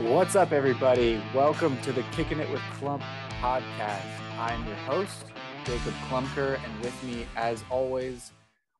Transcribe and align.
What's 0.00 0.36
up, 0.36 0.52
everybody? 0.52 1.20
Welcome 1.34 1.80
to 1.80 1.92
the 1.92 2.02
Kicking 2.12 2.38
It 2.38 2.50
with 2.50 2.60
Clump 2.74 3.02
podcast. 3.40 4.02
I'm 4.38 4.64
your 4.66 4.76
host, 4.76 5.24
Jacob 5.64 5.94
Klumker, 6.08 6.58
and 6.62 6.80
with 6.82 7.02
me, 7.04 7.26
as 7.34 7.64
always, 7.70 8.32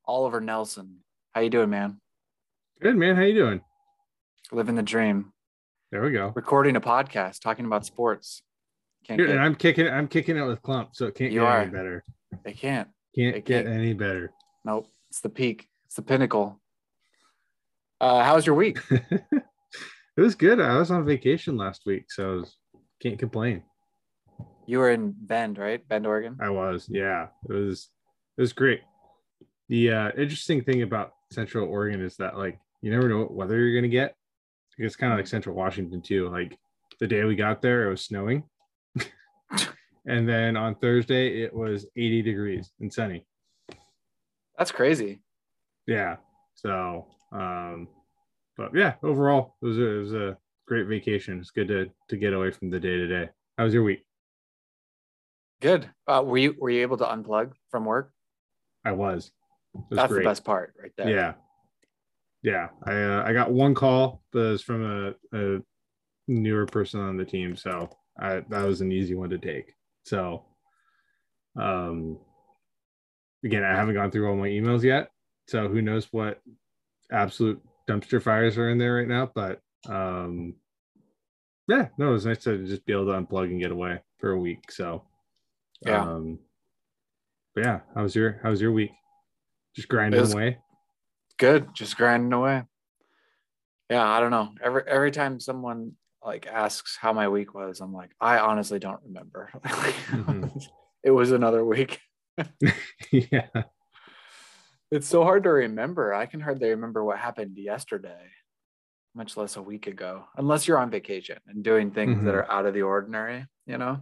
Oliver 0.04 0.40
Nelson. 0.42 0.98
How 1.32 1.40
you 1.40 1.48
doing, 1.48 1.70
man? 1.70 2.00
Good 2.82 2.96
man. 2.96 3.16
How 3.16 3.22
you 3.22 3.34
doing? 3.34 3.60
Living 4.52 4.74
the 4.74 4.82
dream. 4.82 5.32
There 5.90 6.02
we 6.02 6.12
go. 6.12 6.32
Recording 6.34 6.76
a 6.76 6.80
podcast, 6.82 7.40
talking 7.40 7.64
about 7.64 7.86
sports. 7.86 8.42
Can't 9.06 9.18
get, 9.18 9.30
and 9.30 9.40
I'm 9.40 9.54
kicking. 9.54 9.88
I'm 9.88 10.08
kicking 10.08 10.36
it 10.36 10.42
with 10.42 10.60
Clump, 10.60 10.90
so 10.92 11.06
it 11.06 11.14
can't 11.14 11.32
you 11.32 11.40
get 11.40 11.46
are. 11.46 11.60
any 11.62 11.70
better. 11.70 12.04
They 12.44 12.52
can't. 12.52 12.88
Can't 13.14 13.34
They 13.34 13.40
get 13.40 13.64
can't. 13.64 13.74
any 13.74 13.94
better. 13.94 14.32
Nope. 14.64 14.88
It's 15.08 15.20
the 15.20 15.30
peak. 15.30 15.68
It's 15.86 15.94
the 15.94 16.02
pinnacle. 16.02 16.60
Uh, 18.00 18.22
how 18.22 18.34
was 18.34 18.44
your 18.44 18.56
week? 18.56 18.78
it 20.16 20.20
was 20.20 20.34
good. 20.34 20.60
I 20.60 20.78
was 20.78 20.90
on 20.90 21.04
vacation 21.04 21.56
last 21.56 21.82
week, 21.86 22.10
so 22.10 22.32
I 22.32 22.34
was, 22.36 22.56
can't 23.02 23.18
complain. 23.18 23.62
You 24.66 24.78
were 24.78 24.90
in 24.90 25.14
Bend, 25.16 25.58
right? 25.58 25.86
Bend, 25.88 26.06
Oregon. 26.06 26.36
I 26.40 26.50
was. 26.50 26.88
Yeah, 26.90 27.28
it 27.48 27.52
was. 27.52 27.90
It 28.36 28.40
was 28.40 28.52
great. 28.52 28.80
The 29.68 29.92
uh, 29.92 30.10
interesting 30.16 30.62
thing 30.62 30.82
about 30.82 31.12
Central 31.32 31.68
Oregon 31.68 32.02
is 32.02 32.16
that 32.16 32.36
like 32.36 32.58
you 32.82 32.90
never 32.90 33.08
know 33.08 33.18
what 33.18 33.32
weather 33.32 33.58
you're 33.58 33.80
gonna 33.80 33.88
get. 33.88 34.14
It's 34.78 34.96
kind 34.96 35.12
of 35.12 35.18
like 35.18 35.26
Central 35.26 35.54
Washington 35.56 36.02
too. 36.02 36.28
Like 36.28 36.58
the 37.00 37.06
day 37.06 37.24
we 37.24 37.36
got 37.36 37.62
there, 37.62 37.86
it 37.86 37.90
was 37.90 38.02
snowing, 38.02 38.44
and 40.06 40.28
then 40.28 40.56
on 40.56 40.74
Thursday 40.76 41.42
it 41.42 41.54
was 41.54 41.86
80 41.96 42.22
degrees 42.22 42.72
and 42.80 42.92
sunny. 42.92 43.24
That's 44.58 44.72
crazy. 44.72 45.20
yeah 45.86 46.16
so 46.54 47.06
um 47.32 47.86
but 48.56 48.74
yeah 48.74 48.94
overall 49.02 49.56
it 49.62 49.66
was 49.66 49.78
a, 49.78 49.86
it 49.86 49.98
was 49.98 50.12
a 50.14 50.36
great 50.66 50.86
vacation 50.86 51.38
it's 51.38 51.50
good 51.50 51.68
to 51.68 51.88
to 52.08 52.16
get 52.16 52.32
away 52.32 52.50
from 52.50 52.70
the 52.70 52.80
day 52.80 52.96
to 52.96 53.06
day 53.06 53.28
how 53.58 53.64
was 53.64 53.74
your 53.74 53.82
week 53.84 54.02
Good. 55.62 55.88
Uh, 56.06 56.22
were 56.24 56.36
you 56.36 56.54
were 56.58 56.68
you 56.68 56.82
able 56.82 56.98
to 56.98 57.04
unplug 57.04 57.52
from 57.70 57.84
work? 57.86 58.12
i 58.84 58.92
was 58.92 59.32
was 59.72 59.84
That's 59.90 60.12
great. 60.12 60.22
the 60.22 60.28
best 60.28 60.44
part, 60.44 60.74
right 60.80 60.92
there. 60.96 61.08
yeah 61.10 61.32
yeah 62.42 62.68
i 62.84 62.92
uh, 62.92 63.24
i 63.26 63.32
got 63.32 63.50
one 63.50 63.74
call 63.74 64.22
it 64.34 64.38
was 64.38 64.62
from 64.62 64.84
a, 64.84 65.14
a 65.36 65.60
newer 66.28 66.66
person 66.66 67.00
on 67.00 67.16
the 67.16 67.24
team 67.24 67.56
so 67.56 67.88
i 68.20 68.40
that 68.48 68.64
was 68.66 68.80
an 68.80 68.92
easy 68.92 69.14
one 69.14 69.30
to 69.30 69.38
take 69.38 69.72
so 70.04 70.44
um 71.58 72.18
again 73.44 73.64
i 73.64 73.70
haven't 73.74 73.94
gone 73.94 74.10
through 74.10 74.28
all 74.28 74.36
my 74.36 74.48
emails 74.48 74.82
yet 74.82 75.08
so 75.48 75.68
who 75.68 75.80
knows 75.80 76.08
what 76.12 76.40
absolute 77.10 77.60
dumpster 77.88 78.22
fires 78.22 78.58
are 78.58 78.70
in 78.70 78.78
there 78.78 78.94
right 78.94 79.08
now 79.08 79.30
but 79.34 79.60
um 79.88 80.54
yeah 81.68 81.88
no 81.98 82.08
it 82.08 82.12
was 82.12 82.26
nice 82.26 82.38
to 82.44 82.64
just 82.66 82.84
be 82.86 82.92
able 82.92 83.06
to 83.06 83.12
unplug 83.12 83.44
and 83.44 83.60
get 83.60 83.70
away 83.70 84.00
for 84.18 84.30
a 84.32 84.38
week 84.38 84.70
so 84.70 85.02
Yeah. 85.82 86.02
um 86.02 86.38
but 87.54 87.64
yeah 87.64 87.80
how 87.94 88.02
was 88.02 88.14
your 88.14 88.40
how 88.42 88.50
was 88.50 88.60
your 88.60 88.72
week? 88.72 88.90
Just 89.74 89.88
grinding 89.88 90.32
away? 90.32 90.58
Good 91.38 91.68
just 91.74 91.96
grinding 91.96 92.32
away. 92.32 92.62
Yeah 93.90 94.06
i 94.08 94.20
don't 94.20 94.30
know. 94.30 94.50
Every 94.62 94.82
every 94.86 95.10
time 95.10 95.38
someone 95.40 95.92
like 96.24 96.46
asks 96.46 96.96
how 97.00 97.12
my 97.12 97.28
week 97.28 97.54
was 97.54 97.80
i'm 97.80 97.92
like 97.92 98.10
i 98.20 98.38
honestly 98.38 98.78
don't 98.78 99.00
remember. 99.04 99.50
Mhm. 99.64 100.62
it 101.04 101.10
was 101.12 101.30
another 101.32 101.64
week. 101.64 102.00
Yeah 103.12 103.46
it's 104.90 105.06
so 105.08 105.24
hard 105.24 105.42
to 105.44 105.50
remember. 105.50 106.14
I 106.14 106.26
can 106.26 106.40
hardly 106.40 106.70
remember 106.70 107.04
what 107.04 107.18
happened 107.18 107.56
yesterday 107.58 108.30
much 109.14 109.36
less 109.36 109.56
a 109.56 109.62
week 109.62 109.86
ago 109.86 110.24
unless 110.36 110.68
you're 110.68 110.78
on 110.78 110.90
vacation 110.90 111.38
and 111.48 111.64
doing 111.64 111.90
things 111.90 112.22
that 112.22 112.34
Mhm. 112.34 112.38
are 112.38 112.50
out 112.50 112.66
of 112.66 112.74
the 112.74 112.82
ordinary 112.82 113.46
you 113.66 113.78
know? 113.78 114.00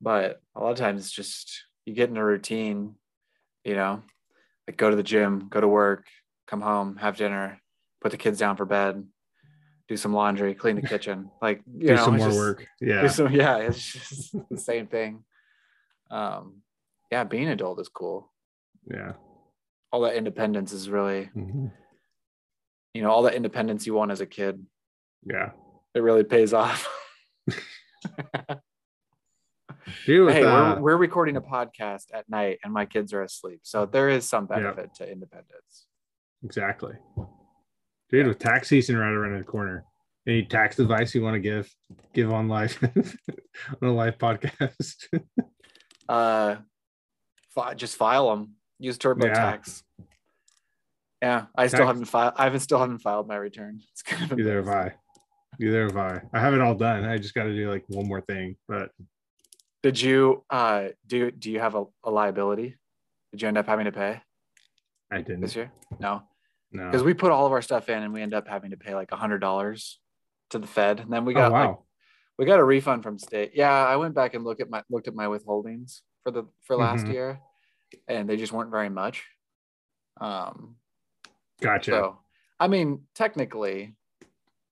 But 0.00 0.40
a 0.54 0.60
lot 0.60 0.70
of 0.72 0.78
times 0.78 1.00
it's 1.04 1.12
just 1.12 1.64
you 1.84 1.94
get 1.94 2.08
in 2.10 2.16
a 2.16 2.24
routine 2.24 2.94
you 3.64 3.74
know 3.74 4.02
like 4.68 4.76
go 4.76 4.88
to 4.88 4.96
the 4.96 5.02
gym 5.02 5.48
go 5.48 5.60
to 5.60 5.66
work 5.68 6.06
come 6.46 6.60
home 6.60 6.96
have 6.96 7.16
dinner 7.16 7.60
put 8.00 8.10
the 8.12 8.16
kids 8.18 8.38
down 8.38 8.56
for 8.56 8.64
bed 8.64 9.04
do 9.88 9.96
some 9.96 10.14
laundry 10.14 10.54
clean 10.54 10.76
the 10.76 10.82
kitchen. 10.94 11.30
Like 11.42 11.62
you 11.66 11.88
do 11.88 11.94
know 11.96 12.04
some 12.04 12.16
more 12.16 12.28
just- 12.28 12.38
work. 12.38 12.66
Yeah. 12.80 13.06
some- 13.08 13.32
yeah 13.42 13.56
it's 13.58 13.92
just 13.92 14.36
the 14.48 14.58
same 14.58 14.86
thing. 14.86 15.24
Um 16.10 16.62
yeah 17.10 17.24
being 17.24 17.48
adult 17.48 17.80
is 17.80 17.88
cool. 17.88 18.32
Yeah 18.88 19.14
all 19.94 20.00
that 20.00 20.16
independence 20.16 20.72
is 20.72 20.90
really 20.90 21.30
Mhm. 21.36 21.70
you 22.94 23.02
know 23.02 23.12
all 23.12 23.22
that 23.22 23.34
independence 23.34 23.86
you 23.86 23.94
want 23.94 24.10
as 24.10 24.20
a 24.20 24.26
kid. 24.26 24.66
Yeah. 25.24 25.52
It 25.94 26.00
really 26.00 26.24
pays 26.24 26.52
off. 26.52 26.88
Dude, 30.04 30.32
hey 30.32 30.42
uh, 30.42 30.74
we're, 30.74 30.80
we're 30.80 30.96
recording 30.96 31.36
a 31.36 31.40
podcast 31.40 32.06
at 32.12 32.28
night 32.28 32.58
and 32.64 32.72
my 32.72 32.86
kids 32.86 33.12
are 33.12 33.22
asleep. 33.22 33.60
So 33.62 33.86
there 33.86 34.08
is 34.08 34.28
some 34.28 34.46
benefit 34.46 34.94
to 34.96 35.08
independence. 35.08 35.86
Exactly. 36.44 36.94
Dude 38.10 38.26
with 38.26 38.40
tax 38.40 38.68
season 38.68 38.96
right 38.96 39.12
around 39.12 39.38
the 39.38 39.44
corner 39.44 39.84
any 40.26 40.44
tax 40.44 40.76
advice 40.80 41.14
you 41.14 41.22
want 41.22 41.34
to 41.34 41.40
give 41.40 41.72
give 42.14 42.32
on 42.32 42.48
live 42.48 42.76
on 43.80 43.88
a 43.88 43.92
live 43.92 44.18
podcast? 44.18 45.04
Uh 46.08 46.56
fi- 47.54 47.74
just 47.74 47.94
file 47.96 48.28
them 48.34 48.56
use 48.78 48.98
turbotax 48.98 49.82
yeah, 51.22 51.46
i 51.56 51.66
still 51.68 51.78
Tax- 51.80 51.86
haven't 51.88 52.04
filed 52.04 52.34
i 52.36 52.44
haven't 52.44 52.60
still 52.60 52.78
haven't 52.78 52.98
filed 52.98 53.26
my 53.28 53.36
return. 53.36 53.80
It's 53.92 54.02
kind 54.02 54.30
of 54.30 54.38
either 54.38 54.56
have 54.56 54.68
i. 54.68 54.92
Either 55.60 55.84
have 55.84 55.96
i. 55.96 56.20
I 56.32 56.40
have 56.40 56.52
it 56.52 56.60
all 56.60 56.74
done. 56.74 57.04
I 57.04 57.16
just 57.18 57.32
got 57.34 57.44
to 57.44 57.54
do 57.54 57.70
like 57.70 57.84
one 57.88 58.06
more 58.08 58.20
thing 58.20 58.56
but 58.68 58.90
did 59.82 60.00
you 60.00 60.44
uh 60.50 60.88
do 61.06 61.30
do 61.30 61.50
you 61.50 61.60
have 61.60 61.74
a, 61.76 61.84
a 62.04 62.10
liability? 62.10 62.76
Did 63.32 63.42
you 63.42 63.48
end 63.48 63.58
up 63.58 63.66
having 63.66 63.84
to 63.86 63.92
pay? 63.92 64.20
I 65.10 65.18
didn't. 65.18 65.40
This 65.42 65.56
year? 65.56 65.70
No. 65.98 66.22
No. 66.72 66.86
Because 66.86 67.02
we 67.04 67.14
put 67.14 67.30
all 67.30 67.46
of 67.46 67.52
our 67.52 67.62
stuff 67.62 67.88
in 67.88 68.02
and 68.02 68.12
we 68.12 68.20
end 68.20 68.34
up 68.34 68.48
having 68.48 68.72
to 68.72 68.76
pay 68.76 68.94
like 68.94 69.12
a 69.12 69.16
hundred 69.16 69.38
dollars 69.38 70.00
to 70.50 70.58
the 70.58 70.66
fed 70.66 71.00
and 71.00 71.12
then 71.12 71.24
we 71.24 71.32
oh 71.34 71.36
got 71.38 71.52
wow. 71.52 71.66
like 71.68 71.76
we 72.38 72.44
got 72.46 72.58
a 72.60 72.64
refund 72.64 73.02
from 73.02 73.18
state. 73.18 73.52
Yeah 73.54 73.72
i 73.72 73.96
went 73.96 74.14
back 74.14 74.34
and 74.34 74.44
looked 74.44 74.60
at 74.60 74.68
my 74.68 74.82
looked 74.90 75.08
at 75.08 75.14
my 75.14 75.26
withholdings 75.26 76.00
for 76.22 76.30
the 76.32 76.44
for 76.66 76.76
last 76.76 77.06
Mhm. 77.06 77.12
year 77.12 77.40
and 78.08 78.28
they 78.28 78.36
just 78.36 78.52
weren't 78.52 78.70
very 78.70 78.88
much. 78.88 79.24
Um 80.20 80.76
gotcha. 81.60 81.90
so 81.90 82.18
i 82.60 82.68
mean 82.68 83.00
technically 83.14 83.94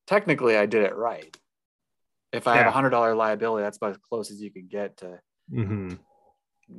technically 0.06 0.56
i 0.56 0.66
did 0.66 0.84
it 0.84 0.94
right. 0.94 1.36
If 2.32 2.46
i 2.46 2.56
have 2.56 2.66
a 2.66 2.70
hundred 2.70 2.90
dollar 2.90 3.14
liability 3.14 3.62
that's 3.62 3.76
about 3.76 3.90
as 3.90 3.98
close 3.98 4.30
as 4.30 4.40
you 4.40 4.50
can 4.50 4.66
get 4.68 4.98
to 4.98 5.20
mm-hmm. 5.52 5.94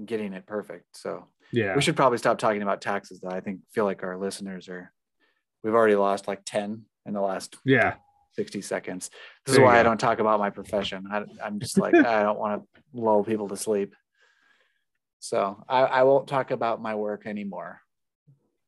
getting 0.06 0.34
it 0.34 0.46
perfect. 0.46 0.98
So 0.98 1.28
yeah. 1.52 1.76
we 1.76 1.82
should 1.82 1.96
probably 1.96 2.18
stop 2.18 2.38
talking 2.38 2.62
about 2.62 2.82
taxes 2.82 3.20
though. 3.20 3.30
I 3.30 3.42
think 3.42 3.60
feel 3.74 3.86
like 3.86 4.04
our 4.04 4.18
listeners 4.18 4.68
are 4.70 4.92
we've 5.64 5.74
already 5.74 5.96
lost 5.96 6.28
like 6.28 6.42
10 6.46 6.84
in 7.06 7.14
the 7.14 7.22
last 7.22 7.56
yeah. 7.66 7.92
60 7.92 8.02
60 8.36 8.62
seconds. 8.62 9.10
This 9.46 9.56
is 9.56 9.62
why 9.62 9.80
I 9.80 9.84
don't 9.84 10.00
talk 10.00 10.20
about 10.20 10.40
my 10.40 10.50
profession. 10.50 11.06
I, 11.12 11.24
I'm 11.44 11.60
just 11.60 11.78
like, 11.78 11.94
I 11.94 12.24
don't 12.24 12.40
want 12.40 12.64
to 12.64 12.82
lull 12.94 13.24
people 13.24 13.48
to 13.50 13.58
sleep. 13.58 13.94
So 15.24 15.64
I, 15.70 15.84
I 15.84 16.04
won't 16.04 16.28
talk 16.28 16.52
about 16.52 16.82
my 16.82 16.96
work 16.96 17.26
anymore. 17.26 17.80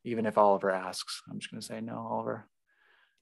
Even 0.05 0.25
if 0.25 0.37
Oliver 0.37 0.71
asks, 0.71 1.21
I'm 1.29 1.37
just 1.37 1.51
going 1.51 1.59
to 1.59 1.67
say, 1.67 1.81
no, 1.81 1.97
Oliver, 2.09 2.47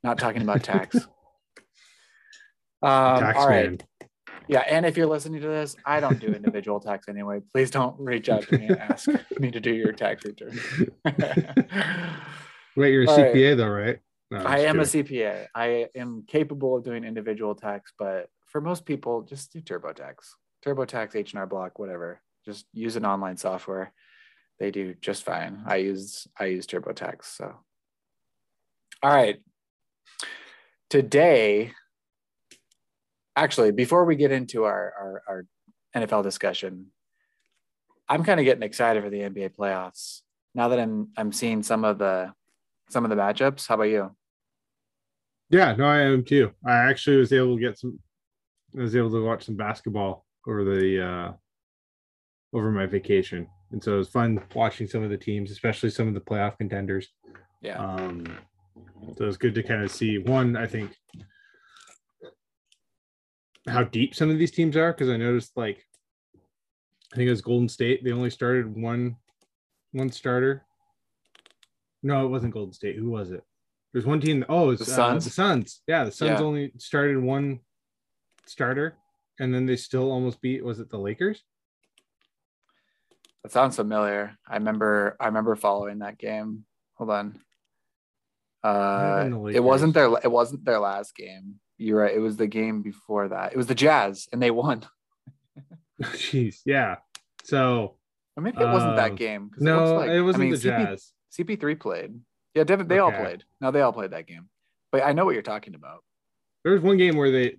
not 0.03 0.19
talking 0.19 0.43
about 0.43 0.61
tax. 0.61 0.95
um, 2.83 3.19
tax 3.19 3.39
all 3.39 3.47
right. 3.47 3.71
man 3.71 4.09
Yeah. 4.47 4.59
And 4.59 4.85
if 4.85 4.97
you're 4.97 5.07
listening 5.07 5.41
to 5.41 5.47
this, 5.47 5.75
I 5.83 5.99
don't 5.99 6.19
do 6.19 6.27
individual 6.27 6.79
tax 6.79 7.09
anyway. 7.09 7.41
Please 7.51 7.71
don't 7.71 7.99
reach 7.99 8.29
out 8.29 8.43
to 8.49 8.57
me 8.59 8.67
and 8.67 8.77
ask 8.77 9.09
me 9.39 9.49
to 9.49 9.59
do 9.59 9.73
your 9.73 9.93
tax 9.93 10.23
return. 10.25 10.51
wait 12.75 12.91
you're 12.91 13.05
a 13.05 13.09
All 13.09 13.17
right. 13.17 13.33
cpa 13.33 13.57
though 13.57 13.67
right 13.67 13.97
No, 14.29 14.43
I 14.45 14.59
am 14.59 14.79
a. 14.79 14.83
CPA. 14.83 15.47
I 15.55 15.87
am 15.95 16.23
capable 16.27 16.77
of 16.77 16.83
doing 16.83 17.03
individual 17.03 17.55
tax, 17.55 17.93
but 17.97 18.27
for 18.45 18.61
most 18.61 18.85
people, 18.85 19.23
just 19.23 19.51
do 19.51 19.59
TurboTax, 19.59 20.13
TurboTax, 20.63 21.15
H 21.15 21.33
and 21.33 21.39
R 21.39 21.47
Block, 21.47 21.79
whatever. 21.79 22.21
Just 22.45 22.65
use 22.73 22.95
an 22.95 23.05
online 23.05 23.37
software. 23.37 23.93
They 24.59 24.71
do 24.71 24.95
just 25.01 25.23
fine. 25.23 25.63
I 25.65 25.77
use 25.77 26.27
I 26.39 26.45
use 26.45 26.67
TurboTax. 26.67 27.25
So, 27.25 27.55
all 29.01 29.13
right. 29.13 29.39
Today, 30.89 31.71
actually, 33.35 33.71
before 33.71 34.05
we 34.05 34.15
get 34.15 34.31
into 34.31 34.63
our 34.63 34.93
our, 34.99 35.23
our 35.27 35.45
NFL 35.95 36.23
discussion, 36.23 36.87
I'm 38.07 38.23
kind 38.23 38.39
of 38.39 38.45
getting 38.45 38.63
excited 38.63 39.03
for 39.03 39.09
the 39.09 39.21
NBA 39.21 39.55
playoffs 39.55 40.21
now 40.55 40.67
that 40.69 40.79
I'm 40.79 41.09
I'm 41.17 41.31
seeing 41.31 41.63
some 41.63 41.83
of 41.83 41.97
the 41.97 42.33
some 42.89 43.03
of 43.03 43.09
the 43.09 43.15
matchups. 43.15 43.67
How 43.67 43.75
about 43.75 43.85
you? 43.85 44.15
Yeah, 45.49 45.75
no, 45.75 45.85
I 45.85 46.01
am 46.01 46.23
too. 46.23 46.51
I 46.65 46.75
actually 46.89 47.17
was 47.17 47.33
able 47.33 47.55
to 47.55 47.61
get 47.61 47.77
some. 47.77 47.99
I 48.77 48.81
was 48.81 48.95
able 48.95 49.11
to 49.11 49.23
watch 49.23 49.45
some 49.45 49.55
basketball 49.55 50.25
over 50.47 50.63
the 50.63 51.05
uh 51.05 51.31
over 52.53 52.71
my 52.71 52.85
vacation, 52.85 53.47
and 53.71 53.83
so 53.83 53.95
it 53.95 53.97
was 53.97 54.09
fun 54.09 54.41
watching 54.55 54.87
some 54.87 55.03
of 55.03 55.09
the 55.09 55.17
teams, 55.17 55.51
especially 55.51 55.89
some 55.89 56.07
of 56.07 56.13
the 56.13 56.21
playoff 56.21 56.57
contenders. 56.57 57.09
Yeah. 57.61 57.77
Um, 57.77 58.25
so 59.17 59.25
it's 59.25 59.37
good 59.37 59.55
to 59.55 59.63
kind 59.63 59.83
of 59.83 59.91
see 59.91 60.17
one. 60.19 60.55
I 60.55 60.67
think 60.67 60.91
how 63.67 63.83
deep 63.83 64.13
some 64.13 64.29
of 64.29 64.37
these 64.37 64.51
teams 64.51 64.75
are 64.75 64.91
because 64.91 65.09
I 65.09 65.17
noticed 65.17 65.55
like 65.55 65.85
I 67.13 67.15
think 67.15 67.27
it 67.27 67.31
was 67.31 67.41
Golden 67.41 67.69
State. 67.69 68.03
They 68.03 68.11
only 68.11 68.29
started 68.29 68.75
one 68.75 69.17
one 69.91 70.11
starter. 70.11 70.63
No, 72.01 72.25
it 72.25 72.29
wasn't 72.29 72.53
Golden 72.53 72.73
State. 72.73 72.97
Who 72.97 73.09
was 73.09 73.31
it? 73.31 73.43
There's 73.93 74.05
one 74.05 74.19
team. 74.19 74.43
Oh, 74.49 74.71
it's 74.71 74.85
The 74.85 74.91
uh, 74.91 74.95
Suns? 74.95 75.23
the 75.23 75.29
Suns. 75.29 75.81
Yeah, 75.87 76.03
the 76.03 76.11
Suns 76.11 76.39
Yeah. 76.39 76.45
only 76.45 76.73
started 76.77 77.17
one 77.21 77.59
starter, 78.45 78.95
and 79.39 79.53
then 79.53 79.65
they 79.65 79.75
still 79.77 80.11
almost 80.11 80.41
beat. 80.41 80.63
Was 80.65 80.79
it 80.79 80.89
the 80.89 80.97
Lakers? 80.97 81.43
That 83.43 83.51
sounds 83.51 83.75
familiar. 83.75 84.37
I 84.47 84.55
remember 84.55 85.15
I 85.19 85.25
remember 85.27 85.55
following 85.55 85.99
that 85.99 86.17
game. 86.17 86.65
Hold 86.95 87.09
on. 87.09 87.39
Uh, 88.63 89.29
it 89.53 89.59
wasn't 89.63 89.93
their 89.93 90.09
it 90.23 90.31
wasn't 90.31 90.63
their 90.63 90.79
last 90.79 91.15
game. 91.15 91.55
You're 91.77 91.99
right. 92.01 92.15
It 92.15 92.19
was 92.19 92.37
the 92.37 92.47
game 92.47 92.81
before 92.81 93.27
that. 93.29 93.51
It 93.51 93.57
was 93.57 93.67
the 93.67 93.75
Jazz, 93.75 94.27
and 94.31 94.41
they 94.41 94.51
won. 94.51 94.85
Jeez, 96.01 96.61
yeah. 96.65 96.97
So 97.43 97.97
Or 98.37 98.43
maybe 98.43 98.61
it 98.61 98.65
wasn't 98.65 98.95
that 98.95 99.15
game. 99.15 99.49
'cause 99.49 99.61
no, 99.61 99.77
looks 99.83 99.91
like- 100.07 100.09
it 100.11 100.21
wasn't 100.21 100.41
I 100.41 100.45
mean, 100.45 100.51
the 100.53 100.57
CP 100.59 100.85
Jazz. 100.85 101.13
CP3 101.37 101.79
played. 101.79 102.19
Yeah, 102.53 102.63
Devin, 102.63 102.87
they 102.87 102.99
all 102.99 103.11
played. 103.11 103.43
No, 103.59 103.71
they 103.71 103.81
all 103.81 103.91
played 103.91 104.11
that 104.11 104.27
game. 104.27 104.47
But 104.91 105.03
I 105.03 105.11
know 105.13 105.25
what 105.25 105.33
you're 105.33 105.41
talking 105.41 105.73
about. 105.75 106.03
There 106.63 106.71
was 106.73 106.81
one 106.81 106.97
game 106.97 107.17
where 107.17 107.31
they, 107.31 107.57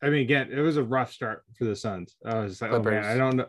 I 0.00 0.08
mean, 0.10 0.22
again, 0.22 0.50
it 0.52 0.60
was 0.60 0.76
a 0.76 0.82
rough 0.84 1.12
start 1.12 1.42
for 1.58 1.64
the 1.64 1.74
Suns. 1.76 2.14
I 2.24 2.38
was 2.38 2.62
like, 2.62 2.70
oh 2.70 2.80
man, 2.82 3.04
I 3.04 3.16
don't 3.16 3.36
know. 3.36 3.48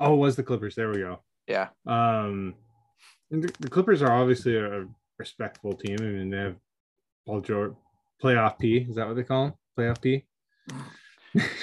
Oh, 0.00 0.14
it 0.14 0.16
was 0.16 0.34
the 0.34 0.42
Clippers? 0.42 0.74
There 0.74 0.88
we 0.88 0.98
go. 0.98 1.20
Yeah. 1.46 1.68
Um, 1.86 2.54
and 3.30 3.44
the, 3.44 3.52
the 3.60 3.68
Clippers 3.68 4.02
are 4.02 4.10
obviously 4.12 4.56
a 4.56 4.86
respectable 5.18 5.74
team. 5.74 5.98
I 6.00 6.04
mean, 6.04 6.30
they 6.30 6.38
have 6.38 6.56
Paul 7.26 7.42
George, 7.42 7.74
playoff 8.22 8.58
P. 8.58 8.78
Is 8.88 8.96
that 8.96 9.06
what 9.06 9.16
they 9.16 9.22
call 9.22 9.46
him? 9.46 9.54
Playoff 9.78 10.00
P. 10.00 10.24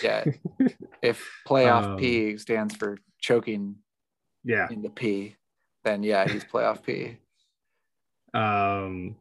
Yeah. 0.04 0.24
if 1.02 1.28
playoff 1.48 1.84
Um, 1.84 1.98
P 1.98 2.38
stands 2.38 2.76
for 2.76 3.00
choking 3.20 3.76
yeah. 4.44 4.68
in 4.70 4.82
the 4.82 4.90
P, 4.90 5.36
then 5.84 6.04
yeah, 6.04 6.28
he's 6.28 6.46
playoff 6.46 6.84
P. 6.84 7.18
Um, 8.34 9.16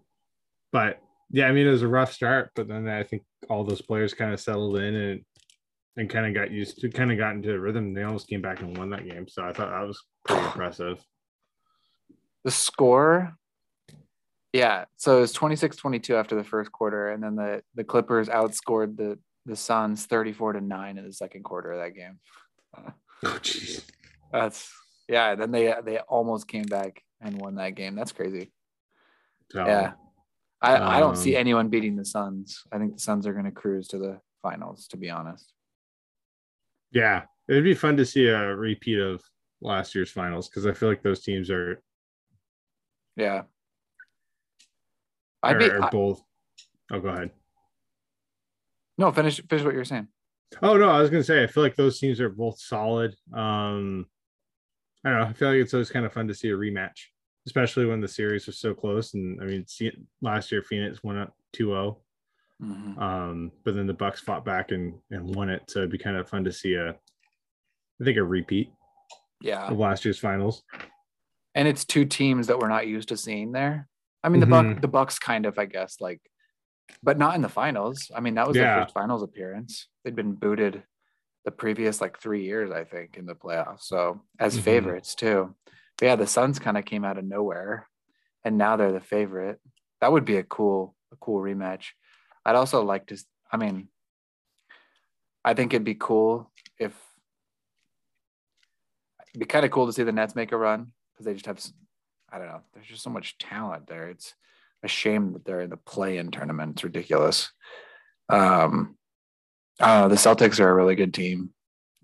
but 0.72 1.00
yeah, 1.30 1.46
I 1.46 1.52
mean, 1.52 1.66
it 1.66 1.70
was 1.70 1.82
a 1.82 1.88
rough 1.88 2.12
start, 2.12 2.50
but 2.54 2.68
then 2.68 2.86
I 2.86 3.02
think 3.02 3.22
all 3.48 3.64
those 3.64 3.80
players 3.80 4.14
kind 4.14 4.32
of 4.32 4.40
settled 4.40 4.76
in 4.76 4.94
and 4.94 5.24
and 5.96 6.10
kind 6.10 6.26
of 6.26 6.34
got 6.34 6.50
used 6.50 6.78
to, 6.80 6.88
kind 6.90 7.10
of 7.10 7.18
got 7.18 7.34
into 7.34 7.52
a 7.52 7.58
rhythm. 7.58 7.94
They 7.94 8.02
almost 8.02 8.28
came 8.28 8.42
back 8.42 8.60
and 8.60 8.76
won 8.76 8.90
that 8.90 9.08
game, 9.08 9.26
so 9.28 9.42
I 9.42 9.52
thought 9.52 9.70
that 9.70 9.86
was 9.86 10.02
pretty 10.24 10.44
impressive. 10.46 10.98
The 12.44 12.50
score, 12.50 13.34
yeah. 14.52 14.84
So 14.96 15.18
it 15.18 15.20
was 15.22 15.34
26-22 15.34 16.14
after 16.14 16.36
the 16.36 16.44
first 16.44 16.70
quarter, 16.72 17.10
and 17.10 17.22
then 17.22 17.34
the 17.36 17.62
the 17.74 17.84
Clippers 17.84 18.28
outscored 18.28 18.96
the 18.96 19.18
the 19.46 19.56
Suns 19.56 20.06
34 20.06 20.54
to 20.54 20.60
9 20.60 20.98
in 20.98 21.04
the 21.04 21.12
second 21.12 21.44
quarter 21.44 21.72
of 21.72 21.80
that 21.80 21.94
game. 21.94 22.18
Oh, 23.24 23.28
jeez. 23.40 23.82
That's 24.30 24.70
yeah, 25.08 25.34
then 25.36 25.50
they 25.50 25.72
they 25.82 25.98
almost 26.00 26.46
came 26.46 26.64
back 26.66 27.02
and 27.22 27.40
won 27.40 27.54
that 27.54 27.70
game. 27.70 27.94
That's 27.94 28.12
crazy. 28.12 28.52
So, 29.50 29.64
Yeah. 29.66 29.92
I, 30.60 30.96
I 30.98 31.00
don't 31.00 31.16
see 31.16 31.34
Um, 31.34 31.40
anyone 31.40 31.68
beating 31.68 31.96
the 31.96 32.04
Suns. 32.04 32.62
I 32.70 32.76
think 32.78 32.92
the 32.92 33.00
Suns 33.00 33.26
are 33.26 33.32
going 33.32 33.46
to 33.46 33.50
cruise 33.52 33.88
to 33.88 33.98
the 33.98 34.20
finals, 34.42 34.86
to 34.88 34.98
be 34.98 35.08
honest. 35.08 35.50
Yeah, 36.92 37.22
it'd 37.48 37.64
be 37.64 37.74
fun 37.74 37.96
to 37.98 38.06
see 38.06 38.26
a 38.26 38.54
repeat 38.56 38.98
of 38.98 39.22
last 39.60 39.94
year's 39.94 40.10
finals 40.10 40.48
because 40.48 40.66
I 40.66 40.72
feel 40.72 40.88
like 40.88 41.02
those 41.02 41.22
teams 41.22 41.50
are 41.50 41.82
Yeah. 43.16 43.42
I'd 45.42 45.56
are, 45.56 45.58
be 45.58 45.70
are 45.70 45.82
I- 45.84 45.90
both. 45.90 46.22
Oh, 46.92 47.00
go 47.00 47.08
ahead. 47.08 47.30
no 48.98 49.10
finish 49.12 49.40
finish 49.48 49.64
what 49.64 49.74
you're 49.74 49.84
saying. 49.84 50.08
Oh 50.62 50.76
no, 50.76 50.88
I 50.88 51.00
was 51.00 51.10
gonna 51.10 51.24
say 51.24 51.42
I 51.42 51.46
feel 51.48 51.62
like 51.62 51.76
those 51.76 51.98
teams 51.98 52.20
are 52.20 52.28
both 52.28 52.58
solid. 52.58 53.14
Um, 53.34 54.06
I 55.04 55.10
don't 55.10 55.20
know. 55.20 55.26
I 55.26 55.32
feel 55.32 55.48
like 55.50 55.58
it's 55.58 55.74
always 55.74 55.90
kind 55.90 56.06
of 56.06 56.12
fun 56.12 56.28
to 56.28 56.34
see 56.34 56.48
a 56.50 56.56
rematch, 56.56 56.96
especially 57.46 57.86
when 57.86 58.00
the 58.00 58.08
series 58.08 58.46
was 58.46 58.58
so 58.58 58.74
close. 58.74 59.14
And 59.14 59.40
I 59.40 59.44
mean, 59.44 59.66
see, 59.66 59.90
last 60.22 60.50
year 60.52 60.62
Phoenix 60.62 61.02
went 61.02 61.18
up 61.18 61.34
2-0, 61.56 61.96
Mhm. 62.62 62.98
um, 62.98 63.52
but 63.64 63.74
then 63.74 63.86
the 63.86 63.92
Bucks 63.92 64.20
fought 64.20 64.44
back 64.44 64.70
and 64.70 64.98
and 65.10 65.34
won 65.34 65.50
it. 65.50 65.62
So 65.68 65.80
it'd 65.80 65.90
be 65.90 65.98
kind 65.98 66.16
of 66.16 66.28
fun 66.28 66.44
to 66.44 66.52
see 66.52 66.74
a, 66.74 66.90
I 66.90 68.04
think 68.04 68.16
a 68.16 68.24
repeat 68.24 68.72
Yeah. 69.40 69.66
of 69.66 69.78
last 69.78 70.04
year's 70.04 70.18
finals. 70.18 70.64
And 71.54 71.68
it's 71.68 71.84
two 71.84 72.04
teams 72.06 72.46
that 72.46 72.58
we're 72.58 72.68
not 72.68 72.86
used 72.86 73.08
to 73.10 73.16
seeing 73.16 73.52
there. 73.52 73.88
I 74.24 74.28
mean, 74.30 74.40
the 74.40 74.46
Buck 74.46 74.64
Mhm. 74.66 74.80
the 74.80 74.88
Bucks 74.88 75.18
kind 75.18 75.44
of, 75.46 75.58
I 75.58 75.66
guess, 75.66 76.00
like, 76.00 76.20
but 77.02 77.18
not 77.18 77.34
in 77.34 77.42
the 77.42 77.48
finals. 77.48 78.10
I 78.14 78.20
mean, 78.20 78.34
that 78.36 78.46
was 78.48 78.56
Yeah. 78.56 78.74
their 78.76 78.84
first 78.84 78.94
finals 78.94 79.22
appearance. 79.22 79.88
They'd 80.04 80.16
been 80.16 80.34
booted 80.34 80.82
the 81.44 81.50
previous 81.52 82.00
like 82.00 82.18
three 82.18 82.42
years, 82.44 82.70
I 82.70 82.84
think, 82.84 83.16
in 83.18 83.26
the 83.26 83.34
playoffs. 83.34 83.82
So 83.82 84.22
as 84.38 84.56
Mhm. 84.58 84.62
favorites 84.62 85.14
too. 85.14 85.54
But 85.98 86.06
yeah, 86.06 86.16
the 86.16 86.26
Suns 86.26 86.58
kind 86.58 86.76
of 86.78 86.84
came 86.84 87.04
out 87.04 87.18
of 87.18 87.24
nowhere, 87.24 87.88
and 88.44 88.56
now 88.58 88.76
they're 88.76 88.92
the 88.92 89.00
favorite. 89.00 89.60
That 90.00 90.12
would 90.12 90.24
be 90.24 90.36
a 90.38 90.42
cool, 90.42 90.94
a 91.12 91.16
cool 91.16 91.40
rematch. 91.40 91.92
I'd 92.46 92.54
also 92.54 92.84
like 92.84 93.08
to. 93.08 93.18
I 93.52 93.56
mean, 93.56 93.88
I 95.44 95.52
think 95.54 95.74
it'd 95.74 95.84
be 95.84 95.96
cool 95.96 96.50
if 96.78 96.96
it'd 99.28 99.40
be 99.40 99.46
kind 99.46 99.64
of 99.64 99.72
cool 99.72 99.86
to 99.86 99.92
see 99.92 100.04
the 100.04 100.12
Nets 100.12 100.36
make 100.36 100.52
a 100.52 100.56
run 100.56 100.92
because 101.12 101.26
they 101.26 101.34
just 101.34 101.46
have. 101.46 101.60
I 102.30 102.38
don't 102.38 102.46
know. 102.46 102.62
There's 102.72 102.86
just 102.86 103.02
so 103.02 103.10
much 103.10 103.36
talent 103.38 103.88
there. 103.88 104.08
It's 104.08 104.34
a 104.84 104.88
shame 104.88 105.32
that 105.32 105.44
they're 105.44 105.60
in 105.60 105.70
the 105.70 105.76
play-in 105.76 106.30
tournament. 106.30 106.76
It's 106.76 106.84
ridiculous. 106.84 107.50
Um, 108.28 108.96
I. 109.80 110.06
The 110.06 110.14
Celtics 110.14 110.60
are 110.60 110.70
a 110.70 110.74
really 110.74 110.94
good 110.94 111.12
team. 111.12 111.50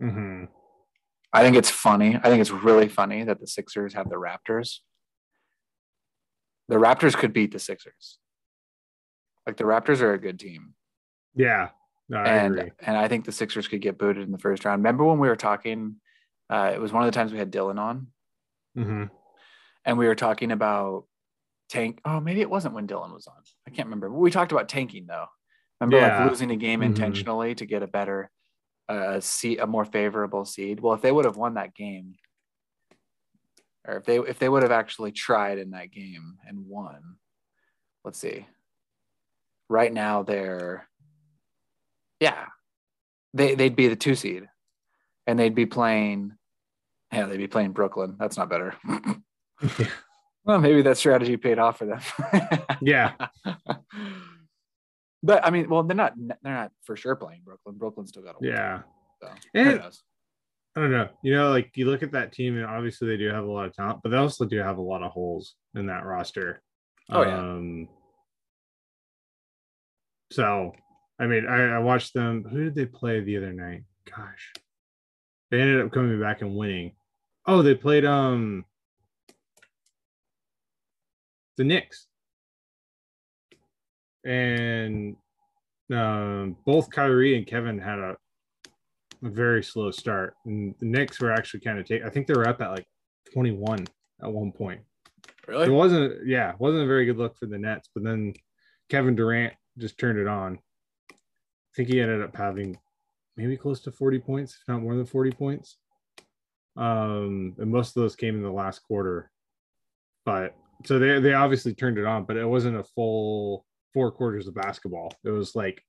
Mhm. 0.00 0.48
I 1.32 1.42
think 1.42 1.56
it's 1.56 1.70
funny. 1.70 2.16
I 2.16 2.28
think 2.28 2.40
it's 2.40 2.50
really 2.50 2.88
funny 2.88 3.22
that 3.24 3.40
the 3.40 3.46
Sixers 3.46 3.94
have 3.94 4.10
the 4.10 4.16
Raptors. 4.16 4.80
The 6.68 6.76
Raptors 6.76 7.16
could 7.16 7.32
beat 7.32 7.52
the 7.52 7.58
Sixers. 7.60 8.18
Like 9.46 9.56
the 9.56 9.64
Raptors 9.64 10.00
are 10.00 10.12
a 10.14 10.18
good 10.18 10.38
team. 10.38 10.74
Yeah, 11.34 11.70
no, 12.08 12.18
I 12.18 12.24
and 12.28 12.58
agree. 12.58 12.72
and 12.80 12.96
I 12.96 13.08
think 13.08 13.24
the 13.24 13.32
Sixers 13.32 13.68
could 13.68 13.80
get 13.80 13.98
booted 13.98 14.22
in 14.24 14.32
the 14.32 14.38
first 14.38 14.64
round. 14.64 14.80
Remember 14.80 15.04
when 15.04 15.18
we 15.18 15.28
were 15.28 15.36
talking? 15.36 15.96
Uh, 16.50 16.70
it 16.74 16.80
was 16.80 16.92
one 16.92 17.02
of 17.02 17.06
the 17.10 17.16
times 17.16 17.32
we 17.32 17.38
had 17.38 17.50
Dylan 17.52 17.78
on, 17.78 18.08
Mhm. 18.76 19.10
and 19.84 19.98
we 19.98 20.06
were 20.06 20.14
talking 20.14 20.52
about 20.52 21.06
tank. 21.68 22.00
Oh, 22.04 22.20
maybe 22.20 22.40
it 22.42 22.50
wasn't 22.50 22.74
when 22.74 22.86
Dylan 22.86 23.12
was 23.14 23.26
on. 23.26 23.42
I 23.66 23.70
can't 23.70 23.86
remember. 23.86 24.10
We 24.12 24.30
talked 24.30 24.52
about 24.52 24.68
tanking 24.68 25.06
though. 25.06 25.26
Remember, 25.80 25.96
Yeah. 26.06 26.20
like 26.20 26.30
losing 26.30 26.50
a 26.50 26.56
game 26.56 26.80
Mhm. 26.80 26.86
intentionally 26.86 27.54
to 27.56 27.64
get 27.66 27.82
a 27.82 27.86
better, 27.88 28.30
uh, 28.88 29.18
seat, 29.20 29.58
a 29.58 29.66
more 29.66 29.84
favorable 29.86 30.44
seed. 30.44 30.80
Well, 30.80 30.94
if 30.94 31.00
they 31.00 31.10
would 31.10 31.24
have 31.24 31.36
won 31.36 31.54
that 31.54 31.74
game, 31.74 32.16
or 33.86 33.96
if 33.96 34.04
they 34.04 34.18
if 34.18 34.38
they 34.38 34.48
would 34.48 34.62
have 34.62 34.70
actually 34.72 35.10
tried 35.12 35.58
in 35.58 35.70
that 35.70 35.90
game 35.90 36.38
and 36.46 36.66
won, 36.68 37.16
let's 38.04 38.18
see. 38.18 38.46
Right 39.72 39.90
now 39.90 40.22
they're, 40.22 40.86
yeah, 42.20 42.44
they 43.32 43.54
they'd 43.54 43.74
be 43.74 43.88
the 43.88 43.96
two 43.96 44.14
seed, 44.14 44.46
and 45.26 45.38
they'd 45.38 45.54
be 45.54 45.64
playing, 45.64 46.32
yeah, 47.10 47.24
they'd 47.24 47.38
be 47.38 47.46
playing 47.46 47.72
Brooklyn. 47.72 48.16
That's 48.18 48.36
not 48.36 48.50
better. 48.50 48.74
well, 50.44 50.58
maybe 50.58 50.82
that 50.82 50.98
strategy 50.98 51.38
paid 51.38 51.58
off 51.58 51.78
for 51.78 51.86
them. 51.86 52.00
Yeah, 52.82 53.12
but 55.22 55.46
I 55.46 55.48
mean, 55.48 55.70
well, 55.70 55.84
they're 55.84 55.96
not 55.96 56.12
they're 56.18 56.52
not 56.52 56.72
for 56.84 56.94
sure 56.94 57.16
playing 57.16 57.40
Brooklyn. 57.42 57.78
Brooklyn 57.78 58.06
still 58.06 58.24
got 58.24 58.38
to 58.38 58.46
yeah. 58.46 58.82
So, 59.22 59.28
And- 59.54 59.78
knows? 59.78 60.02
I 60.76 60.80
don't 60.80 60.90
know. 60.90 61.08
You 61.22 61.34
know, 61.34 61.50
like 61.50 61.70
you 61.76 61.86
look 61.86 62.02
at 62.02 62.12
that 62.12 62.32
team, 62.32 62.56
and 62.56 62.66
obviously 62.66 63.08
they 63.08 63.16
do 63.16 63.28
have 63.28 63.44
a 63.44 63.50
lot 63.50 63.66
of 63.66 63.74
talent, 63.74 64.00
but 64.02 64.10
they 64.10 64.18
also 64.18 64.44
do 64.44 64.58
have 64.58 64.76
a 64.76 64.82
lot 64.82 65.02
of 65.02 65.12
holes 65.12 65.54
in 65.74 65.86
that 65.86 66.04
roster. 66.04 66.60
Oh, 67.10 67.22
yeah. 67.22 67.38
Um, 67.38 67.88
so, 70.32 70.72
I 71.18 71.26
mean, 71.26 71.46
I, 71.46 71.76
I 71.76 71.78
watched 71.78 72.14
them. 72.14 72.44
Who 72.50 72.64
did 72.64 72.74
they 72.74 72.86
play 72.86 73.20
the 73.20 73.36
other 73.36 73.52
night? 73.52 73.82
Gosh, 74.04 74.52
they 75.50 75.60
ended 75.60 75.84
up 75.84 75.92
coming 75.92 76.20
back 76.20 76.42
and 76.42 76.54
winning. 76.54 76.92
Oh, 77.46 77.62
they 77.62 77.74
played 77.74 78.04
um 78.04 78.64
the 81.56 81.64
Knicks, 81.64 82.06
and 84.24 85.16
um, 85.92 86.56
both 86.64 86.90
Kyrie 86.90 87.36
and 87.36 87.46
Kevin 87.46 87.78
had 87.78 87.98
a 87.98 88.16
a 89.22 89.28
very 89.28 89.62
slow 89.62 89.90
start. 89.90 90.34
And 90.44 90.74
the 90.80 90.86
Knicks 90.86 91.20
were 91.20 91.32
actually 91.32 91.60
kind 91.60 91.78
of 91.78 91.86
take. 91.86 92.04
I 92.04 92.10
think 92.10 92.26
they 92.26 92.34
were 92.34 92.48
up 92.48 92.60
at 92.60 92.70
like 92.70 92.86
21 93.32 93.86
at 94.22 94.32
one 94.32 94.52
point. 94.52 94.80
Really? 95.46 95.66
It 95.66 95.70
wasn't, 95.70 96.26
yeah, 96.26 96.50
it 96.50 96.60
wasn't 96.60 96.84
a 96.84 96.86
very 96.86 97.06
good 97.06 97.18
look 97.18 97.36
for 97.38 97.46
the 97.46 97.58
Nets. 97.58 97.88
But 97.94 98.04
then 98.04 98.34
Kevin 98.88 99.16
Durant 99.16 99.54
just 99.78 99.98
turned 99.98 100.18
it 100.18 100.26
on. 100.26 100.58
I 101.10 101.14
think 101.76 101.88
he 101.88 102.00
ended 102.00 102.22
up 102.22 102.36
having 102.36 102.78
maybe 103.36 103.56
close 103.56 103.80
to 103.82 103.92
40 103.92 104.18
points, 104.20 104.52
if 104.60 104.68
not 104.68 104.82
more 104.82 104.94
than 104.94 105.06
40 105.06 105.30
points. 105.32 105.78
Um, 106.76 107.54
and 107.58 107.70
most 107.70 107.96
of 107.96 108.02
those 108.02 108.16
came 108.16 108.36
in 108.36 108.42
the 108.42 108.50
last 108.50 108.80
quarter. 108.80 109.30
But 110.24 110.54
so 110.84 110.98
they 110.98 111.20
they 111.20 111.34
obviously 111.34 111.74
turned 111.74 111.98
it 111.98 112.06
on, 112.06 112.24
but 112.24 112.36
it 112.36 112.46
wasn't 112.46 112.76
a 112.76 112.84
full 112.84 113.64
four 113.92 114.10
quarters 114.10 114.46
of 114.46 114.54
basketball. 114.54 115.12
It 115.24 115.30
was 115.30 115.54
like 115.54 115.82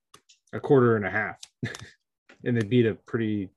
a 0.53 0.59
quarter 0.59 0.95
and 0.95 1.05
a 1.05 1.09
half. 1.09 1.37
and 2.45 2.57
they 2.57 2.65
beat 2.65 2.85
a 2.85 2.95
pretty, 3.07 3.49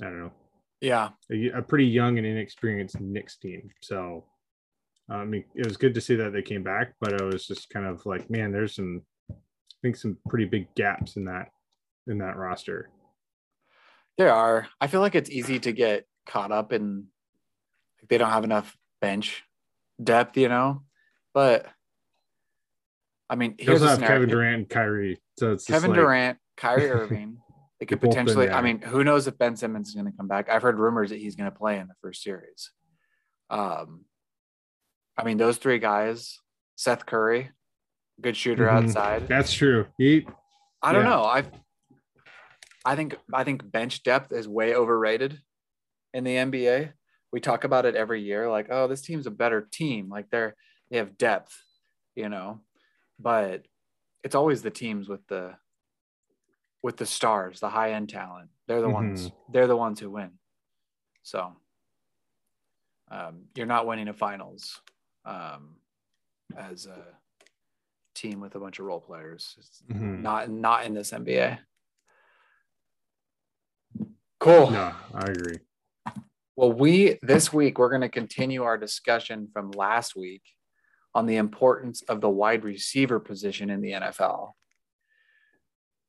I 0.00 0.04
don't 0.04 0.18
know, 0.20 0.32
Yeah. 0.80 1.10
a, 1.30 1.48
a 1.58 1.62
pretty 1.62 1.86
young 1.86 2.18
and 2.18 2.26
inexperienced 2.26 3.00
Knicks 3.00 3.36
team. 3.36 3.70
So, 3.82 4.24
I 5.08 5.24
mean, 5.24 5.44
it 5.54 5.66
was 5.66 5.76
good 5.76 5.94
to 5.94 6.00
see 6.00 6.14
that 6.16 6.32
they 6.32 6.42
came 6.42 6.62
back, 6.62 6.94
but 7.00 7.20
I 7.20 7.24
was 7.24 7.46
just 7.46 7.68
kind 7.70 7.86
of 7.86 8.04
like, 8.06 8.30
man, 8.30 8.52
there's 8.52 8.74
some, 8.74 9.02
I 9.30 9.34
think 9.82 9.96
some 9.96 10.16
pretty 10.28 10.44
big 10.44 10.74
gaps 10.74 11.16
in 11.16 11.24
that 11.26 11.48
in 12.06 12.18
that 12.18 12.36
roster. 12.36 12.90
There 14.18 14.32
are. 14.32 14.68
I 14.80 14.86
feel 14.86 15.00
like 15.00 15.14
it's 15.14 15.30
easy 15.30 15.58
to 15.60 15.72
get 15.72 16.06
caught 16.26 16.52
up 16.52 16.72
in 16.72 17.06
like 18.00 18.08
they 18.08 18.18
don't 18.18 18.30
have 18.30 18.44
enough 18.44 18.76
bench 19.00 19.42
depth, 20.02 20.36
you 20.36 20.48
know. 20.48 20.82
But 21.34 21.66
I 23.28 23.36
mean, 23.36 23.54
They 23.58 23.64
here's 23.64 23.82
also 23.82 23.96
have. 23.96 24.08
Kevin 24.08 24.28
Durant 24.28 24.56
and 24.56 24.68
Kyrie, 24.68 25.20
so 25.38 25.52
it's 25.52 25.64
Kevin 25.64 25.90
like, 25.90 26.00
Durant, 26.00 26.38
Kyrie 26.56 26.90
Irving. 26.90 27.38
They 27.80 27.86
could 27.86 28.00
They've 28.00 28.10
both 28.10 28.14
been 28.14 28.26
potentially. 28.26 28.50
I 28.50 28.60
mean, 28.60 28.80
who 28.80 29.02
knows 29.02 29.26
if 29.26 29.38
Ben 29.38 29.56
Simmons 29.56 29.88
is 29.88 29.94
going 29.94 30.06
to 30.06 30.16
come 30.16 30.28
back? 30.28 30.48
I've 30.48 30.62
heard 30.62 30.78
rumors 30.78 31.10
that 31.10 31.18
he's 31.18 31.34
going 31.34 31.50
to 31.50 31.56
play 31.56 31.78
in 31.78 31.88
the 31.88 31.94
first 32.00 32.22
series. 32.22 32.70
Um, 33.50 34.04
I 35.16 35.24
mean, 35.24 35.36
those 35.36 35.58
three 35.58 35.78
guys, 35.78 36.38
Seth 36.76 37.06
Curry, 37.06 37.50
good 38.20 38.36
shooter 38.36 38.66
Mhm. 38.66 38.72
outside. 38.72 39.28
That's 39.28 39.52
true. 39.52 39.86
He, 39.98 40.26
I 40.82 40.92
don't 40.92 41.04
Yeah. 41.04 41.10
know. 41.10 41.24
I 41.24 41.44
I 42.84 42.96
think 42.96 43.16
I 43.32 43.44
think 43.44 43.70
bench 43.70 44.02
depth 44.02 44.32
is 44.32 44.48
way 44.48 44.74
overrated 44.74 45.40
in 46.12 46.24
the 46.24 46.36
NBA. 46.36 46.92
We 47.30 47.40
talk 47.40 47.62
about 47.64 47.86
it 47.86 47.94
every 47.94 48.20
year, 48.22 48.50
like, 48.50 48.66
oh, 48.70 48.88
this 48.88 49.02
team's 49.02 49.26
a 49.28 49.30
better 49.30 49.60
team. 49.70 50.08
Like 50.08 50.30
they're 50.30 50.56
they 50.90 50.96
have 50.98 51.16
depth, 51.16 51.56
you 52.16 52.28
know. 52.28 52.60
But 53.20 53.66
it's 54.24 54.34
always 54.34 54.62
the 54.62 54.70
teams 54.70 55.08
with 55.08 55.24
the 55.28 55.56
with 56.82 56.96
the 56.96 57.06
stars, 57.06 57.60
the 57.60 57.70
high 57.70 57.92
end 57.92 58.08
talent. 58.08 58.50
They're 58.66 58.80
the 58.80 58.90
ones. 58.90 59.30
They're 59.48 59.68
the 59.68 59.76
ones 59.76 60.00
who 60.00 60.10
win. 60.10 60.32
So 61.22 61.54
um, 63.10 63.44
you're 63.54 63.66
not 63.66 63.86
winning 63.86 64.08
a 64.08 64.12
finals 64.12 64.80
um, 65.24 65.76
as 66.56 66.86
a 66.86 67.04
team 68.14 68.40
with 68.40 68.54
a 68.54 68.60
bunch 68.60 68.78
of 68.78 68.84
role 68.86 69.00
players. 69.00 69.54
It's 69.58 69.82
Mhm. 69.90 70.20
not 70.20 70.50
not 70.50 70.84
in 70.84 70.94
this 70.94 71.12
NBA. 71.12 71.58
Cool. 74.40 74.70
no, 74.70 74.92
I 75.14 75.24
agree. 75.30 75.58
Well, 76.56 76.72
we 76.72 77.18
this 77.22 77.52
week 77.52 77.78
we're 77.78 77.88
going 77.90 78.02
to 78.02 78.08
continue 78.08 78.62
our 78.64 78.76
discussion 78.76 79.48
from 79.52 79.70
last 79.70 80.16
week 80.16 80.42
on 81.14 81.26
the 81.26 81.36
importance 81.36 82.02
of 82.02 82.20
the 82.20 82.28
wide 82.28 82.64
receiver 82.64 83.20
position 83.20 83.70
in 83.70 83.80
the 83.80 83.92
NFL. 83.92 84.52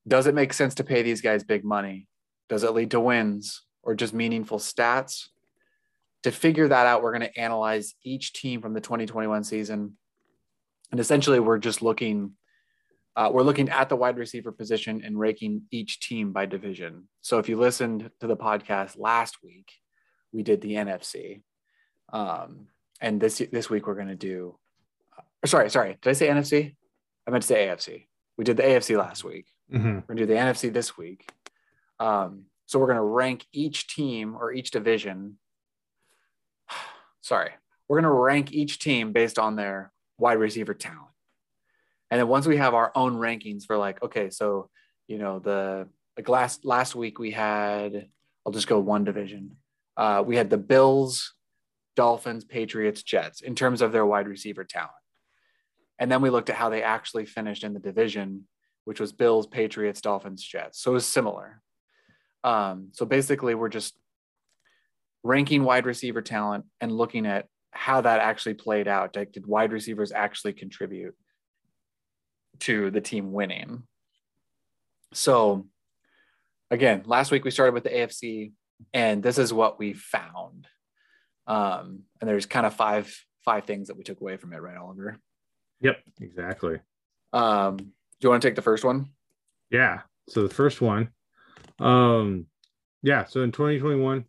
Does 0.07 0.27
it 0.27 0.35
make 0.35 0.51
sense 0.53 0.75
to 0.75 0.83
pay 0.83 1.01
these 1.03 1.21
guys 1.21 1.43
big 1.43 1.63
money? 1.63 2.07
Does 2.49 2.63
it 2.63 2.71
lead 2.73 2.91
to 2.91 2.99
wins 2.99 3.61
or 3.83 3.95
just 3.95 4.13
meaningful 4.13 4.57
stats? 4.59 5.29
To 6.23 6.31
figure 6.31 6.67
that 6.67 6.85
out, 6.85 7.03
we're 7.03 7.11
going 7.17 7.29
to 7.29 7.39
analyze 7.39 7.95
each 8.03 8.33
team 8.33 8.61
from 8.61 8.73
the 8.73 8.81
2021 8.81 9.43
season. 9.43 9.97
And 10.91 10.99
essentially, 10.99 11.39
we're 11.39 11.57
just 11.57 11.81
looking 11.81 12.33
uh, 13.15 13.29
we're 13.31 13.43
looking 13.43 13.69
at 13.69 13.89
the 13.89 13.95
wide 13.95 14.17
receiver 14.17 14.51
position 14.51 15.03
and 15.05 15.19
ranking 15.19 15.63
each 15.69 15.99
team 15.99 16.31
by 16.31 16.45
division. 16.47 17.07
So 17.21 17.37
if 17.37 17.47
you 17.47 17.57
listened 17.59 18.09
to 18.19 18.27
the 18.27 18.35
podcast 18.35 18.97
last 18.97 19.37
week, 19.43 19.71
we 20.31 20.41
did 20.41 20.61
the 20.61 20.73
NFC. 20.73 21.43
Um, 22.11 22.67
and 22.99 23.21
this 23.21 23.41
this 23.51 23.69
week 23.69 23.85
we're 23.85 23.95
going 23.95 24.07
to 24.07 24.15
do. 24.15 24.57
Uh, 25.17 25.47
sorry, 25.47 25.69
sorry. 25.69 25.97
Did 26.01 26.09
I 26.09 26.13
say 26.13 26.27
NFC? 26.27 26.75
I 27.27 27.31
meant 27.31 27.43
to 27.43 27.47
say 27.47 27.67
AFC. 27.67 28.07
We 28.37 28.43
did 28.43 28.57
the 28.57 28.63
AFC 28.63 28.97
last 28.97 29.23
week. 29.23 29.45
Mhm. 29.71 29.83
We're 29.83 30.15
going 30.15 30.17
to 30.17 30.25
do 30.25 30.25
the 30.25 30.39
NFC 30.39 30.73
this 30.73 30.97
week. 30.97 31.29
Um, 31.99 32.45
so 32.65 32.79
we're 32.79 32.87
going 32.87 32.97
to 32.97 33.03
rank 33.03 33.45
each 33.53 33.87
team 33.87 34.35
or 34.35 34.51
each 34.53 34.71
division. 34.71 35.37
Sorry, 37.23 37.51
we're 37.87 38.01
going 38.01 38.11
to 38.11 38.21
rank 38.21 38.51
each 38.51 38.79
team 38.79 39.13
based 39.13 39.39
on 39.39 39.55
their 39.55 39.93
wide 40.17 40.37
receiver 40.37 40.73
talent. 40.73 41.07
And 42.11 42.19
then 42.19 42.27
once 42.27 42.45
we 42.45 42.57
have 42.57 42.73
our 42.73 42.91
own 42.95 43.15
rankings 43.15 43.63
for 43.65 43.77
like, 43.77 44.03
okay, 44.03 44.29
so 44.29 44.69
you 45.07 45.17
know 45.17 45.39
the 45.39 45.87
like 46.17 46.29
last 46.29 46.65
last 46.65 46.95
week 46.95 47.17
we 47.17 47.31
had, 47.31 48.09
I'll 48.45 48.51
just 48.51 48.67
go 48.67 48.77
one 48.79 49.05
division. 49.05 49.55
Uh, 49.95 50.21
we 50.25 50.35
had 50.35 50.49
the 50.49 50.57
Bills, 50.57 51.33
Dolphins, 51.95 52.43
Patriots, 52.43 53.03
Jets 53.03 53.41
in 53.41 53.55
terms 53.55 53.81
of 53.81 53.93
their 53.93 54.05
wide 54.05 54.27
receiver 54.27 54.65
talent. 54.65 54.91
And 55.97 56.11
then 56.11 56.21
we 56.21 56.29
looked 56.29 56.49
at 56.49 56.57
how 56.57 56.69
they 56.69 56.83
actually 56.83 57.25
finished 57.25 57.63
in 57.63 57.73
the 57.73 57.79
division, 57.79 58.47
which 58.83 58.99
was 58.99 59.13
Bills, 59.13 59.47
Patriots, 59.47 60.01
Dolphins, 60.01 60.43
Jets. 60.43 60.81
So 60.81 60.91
it 60.91 60.95
was 60.95 61.07
similar. 61.07 61.61
Um, 62.43 62.89
so 62.91 63.05
basically, 63.05 63.55
we're 63.55 63.69
just 63.69 63.95
ranking 65.23 65.63
wide 65.63 65.85
receiver 65.85 66.21
talent 66.21 66.65
and 66.81 66.91
looking 66.91 67.25
at 67.25 67.47
how 67.71 68.01
that 68.01 68.19
actually 68.19 68.53
played 68.53 68.87
out. 68.87 69.15
Like, 69.15 69.31
did 69.31 69.47
wide 69.47 69.71
receivers 69.71 70.11
actually 70.11 70.53
contribute 70.53 71.15
to 72.61 72.91
the 72.91 73.01
team 73.01 73.31
winning? 73.31 73.83
So, 75.13 75.67
again, 76.69 77.03
last 77.05 77.31
week 77.31 77.43
we 77.43 77.51
started 77.51 77.73
with 77.73 77.83
the 77.83 77.89
AFC, 77.89 78.51
and 78.93 79.23
this 79.23 79.37
is 79.37 79.53
what 79.53 79.79
we 79.79 79.93
found. 79.93 80.67
Um, 81.47 82.03
and 82.21 82.29
there's 82.29 82.45
kind 82.45 82.65
of 82.65 82.73
five 82.73 83.13
five 83.43 83.65
things 83.65 83.87
that 83.87 83.97
we 83.97 84.03
took 84.03 84.21
away 84.21 84.37
from 84.37 84.53
it, 84.53 84.61
right, 84.61 84.77
Oliver? 84.77 85.17
Yep, 85.81 85.97
exactly. 86.21 86.79
Um, 87.33 87.77
do 87.77 87.85
you 88.21 88.29
want 88.29 88.41
to 88.41 88.47
take 88.47 88.55
the 88.55 88.61
first 88.61 88.85
one? 88.85 89.09
Yeah. 89.69 90.01
So 90.29 90.43
the 90.47 90.53
first 90.53 90.79
one, 90.79 91.09
um, 91.79 92.45
yeah. 93.01 93.25
So 93.25 93.41
in 93.41 93.51
2021, 93.51 94.23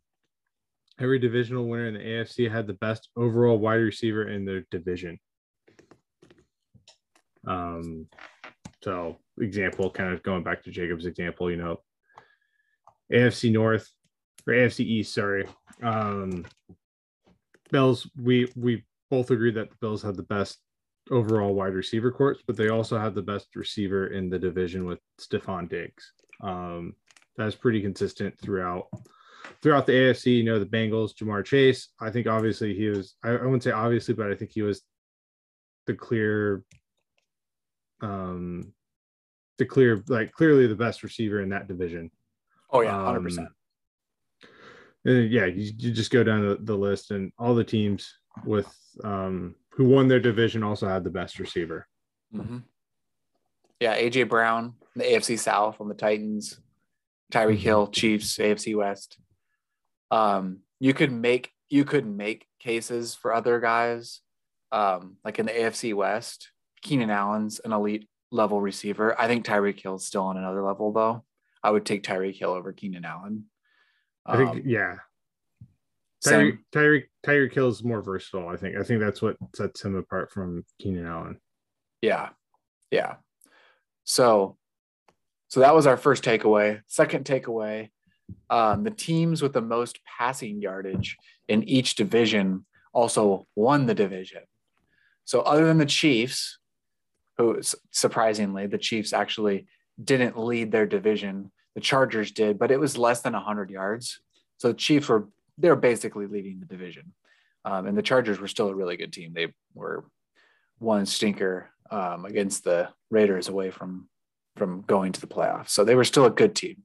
every 1.00 1.18
divisional 1.18 1.66
winner 1.66 1.86
in 1.86 1.94
the 1.94 2.00
AFC 2.00 2.50
had 2.50 2.66
the 2.66 2.74
best 2.74 3.08
overall 3.16 3.58
wide 3.58 3.74
receiver 3.74 4.28
in 4.28 4.44
their 4.44 4.64
division. 4.70 5.18
Um, 7.46 8.06
so 8.82 9.18
example, 9.40 9.90
kind 9.90 10.12
of 10.12 10.22
going 10.22 10.42
back 10.42 10.62
to 10.64 10.70
Jacob's 10.70 11.06
example, 11.06 11.50
you 11.50 11.56
know, 11.56 11.80
AFC 13.12 13.52
North 13.52 13.88
or 14.46 14.54
AFC 14.54 14.80
East, 14.80 15.14
sorry. 15.14 15.46
Um, 15.82 16.46
Bills, 17.70 18.08
we 18.16 18.48
we 18.56 18.84
both 19.10 19.30
agree 19.30 19.52
that 19.52 19.70
the 19.70 19.76
Bills 19.80 20.02
have 20.02 20.16
the 20.16 20.22
best 20.22 20.58
overall 21.10 21.54
wide 21.54 21.74
receiver 21.74 22.10
courts, 22.10 22.42
but 22.46 22.56
they 22.56 22.68
also 22.68 22.98
have 22.98 23.14
the 23.14 23.22
best 23.22 23.56
receiver 23.56 24.08
in 24.08 24.30
the 24.30 24.38
division 24.38 24.84
with 24.84 25.00
Stefon 25.20 25.68
Diggs. 25.68 26.12
Um, 26.40 26.94
that's 27.36 27.56
pretty 27.56 27.80
consistent 27.80 28.38
throughout 28.38 28.86
throughout 29.64 29.86
the 29.86 29.92
AFC. 29.92 30.36
You 30.36 30.44
know, 30.44 30.60
the 30.60 30.66
Bengals, 30.66 31.14
Ja'Marr 31.14 31.44
Chase. 31.44 31.88
I 31.98 32.10
think 32.10 32.28
obviously 32.28 32.74
he 32.74 32.88
was. 32.88 33.16
I, 33.24 33.30
I 33.30 33.42
wouldn't 33.42 33.64
say 33.64 33.72
obviously, 33.72 34.14
but 34.14 34.30
I 34.30 34.36
think 34.36 34.52
he 34.52 34.62
was 34.62 34.82
the 35.86 35.94
clear, 35.94 36.62
um, 38.00 38.72
the 39.58 39.64
clear 39.64 40.04
like 40.06 40.32
clearly 40.32 40.66
the 40.66 40.76
best 40.76 41.02
receiver 41.02 41.40
in 41.40 41.48
that 41.48 41.66
division. 41.66 42.10
Oh 42.70 42.82
yeah, 42.82 43.02
hundred 43.04 43.22
percent. 43.22 43.48
Um, 43.48 44.50
and 45.06 45.30
yeah, 45.30 45.46
you, 45.46 45.72
you 45.76 45.92
just 45.92 46.10
go 46.10 46.22
down 46.22 46.46
the, 46.46 46.58
the 46.60 46.76
list, 46.76 47.10
and 47.10 47.32
all 47.38 47.54
the 47.54 47.64
teams 47.64 48.12
with 48.44 48.72
um, 49.02 49.54
who 49.70 49.88
won 49.88 50.08
their 50.08 50.20
division 50.20 50.62
also 50.62 50.86
had 50.86 51.04
the 51.04 51.10
best 51.10 51.38
receiver. 51.38 51.88
Mm-hmm. 52.34 52.58
Yeah, 53.80 53.98
AJ 53.98 54.28
Brown, 54.28 54.74
the 54.94 55.04
AFC 55.04 55.38
South 55.38 55.80
on 55.80 55.88
the 55.88 55.94
Titans, 55.94 56.60
Tyreek 57.32 57.56
Mhm. 57.56 57.58
Hill, 57.58 57.86
Chiefs, 57.88 58.38
AFC 58.38 58.76
West. 58.76 59.18
Um, 60.10 60.60
you 60.80 60.94
could 60.94 61.12
make 61.12 61.50
you 61.68 61.84
could 61.84 62.06
make 62.06 62.46
cases 62.60 63.14
for 63.14 63.32
other 63.34 63.60
guys, 63.60 64.20
um, 64.72 65.16
like 65.24 65.38
in 65.38 65.46
the 65.46 65.52
AFC 65.52 65.94
West. 65.94 66.50
Keenan 66.82 67.10
Allen's 67.10 67.60
an 67.64 67.72
elite 67.72 68.08
level 68.30 68.60
receiver. 68.60 69.18
I 69.18 69.26
think 69.26 69.44
Tyreek 69.46 69.80
Hill's 69.80 70.06
still 70.06 70.24
on 70.24 70.36
another 70.36 70.62
level 70.62 70.92
though. 70.92 71.24
I 71.62 71.70
would 71.70 71.86
take 71.86 72.02
Tyreek 72.02 72.36
Hill 72.36 72.50
over 72.50 72.72
Keenan 72.72 73.04
Allen. 73.04 73.46
I 74.26 74.36
think 74.36 74.50
Um, 74.50 74.62
yeah, 74.66 74.96
Tyreek. 76.24 76.58
Tyreek 76.74 77.04
Tyreek 77.24 77.54
Hill 77.54 77.68
is 77.68 77.84
more 77.84 78.02
versatile. 78.02 78.48
I 78.48 78.56
think 78.56 78.76
I 78.76 78.82
think 78.82 79.00
that's 79.00 79.22
what 79.22 79.36
sets 79.54 79.84
him 79.84 79.96
apart 79.96 80.30
from 80.30 80.64
Keenan 80.80 81.06
Allen. 81.06 81.40
Yeah. 82.00 82.30
Yeah. 82.90 83.16
So 84.04 84.56
so 85.48 85.60
that 85.60 85.74
was 85.74 85.86
our 85.86 85.96
first 85.96 86.24
takeaway. 86.24 86.80
Second 86.86 87.24
takeaway, 87.24 87.90
um, 88.50 88.84
the 88.84 88.90
teams 88.90 89.42
with 89.42 89.52
the 89.52 89.60
most 89.60 90.00
passing 90.04 90.60
yardage 90.60 91.16
in 91.48 91.62
each 91.64 91.94
division 91.94 92.64
also 92.92 93.46
won 93.54 93.86
the 93.86 93.94
division. 93.94 94.42
So 95.24 95.40
other 95.40 95.66
than 95.66 95.78
the 95.78 95.86
Chiefs, 95.86 96.58
who 97.38 97.60
surprisingly, 97.90 98.66
the 98.66 98.78
Chiefs 98.78 99.12
actually 99.12 99.66
didn't 100.02 100.38
lead 100.38 100.70
their 100.70 100.86
division. 100.86 101.50
The 101.74 101.80
Chargers 101.80 102.30
did, 102.30 102.58
but 102.58 102.70
it 102.70 102.78
was 102.78 102.96
less 102.96 103.22
than 103.22 103.32
100 103.32 103.70
yards. 103.70 104.20
So 104.58 104.68
the 104.68 104.74
Chiefs 104.74 105.08
were 105.08 105.28
they're 105.56 105.76
basically 105.76 106.26
leading 106.26 106.58
the 106.60 106.66
division. 106.66 107.12
Um, 107.64 107.86
and 107.86 107.96
the 107.96 108.02
Chargers 108.02 108.40
were 108.40 108.48
still 108.48 108.68
a 108.68 108.74
really 108.74 108.96
good 108.96 109.12
team. 109.12 109.32
They 109.32 109.52
were 109.72 110.04
one 110.78 111.06
stinker 111.06 111.70
um, 111.90 112.24
against 112.24 112.64
the 112.64 112.88
Raiders 113.10 113.48
away 113.48 113.70
from 113.70 114.08
from 114.56 114.82
going 114.82 115.12
to 115.12 115.20
the 115.20 115.26
playoffs. 115.26 115.70
So 115.70 115.84
they 115.84 115.94
were 115.94 116.04
still 116.04 116.26
a 116.26 116.30
good 116.30 116.54
team. 116.54 116.82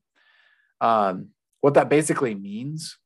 Um, 0.82 1.30
what 1.62 1.74
that 1.74 1.90
basically 1.90 2.36
means 2.36 2.98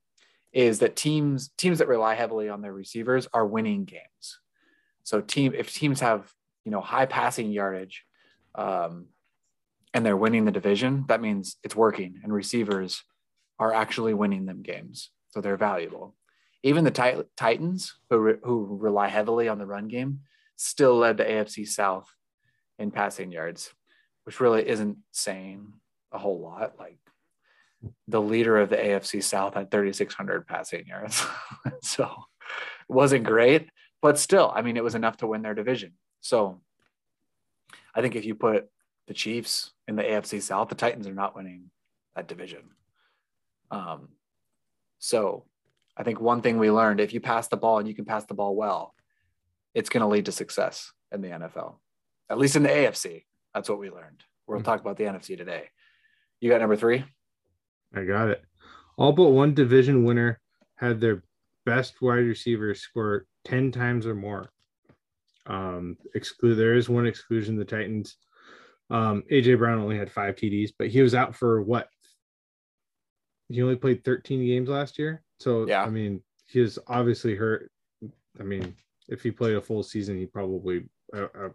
is 0.52 0.80
that 0.80 0.96
teams 0.96 1.50
teams 1.58 1.80
that 1.80 1.88
rely 1.88 2.14
heavily 2.14 2.48
on 2.48 2.62
their 2.62 2.74
receivers 2.74 3.28
are 3.34 3.46
winning 3.46 3.86
games. 3.86 4.40
So 5.04 5.20
team 5.20 5.54
if 5.58 5.74
teams 5.74 6.00
have 6.00 6.32
you 6.64 6.72
know 6.72 6.82
high 6.82 7.08
passing 7.08 7.52
yardage, 7.52 8.06
um, 8.56 9.08
and 9.94 10.06
they're 10.06 10.18
winning 10.18 10.46
the 10.46 10.52
division, 10.52 11.06
that 11.08 11.22
means 11.22 11.58
it's 11.64 11.76
working, 11.76 12.20
and 12.24 12.34
receivers 12.34 13.04
are 13.60 13.74
actually 13.74 14.14
winning 14.14 14.46
them 14.46 14.62
games, 14.62 15.10
so 15.30 15.42
they're 15.42 15.58
valuable. 15.58 16.16
Even 16.62 16.84
the 16.84 16.92
tit- 16.92 17.28
Titans, 17.36 17.96
who 18.10 18.18
re- 18.20 18.40
who 18.44 18.78
rely 18.80 19.08
heavily 19.08 19.50
on 19.50 19.58
the 19.58 19.66
run 19.66 19.88
game, 19.88 20.22
still 20.56 20.96
led 20.96 21.18
the 21.18 21.26
AFC 21.26 21.68
South 21.68 22.08
in 22.80 22.92
passing 22.92 23.32
yards, 23.32 23.74
which 24.24 24.40
really 24.40 24.68
isn't 24.68 24.98
saying 25.12 25.74
a 26.12 26.18
whole 26.18 26.40
lot. 26.40 26.74
Like 26.80 26.98
the 28.08 28.22
leader 28.22 28.58
of 28.58 28.70
the 28.70 28.78
AFC 28.78 29.24
South 29.24 29.56
had 29.56 29.72
3,600 29.72 30.48
passing 30.48 30.86
yards. 30.88 31.26
so 31.82 32.04
it 32.90 32.94
wasn't 32.94 33.24
great, 33.24 33.70
but 34.02 34.20
still, 34.20 34.52
I 34.54 34.62
mean, 34.62 34.78
it 34.78 34.84
was 34.84 34.96
enough 34.96 35.18
to 35.18 35.28
win 35.28 35.42
their 35.42 35.54
division. 35.54 35.94
So 36.22 36.62
I 37.96 38.02
think 38.02 38.16
if 38.16 38.26
you 38.26 38.36
put 38.36 38.70
the 39.08 39.14
Chiefs 39.14 39.72
in 39.88 39.96
the 39.96 40.04
AFC 40.04 40.42
South, 40.42 40.70
the 40.70 40.76
Titans 40.76 41.08
are 41.08 41.14
not 41.14 41.36
winning 41.36 41.70
that 42.16 42.28
division. 42.28 42.62
Um, 43.72 44.10
so 45.00 45.46
I 45.98 46.04
think 46.04 46.22
one 46.22 46.42
thing 46.42 46.58
we 46.58 46.72
learned 46.72 47.00
if 47.00 47.14
you 47.14 47.20
pass 47.20 47.48
the 47.48 47.58
ball 47.58 47.80
and 47.80 47.88
you 47.88 47.96
can 47.96 48.06
pass 48.06 48.26
the 48.26 48.34
ball 48.34 48.56
well, 48.56 48.94
it's 49.74 49.90
going 49.90 50.02
to 50.02 50.08
lead 50.08 50.26
to 50.26 50.32
success 50.32 50.92
in 51.12 51.22
the 51.22 51.30
NFL, 51.30 51.78
at 52.30 52.38
least 52.38 52.56
in 52.56 52.64
the 52.64 52.70
AFC. 52.70 53.26
That's 53.54 53.70
what 53.70 53.80
we 53.80 53.90
learned. 53.90 54.24
We'll 54.48 54.60
mm-hmm. 54.60 54.66
talk 54.66 54.82
about 54.82 54.98
the 54.98 55.06
NFC 55.06 55.38
today. 55.38 55.70
You 56.40 56.50
got 56.50 56.62
number 56.62 56.76
three? 56.76 57.06
I 57.94 58.04
got 58.04 58.30
it. 58.30 58.44
All 58.98 59.12
but 59.12 59.30
one 59.30 59.54
division 59.54 60.04
winner 60.04 60.40
had 60.76 61.00
their 61.00 61.24
best 61.66 62.02
wide 62.02 62.26
receiver 62.26 62.74
score 62.76 63.26
10 63.46 63.72
times 63.72 64.06
or 64.06 64.16
more. 64.16 64.50
Um, 65.46 65.98
exclude 66.16 66.56
there 66.56 66.76
is 66.76 66.90
one 66.90 67.06
exclusion, 67.06 67.58
the 67.58 67.66
Titans. 67.66 68.18
Um, 68.90 69.24
AJ 69.32 69.58
Brown 69.58 69.80
only 69.80 69.98
had 69.98 70.12
five 70.12 70.36
TDs, 70.36 70.72
but 70.78 70.88
he 70.88 71.02
was 71.02 71.16
out 71.16 71.36
for 71.36 71.62
what? 71.62 71.88
He 73.50 73.62
only 73.62 73.76
played 73.76 74.04
13 74.04 74.46
games 74.46 74.70
last 74.70 74.98
year. 74.98 75.24
So 75.40 75.68
yeah, 75.68 75.84
I 75.84 75.90
mean, 75.90 76.22
he 76.48 76.62
is 76.62 76.80
obviously 76.88 77.36
hurt. 77.36 77.70
I 78.40 78.44
mean, 78.44 78.76
if 79.10 79.22
he 79.22 79.32
played 79.32 79.56
a 79.56 79.62
full 79.62 79.84
season, 79.84 80.18
he 80.18 80.26
probably 80.26 80.86
uh, 81.16 81.28
uh, 81.38 81.50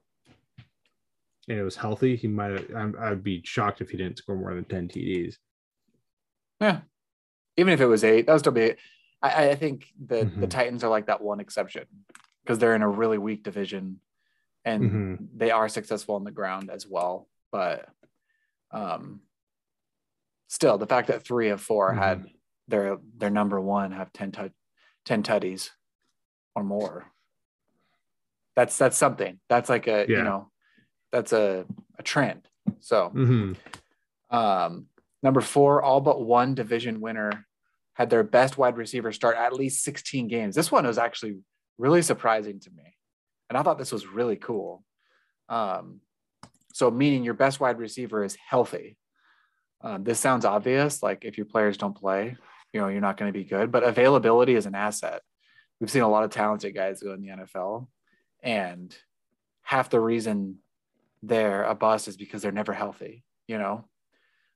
and 1.49 1.59
it 1.59 1.65
was 1.65 1.77
healthy, 1.77 2.15
he 2.15 2.29
might. 2.29 2.69
I'd 2.75 3.25
be 3.25 3.41
shocked 3.45 3.81
if 3.81 3.91
he 3.91 3.97
didn't 3.97 4.19
score 4.19 4.37
more 4.37 4.55
than 4.55 4.65
10 4.65 4.89
TDs. 4.89 5.37
Yeah. 6.61 6.81
Even 7.57 7.73
if 7.73 7.81
it 7.81 7.87
was 7.87 8.05
eight, 8.05 8.27
that 8.27 8.33
would 8.33 8.41
still 8.41 8.53
be. 8.53 8.75
I, 9.21 9.51
I 9.51 9.55
think 9.57 9.87
the 9.99 10.17
mm-hmm. 10.17 10.41
the 10.41 10.47
Titans 10.47 10.85
are 10.85 10.91
like 10.91 11.07
that 11.07 11.21
one 11.21 11.41
exception 11.41 11.85
because 12.43 12.59
they're 12.59 12.77
in 12.77 12.83
a 12.83 12.89
really 12.89 13.19
weak 13.19 13.43
division, 13.43 14.01
and 14.65 14.83
mm-hmm. 14.83 15.25
they 15.37 15.51
are 15.51 15.69
successful 15.69 16.15
on 16.15 16.25
the 16.25 16.31
ground 16.31 16.71
as 16.71 16.87
well. 16.87 17.29
But 17.51 17.89
um, 18.71 19.21
still, 20.49 20.79
the 20.79 20.87
fact 20.87 21.09
that 21.09 21.25
three 21.25 21.49
of 21.49 21.61
4 21.61 21.91
mm-hmm. 21.91 21.99
had 21.99 22.27
their 22.69 22.99
their 23.17 23.31
number 23.31 23.61
one 23.61 23.93
have 23.93 24.13
10 24.13 24.33
t- 24.33 24.51
10 25.07 25.23
tutties 25.23 25.71
or 26.55 26.63
more. 26.63 27.07
That's 28.55 28.77
that's 28.77 28.97
something. 28.97 29.39
That's 29.49 29.69
like 29.69 29.87
a 29.87 30.07
yeah. 30.09 30.19
you 30.19 30.25
know, 30.25 30.51
that's 31.13 31.33
a 31.33 31.65
a 31.99 32.03
trend. 32.03 32.43
So, 32.81 33.11
mm-hmm. 33.15 34.37
um, 34.37 34.87
Number 35.23 35.41
four, 35.41 35.83
all 35.83 36.01
but 36.01 36.21
one 36.21 36.55
division 36.55 37.01
winner 37.01 37.47
had 37.95 38.11
their 38.11 38.23
best 38.23 38.57
wide 38.57 38.77
receiver 38.77 39.13
start 39.13 39.37
at 39.37 39.53
least 39.53 39.83
16 39.83 40.29
games. 40.29 40.55
This 40.55 40.71
one 40.71 40.87
was 40.87 40.99
actually 40.99 41.39
really 41.79 42.03
surprising 42.03 42.61
to 42.61 42.71
me. 42.71 42.97
And 43.49 43.59
I 43.59 43.63
thought 43.63 43.79
this 43.79 43.93
was 43.93 44.07
really 44.07 44.37
cool. 44.37 44.85
Um, 45.49 46.01
so, 46.73 46.91
meaning 46.91 47.25
your 47.25 47.35
best 47.35 47.59
wide 47.59 47.79
receiver 47.79 48.23
is 48.23 48.37
healthy. 48.49 48.97
Um, 49.81 50.05
this 50.05 50.21
sounds 50.21 50.45
obvious. 50.45 51.03
Like 51.03 51.25
if 51.25 51.37
your 51.37 51.47
players 51.47 51.77
don't 51.77 51.97
play, 51.97 52.37
you 52.73 52.81
know, 52.81 52.89
you're 52.89 53.01
not 53.01 53.17
going 53.17 53.33
to 53.33 53.39
be 53.39 53.45
good, 53.45 53.73
but 53.73 53.83
availability 53.83 54.55
is 54.55 54.67
an 54.67 54.75
asset. 54.75 55.23
We've 55.81 55.91
seen 55.91 56.03
a 56.03 56.09
lot 56.09 56.25
of 56.25 56.31
talented 56.31 56.75
guys 56.75 57.03
go 57.03 57.13
in 57.15 57.23
the 57.23 57.29
NFL, 57.29 57.87
and 58.43 58.95
half 59.63 59.91
the 59.91 60.01
reason 60.01 60.59
they're 61.23 61.65
a 61.65 61.75
bust 61.75 62.09
is 62.09 62.17
because 62.17 62.43
they're 62.43 62.53
never 62.53 62.73
healthy, 62.73 63.25
you 63.47 63.59
know? 63.59 63.85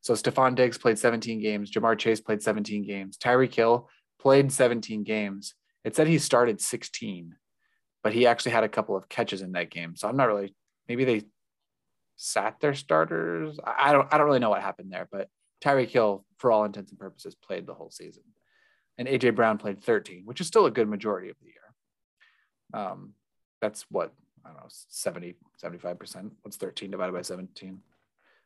So 0.02 0.14
Stefon 0.14 0.56
Diggs 0.56 0.78
played 0.78 0.98
17 0.98 1.40
games. 1.40 1.70
Ja'Marr 1.70 1.96
Chase 1.96 2.20
played 2.20 2.42
17 2.42 2.84
games. 2.84 3.16
Tyreek 3.16 3.54
Hill 3.54 3.88
played 4.18 4.52
17 4.52 5.04
games. 5.04 5.54
It 5.84 5.96
said 5.96 6.08
he 6.08 6.18
started 6.18 6.60
16, 6.60 7.36
but 8.02 8.12
he 8.12 8.26
actually 8.26 8.52
had 8.52 8.64
a 8.64 8.68
couple 8.68 8.96
of 8.96 9.08
catches 9.08 9.42
in 9.42 9.52
that 9.52 9.70
game. 9.70 9.94
So 9.96 10.08
I'm 10.08 10.16
not 10.16 10.26
really, 10.26 10.54
maybe 10.88 11.04
they 11.04 11.22
sat 12.16 12.58
their 12.60 12.74
starters. 12.74 13.58
I 13.64 13.92
don't, 13.92 14.12
I 14.12 14.18
don't 14.18 14.26
really 14.26 14.40
know 14.40 14.50
what 14.50 14.60
happened 14.60 14.92
there, 14.92 15.08
but 15.10 15.28
Tyreek 15.64 15.88
Hill, 15.90 16.24
for 16.38 16.50
all 16.50 16.64
intents 16.64 16.90
and 16.90 16.98
purposes, 16.98 17.36
played 17.36 17.66
the 17.66 17.74
whole 17.74 17.90
season. 17.90 18.24
And 18.98 19.06
AJ 19.06 19.36
Brown 19.36 19.56
played 19.56 19.82
13, 19.82 20.22
which 20.24 20.40
is 20.40 20.48
still 20.48 20.66
a 20.66 20.70
good 20.70 20.88
majority 20.88 21.30
of 21.30 21.36
the 21.40 21.46
year. 21.46 22.82
Um, 22.84 23.14
that's 23.60 23.86
what, 23.88 24.12
I 24.44 24.48
don't 24.48 24.56
know, 24.56 24.66
70, 24.68 25.36
75%. 25.62 26.30
What's 26.42 26.56
13 26.56 26.90
divided 26.90 27.12
by 27.12 27.22
17? 27.22 27.78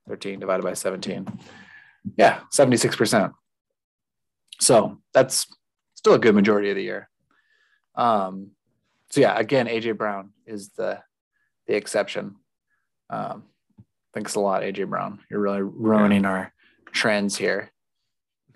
13 0.09 0.41
divided 0.41 0.63
by 0.63 0.75
17. 0.75 1.27
Yeah, 2.17 2.41
76%. 2.53 3.33
So 4.61 4.99
that's 5.13 5.47
still 5.95 6.15
a 6.15 6.19
good 6.19 6.35
majority 6.35 6.71
of 6.71 6.77
the 6.77 6.83
year. 6.83 7.09
Um, 7.95 8.51
so 9.11 9.21
yeah, 9.21 9.39
again, 9.39 9.67
AJ 9.67 9.97
Brown 9.97 10.33
is 10.47 10.71
the 10.71 11.01
the 11.67 11.75
exception. 11.75 12.37
Um, 13.11 13.45
thanks 14.15 14.35
a 14.35 14.41
lot, 14.41 14.63
AJ 14.63 14.89
Brown. 14.89 15.21
You're 15.31 15.41
really 15.41 15.63
ruining 15.63 16.23
yeah. 16.23 16.31
our 16.31 16.53
trends 16.93 17.37
here. 17.37 17.71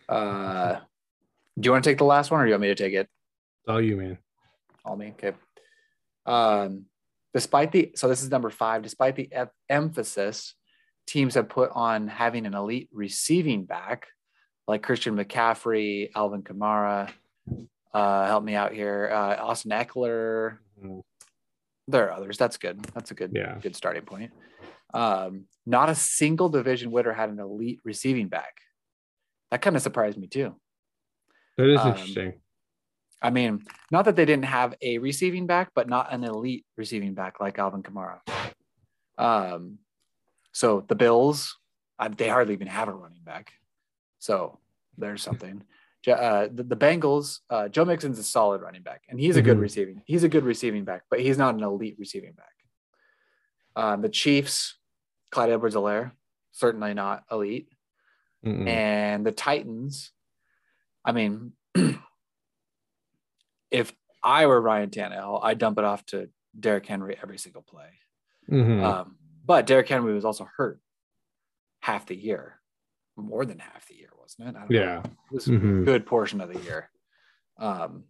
Uh, 0.08 0.76
do 1.58 1.66
you 1.66 1.72
want 1.72 1.84
to 1.84 1.90
take 1.90 1.98
the 1.98 2.04
last 2.04 2.30
one, 2.30 2.40
or 2.40 2.44
do 2.44 2.48
you 2.48 2.54
want 2.54 2.62
me 2.62 2.68
to 2.68 2.74
take 2.74 2.94
it? 2.94 3.08
All 3.68 3.80
you, 3.80 3.96
man. 3.96 4.18
All 4.84 4.96
me. 4.96 5.14
Okay. 5.18 5.32
Um, 6.26 6.86
despite 7.32 7.72
the 7.72 7.92
so 7.94 8.08
this 8.08 8.22
is 8.22 8.30
number 8.30 8.50
five. 8.50 8.82
Despite 8.82 9.16
the 9.16 9.28
e- 9.32 9.50
emphasis 9.68 10.54
teams 11.10 11.34
have 11.34 11.48
put 11.48 11.70
on 11.74 12.06
having 12.06 12.46
an 12.46 12.54
elite 12.54 12.88
receiving 12.92 13.64
back 13.64 14.06
like 14.68 14.82
Christian 14.82 15.16
McCaffrey, 15.16 16.10
Alvin 16.14 16.42
Kamara, 16.42 17.10
uh, 17.92 18.26
help 18.26 18.44
me 18.44 18.54
out 18.54 18.72
here, 18.72 19.10
uh, 19.12 19.36
Austin 19.42 19.72
Ekeler. 19.72 20.58
Mm-hmm. 20.78 21.00
There 21.88 22.08
are 22.08 22.12
others. 22.12 22.38
That's 22.38 22.56
good. 22.56 22.80
That's 22.94 23.10
a 23.10 23.14
good, 23.14 23.32
yeah. 23.34 23.58
good 23.60 23.74
starting 23.74 24.04
point. 24.04 24.30
Um, 24.94 25.46
not 25.66 25.88
a 25.88 25.94
single 25.96 26.48
division 26.48 26.92
winner 26.92 27.12
had 27.12 27.30
an 27.30 27.40
elite 27.40 27.80
receiving 27.84 28.28
back. 28.28 28.58
That 29.50 29.60
kind 29.60 29.74
of 29.74 29.82
surprised 29.82 30.16
me 30.16 30.28
too. 30.28 30.54
That 31.58 31.68
is 31.68 31.80
um, 31.80 31.88
interesting. 31.88 32.34
I 33.20 33.30
mean, 33.30 33.64
not 33.90 34.04
that 34.04 34.14
they 34.14 34.24
didn't 34.24 34.44
have 34.44 34.74
a 34.80 34.98
receiving 34.98 35.48
back, 35.48 35.72
but 35.74 35.88
not 35.88 36.12
an 36.12 36.22
elite 36.22 36.64
receiving 36.76 37.14
back 37.14 37.40
like 37.40 37.58
Alvin 37.58 37.82
Kamara. 37.82 38.20
Um, 39.18 39.78
so 40.52 40.84
the 40.88 40.94
Bills, 40.94 41.56
uh, 41.98 42.08
they 42.16 42.28
hardly 42.28 42.54
even 42.54 42.66
have 42.66 42.88
a 42.88 42.92
running 42.92 43.22
back. 43.24 43.52
So 44.18 44.58
there's 44.98 45.22
something. 45.22 45.62
Uh, 46.08 46.48
the, 46.50 46.62
the, 46.62 46.76
Bengals, 46.76 47.40
uh, 47.50 47.68
Joe 47.68 47.84
Mixon's 47.84 48.18
a 48.18 48.22
solid 48.22 48.62
running 48.62 48.80
back, 48.80 49.02
and 49.10 49.20
he's 49.20 49.36
a 49.36 49.42
good 49.42 49.56
mm-hmm. 49.56 49.60
receiving. 49.60 50.02
He's 50.06 50.24
a 50.24 50.30
good 50.30 50.44
receiving 50.44 50.82
back, 50.82 51.02
but 51.10 51.20
he's 51.20 51.36
not 51.36 51.54
an 51.54 51.62
elite 51.62 51.96
receiving 51.98 52.32
back. 52.32 52.54
Um, 53.76 54.00
the 54.00 54.08
Chiefs, 54.08 54.78
Clyde 55.30 55.50
Edwards-Helaire, 55.50 56.12
certainly 56.52 56.94
not 56.94 57.24
elite. 57.30 57.68
Mm-mm. 58.44 58.66
And 58.66 59.26
the 59.26 59.32
Titans, 59.32 60.12
I 61.04 61.12
mean, 61.12 61.52
if 63.70 63.92
I 64.22 64.46
were 64.46 64.60
Ryan 64.60 64.88
Tannehill, 64.88 65.40
I'd 65.42 65.58
dump 65.58 65.78
it 65.78 65.84
off 65.84 66.04
to 66.06 66.30
Derrick 66.58 66.86
Henry 66.86 67.16
every 67.22 67.38
single 67.38 67.62
play. 67.62 67.90
Mm-hmm. 68.50 68.84
Um, 68.84 69.16
but 69.44 69.66
Derrick 69.66 69.88
Henry 69.88 70.14
was 70.14 70.24
also 70.24 70.48
hurt 70.56 70.80
half 71.80 72.06
the 72.06 72.16
year, 72.16 72.60
more 73.16 73.44
than 73.44 73.58
half 73.58 73.86
the 73.88 73.94
year, 73.94 74.10
wasn't 74.18 74.48
it? 74.48 74.62
yeah, 74.70 74.80
know. 74.80 75.02
it 75.04 75.34
was 75.34 75.46
mm-hmm. 75.46 75.82
a 75.82 75.84
good 75.84 76.06
portion 76.06 76.40
of 76.40 76.52
the 76.52 76.60
year. 76.60 76.90
Um, 77.58 78.04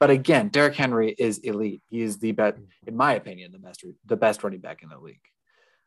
but 0.00 0.10
again, 0.10 0.48
Derrick 0.48 0.74
Henry 0.74 1.14
is 1.16 1.38
elite. 1.38 1.82
He 1.88 2.02
is 2.02 2.18
the 2.18 2.32
best, 2.32 2.58
in 2.86 2.96
my 2.96 3.14
opinion, 3.14 3.52
the 3.52 3.58
best 3.58 3.84
the 4.06 4.16
best 4.16 4.42
running 4.42 4.60
back 4.60 4.82
in 4.82 4.88
the 4.88 4.98
league. 4.98 5.20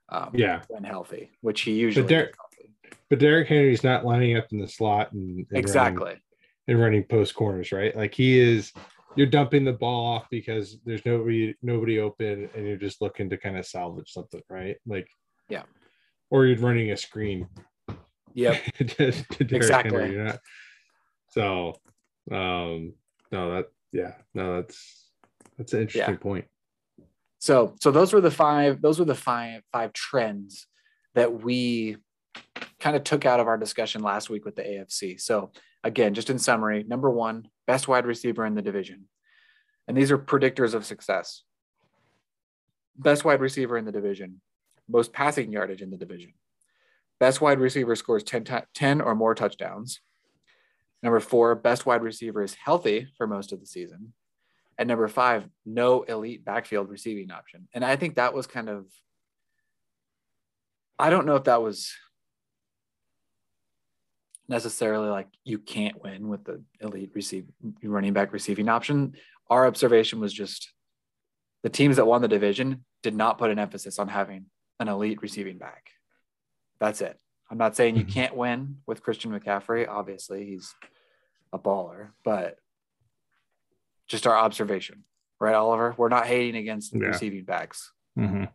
Um, 0.08 0.30
yeah, 0.34 0.62
when 0.70 0.84
healthy, 0.84 1.32
which 1.42 1.62
he 1.62 1.74
usually. 1.74 2.04
But, 2.04 2.10
Der- 2.10 2.32
but 3.10 3.20
Derrick 3.20 3.48
Henry's 3.48 3.84
not 3.84 4.06
lining 4.06 4.38
up 4.38 4.46
in 4.52 4.60
the 4.60 4.68
slot 4.68 5.12
and, 5.12 5.46
and 5.50 5.58
exactly 5.58 6.06
running, 6.06 6.22
and 6.68 6.80
running 6.80 7.04
post 7.04 7.36
corners, 7.36 7.72
right? 7.72 7.96
Like 7.96 8.14
he 8.14 8.40
is 8.40 8.72
you're 9.16 9.28
dumping 9.28 9.66
the 9.66 9.74
ball 9.74 10.06
off 10.06 10.28
because 10.30 10.78
there's 10.86 11.06
nobody 11.06 11.56
nobody 11.62 12.00
open 12.00 12.50
and 12.56 12.68
you're 12.68 12.78
just 12.78 13.02
looking 13.02 13.30
to 13.30 13.38
kind 13.38 13.58
of 13.58 13.66
salvage 13.66 14.12
something, 14.12 14.42
right? 14.50 14.78
Like 14.86 15.08
yeah. 15.50 15.64
Or 16.30 16.46
you're 16.46 16.58
running 16.58 16.92
a 16.92 16.98
screen. 16.98 17.48
Yep. 18.34 18.64
to, 18.78 19.12
to 19.12 19.56
Exactly. 19.56 20.16
Yeah. 20.16 20.38
So, 21.30 21.76
um, 22.32 22.94
no, 23.32 23.56
that 23.56 23.66
yeah, 23.92 24.14
no, 24.34 24.62
that's 24.62 25.10
that's 25.58 25.74
an 25.74 25.82
interesting 25.82 26.16
Yeah. 26.16 26.20
point. 26.20 26.46
So 27.40 27.76
so 27.80 27.92
those 27.92 28.14
were 28.14 28.22
the 28.22 28.32
five 28.32 28.82
those 28.82 29.00
were 29.00 29.06
the 29.06 29.16
five 29.16 29.62
five 29.72 29.94
trends 29.94 30.68
that 31.14 31.42
we 31.42 31.98
kind 32.80 32.96
of 32.96 33.04
took 33.04 33.26
out 33.26 33.40
of 33.40 33.48
our 33.48 33.58
discussion 33.58 34.02
last 34.02 34.30
week 34.30 34.46
with 34.46 34.56
the 34.56 34.64
AFC. 34.64 35.20
So 35.20 35.52
again, 35.84 36.14
just 36.14 36.30
in 36.30 36.38
summary, 36.38 36.84
number 36.84 37.10
1, 37.10 37.48
best 37.68 37.88
wide 37.88 38.06
receiver 38.06 38.46
in 38.46 38.56
the 38.56 38.62
division. 38.62 39.06
And 39.88 39.96
these 39.96 40.12
are 40.12 40.18
predictors 40.18 40.74
of 40.74 40.86
success. 40.86 41.44
Best 42.98 43.26
wide 43.26 43.42
receiver 43.42 43.78
in 43.78 43.86
the 43.86 43.92
division, 43.92 44.42
most 44.88 45.14
passing 45.14 45.52
yardage 45.52 45.82
in 45.82 45.92
the 45.92 45.98
division. 45.98 46.34
Best 47.20 47.42
wide 47.42 47.60
receiver 47.60 47.96
scores 47.96 48.24
10, 48.24 48.44
ti- 48.44 48.58
10 48.74 49.02
or 49.02 49.16
more 49.16 49.36
touchdowns. 49.36 50.02
Number 51.04 51.20
4, 51.20 51.56
best 51.56 51.86
wide 51.86 52.02
receiver 52.02 52.42
is 52.42 52.56
healthy 52.56 53.08
for 53.18 53.28
most 53.28 53.52
of 53.52 53.60
the 53.60 53.66
season. 53.66 54.14
And 54.78 54.88
number 54.88 55.08
five, 55.08 55.48
no 55.66 56.04
elite 56.04 56.44
backfield 56.44 56.90
receiving 56.90 57.32
option. 57.32 57.68
And 57.74 57.86
I 57.86 57.96
think 57.96 58.16
that 58.16 58.34
was 58.34 58.46
kind 58.48 58.70
of, 58.70 58.88
I 61.00 61.10
don't 61.10 61.26
know 61.26 61.36
if 61.36 61.46
that 61.46 61.62
was 61.62 61.94
necessarily 64.48 65.10
like 65.10 65.28
you 65.44 65.58
can't 65.58 66.02
win 66.02 66.28
with 66.28 66.44
the 66.44 66.62
elite 66.80 67.12
receive 67.14 67.46
running 67.84 68.14
back 68.14 68.32
receiving 68.34 68.70
option. 68.70 69.14
Our 69.50 69.66
observation 69.68 70.20
was 70.20 70.34
just 70.34 70.72
the 71.64 71.70
teams 71.70 71.96
that 71.98 72.06
won 72.06 72.22
the 72.22 72.28
division 72.28 72.86
did 73.04 73.16
not 73.16 73.38
put 73.38 73.52
an 73.52 73.60
emphasis 73.60 73.98
on 74.00 74.08
having 74.08 74.46
an 74.80 74.88
elite 74.88 75.22
receiving 75.22 75.58
back. 75.58 75.92
That's 76.80 77.02
it. 77.02 77.20
I'm 77.50 77.58
not 77.58 77.76
saying 77.76 77.96
you 77.96 78.06
Mhm. 78.06 78.12
can't 78.14 78.36
win 78.36 78.82
with 78.86 79.04
Christian 79.04 79.32
McCaffrey. 79.32 79.88
Obviously, 79.88 80.46
he's 80.46 80.74
a 81.54 81.60
baller, 81.60 82.12
but 82.24 82.60
just 84.08 84.28
our 84.28 84.36
observation, 84.36 85.04
right, 85.40 85.54
Oliver? 85.56 85.94
We're 85.98 86.10
not 86.10 86.26
hating 86.28 86.56
against 86.56 86.94
Yeah. 86.94 87.08
receiving 87.08 87.46
backs. 87.46 87.92
Mhm. 88.18 88.52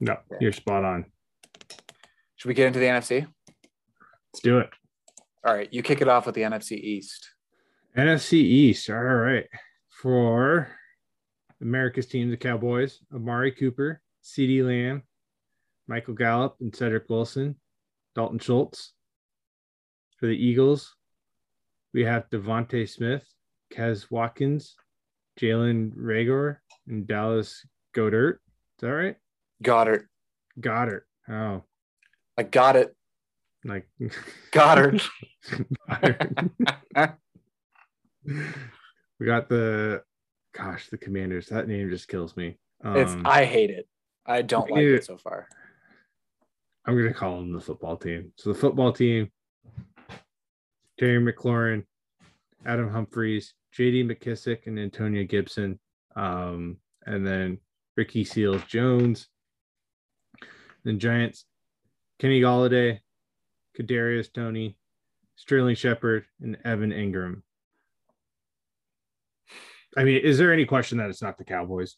No, 0.00 0.20
Yeah. 0.30 0.38
you're 0.40 0.52
spot 0.52 0.84
on. 0.84 1.10
Should 2.36 2.48
we 2.48 2.54
get 2.54 2.66
into 2.66 2.78
the 2.80 2.86
NFC? 2.88 3.26
Let's 4.32 4.40
do 4.42 4.58
it. 4.58 4.70
All 5.46 5.54
right, 5.54 5.68
you 5.72 5.82
kick 5.82 6.00
it 6.00 6.08
off 6.08 6.26
with 6.26 6.34
the 6.34 6.42
NFC 6.42 6.78
East. 6.78 7.30
NFC 7.96 8.34
East. 8.34 8.88
All 8.88 8.96
right. 8.96 9.46
For 9.90 10.68
America's 11.60 12.06
team, 12.06 12.30
the 12.30 12.36
Cowboys, 12.36 13.00
Amari 13.14 13.52
Cooper, 13.52 14.00
CeeDee 14.22 14.64
Lamb, 14.64 15.02
Michael 15.86 16.14
Gallup, 16.14 16.56
and 16.60 16.74
Cedric 16.74 17.08
Wilson, 17.10 17.56
Dalton 18.14 18.38
Schultz. 18.38 18.92
For 20.18 20.26
the 20.26 20.36
Eagles, 20.36 20.94
we 21.92 22.04
have 22.04 22.30
DeVonta 22.30 22.88
Smith, 22.88 23.24
Quez 23.72 24.10
Watkins, 24.10 24.76
Jalen 25.38 25.94
Reagor, 25.94 26.58
and 26.88 27.06
Dallas 27.06 27.66
Goedert. 27.94 28.34
Is 28.34 28.80
that 28.80 28.88
right? 28.88 29.16
Goddard. 29.62 30.08
Goddard. 30.58 31.04
Oh, 31.28 31.64
I 32.38 32.44
got 32.44 32.76
it. 32.76 32.96
Like 33.64 33.88
Goddard. 34.50 35.02
Goddard. 35.88 36.50
we 39.18 39.26
got 39.26 39.48
the 39.48 40.02
gosh, 40.52 40.88
the 40.88 40.98
commanders. 40.98 41.48
That 41.48 41.68
name 41.68 41.88
just 41.90 42.08
kills 42.08 42.36
me. 42.36 42.58
Um, 42.82 42.96
it's 42.96 43.16
I 43.24 43.44
hate 43.44 43.70
it. 43.70 43.88
I 44.26 44.42
don't 44.42 44.70
like 44.70 44.82
it 44.82 45.04
so 45.04 45.16
far. 45.16 45.48
I'm 46.84 46.96
gonna 46.96 47.14
call 47.14 47.38
them 47.38 47.52
the 47.52 47.60
football 47.60 47.96
team. 47.96 48.32
So 48.36 48.52
the 48.52 48.58
football 48.58 48.92
team, 48.92 49.30
Terry 50.98 51.20
McLaurin, 51.20 51.84
Adam 52.66 52.90
Humphries, 52.90 53.54
JD 53.76 54.10
McKissic, 54.10 54.66
and 54.66 54.78
Antonio 54.78 55.24
Gibson. 55.24 55.78
Um, 56.16 56.76
and 57.06 57.26
then 57.26 57.58
Ricky 57.96 58.24
Seals 58.24 58.62
Jones. 58.64 59.28
Then 60.84 60.98
Giants, 60.98 61.46
Kenny 62.18 62.40
Golladay, 62.40 63.00
Kadarius 63.78 64.32
Toney, 64.32 64.76
Sterling 65.36 65.74
Shepard, 65.76 66.24
and 66.40 66.56
Evan 66.64 66.90
Engram. 66.90 67.42
I 69.96 70.04
mean, 70.04 70.20
is 70.22 70.38
there 70.38 70.52
any 70.52 70.64
question 70.64 70.98
that 70.98 71.10
it's 71.10 71.22
not 71.22 71.38
the 71.38 71.44
Cowboys? 71.44 71.96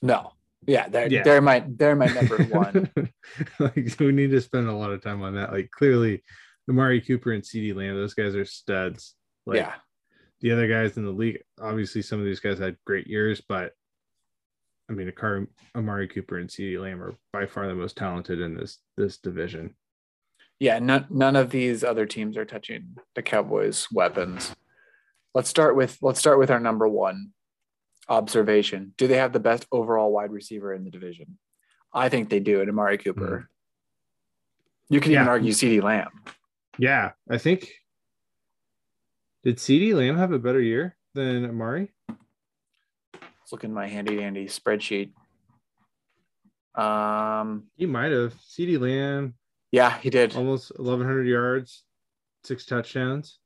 No. 0.00 0.32
Yeah, 0.66 0.88
they're 0.88 1.08
Yeah. 1.08 1.22
they're 1.22 1.40
my 1.42 1.64
they're 1.68 1.96
my 1.96 2.06
number 2.06 2.42
one. 2.44 2.90
like 3.58 3.96
we 3.98 4.12
need 4.12 4.30
to 4.30 4.40
spend 4.40 4.68
a 4.68 4.72
lot 4.72 4.90
of 4.92 5.02
time 5.02 5.22
on 5.22 5.34
that. 5.34 5.52
Like 5.52 5.70
clearly, 5.70 6.22
Amari 6.68 7.00
Cooper 7.00 7.32
and 7.32 7.42
CeeDee 7.42 7.74
Lamb, 7.74 7.96
those 7.96 8.14
guys 8.14 8.34
are 8.34 8.44
studs. 8.44 9.14
Like 9.44 9.56
yeah. 9.58 9.74
the 10.40 10.52
other 10.52 10.68
guys 10.68 10.96
in 10.96 11.04
the 11.04 11.10
league, 11.10 11.38
obviously 11.60 12.00
some 12.02 12.20
of 12.20 12.24
these 12.24 12.40
guys 12.40 12.58
had 12.58 12.76
great 12.86 13.08
years, 13.08 13.42
but 13.46 13.72
I 14.88 14.94
mean, 14.94 15.10
Akar, 15.10 15.46
Amari 15.74 16.06
Cooper 16.08 16.38
and 16.38 16.48
CeeDee 16.48 16.80
Lamb 16.80 17.02
are 17.02 17.14
by 17.32 17.46
far 17.46 17.66
the 17.66 17.74
most 17.74 17.96
talented 17.96 18.40
in 18.40 18.54
this 18.54 18.78
this 18.96 19.18
division. 19.18 19.74
Yeah, 20.62 20.78
none, 20.78 21.06
none 21.10 21.34
of 21.34 21.50
these 21.50 21.82
other 21.82 22.06
teams 22.06 22.36
are 22.36 22.44
touching 22.44 22.94
the 23.16 23.22
Cowboys' 23.22 23.88
weapons. 23.90 24.54
Let's 25.34 25.48
start 25.48 25.74
with 25.74 25.98
let's 26.02 26.20
start 26.20 26.38
with 26.38 26.52
our 26.52 26.60
number 26.60 26.86
one 26.86 27.32
observation. 28.08 28.94
Do 28.96 29.08
they 29.08 29.16
have 29.16 29.32
the 29.32 29.40
best 29.40 29.66
overall 29.72 30.12
wide 30.12 30.30
receiver 30.30 30.72
in 30.72 30.84
the 30.84 30.90
division? 30.92 31.36
I 31.92 32.08
think 32.08 32.30
they 32.30 32.38
do, 32.38 32.60
and 32.60 32.70
Amari 32.70 32.96
Cooper. 32.96 33.50
You 34.88 35.00
can 35.00 35.10
even 35.10 35.26
argue 35.26 35.50
CeeDee 35.50 35.82
Lamb. 35.82 36.12
Yeah, 36.78 37.10
I 37.28 37.38
think. 37.38 37.68
Did 39.42 39.56
CeeDee 39.56 39.94
Lamb 39.94 40.16
have 40.16 40.30
a 40.30 40.38
better 40.38 40.60
year 40.60 40.96
than 41.12 41.44
Amari? 41.44 41.90
Let's 42.08 43.50
look 43.50 43.64
in 43.64 43.74
my 43.74 43.88
handy 43.88 44.14
dandy 44.14 44.46
spreadsheet. 44.46 45.10
Um, 46.76 47.64
He 47.74 47.86
might 47.86 48.12
have. 48.12 48.34
CeeDee 48.34 48.78
Lamb 48.78 49.34
yeah, 49.72 49.98
he 49.98 50.10
did. 50.10 50.36
almost 50.36 50.70
1,100 50.78 51.26
yards, 51.26 51.84
six 52.44 52.66
touchdowns. 52.66 53.38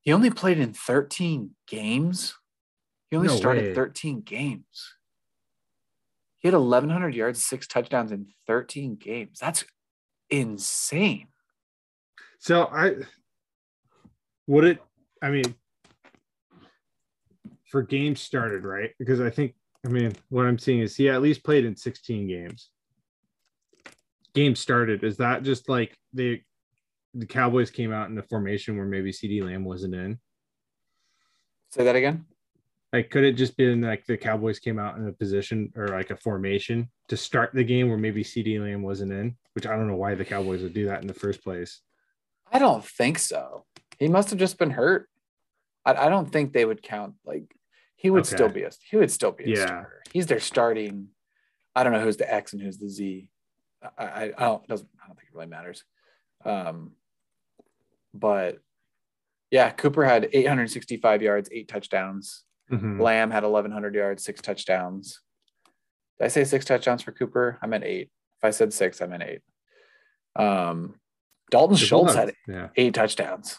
He 0.00 0.12
only 0.12 0.30
played 0.30 0.58
in 0.58 0.72
13 0.72 1.50
games. 1.66 2.34
He 3.10 3.16
only 3.16 3.28
No 3.28 3.36
started 3.36 3.64
way. 3.66 3.74
13 3.74 4.22
games. 4.22 4.94
He 6.38 6.48
had 6.48 6.54
1,100 6.54 7.14
yards, 7.14 7.44
six 7.44 7.66
touchdowns 7.66 8.10
in 8.10 8.26
13 8.46 8.96
games. 8.96 9.38
That's 9.38 9.64
insane. 10.28 11.28
So 12.38 12.64
I 12.72 12.94
would 14.46 14.64
it 14.64 14.82
I 15.22 15.30
mean 15.30 15.54
for 17.70 17.82
games 17.82 18.20
started, 18.20 18.64
right? 18.64 18.90
Because 18.98 19.20
I 19.20 19.30
think 19.30 19.54
I 19.86 19.90
mean 19.90 20.14
what 20.30 20.46
I'm 20.46 20.58
seeing 20.58 20.80
is 20.80 20.96
he 20.96 21.10
at 21.10 21.22
least 21.22 21.44
played 21.44 21.64
in 21.64 21.76
16 21.76 22.26
games. 22.26 22.70
Games 24.34 24.60
started. 24.60 25.02
Is 25.04 25.16
that 25.18 25.42
just 25.42 25.68
like 25.68 25.96
they 26.12 26.42
the 27.14 27.26
Cowboys 27.26 27.70
came 27.70 27.92
out 27.92 28.08
in 28.10 28.18
a 28.18 28.22
formation 28.22 28.76
where 28.76 28.86
maybe 28.86 29.10
CeeDee 29.10 29.42
Lamb 29.44 29.64
wasn't 29.64 29.94
in? 29.94 30.18
Say 31.70 31.84
that 31.84 31.96
again. 31.96 32.26
Like 32.92 33.10
could 33.10 33.24
it 33.24 33.32
just 33.32 33.56
been 33.56 33.80
like 33.80 34.04
the 34.06 34.16
Cowboys 34.16 34.58
came 34.58 34.78
out 34.78 34.96
in 34.96 35.06
a 35.08 35.12
position 35.12 35.72
or 35.76 35.88
like 35.88 36.10
a 36.10 36.16
formation 36.16 36.88
to 37.08 37.16
start 37.16 37.50
the 37.54 37.64
game 37.64 37.88
where 37.88 37.98
maybe 37.98 38.22
CeeDee 38.24 38.60
Lamb 38.60 38.82
wasn't 38.82 39.12
in? 39.12 39.36
Which 39.54 39.66
I 39.66 39.76
don't 39.76 39.88
know 39.88 39.96
why 39.96 40.14
the 40.14 40.24
Cowboys 40.24 40.62
would 40.62 40.74
do 40.74 40.86
that 40.86 41.00
in 41.00 41.06
the 41.08 41.14
first 41.14 41.42
place. 41.42 41.80
I 42.52 42.58
don't 42.58 42.84
think 42.84 43.18
so. 43.18 43.64
He 43.98 44.08
must 44.08 44.30
have 44.30 44.38
just 44.38 44.58
been 44.58 44.70
hurt. 44.70 45.08
I, 45.84 45.94
I 45.94 46.08
don't 46.08 46.30
think 46.30 46.52
they 46.52 46.64
would 46.64 46.82
count 46.82 47.14
like 47.24 47.44
he 47.96 48.10
would 48.10 48.20
Okay. 48.26 48.36
still 48.36 48.48
be 48.48 48.62
a 48.62 48.70
he 48.88 48.96
would 48.96 49.10
still 49.10 49.32
be 49.32 49.44
a 49.44 49.48
Yeah. 49.56 49.66
starter. 49.66 50.02
He's 50.12 50.26
their 50.26 50.40
starting. 50.40 51.08
I 51.76 51.84
don't 51.84 51.92
know 51.92 52.00
who's 52.00 52.16
the 52.16 52.32
X 52.32 52.52
and 52.52 52.62
who's 52.62 52.78
the 52.78 52.88
Z. 52.88 53.30
I, 53.98 54.04
I, 54.04 54.22
I 54.36 54.44
don't 54.44 54.62
it 54.64 54.68
doesn't 54.68 54.88
I 55.02 55.06
don't 55.06 55.16
think 55.16 55.28
it 55.28 55.34
really 55.34 55.46
matters. 55.46 55.84
Um, 56.44 56.92
but 58.14 58.58
yeah, 59.50 59.70
Cooper 59.70 60.04
had 60.04 60.28
865 60.32 61.22
yards, 61.22 61.48
eight 61.52 61.68
touchdowns. 61.68 62.44
Mhm. 62.70 63.00
Lamb 63.00 63.30
had 63.30 63.42
1,100 63.42 63.94
yards, 63.94 64.22
six 64.24 64.40
touchdowns. 64.40 65.20
Did 66.18 66.24
I 66.26 66.28
say 66.28 66.44
six 66.44 66.64
touchdowns 66.64 67.02
for 67.02 67.12
Cooper? 67.12 67.58
I 67.62 67.66
meant 67.66 67.84
eight. 67.84 68.10
If 68.38 68.44
I 68.44 68.50
said 68.50 68.72
six, 68.72 69.02
I 69.02 69.06
meant 69.06 69.22
eight. 69.24 69.40
Um, 70.36 70.94
Dalton 71.50 71.74
The 71.76 71.84
Schultz 71.84 72.14
had 72.14 72.32
yeah. 72.46 72.68
eight 72.76 72.94
touchdowns, 72.94 73.58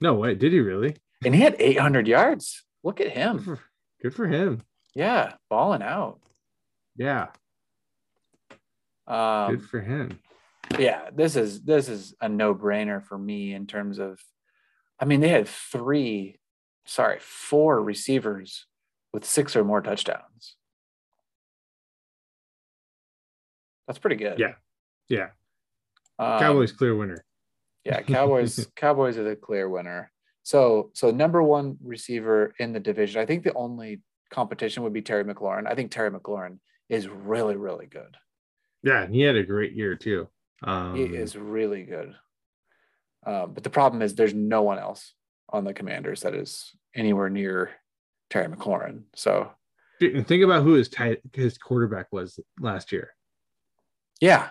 No 0.00 0.14
way. 0.14 0.34
Did 0.34 0.52
he 0.52 0.60
really? 0.60 0.96
and 1.24 1.34
he 1.34 1.40
had 1.42 1.56
800 1.58 2.08
yards. 2.08 2.64
Look 2.82 3.00
at 3.00 3.08
Good 3.08 3.12
him. 3.16 3.38
for, 3.40 3.58
good 4.02 4.14
for 4.14 4.26
him. 4.28 4.62
Yeah, 4.94 5.34
balling 5.50 5.82
out. 5.82 6.20
Yeah. 6.96 7.26
Um, 9.08 9.56
Good 9.56 9.64
for 9.64 9.80
him. 9.80 10.20
yeah, 10.78 11.10
this 11.14 11.34
is 11.34 11.62
this 11.62 11.88
is 11.88 12.14
a 12.20 12.28
no 12.28 12.54
brainer 12.54 13.02
for 13.02 13.18
me 13.18 13.54
in 13.54 13.66
terms 13.66 13.98
of. 13.98 14.20
I 15.00 15.04
mean, 15.04 15.20
they 15.20 15.28
had 15.28 15.48
three, 15.48 16.40
sorry, 16.84 17.18
four 17.20 17.82
receivers 17.82 18.66
with 19.12 19.24
six 19.24 19.56
or 19.56 19.64
more 19.64 19.80
touchdowns. 19.80 20.56
That's 23.86 23.98
pretty 23.98 24.16
good. 24.16 24.38
Yeah. 24.38 24.54
Yeah. 25.08 25.28
Um, 26.18 26.38
Cowboys 26.38 26.72
clear 26.72 26.94
winner. 26.94 27.24
Yeah, 27.84 28.02
Cowboys. 28.02 28.68
Cowboys 28.76 29.16
are 29.16 29.24
the 29.24 29.36
clear 29.36 29.68
winner. 29.68 30.12
So, 30.42 30.90
so 30.94 31.10
number 31.10 31.42
one 31.42 31.78
receiver 31.82 32.54
in 32.58 32.72
the 32.72 32.80
division. 32.80 33.20
I 33.20 33.26
think 33.26 33.44
the 33.44 33.54
only 33.54 34.00
competition 34.30 34.82
would 34.82 34.92
be 34.92 35.02
Terry 35.02 35.24
McLaurin. 35.24 35.66
I 35.66 35.74
think 35.74 35.90
Terry 35.90 36.10
McLaurin 36.10 36.58
is 36.88 37.08
really, 37.08 37.56
really 37.56 37.86
good. 37.86 38.16
Yeah, 38.82 39.02
and 39.02 39.14
he 39.14 39.22
had 39.22 39.36
a 39.36 39.42
great 39.42 39.72
year 39.72 39.96
too. 39.96 40.28
Um, 40.62 40.94
He 40.96 41.04
is 41.04 41.36
really 41.36 41.82
good. 41.84 42.14
Um, 43.26 43.52
but 43.52 43.64
the 43.64 43.70
problem 43.70 44.02
is 44.02 44.14
there's 44.14 44.34
no 44.34 44.62
one 44.62 44.78
else 44.78 45.14
on 45.50 45.64
the 45.64 45.74
Commanders 45.74 46.22
that 46.22 46.34
is 46.34 46.72
anywhere 46.94 47.28
near 47.28 47.70
Terry 48.30 48.48
McLaurin. 48.48 49.02
So, 49.14 49.50
dude, 50.00 50.26
think 50.26 50.44
about 50.44 50.62
who 50.62 50.74
his 50.74 50.88
tight 50.88 51.20
his 51.32 51.58
quarterback 51.58 52.06
was 52.12 52.38
last 52.60 52.92
year. 52.92 53.14
yeah, 54.20 54.50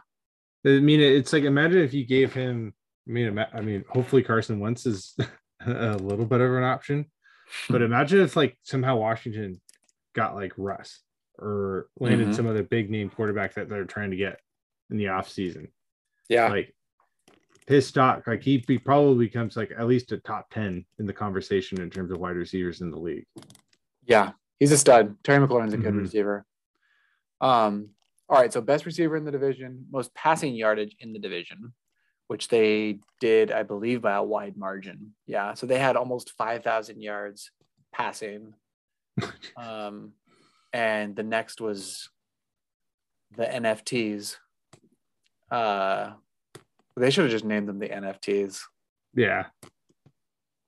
I 0.65 0.79
mean, 0.79 0.99
it's 0.99 1.33
like 1.33 1.43
imagine 1.43 1.79
if 1.79 1.93
you 1.93 2.05
gave 2.05 2.33
him. 2.33 2.73
I 3.07 3.11
mean, 3.11 3.45
I 3.53 3.61
mean, 3.61 3.85
hopefully 3.89 4.21
Carson 4.21 4.59
Wentz 4.59 4.85
is 4.85 5.15
a 5.65 5.95
little 5.97 6.25
bit 6.25 6.41
of 6.41 6.53
an 6.53 6.63
option, 6.63 7.05
but 7.69 7.81
imagine 7.81 8.19
if 8.19 8.35
like 8.35 8.57
somehow 8.63 8.97
Washington 8.97 9.61
got 10.13 10.35
like 10.35 10.51
Russ 10.57 11.01
or 11.39 11.89
landed 11.99 12.29
Mhm. 12.29 12.35
some 12.35 12.47
other 12.47 12.63
big 12.63 12.89
name 12.89 13.09
quarterback 13.09 13.53
that 13.55 13.69
they're 13.69 13.85
trying 13.85 14.11
to 14.11 14.17
get 14.17 14.39
in 14.89 14.97
the 14.97 15.07
off 15.09 15.29
season. 15.29 15.71
yeah, 16.29 16.49
Like 16.49 16.75
his 17.67 17.87
stock, 17.87 18.25
like 18.27 18.41
he, 18.43 18.63
he 18.67 18.77
probably 18.77 19.27
becomes 19.27 19.55
like 19.55 19.71
at 19.71 19.87
least 19.87 20.11
a 20.11 20.17
top 20.17 20.49
ten 20.49 20.85
in 20.99 21.05
the 21.05 21.13
conversation 21.13 21.79
in 21.81 21.89
terms 21.89 22.11
of 22.11 22.19
wide 22.19 22.35
receivers 22.35 22.81
in 22.81 22.91
the 22.91 22.97
league. 22.99 23.25
yeah. 24.03 24.31
He's 24.59 24.71
a 24.71 24.77
stud. 24.77 25.15
Terry 25.23 25.45
McLaurin's 25.45 25.73
a 25.73 25.77
good 25.77 25.93
Mhm. 25.93 25.99
receiver. 26.01 26.43
Um, 27.41 27.91
all 28.27 28.39
right. 28.39 28.51
So 28.51 28.59
best 28.59 28.87
receiver 28.87 29.15
in 29.15 29.23
the 29.23 29.31
division, 29.31 29.85
most 29.91 30.11
passing 30.15 30.55
yardage 30.55 30.95
in 30.99 31.13
the 31.13 31.19
division, 31.19 31.73
which 32.27 32.47
they 32.47 32.99
did, 33.19 33.51
I 33.51 33.61
believe, 33.61 34.01
by 34.01 34.15
a 34.15 34.23
wide 34.23 34.57
margin. 34.57 35.13
Yeah. 35.27 35.53
So 35.53 35.67
they 35.67 35.77
had 35.77 35.95
almost 35.95 36.31
five 36.31 36.63
thousand 36.63 37.01
yards 37.01 37.51
passing. 37.91 38.55
um, 39.57 40.13
and 40.77 41.15
the 41.15 41.23
next 41.23 41.59
was 41.59 42.07
the 43.35 43.45
NFTs. 43.45 44.35
Uh, 45.49 46.11
they 46.95 47.09
should 47.09 47.23
have 47.23 47.31
just 47.31 47.45
named 47.45 47.67
them 47.67 47.79
the 47.79 47.89
NFTs. 47.89 48.61
Yeah, 49.15 49.45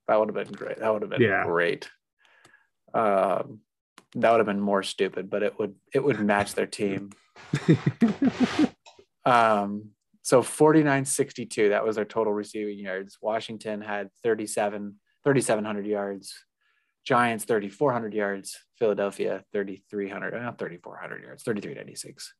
That 0.08 0.18
would 0.18 0.34
have 0.34 0.34
been 0.34 0.52
great. 0.52 0.78
That 0.80 0.92
would 0.92 1.02
have 1.02 1.10
been 1.12 1.22
Yeah. 1.22 1.44
great. 1.44 1.88
Um, 2.92 3.60
that 4.16 4.32
would 4.32 4.38
have 4.40 4.46
been 4.46 4.60
more 4.60 4.82
stupid, 4.82 5.30
but 5.30 5.44
it 5.44 5.56
would 5.60 5.76
it 5.94 6.02
would 6.02 6.18
match 6.18 6.54
their 6.54 6.66
team. 6.66 7.10
Um, 9.26 9.90
so 10.22 10.42
4962, 10.42 11.68
that 11.68 11.84
was 11.84 11.96
their 11.96 12.06
total 12.06 12.32
receiving 12.32 12.78
yards. 12.78 13.18
Washington 13.20 13.82
had 13.82 14.08
37, 14.22 14.94
3,700 15.22 15.86
yards. 15.86 16.34
Giants 17.04 17.44
3,400 17.44 18.14
yards. 18.14 18.58
Philadelphia 18.80 19.44
3,300, 19.52 20.32
not 20.42 20.58
3,400 20.58 21.22
yards, 21.22 21.42
3,396. 21.44 22.34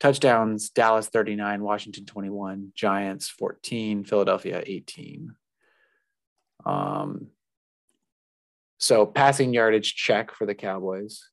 Touchdowns 0.00 0.70
Dallas 0.70 1.08
39, 1.08 1.62
Washington 1.62 2.06
21, 2.06 2.72
Giants 2.74 3.28
14, 3.28 4.04
Philadelphia 4.04 4.62
18. 4.64 5.34
Um, 6.64 7.26
so 8.78 9.04
passing 9.04 9.52
yardage 9.52 9.94
check 9.94 10.32
for 10.32 10.46
the 10.46 10.54
Cowboys. 10.54 11.28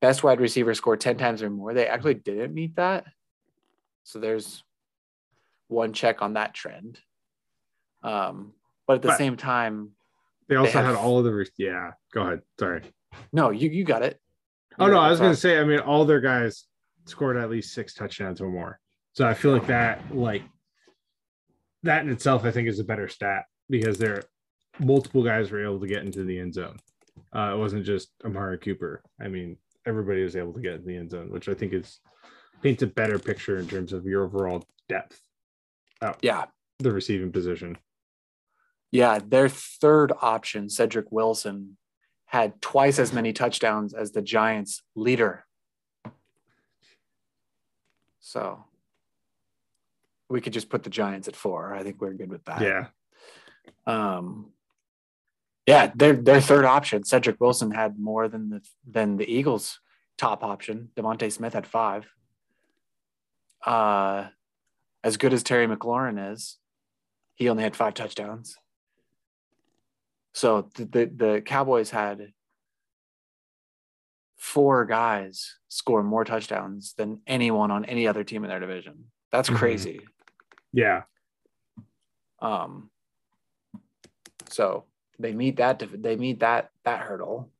Best 0.00 0.24
wide 0.24 0.40
receiver 0.40 0.74
scored 0.74 1.00
10 1.00 1.18
times 1.18 1.42
or 1.42 1.50
more. 1.50 1.74
They 1.74 1.86
actually 1.86 2.14
didn't 2.14 2.54
meet 2.54 2.76
that. 2.76 3.04
So 4.04 4.18
there's 4.18 4.64
one 5.68 5.92
check 5.92 6.20
on 6.22 6.34
that 6.34 6.54
trend. 6.54 6.98
Um, 8.02 8.54
but 8.86 8.94
at 8.96 9.02
the 9.02 9.08
But- 9.08 9.18
same 9.18 9.36
time, 9.36 9.90
they 10.48 10.56
also 10.56 10.72
had- 10.72 10.86
had 10.86 10.94
all 10.94 11.18
of 11.18 11.24
the. 11.24 11.32
re- 11.32 11.46
Yeah, 11.56 11.92
go 12.12 12.22
ahead. 12.22 12.42
Sorry. 12.58 12.82
no, 13.32 13.50
you 13.50 13.70
you 13.70 13.84
got 13.84 14.02
it. 14.02 14.20
Oh 14.78 14.86
no, 14.86 14.98
I 14.98 15.10
was 15.10 15.20
gonna 15.20 15.34
say. 15.36 15.58
I 15.58 15.64
mean, 15.64 15.80
all 15.80 16.04
their 16.04 16.20
guys 16.20 16.66
scored 17.06 17.36
at 17.36 17.50
least 17.50 17.72
six 17.74 17.94
touchdowns 17.94 18.40
or 18.40 18.48
more. 18.50 18.78
So 19.14 19.26
I 19.26 19.34
feel 19.34 19.52
like 19.52 19.66
that, 19.66 20.14
like 20.14 20.42
that 21.82 22.02
in 22.04 22.10
itself, 22.10 22.44
I 22.44 22.50
think 22.50 22.68
is 22.68 22.78
a 22.78 22.84
better 22.84 23.08
stat 23.08 23.44
because 23.68 23.98
there 23.98 24.22
multiple 24.78 25.24
guys 25.24 25.50
were 25.50 25.62
able 25.64 25.80
to 25.80 25.86
get 25.86 26.04
into 26.04 26.22
the 26.24 26.38
end 26.38 26.54
zone. 26.54 26.76
Uh, 27.34 27.52
it 27.54 27.58
wasn't 27.58 27.84
just 27.84 28.10
Amari 28.24 28.58
Cooper. 28.58 29.02
I 29.20 29.28
mean, 29.28 29.56
everybody 29.86 30.22
was 30.22 30.36
able 30.36 30.52
to 30.52 30.60
get 30.60 30.74
in 30.74 30.84
the 30.86 30.96
end 30.96 31.10
zone, 31.10 31.30
which 31.30 31.48
I 31.48 31.54
think 31.54 31.72
is 31.72 31.98
paints 32.62 32.82
a 32.82 32.86
better 32.86 33.18
picture 33.18 33.58
in 33.58 33.66
terms 33.66 33.92
of 33.92 34.04
your 34.04 34.24
overall 34.24 34.64
depth 34.88 35.20
at 36.00 36.18
Yeah. 36.22 36.44
the 36.78 36.92
receiving 36.92 37.32
position. 37.32 37.76
Yeah. 38.90 39.18
Their 39.24 39.48
third 39.48 40.12
option, 40.20 40.68
Cedric 40.68 41.10
Wilson, 41.10 41.76
had 42.26 42.60
twice 42.60 42.98
as 42.98 43.12
many 43.12 43.32
touchdowns 43.32 43.94
as 43.94 44.12
the 44.12 44.22
Giants 44.22 44.82
leader. 44.94 45.46
So 48.20 48.64
we 50.28 50.40
could 50.40 50.52
just 50.52 50.68
put 50.68 50.82
the 50.82 50.90
Giants 50.90 51.28
at 51.28 51.36
four. 51.36 51.74
I 51.74 51.82
think 51.82 52.00
we're 52.00 52.12
good 52.12 52.28
with 52.30 52.44
that. 52.44 52.60
Yeah, 52.60 52.86
Um, 53.86 54.52
yeah, 55.66 55.90
their 55.94 56.14
their 56.14 56.40
third 56.40 56.64
option, 56.66 57.04
Cedric 57.04 57.40
Wilson, 57.40 57.70
had 57.70 57.98
more 57.98 58.28
than 58.28 58.50
the 58.50 58.60
than 58.86 59.16
the 59.16 59.30
Eagles' 59.30 59.80
top 60.18 60.44
option. 60.44 60.90
DeVonta 60.96 61.32
Smith 61.32 61.54
had 61.54 61.66
five. 61.66 62.06
Uh, 63.64 64.28
as 65.02 65.16
good 65.16 65.32
as 65.32 65.42
Terry 65.42 65.66
McLaurin 65.66 66.32
is, 66.32 66.58
he 67.34 67.48
only 67.48 67.62
had 67.62 67.76
five 67.76 67.94
touchdowns. 67.94 68.56
So 70.38 70.70
the 70.76 70.84
the, 70.84 71.04
the 71.06 71.42
Cowboys 71.44 71.90
had 71.90 72.32
four 74.36 74.84
guys 74.84 75.56
score 75.66 76.04
more 76.04 76.24
touchdowns 76.24 76.94
than 76.96 77.22
anyone 77.26 77.72
on 77.72 77.84
any 77.84 78.06
other 78.06 78.22
team 78.22 78.44
in 78.44 78.50
their 78.50 78.60
division. 78.60 79.10
That's 79.32 79.50
Mhm. 79.50 79.56
crazy. 79.58 80.00
yeah, 80.72 81.02
Um, 82.40 82.90
so 84.48 84.84
they 85.18 85.32
meet 85.32 85.56
that 85.56 85.82
they 85.92 86.14
meet 86.14 86.38
that 86.38 86.70
that 86.84 87.00
hurdle. 87.00 87.50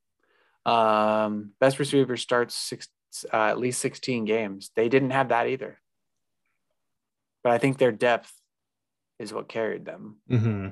Um, 0.65 1.55
best 1.59 1.81
receiver 1.81 2.17
starts 2.17 2.55
six 2.55 2.87
uh, 3.33 3.47
at 3.47 3.59
least 3.59 3.81
16 3.81 4.25
games. 4.25 4.71
They 4.77 4.89
didn't 4.89 5.11
have 5.11 5.31
that 5.31 5.49
either. 5.49 5.81
But 7.43 7.53
I 7.55 7.59
think 7.59 7.79
their 7.79 7.91
depth 7.91 8.33
is 9.19 9.33
what 9.33 9.49
carried 9.49 9.85
them. 9.85 10.19
hmm 10.29 10.69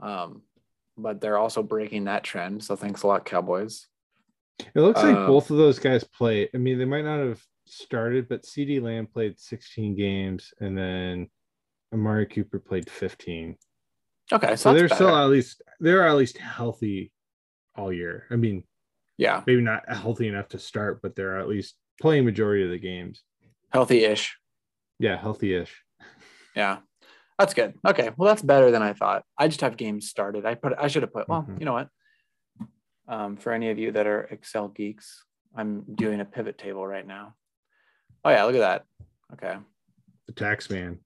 Um, 0.00 0.42
but 0.96 1.20
they're 1.20 1.38
also 1.38 1.62
breaking 1.62 2.04
that 2.04 2.24
trend. 2.24 2.64
So 2.64 2.76
thanks 2.76 3.02
a 3.02 3.06
lot, 3.06 3.24
Cowboys. 3.24 3.86
It 4.58 4.80
looks 4.80 5.02
like 5.02 5.16
Um, 5.16 5.26
both 5.26 5.50
of 5.50 5.56
those 5.56 5.78
guys 5.78 6.02
play. 6.04 6.48
I 6.52 6.58
mean, 6.58 6.78
they 6.78 6.84
might 6.84 7.04
not 7.04 7.20
have 7.20 7.40
started, 7.66 8.28
but 8.28 8.42
CeeDee 8.42 8.82
Lamb 8.82 9.06
played 9.06 9.38
16 9.38 9.94
games, 9.94 10.52
and 10.60 10.76
then 10.76 11.28
Amari 11.92 12.26
Cooper 12.26 12.58
played 12.58 12.90
15. 12.90 13.56
Okay, 14.32 14.48
so, 14.50 14.56
So 14.56 14.74
they're 14.74 14.88
still 14.88 15.16
at 15.16 15.30
least 15.30 15.62
they're 15.80 16.06
at 16.06 16.16
least 16.16 16.36
healthy 16.38 17.12
all 17.76 17.92
year. 17.92 18.26
I 18.30 18.36
mean, 18.36 18.64
yeah, 19.16 19.42
maybe 19.46 19.62
not 19.62 19.88
healthy 19.88 20.28
enough 20.28 20.48
to 20.48 20.58
start, 20.58 21.00
but 21.00 21.14
they're 21.14 21.38
at 21.38 21.48
least 21.48 21.76
playing 22.00 22.24
majority 22.24 22.64
of 22.64 22.70
the 22.70 22.78
games. 22.78 23.22
healthy-ish. 23.70 24.36
Yeah, 24.98 25.16
healthy-ish. 25.16 25.82
Yeah. 26.56 26.78
That's 27.38 27.54
good. 27.54 27.74
Okay. 27.86 28.10
Well, 28.16 28.28
that's 28.28 28.42
better 28.42 28.70
than 28.70 28.82
I 28.82 28.92
thought. 28.92 29.24
I 29.38 29.46
just 29.48 29.60
have 29.60 29.76
games 29.76 30.08
started. 30.08 30.44
I 30.44 30.54
put 30.54 30.72
I 30.76 30.88
should 30.88 31.02
have 31.02 31.12
put 31.12 31.28
well, 31.28 31.42
Mhm. 31.42 31.60
you 31.60 31.66
know 31.66 31.72
what? 31.74 31.88
Um, 33.06 33.36
for 33.36 33.52
any 33.52 33.70
of 33.70 33.78
you 33.78 33.92
that 33.92 34.06
are 34.06 34.22
Excel 34.24 34.68
geeks, 34.68 35.24
I'm 35.54 35.82
doing 35.94 36.20
a 36.20 36.24
pivot 36.24 36.58
table 36.58 36.86
right 36.86 37.06
now. 37.06 37.34
Oh 38.24 38.30
yeah, 38.30 38.44
look 38.44 38.56
at 38.56 38.58
that. 38.58 38.84
Okay. 39.34 39.56
The 40.26 40.32
tax 40.32 40.68
man. 40.68 40.98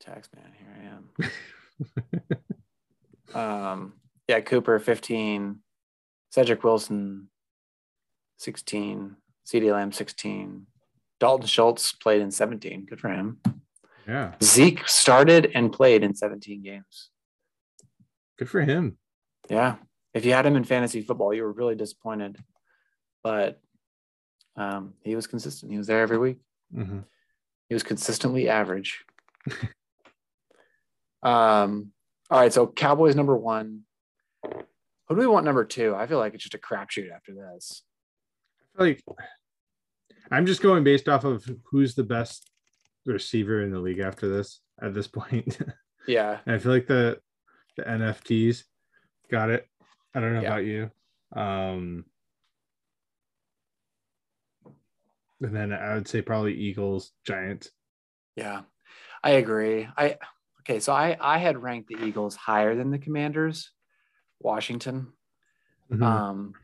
Tax 0.00 0.28
man, 0.34 0.52
here 0.58 1.30
I 3.34 3.40
am. 3.40 3.40
um, 3.74 3.92
yeah, 4.28 4.40
Cooper 4.40 4.78
15, 4.78 5.58
Cedric 6.30 6.62
Wilson 6.62 7.28
16, 8.38 9.16
CeeDee 9.46 9.72
Lamb 9.72 9.92
16. 9.92 10.66
Dalton 11.18 11.46
Schultz 11.48 11.92
played 11.92 12.20
in 12.22 12.30
17. 12.30 12.86
Good 12.86 13.00
for 13.00 13.08
him. 13.08 13.40
Yeah, 14.08 14.32
Zeke 14.42 14.88
started 14.88 15.52
and 15.54 15.70
played 15.70 16.02
in 16.02 16.14
17 16.14 16.62
games. 16.62 17.10
good 18.38 18.48
for 18.48 18.62
him. 18.62 18.96
Yeah. 19.50 19.76
If 20.14 20.24
you 20.24 20.32
had 20.32 20.46
him 20.46 20.56
in 20.56 20.64
fantasy 20.64 21.02
football, 21.02 21.34
you 21.34 21.42
were 21.42 21.52
really 21.52 21.74
disappointed. 21.74 22.38
But 23.22 23.60
um, 24.56 24.94
he 25.02 25.14
was 25.14 25.26
consistent. 25.26 25.70
He 25.70 25.78
was 25.78 25.86
there 25.86 26.00
every 26.00 26.18
week. 26.18 26.38
Mhm. 26.74 27.04
He 27.68 27.74
was 27.74 27.82
consistently 27.82 28.48
average. 28.48 29.04
um, 31.22 31.92
all 32.30 32.40
right. 32.40 32.52
So 32.52 32.66
Cowboys 32.66 33.14
number 33.16 33.36
one. 33.36 33.82
Who 34.42 35.14
do 35.14 35.20
we 35.20 35.26
want 35.26 35.44
number 35.44 35.64
two? 35.64 35.94
I 35.94 36.06
feel 36.06 36.18
like 36.18 36.34
it's 36.34 36.42
just 36.44 36.54
a 36.54 36.58
crapshoot 36.58 37.10
after 37.14 37.34
this. 37.34 37.82
I 38.74 38.78
feel 38.78 38.86
like 38.88 39.04
I'm 40.30 40.46
just 40.46 40.62
going 40.62 40.84
based 40.84 41.08
off 41.08 41.24
of 41.24 41.48
who's 41.70 41.94
the 41.94 42.04
best 42.04 42.50
receiver 43.06 43.62
in 43.62 43.70
the 43.70 43.78
league 43.80 43.98
after 44.00 44.28
this 44.28 44.60
at 44.82 44.94
this 44.94 45.06
point. 45.18 45.58
Yeah. 46.06 46.38
And 46.46 46.54
I 46.54 46.58
feel 46.58 46.72
like 46.72 46.86
the 46.86 47.20
the 47.76 47.82
NFTs 47.84 48.64
got 49.30 49.50
it. 49.50 49.66
I 50.14 50.20
don't 50.20 50.34
know 50.34 50.40
Yeah. 50.42 50.48
about 50.48 50.64
you. 50.64 50.90
Um 51.34 52.04
and 55.40 55.54
then 55.54 55.72
I 55.72 55.94
would 55.94 56.08
say 56.08 56.22
probably 56.22 56.54
Eagles, 56.54 57.12
Giants. 57.24 57.70
Yeah, 58.36 58.62
I 59.22 59.30
agree. 59.30 59.88
I 59.96 60.16
okay, 60.62 60.80
so 60.80 60.92
I 60.92 61.16
I 61.20 61.38
had 61.38 61.62
ranked 61.62 61.88
the 61.88 62.04
Eagles 62.04 62.34
higher 62.36 62.74
than 62.74 62.90
the 62.90 62.98
Commanders, 62.98 63.70
Washington, 64.40 65.12
Mhm. 65.92 66.02
um, 66.02 66.54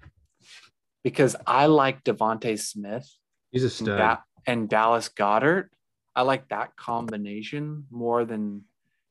because 1.02 1.36
I 1.46 1.66
like 1.66 2.02
DeVonta 2.04 2.58
Smith 2.58 3.08
He's 3.50 3.62
a 3.62 3.66
and, 3.66 3.72
stud. 3.72 3.98
Da- 3.98 4.22
and 4.46 4.68
Dallas 4.68 5.08
Goedert. 5.08 5.68
I 6.16 6.22
like 6.22 6.48
that 6.48 6.76
combination 6.76 7.86
more 7.90 8.24
than 8.24 8.62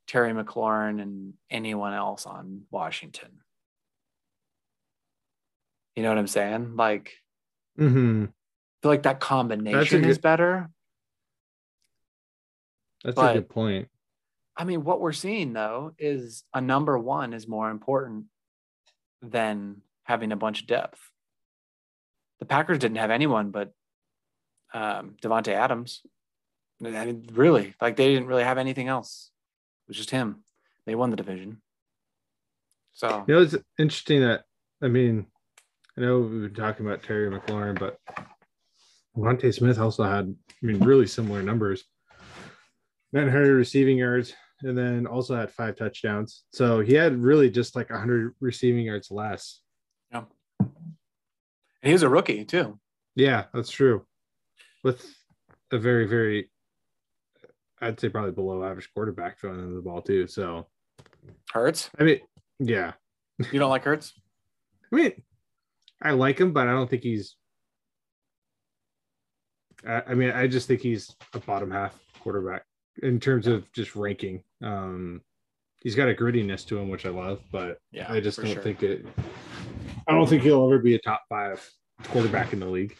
Terry 0.07 0.31
McLaurin 0.33 1.01
and 1.01 1.33
anyone 1.49 1.93
else 1.93 2.25
on 2.25 2.63
Washington. 2.71 3.29
You 5.95 6.03
know 6.03 6.09
what 6.09 6.17
I'm 6.17 6.27
saying? 6.27 6.75
Like, 6.75 7.13
mm-hmm. 7.79 8.25
I 8.25 8.29
feel 8.81 8.91
like 8.91 9.03
that 9.03 9.19
combination 9.19 10.01
good- 10.01 10.09
is 10.09 10.17
better. 10.17 10.69
That's 13.03 13.15
But- 13.15 13.35
a 13.35 13.39
good 13.39 13.49
point. 13.49 13.89
I 14.55 14.65
mean, 14.65 14.83
what 14.83 15.01
we're 15.01 15.13
seeing 15.13 15.53
though 15.53 15.93
is 15.97 16.43
a 16.53 16.61
number 16.61 16.97
one 16.97 17.33
is 17.33 17.47
more 17.47 17.71
important 17.71 18.25
than 19.23 19.81
having 20.03 20.31
a 20.31 20.35
bunch 20.35 20.61
of 20.61 20.67
depth. 20.67 20.99
The 22.39 22.45
Packers 22.45 22.77
didn't 22.77 22.97
have 22.97 23.09
anyone 23.09 23.49
but 23.49 23.73
um, 24.73 25.15
Davante 25.23 25.53
Adams. 25.53 26.01
I 26.87 27.05
mean, 27.05 27.29
really, 27.33 27.73
like 27.81 27.95
they 27.95 28.13
didn't 28.13 28.27
really 28.27 28.43
have 28.43 28.57
anything 28.57 28.87
else. 28.87 29.31
It 29.85 29.89
was 29.89 29.97
just 29.97 30.11
him. 30.11 30.43
They 30.85 30.95
won 30.95 31.09
the 31.09 31.15
division. 31.15 31.61
So 32.93 33.25
You 33.27 33.35
know, 33.35 33.41
it's 33.41 33.55
interesting 33.79 34.21
that 34.21 34.43
I 34.81 34.87
mean, 34.87 35.25
I 35.97 36.01
know 36.01 36.19
we've 36.19 36.53
been 36.53 36.63
talking 36.63 36.85
about 36.85 37.03
Terry 37.03 37.29
McLaurin, 37.29 37.79
but 37.79 37.97
Monte 39.15 39.51
Smith 39.51 39.79
also 39.79 40.03
had, 40.03 40.35
I 40.49 40.65
mean, 40.65 40.79
really 40.83 41.07
similar 41.07 41.41
numbers. 41.41 41.83
900 43.13 43.53
receiving 43.55 43.97
yards, 43.97 44.33
and 44.61 44.77
then 44.77 45.05
also 45.05 45.35
had 45.35 45.51
five 45.51 45.75
touchdowns. 45.75 46.43
So 46.51 46.79
he 46.79 46.93
had 46.93 47.15
really 47.21 47.49
just 47.49 47.75
like 47.75 47.91
100 47.91 48.35
receiving 48.39 48.85
yards 48.85 49.11
less. 49.11 49.61
yeah. 50.11 50.23
And 50.59 51.89
he 51.89 51.93
was 51.93 52.03
a 52.03 52.09
rookie 52.09 52.43
too. 52.45 52.79
Yeah, 53.15 53.45
that's 53.53 53.69
true. 53.69 54.05
With 54.83 55.05
a 55.71 55.77
very, 55.77 56.07
very, 56.07 56.49
I'd 57.83 57.99
say 57.99 58.09
probably 58.09 58.31
below 58.31 58.63
average 58.63 58.89
quarterback 58.93 59.39
throwing 59.39 59.59
in 59.59 59.75
the 59.75 59.81
ball 59.81 60.01
too. 60.01 60.27
So, 60.27 60.67
Hurts. 61.51 61.89
I 61.99 62.03
mean, 62.03 62.19
yeah. 62.59 62.93
You 63.51 63.59
don't 63.59 63.69
like 63.69 63.83
Hurts? 63.83 64.13
I 64.91 64.95
mean, 64.95 65.11
I 66.01 66.11
like 66.11 66.39
him, 66.39 66.53
but 66.53 66.67
I 66.67 66.71
don't 66.71 66.89
think 66.89 67.03
he's. 67.03 67.35
I, 69.87 70.03
I 70.09 70.13
mean, 70.13 70.31
I 70.31 70.47
just 70.47 70.67
think 70.67 70.81
he's 70.81 71.13
a 71.33 71.39
bottom 71.39 71.71
half 71.71 71.97
quarterback 72.21 72.63
in 73.01 73.19
terms 73.19 73.47
of 73.47 73.69
just 73.73 73.95
ranking. 73.95 74.43
Um, 74.63 75.21
he's 75.81 75.95
got 75.95 76.09
a 76.09 76.13
grittiness 76.13 76.65
to 76.67 76.77
him, 76.77 76.89
which 76.89 77.05
I 77.05 77.09
love, 77.09 77.41
but 77.51 77.79
Yeah, 77.91 78.11
I 78.11 78.19
just 78.19 78.37
don't 78.37 78.51
sure. 78.51 78.61
think 78.61 78.83
it. 78.83 79.05
I 80.07 80.13
don't 80.13 80.27
think 80.27 80.43
he'll 80.43 80.65
ever 80.65 80.79
be 80.79 80.95
a 80.95 80.99
top 80.99 81.23
five 81.27 81.67
quarterback 82.05 82.53
in 82.53 82.59
the 82.59 82.65
league. 82.67 82.95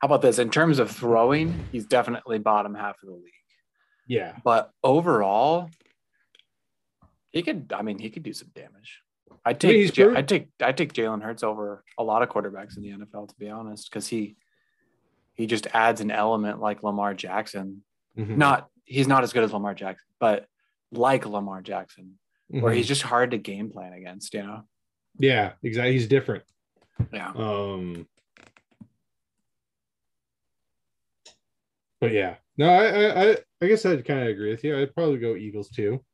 How 0.00 0.06
about 0.06 0.22
this? 0.22 0.38
In 0.38 0.50
terms 0.50 0.78
of 0.78 0.90
throwing, 0.90 1.66
he's 1.72 1.86
definitely 1.86 2.38
bottom 2.38 2.74
half 2.74 2.96
of 3.02 3.08
the 3.08 3.14
league. 3.14 3.32
Yeah, 4.06 4.36
But 4.44 4.70
overall, 4.82 5.70
he 7.30 7.42
could. 7.42 7.72
I 7.74 7.82
mean, 7.82 7.98
he 7.98 8.10
could 8.10 8.22
do 8.22 8.32
some 8.32 8.48
damage. 8.54 9.00
I 9.44 9.52
take. 9.54 9.98
I 9.98 10.22
take. 10.22 10.48
I 10.60 10.72
take 10.72 10.92
Jalen 10.92 11.22
Hurts 11.22 11.42
over 11.42 11.82
a 11.98 12.04
lot 12.04 12.22
of 12.22 12.28
quarterbacks 12.28 12.76
in 12.76 12.82
the 12.82 12.90
NFL, 12.90 13.28
to 13.28 13.34
be 13.38 13.48
honest, 13.50 13.88
because 13.90 14.06
he 14.06 14.36
he 15.34 15.46
just 15.46 15.66
adds 15.74 16.00
an 16.00 16.10
element 16.10 16.60
like 16.60 16.82
Lamar 16.82 17.14
Jackson. 17.14 17.82
Mhm. 18.16 18.36
Not 18.36 18.68
he's 18.84 19.08
not 19.08 19.22
as 19.24 19.32
good 19.32 19.42
as 19.42 19.52
Lamar 19.52 19.74
Jackson, 19.74 20.06
but 20.20 20.46
like 20.92 21.26
Lamar 21.26 21.60
Jackson, 21.62 22.18
where 22.48 22.72
Mhm. 22.72 22.76
he's 22.76 22.86
just 22.88 23.02
hard 23.02 23.30
to 23.32 23.38
game 23.38 23.70
plan 23.70 23.92
against. 23.94 24.32
You 24.34 24.42
know? 24.44 24.62
yeah, 25.18 25.54
exactly. 25.62 25.92
He's 25.92 26.06
different. 26.08 26.44
Yeah. 27.12 27.32
Um, 27.34 28.06
but 32.00 32.12
yeah, 32.12 32.36
no, 32.56 32.68
I, 32.68 32.84
I, 32.86 33.30
I, 33.30 33.36
I 33.62 33.66
guess 33.66 33.84
I'd 33.86 34.04
kind 34.04 34.20
of 34.20 34.28
agree 34.28 34.50
with 34.50 34.64
you. 34.64 34.78
I'd 34.78 34.94
probably 34.94 35.18
go 35.18 35.34
Eagles 35.36 35.68
too. 35.70 36.04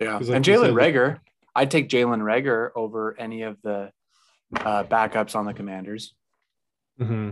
Yeah, 0.00 0.16
like 0.16 0.28
and 0.28 0.44
Jalen 0.44 0.66
said, 0.66 0.74
like- 0.74 0.94
Reagor, 0.94 1.18
I'd 1.54 1.70
take 1.70 1.88
Jalen 1.88 2.20
Reagor 2.22 2.70
over 2.74 3.18
any 3.18 3.42
of 3.42 3.56
the 3.62 3.92
uh, 4.56 4.84
backups 4.84 5.36
on 5.36 5.44
the 5.46 5.54
Commanders. 5.54 6.14
Mm-hmm. 7.00 7.30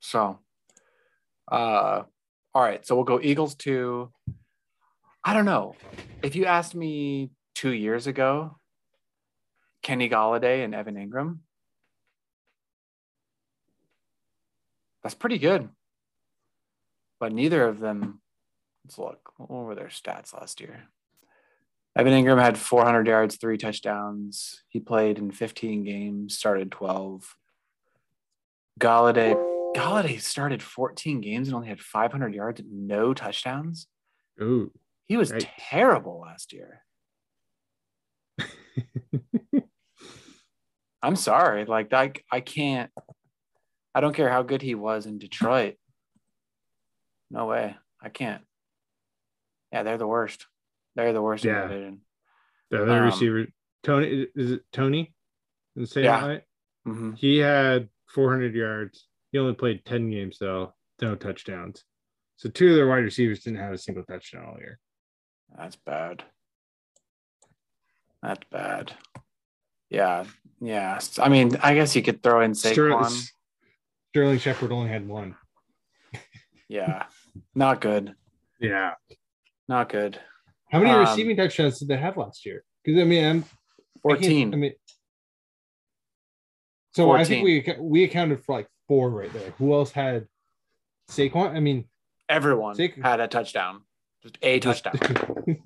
So, 0.00 0.38
uh, 1.50 2.02
all 2.54 2.62
right. 2.62 2.86
So 2.86 2.94
we'll 2.94 3.04
go 3.04 3.20
Eagles 3.20 3.54
two. 3.54 4.12
I 5.24 5.34
don't 5.34 5.44
know. 5.44 5.74
If 6.22 6.34
you 6.36 6.46
asked 6.46 6.74
me 6.74 7.30
two 7.54 7.72
years 7.72 8.06
ago, 8.06 8.58
Kenny 9.82 10.08
Golladay 10.08 10.64
and 10.64 10.74
Evan 10.74 10.94
Engram, 10.96 11.38
that's 15.02 15.14
pretty 15.14 15.38
good. 15.38 15.68
But 17.20 17.32
neither 17.32 17.64
of 17.64 17.78
them, 17.78 18.20
let's 18.84 18.98
look. 18.98 19.32
What 19.36 19.50
were 19.50 19.74
their 19.74 19.88
stats 19.88 20.32
last 20.32 20.60
year? 20.60 20.88
Evan 21.96 22.12
Engram 22.12 22.40
had 22.40 22.56
400 22.56 23.06
yards, 23.06 23.36
three 23.36 23.58
touchdowns. 23.58 24.62
He 24.68 24.80
played 24.80 25.18
in 25.18 25.30
15 25.30 25.84
games, 25.84 26.36
started 26.36 26.72
12. 26.72 27.36
Golladay, 28.80 29.34
Golladay 29.76 30.20
started 30.20 30.62
14 30.62 31.20
games 31.20 31.48
and 31.48 31.54
only 31.54 31.68
had 31.68 31.80
500 31.80 32.34
yards, 32.34 32.62
no 32.66 33.12
touchdowns. 33.12 33.86
Ooh. 34.40 34.72
He 35.06 35.16
was 35.16 35.32
Yikes. 35.32 35.46
terrible 35.68 36.20
last 36.20 36.52
year. 36.52 36.82
I'm 41.02 41.16
sorry. 41.16 41.64
Like 41.64 41.92
I, 41.92 42.12
I 42.30 42.40
can't. 42.40 42.90
I 43.94 44.00
don't 44.00 44.14
care 44.14 44.30
how 44.30 44.42
good 44.42 44.62
he 44.62 44.76
was 44.76 45.06
in 45.06 45.18
Detroit. 45.18 45.74
No 47.30 47.46
way. 47.46 47.76
I 48.02 48.08
can't. 48.08 48.42
Yeah, 49.72 49.82
they're 49.84 49.98
the 49.98 50.06
worst. 50.06 50.46
They're 50.96 51.12
the 51.12 51.22
worst 51.22 51.44
Yeah. 51.44 51.62
in 51.64 51.68
the 51.68 51.74
division. 51.74 52.00
The 52.70 52.82
other 52.82 52.98
Um, 52.98 53.04
receiver, 53.04 53.46
Toney, 53.82 54.26
is 54.34 54.52
it 54.52 54.64
Toney? 54.72 55.14
In 55.76 55.86
St. 55.86 56.04
Yeah. 56.04 56.26
Right? 56.26 56.44
hmm 56.84 57.12
He 57.12 57.38
had 57.38 57.88
400 58.08 58.54
yards. 58.54 59.06
He 59.30 59.38
only 59.38 59.54
played 59.54 59.84
10 59.84 60.10
games 60.10 60.38
though, 60.38 60.74
no 61.00 61.14
touchdowns. 61.14 61.84
So 62.36 62.48
two 62.50 62.70
of 62.70 62.76
their 62.76 62.88
wide 62.88 63.04
receivers 63.04 63.44
didn't 63.44 63.60
have 63.60 63.72
a 63.72 63.78
single 63.78 64.04
touchdown 64.04 64.46
all 64.46 64.58
year. 64.58 64.80
That's 65.56 65.76
bad. 65.76 66.24
That's 68.22 68.44
bad. 68.50 68.92
Yeah, 69.88 70.24
yeah. 70.60 71.00
I 71.18 71.28
mean, 71.28 71.56
I 71.62 71.74
guess 71.74 71.94
you 71.96 72.02
could 72.02 72.22
throw 72.22 72.40
in 72.40 72.54
Sterling, 72.54 72.98
Saquon. 73.04 73.30
Sterling 74.10 74.38
Shepard 74.38 74.72
only 74.72 74.88
had 74.88 75.06
one. 75.06 75.36
Yeah, 76.68 77.06
not 77.54 77.80
good. 77.80 78.14
Yeah. 78.60 78.94
Not 79.68 79.88
good. 79.88 80.18
How 80.70 80.78
many 80.78 80.90
Um, 80.90 81.00
receiving 81.00 81.36
touchdowns 81.36 81.78
did 81.78 81.88
they 81.88 81.96
have 81.96 82.16
last 82.16 82.44
year? 82.46 82.64
Because 82.84 83.00
I 83.00 83.04
mean, 83.04 83.24
I'm 83.24 83.44
Fourteen. 84.02 84.52
I 84.54 84.56
mean, 84.56 84.72
so 86.94 87.10
I 87.12 87.24
think 87.24 87.44
we 87.44 87.64
we 87.78 88.04
accounted 88.04 88.42
for 88.44 88.54
like 88.56 88.68
four 88.88 89.10
right 89.10 89.32
there. 89.32 89.50
Who 89.58 89.72
else 89.74 89.92
had 89.92 90.26
Saquon? 91.10 91.54
I 91.54 91.60
mean, 91.60 91.88
Everyone 92.28 92.74
Saquon- 92.76 93.02
had 93.02 93.20
a 93.20 93.28
touchdown. 93.28 93.82
Just 94.22 94.38
a 94.42 94.58
touchdown. 94.60 94.98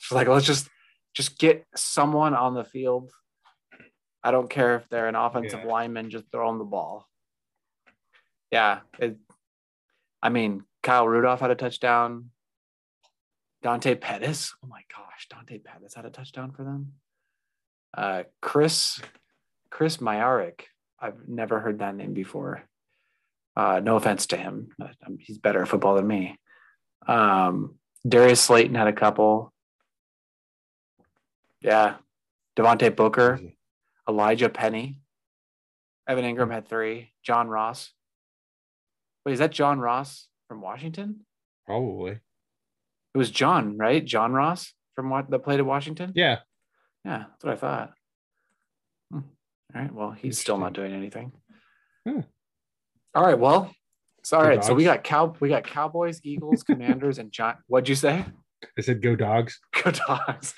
It's 0.00 0.12
like 0.12 0.28
let's 0.28 0.46
just 0.46 0.68
just 1.12 1.38
get 1.38 1.66
someone 1.74 2.32
on 2.34 2.54
the 2.54 2.62
field. 2.64 3.10
I 4.22 4.30
don't 4.30 4.48
care 4.48 4.76
if 4.76 4.88
they're 4.88 5.08
an 5.08 5.16
offensive 5.16 5.60
Yeah. 5.64 5.70
lineman, 5.72 6.08
just 6.10 6.24
throw 6.30 6.48
them 6.48 6.58
the 6.58 6.64
ball. 6.64 7.06
Yeah, 8.52 8.80
it, 8.98 9.16
I 10.22 10.28
mean, 10.28 10.64
Kyle 10.82 11.06
Rudolph 11.06 11.40
had 11.40 11.50
a 11.50 11.54
touchdown. 11.54 12.30
Dante 13.62 13.94
Pettis, 13.96 14.54
oh 14.64 14.68
my 14.68 14.82
gosh, 14.94 15.26
Dante 15.28 15.58
Pettis 15.58 15.94
had 15.94 16.04
a 16.04 16.10
touchdown 16.10 16.52
for 16.52 16.64
them. 16.64 16.92
Uh, 17.96 18.22
Chris, 18.40 19.00
Chris 19.70 19.96
Myarick, 19.96 20.62
I've 21.00 21.26
never 21.26 21.58
heard 21.58 21.80
that 21.80 21.96
name 21.96 22.14
before. 22.14 22.62
Uh, 23.56 23.80
no 23.82 23.96
offense 23.96 24.26
to 24.26 24.36
him, 24.36 24.68
he's 25.18 25.38
better 25.38 25.62
at 25.62 25.68
football 25.68 25.96
than 25.96 26.06
me. 26.06 26.38
Um, 27.08 27.74
Darius 28.06 28.40
Slayton 28.40 28.76
had 28.76 28.86
a 28.86 28.92
couple. 28.92 29.52
Yeah. 31.60 31.96
Devontae 32.56 32.94
Booker, 32.94 33.40
Elijah 34.08 34.48
Penny. 34.48 35.00
Evan 36.06 36.24
Engram 36.24 36.52
had 36.52 36.68
three. 36.68 37.12
John 37.22 37.48
Ross. 37.48 37.92
Wait, 39.28 39.34
is 39.34 39.40
that 39.40 39.52
John 39.52 39.78
Ross 39.78 40.26
from 40.48 40.62
Washington? 40.62 41.26
Probably. 41.66 42.12
It 42.12 43.18
was 43.18 43.30
John, 43.30 43.76
right? 43.76 44.02
John 44.02 44.32
Ross 44.32 44.72
from 44.94 45.10
what 45.10 45.28
that 45.28 45.40
played 45.40 45.60
at 45.60 45.66
Washington. 45.66 46.12
Yeah. 46.14 46.38
Yeah, 47.04 47.24
that's 47.28 47.44
what 47.44 47.52
I 47.52 47.56
thought. 47.56 47.92
Hmm. 49.12 49.18
All 49.74 49.82
right. 49.82 49.94
Well, 49.94 50.12
he's 50.12 50.38
still 50.38 50.56
not 50.56 50.72
doing 50.72 50.94
anything. 50.94 51.32
Hmm. 52.06 52.20
All 53.14 53.26
right. 53.26 53.38
Well, 53.38 53.70
so 54.24 54.38
all 54.38 54.44
right. 54.44 54.64
So 54.64 54.72
we 54.72 54.84
got 54.84 55.04
cow. 55.04 55.34
We 55.40 55.50
got 55.50 55.64
Cowboys, 55.64 56.22
Eagles, 56.24 56.62
Commanders, 56.62 57.18
and 57.18 57.30
John. 57.30 57.56
What'd 57.66 57.90
you 57.90 57.96
say? 57.96 58.24
I 58.78 58.80
said 58.80 59.02
go 59.02 59.14
dogs. 59.14 59.60
Go 59.84 59.90
Dogs. 59.90 60.54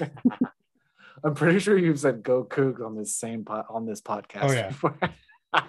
I'm 1.25 1.35
pretty 1.35 1.59
sure 1.59 1.77
you've 1.77 1.99
said 1.99 2.23
go 2.23 2.45
Cougs 2.45 2.87
on 2.87 2.97
this 2.97 3.17
same 3.17 3.45
pod, 3.45 3.65
on 3.69 3.85
this 3.85 4.01
podcast. 4.01 4.49
Oh, 4.49 4.53
yeah. 4.53 4.69
before. 4.69 4.97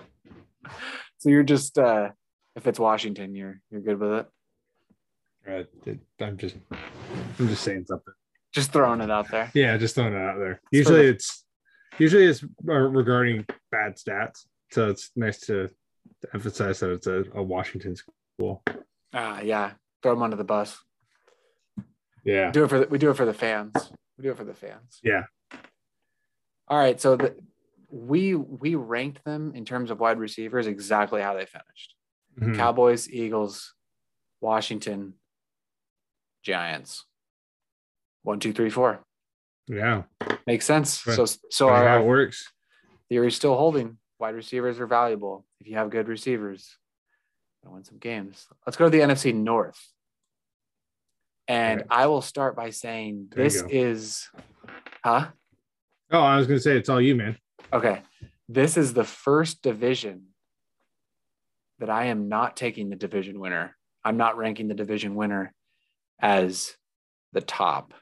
so 1.17 1.29
you're 1.29 1.41
just 1.41 1.79
uh 1.79 2.09
if 2.55 2.67
it's 2.67 2.79
Washington, 2.79 3.35
you're 3.35 3.61
you're 3.69 3.81
good 3.81 3.99
with 3.99 4.11
it. 4.11 4.27
Uh, 5.47 6.23
I'm 6.23 6.37
just 6.37 6.55
I'm 7.39 7.47
just 7.47 7.63
saying 7.63 7.85
something. 7.87 8.13
Just 8.53 8.71
throwing 8.73 9.01
it 9.01 9.09
out 9.09 9.29
there. 9.31 9.49
Yeah, 9.53 9.77
just 9.77 9.95
throwing 9.95 10.13
it 10.13 10.17
out 10.21 10.37
there. 10.37 10.55
for 10.55 10.75
Usually 10.75 11.01
the- 11.03 11.09
it's 11.13 11.45
usually 11.97 12.25
it's 12.25 12.43
uh, 12.67 12.73
regarding 12.73 13.45
bad 13.71 13.95
stats. 13.95 14.45
So 14.71 14.89
it's 14.89 15.11
nice 15.15 15.39
to 15.41 15.69
emphasize 16.33 16.79
that 16.79 16.91
it's 16.91 17.07
a, 17.07 17.23
a 17.33 17.43
Washington 17.43 17.95
school. 17.95 18.63
Ah, 19.13 19.41
yeah. 19.41 19.71
Throw 20.01 20.13
them 20.13 20.23
under 20.23 20.37
the 20.37 20.43
bus. 20.43 20.77
Yeah. 22.23 22.51
do 22.51 22.63
it 22.63 22.69
for 22.69 22.79
the, 22.79 22.87
we 22.87 22.97
do 22.97 23.09
it 23.09 23.17
for 23.17 23.25
the 23.25 23.33
fans. 23.33 23.73
We 24.17 24.23
do 24.23 24.31
it 24.31 24.37
for 24.37 24.43
the 24.43 24.53
fans. 24.53 24.99
Yeah. 25.03 25.23
All 26.67 26.77
right. 26.77 26.99
So 27.01 27.15
the, 27.17 27.35
we 27.89 28.35
we 28.35 28.75
ranked 28.75 29.23
them 29.25 29.51
in 29.55 29.65
terms 29.65 29.91
of 29.91 29.99
wide 29.99 30.19
receivers 30.19 30.67
exactly 30.67 31.21
how 31.21 31.33
they 31.33 31.45
finished. 31.45 31.95
Mhm. 32.39 32.55
Cowboys, 32.55 33.09
Eagles, 33.09 33.73
Washington, 34.39 35.13
Giants. 36.43 37.05
One, 38.23 38.39
two, 38.39 38.53
three, 38.53 38.69
four. 38.69 39.03
Yeah. 39.67 40.03
Makes 40.47 40.65
sense. 40.65 41.05
Right. 41.05 41.15
So 41.15 41.25
so 41.49 41.69
our, 41.69 41.87
how 41.87 41.99
it 42.01 42.05
works. 42.05 42.51
theory's 43.09 43.35
still 43.35 43.55
holding. 43.55 43.97
Wide 44.19 44.35
receivers 44.35 44.79
are 44.79 44.87
valuable. 44.87 45.45
If 45.59 45.67
you 45.67 45.75
have 45.77 45.89
good 45.89 46.07
receivers, 46.07 46.77
you'll 47.63 47.73
win 47.73 47.83
some 47.83 47.97
games. 47.97 48.47
Let's 48.65 48.77
go 48.77 48.85
to 48.85 48.89
the 48.91 48.99
NFC 48.99 49.33
North. 49.33 49.79
And 51.47 51.81
Okay. 51.81 51.87
I 51.89 52.05
will 52.07 52.21
start 52.21 52.55
by 52.55 52.69
saying 52.69 53.27
There 53.31 53.43
this 53.43 53.63
is 53.69 54.29
huh? 55.03 55.29
Oh, 56.11 56.19
I 56.21 56.37
was 56.37 56.47
gonna 56.47 56.59
say 56.59 56.77
it's 56.77 56.89
all 56.89 57.01
you, 57.01 57.15
man. 57.15 57.37
Okay. 57.73 58.01
This 58.47 58.77
is 58.77 58.93
the 58.93 59.03
first 59.03 59.61
division 59.61 60.27
that 61.81 61.89
I 61.89 62.05
am 62.05 62.29
not 62.29 62.55
taking 62.55 62.89
the 62.89 62.95
division 62.95 63.39
winner. 63.39 63.75
I'm 64.03 64.15
not 64.15 64.37
ranking 64.37 64.69
the 64.69 64.73
division 64.73 65.15
winner 65.15 65.53
as 66.21 66.73
the 67.33 67.41
top. 67.41 67.93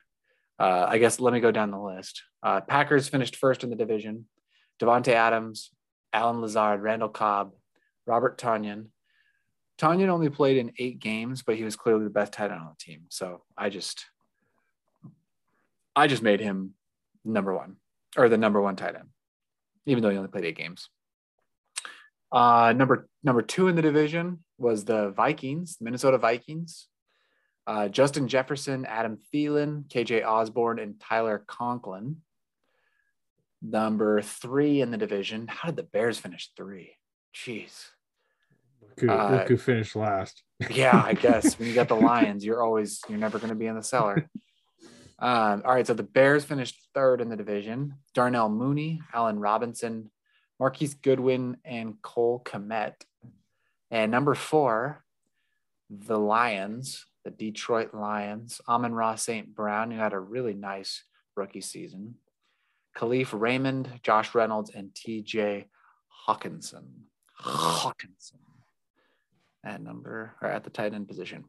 Uh, 0.59 0.85
I 0.87 0.99
guess 0.99 1.19
let 1.19 1.33
me 1.33 1.39
go 1.39 1.51
down 1.51 1.71
the 1.71 1.79
list. 1.79 2.21
Uh, 2.43 2.61
Packers 2.61 3.09
finished 3.09 3.35
first 3.35 3.63
in 3.63 3.71
the 3.71 3.75
division. 3.75 4.25
Davante 4.79 5.13
Adams, 5.13 5.71
Allen 6.13 6.41
Lazard, 6.41 6.81
Randall 6.81 7.09
Cobb, 7.09 7.53
Robert 8.05 8.37
Tonyan. 8.37 8.87
Tonyan 9.79 10.09
only 10.09 10.29
played 10.29 10.57
in 10.57 10.73
eight 10.77 10.99
games, 10.99 11.41
but 11.41 11.55
he 11.55 11.63
was 11.63 11.75
clearly 11.75 12.03
the 12.03 12.09
best 12.09 12.33
tight 12.33 12.51
end 12.51 12.61
on 12.61 12.67
the 12.67 12.83
team. 12.83 13.05
So 13.09 13.43
I 13.57 13.69
just, 13.69 14.05
I 15.95 16.07
just 16.07 16.21
made 16.21 16.39
him 16.39 16.75
number 17.25 17.55
one 17.55 17.77
or 18.15 18.29
the 18.29 18.37
number 18.37 18.61
one 18.61 18.75
tight 18.75 18.95
end 18.95 19.09
even 19.89 20.03
though 20.03 20.09
he 20.09 20.17
only 20.17 20.29
played 20.29 20.45
eight 20.45 20.57
games. 20.57 20.89
Uh, 22.31 22.73
number 22.75 23.08
number 23.23 23.41
two 23.41 23.67
in 23.67 23.75
the 23.75 23.81
division 23.81 24.43
was 24.57 24.85
the 24.85 25.11
Vikings, 25.11 25.77
Minnesota 25.81 26.17
Vikings. 26.17 26.87
Uh, 27.67 27.87
Justin 27.87 28.27
Jefferson, 28.27 28.85
Adam 28.85 29.19
Thielen, 29.31 29.87
KJ 29.89 30.25
Osborne, 30.25 30.79
and 30.79 30.99
Tyler 30.99 31.43
Conklin. 31.45 32.17
Number 33.61 34.21
three 34.21 34.81
in 34.81 34.89
the 34.89 34.97
division. 34.97 35.47
How 35.47 35.67
did 35.67 35.75
the 35.75 35.83
Bears 35.83 36.17
finish 36.17 36.49
three? 36.57 36.95
Jeez. 37.35 37.89
Look 38.81 38.99
who, 39.01 39.09
Uh, 39.11 39.31
look 39.31 39.47
who 39.49 39.57
finished 39.57 39.95
last. 39.95 40.41
Yeah, 40.71 40.99
I 41.05 41.13
guess 41.21 41.59
when 41.59 41.67
you 41.67 41.75
got 41.75 41.89
the 41.89 41.95
Lions, 41.95 42.43
you're 42.43 42.63
always 42.63 43.01
you're 43.07 43.19
never 43.19 43.37
going 43.37 43.49
to 43.49 43.55
be 43.55 43.67
in 43.67 43.75
the 43.75 43.83
cellar. 43.83 44.29
Um, 45.19 45.61
all 45.65 45.73
right, 45.73 45.85
so 45.85 45.93
the 45.93 46.01
Bears 46.01 46.45
finished 46.45 46.75
third 46.95 47.19
in 47.19 47.29
the 47.29 47.35
division. 47.35 47.95
Darnell 48.15 48.49
Mooney, 48.49 49.01
Allen 49.13 49.37
Robinson, 49.37 50.09
Marquise 50.59 50.93
Goodwin, 50.93 51.57
and 51.63 52.01
Cole 52.01 52.41
Kmet. 52.43 52.95
And 53.91 54.11
number 54.11 54.35
four, 54.35 55.03
the 55.89 56.19
Lions, 56.19 57.05
the 57.23 57.31
Detroit 57.31 57.93
Lions, 57.93 58.61
Amon-Ra 58.67 59.15
St. 59.15 59.55
Brown, 59.55 59.91
who 59.91 59.97
had 59.97 60.13
a 60.13 60.19
really 60.19 60.53
nice 60.53 61.03
rookie 61.35 61.61
season. 61.61 62.15
Kalif 62.95 63.29
Raymond, 63.31 63.99
Josh 64.03 64.35
Reynolds, 64.35 64.71
and 64.73 64.91
TJ 64.93 65.65
Hockenson. 66.27 66.85
Hockenson 67.41 68.39
at 69.63 69.81
number 69.81 70.35
or 70.41 70.49
at 70.49 70.63
the 70.63 70.69
tight 70.69 70.93
end 70.93 71.07
position. 71.07 71.45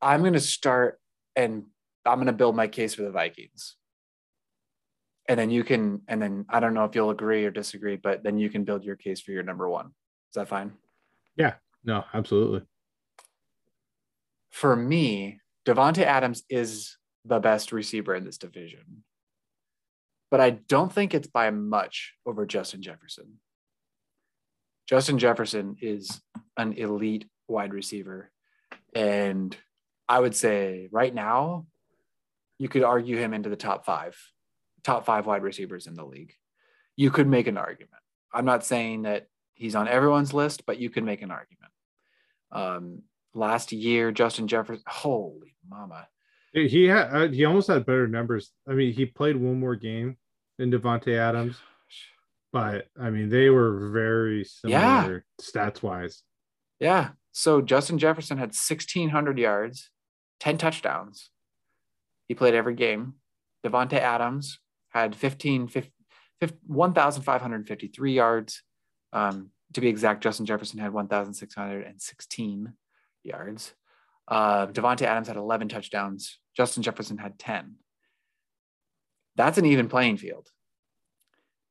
I'm 0.00 0.20
going 0.20 0.32
to 0.32 0.40
start 0.40 1.00
and 1.36 1.64
I'm 2.04 2.16
going 2.16 2.26
to 2.26 2.32
build 2.32 2.56
my 2.56 2.66
case 2.66 2.94
for 2.94 3.02
the 3.02 3.10
Vikings. 3.10 3.76
And 5.32 5.38
then 5.38 5.48
you 5.48 5.64
can, 5.64 6.02
and 6.08 6.20
then 6.20 6.44
I 6.50 6.60
don't 6.60 6.74
know 6.74 6.84
if 6.84 6.94
you'll 6.94 7.08
agree 7.08 7.46
or 7.46 7.50
disagree, 7.50 7.96
but 7.96 8.22
then 8.22 8.36
you 8.36 8.50
can 8.50 8.64
build 8.64 8.84
your 8.84 8.96
case 8.96 9.18
for 9.18 9.30
your 9.30 9.42
number 9.42 9.66
one. 9.66 9.86
Is 9.86 10.34
that 10.34 10.46
fine? 10.46 10.72
Yeah, 11.38 11.54
no, 11.82 12.04
absolutely. 12.12 12.60
For 14.50 14.76
me, 14.76 15.40
Davante 15.64 16.02
Adams 16.02 16.42
is 16.50 16.98
the 17.24 17.40
best 17.40 17.72
receiver 17.72 18.14
in 18.14 18.26
this 18.26 18.36
division, 18.36 19.04
but 20.30 20.42
I 20.42 20.50
don't 20.50 20.92
think 20.92 21.14
it's 21.14 21.28
by 21.28 21.50
much 21.50 22.12
over 22.26 22.44
Justin 22.44 22.82
Jefferson. 22.82 23.38
Justin 24.86 25.18
Jefferson 25.18 25.76
is 25.80 26.20
an 26.58 26.74
elite 26.74 27.24
wide 27.48 27.72
receiver. 27.72 28.30
And 28.94 29.56
I 30.10 30.20
would 30.20 30.36
say 30.36 30.90
right 30.92 31.14
now, 31.14 31.64
you 32.58 32.68
could 32.68 32.82
argue 32.82 33.16
him 33.16 33.32
into 33.32 33.48
the 33.48 33.56
top 33.56 33.86
five, 33.86 34.14
top 34.84 35.04
five 35.04 35.26
wide 35.26 35.42
receivers 35.42 35.86
in 35.86 35.94
the 35.94 36.04
league. 36.04 36.34
You 36.96 37.10
could 37.10 37.28
make 37.28 37.46
an 37.46 37.56
argument. 37.56 38.02
I'm 38.32 38.44
not 38.44 38.64
saying 38.64 39.02
that 39.02 39.28
he's 39.54 39.74
on 39.74 39.88
everyone's 39.88 40.34
list, 40.34 40.66
but 40.66 40.78
you 40.78 40.90
could 40.90 41.04
make 41.04 41.22
an 41.22 41.30
argument. 41.30 41.72
Um, 42.50 43.02
last 43.34 43.72
year, 43.72 44.12
Justin 44.12 44.48
Jefferson, 44.48 44.84
holy 44.86 45.56
mama. 45.68 46.08
He 46.52 46.84
had 46.84 47.08
uh, 47.14 47.28
he 47.28 47.44
almost 47.46 47.68
had 47.68 47.86
better 47.86 48.06
numbers. 48.06 48.50
I 48.68 48.72
mean, 48.72 48.92
he 48.92 49.06
played 49.06 49.36
one 49.36 49.58
more 49.58 49.76
game 49.76 50.18
than 50.58 50.70
Davante 50.70 51.16
Adams, 51.16 51.56
but 52.52 52.88
I 53.00 53.08
mean 53.08 53.30
they 53.30 53.48
were 53.48 53.90
very 53.90 54.44
similar 54.44 55.24
stats 55.40 55.82
wise. 55.82 56.22
Yeah. 56.78 57.10
So 57.30 57.62
Justin 57.62 57.98
Jefferson 57.98 58.36
had 58.36 58.48
1,600 58.48 59.38
yards, 59.38 59.90
10 60.40 60.58
touchdowns. 60.58 61.30
He 62.28 62.34
played 62.34 62.54
every 62.54 62.74
game. 62.74 63.14
Davante 63.64 63.94
Adams 63.94 64.58
had 64.92 65.14
15, 65.16 65.68
15 65.68 65.92
1,553 66.66 68.12
yards. 68.12 68.62
Um, 69.12 69.50
to 69.74 69.80
be 69.80 69.88
exact, 69.88 70.22
Justin 70.22 70.46
Jefferson 70.46 70.78
had 70.78 70.92
1,616 70.92 72.72
yards. 73.22 73.74
Uh, 74.28 74.66
Davante 74.66 75.02
Adams 75.02 75.28
had 75.28 75.36
11 75.36 75.68
touchdowns. 75.68 76.38
Justin 76.56 76.82
Jefferson 76.82 77.18
had 77.18 77.38
10. 77.38 77.76
That's 79.36 79.58
an 79.58 79.66
even 79.66 79.88
playing 79.88 80.18
field. 80.18 80.48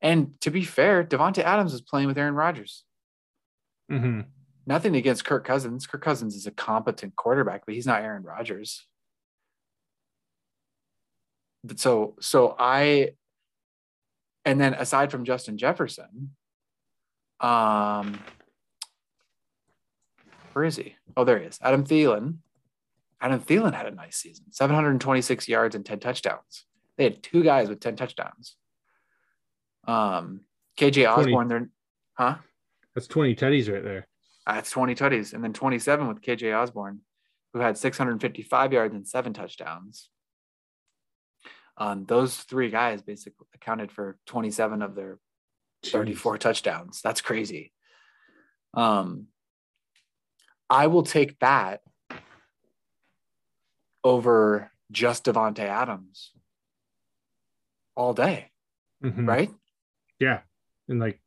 And 0.02 0.40
to 0.42 0.50
be 0.50 0.64
fair, 0.64 1.04
Davante 1.04 1.44
Adams 1.44 1.74
is 1.74 1.82
playing 1.82 2.08
with 2.08 2.18
Aaron 2.18 2.34
Rodgers. 2.34 2.86
Mm-hmm. 3.92 4.22
Nothing 4.66 4.96
against 4.96 5.26
Kirk 5.26 5.46
Cousins. 5.46 5.86
Kirk 5.86 6.02
Cousins 6.02 6.36
is 6.36 6.48
a 6.48 6.52
competent 6.52 7.16
quarterback, 7.16 7.66
but 7.66 7.76
he's 7.76 7.86
not 7.86 8.02
Aaron 8.02 8.24
Rodgers. 8.24 8.88
But 11.64 11.80
So, 11.80 12.16
so 12.20 12.56
I, 12.58 13.12
and 14.46 14.60
then 14.60 14.74
aside 14.74 15.12
from 15.12 15.26
Justin 15.26 15.58
Jefferson, 15.58 16.36
um, 17.40 18.20
where 20.54 20.66
is 20.66 20.76
he? 20.76 20.96
Oh, 21.16 21.24
there 21.24 21.40
he 21.40 21.46
is. 21.46 21.60
Adam 21.62 21.86
Thielen. 21.86 22.38
Adam 23.20 23.40
Thielen 23.40 23.74
had 23.74 23.86
a 23.86 23.92
nice 23.92 24.18
season 24.18 24.46
726 24.52 25.48
yards 25.48 25.76
and 25.76 25.86
10 25.86 26.00
touchdowns. 26.00 26.66
They 26.98 27.04
had 27.04 27.22
two 27.22 27.44
guys 27.44 27.70
with 27.70 27.80
10 27.80 27.96
touchdowns. 27.96 28.56
Um, 29.88 30.42
KJ 30.78 31.06
20. 31.06 31.06
Osborne, 31.06 31.48
they're, 31.48 31.70
huh? 32.14 32.36
That's 32.96 33.08
20 33.08 33.36
teddies 33.36 33.72
right 33.72 33.84
there. 33.84 34.08
That's 34.48 34.72
20 34.72 34.96
tutties. 34.96 35.34
And 35.34 35.44
then 35.44 35.54
27 35.54 36.08
with 36.08 36.22
KJ 36.22 36.56
Osborne, 36.58 37.02
who 37.54 37.60
had 37.60 37.78
655 37.78 38.74
yards 38.74 38.96
and 38.96 39.08
seven 39.08 39.34
touchdowns. 39.34 40.10
Um, 41.82 42.06
those 42.06 42.38
three 42.38 42.70
guys 42.70 43.02
basically 43.02 43.48
accounted 43.56 43.92
for 43.92 44.16
27 44.28 44.84
of 44.84 44.94
their 44.94 45.18
34 45.84 46.38
touchdowns. 46.38 47.02
That's 47.02 47.22
crazy. 47.22 47.74
Um, 48.76 49.30
I 50.70 50.86
will 50.86 51.02
take 51.02 51.40
that 51.40 51.82
over 54.04 54.72
just 54.92 55.26
Davante 55.26 55.60
Adams 55.62 56.32
all 57.96 58.14
day, 58.14 58.52
Mhm. 59.04 59.28
right? 59.28 59.50
Yeah. 60.20 60.44
And 60.88 61.00
like 61.00 61.20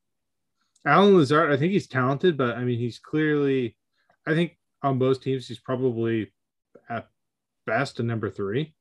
Allen 0.87 1.17
Lazard, 1.17 1.51
I 1.51 1.57
think 1.57 1.73
he's 1.73 1.89
talented, 1.89 2.37
but 2.37 2.57
I 2.57 2.63
mean, 2.63 2.79
he's 2.79 3.01
clearly, 3.01 3.77
I 4.25 4.35
think 4.35 4.57
on 4.83 4.99
most 4.99 5.25
teams, 5.25 5.49
he's 5.49 5.59
probably 5.59 6.33
at 6.89 7.11
best 7.67 7.99
a 7.99 8.05
number 8.05 8.31
three. 8.31 8.74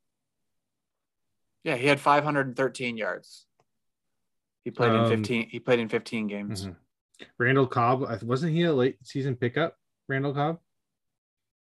Yeah, 1.64 1.76
he 1.78 1.88
had 1.88 2.00
513 2.00 2.98
yards. 2.98 3.46
He 4.64 4.72
played 4.72 4.92
Um, 4.92 5.06
in 5.12 5.18
15. 5.20 5.50
He 5.50 5.60
played 5.60 5.80
in 5.80 5.90
15 5.90 6.28
games. 6.28 6.68
Mhm. 6.68 6.76
Randall 7.38 7.68
Cobb, 7.68 8.22
wasn't 8.24 8.54
he 8.54 8.64
a 8.64 8.74
late 8.74 8.98
season 9.06 9.36
pickup? 9.36 9.78
Randall 10.08 10.34
Cobb? 10.34 10.60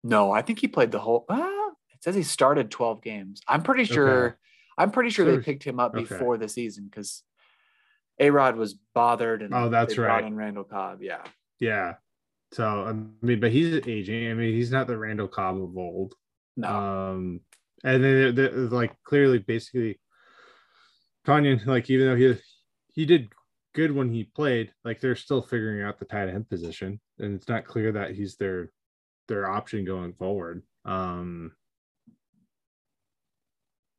No, 0.02 0.30
I 0.32 0.42
think 0.42 0.58
he 0.58 0.68
played 0.68 0.90
the 0.90 0.98
whole. 1.00 1.24
Uh, 1.28 1.70
it 1.92 2.02
says 2.02 2.14
he 2.14 2.22
started 2.22 2.70
12 2.70 3.02
games. 3.02 3.40
I'm 3.48 3.62
pretty 3.62 3.84
sure. 3.84 4.26
Okay. 4.26 4.36
I'm 4.76 4.90
pretty 4.90 5.10
sure 5.10 5.24
So- 5.26 5.36
they 5.36 5.42
picked 5.42 5.64
him 5.64 5.78
up 5.78 5.94
okay. 5.94 6.02
before 6.02 6.36
the 6.36 6.48
season 6.48 6.86
because 6.86 7.22
A 8.18 8.30
Rod 8.30 8.56
was 8.56 8.74
bothered 8.74 9.42
and 9.42 9.52
Oh, 9.54 9.68
that's 9.68 9.96
right. 9.98 10.24
in 10.24 10.34
Randall 10.36 10.64
Cobb. 10.64 11.02
Yeah, 11.02 11.24
Yeah. 11.58 11.96
So, 12.52 12.84
I 12.84 12.92
mean, 12.92 13.40
but 13.40 13.50
he's 13.50 13.84
aging. 13.88 14.30
I 14.30 14.34
mean, 14.34 14.52
he's 14.54 14.70
not 14.70 14.86
the 14.86 14.96
Randall 14.96 15.26
Cobb 15.28 15.56
of 15.60 15.76
old. 15.76 16.14
no, 16.56 16.68
Um, 16.68 17.40
and 17.84 18.02
then 18.02 18.34
the, 18.34 18.48
the, 18.48 18.74
like 18.74 18.92
clearly, 19.04 19.38
basically, 19.38 20.00
Tonyan, 21.26 21.64
like 21.66 21.88
even 21.90 22.06
though 22.06 22.16
he 22.16 22.34
he 22.92 23.06
did 23.06 23.28
good 23.74 23.92
when 23.92 24.10
he 24.10 24.24
played, 24.24 24.72
like 24.84 25.00
they're 25.00 25.16
still 25.16 25.42
figuring 25.42 25.82
out 25.82 25.98
the 25.98 26.04
tight 26.06 26.28
end 26.28 26.48
position, 26.48 27.00
and 27.18 27.34
it's 27.34 27.48
not 27.48 27.66
clear 27.66 27.92
that 27.92 28.12
he's 28.12 28.36
their 28.36 28.70
their 29.28 29.48
option 29.50 29.84
going 29.84 30.14
forward. 30.14 30.62
Um, 30.84 31.52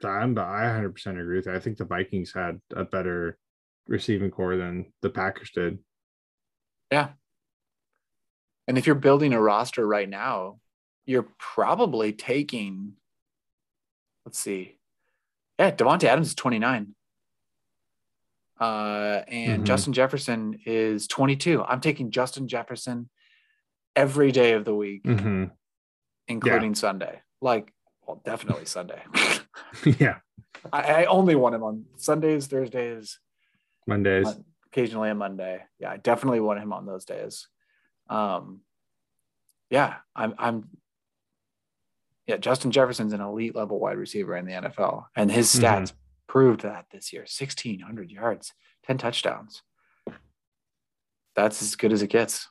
I'm, 0.04 0.38
I 0.38 0.66
100 0.66 0.92
percent 0.94 1.20
agree 1.20 1.38
with 1.38 1.46
that. 1.46 1.56
I 1.56 1.60
think 1.60 1.78
the 1.78 1.86
Vikings 1.86 2.34
had 2.34 2.60
a 2.76 2.86
better 2.86 3.38
receiving 3.88 4.32
core 4.32 4.58
than 4.58 4.92
the 5.02 5.10
Packers 5.10 5.52
did. 5.52 5.80
yeah. 6.92 7.10
And 8.68 8.80
if 8.80 8.88
you're 8.88 8.96
building 8.96 9.34
a 9.34 9.42
roster 9.42 9.86
right 9.86 10.10
now, 10.10 10.60
you're 11.06 11.28
probably 11.38 12.14
taking. 12.14 12.94
Let's 14.26 14.40
see. 14.40 14.78
Yeah, 15.60 15.72
Davante 15.72 16.06
Adams 16.06 16.28
is 16.28 16.36
29. 16.36 16.96
Uh, 18.60 19.22
and 19.28 19.64
Mhm. 19.64 19.66
Justin 19.66 19.94
Jefferson 19.94 20.60
is 20.66 21.08
22. 21.08 21.64
I'm 21.64 21.82
taking 21.82 22.10
Justin 22.12 22.48
Jefferson 22.48 23.10
every 23.96 24.32
day 24.32 24.54
of 24.54 24.66
the 24.66 24.76
week. 24.76 25.04
Mm-hmm. 25.04 25.46
including 26.28 26.74
Sunday. 26.74 27.22
Like, 27.40 27.72
well, 28.08 28.20
definitely 28.26 28.66
Sunday. 28.66 29.00
yeah, 30.00 30.18
I, 30.74 31.04
I 31.04 31.06
only 31.06 31.36
want 31.36 31.54
him 31.54 31.62
on 31.62 31.86
Sundays, 31.98 32.48
Thursdays, 32.48 33.20
Mondays. 33.86 34.24
Mon- 34.26 34.44
occasionally 34.66 35.12
a 35.12 35.16
Monday. 35.16 35.62
Yeah, 35.78 35.92
I 35.92 35.98
definitely 35.98 36.40
want 36.40 36.60
him 36.60 36.74
on 36.74 36.88
those 36.88 37.06
days. 37.06 37.48
Um, 38.10 38.62
yeah, 39.70 39.98
I'm, 40.16 40.34
I'm, 40.40 40.68
yeah, 42.28 42.38
Justin 42.38 42.72
Jefferson's 42.72 43.14
an 43.14 43.22
elite 43.22 43.56
level 43.56 43.80
wide 43.80 43.98
receiver 43.98 44.36
in 44.36 44.46
the 44.46 44.54
NFL, 44.54 45.06
and 45.16 45.32
his 45.32 45.54
Mhm. 45.54 45.62
stats 45.62 45.94
proved 46.28 46.62
that 46.62 46.86
this 46.92 47.14
year 47.14 47.26
1,600 47.26 48.12
yards, 48.12 48.54
10 48.84 48.98
touchdowns. 48.98 49.62
That's 51.36 51.62
as 51.62 51.76
good 51.76 51.92
as 51.94 52.02
it 52.02 52.08
gets. 52.08 52.50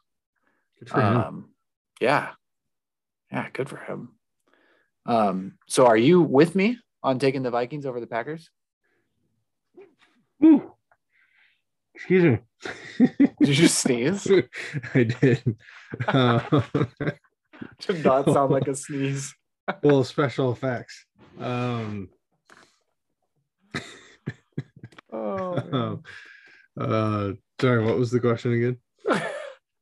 Good 0.79 0.91
for 0.91 1.01
him. 1.01 1.16
Um, 1.16 1.55
yeah. 2.01 2.33
Yeah, 3.33 3.49
good 3.53 3.68
for 3.68 3.79
him. 3.79 4.16
Um, 5.07 5.59
so 5.66 5.87
are 5.87 5.97
you 5.97 6.20
with 6.22 6.55
me 6.55 6.79
on 7.03 7.18
taking 7.18 7.43
the 7.43 7.51
Vikings 7.51 7.87
over 7.87 7.99
the 8.01 8.07
Packers? 8.07 8.51
Ooh. 10.45 10.72
Excuse 11.95 12.25
me. 12.25 13.09
Did 13.41 13.59
you 13.59 13.68
sneeze? 13.68 14.27
I 14.95 15.05
did. 15.05 15.57
Uh, 16.07 16.62
Did 17.87 18.05
not 18.05 18.27
sound 18.27 18.51
like 18.51 18.66
a 18.68 18.75
sneeze. 18.75 19.35
Little 19.83 20.05
special 20.05 20.53
effects. 20.53 21.07
Um, 21.41 22.11
Oh, 25.12 26.01
uh, 26.81 27.33
sorry, 27.61 27.85
what 27.85 27.97
was 27.97 28.11
the 28.11 28.19
question 28.21 28.53
again? 28.53 28.79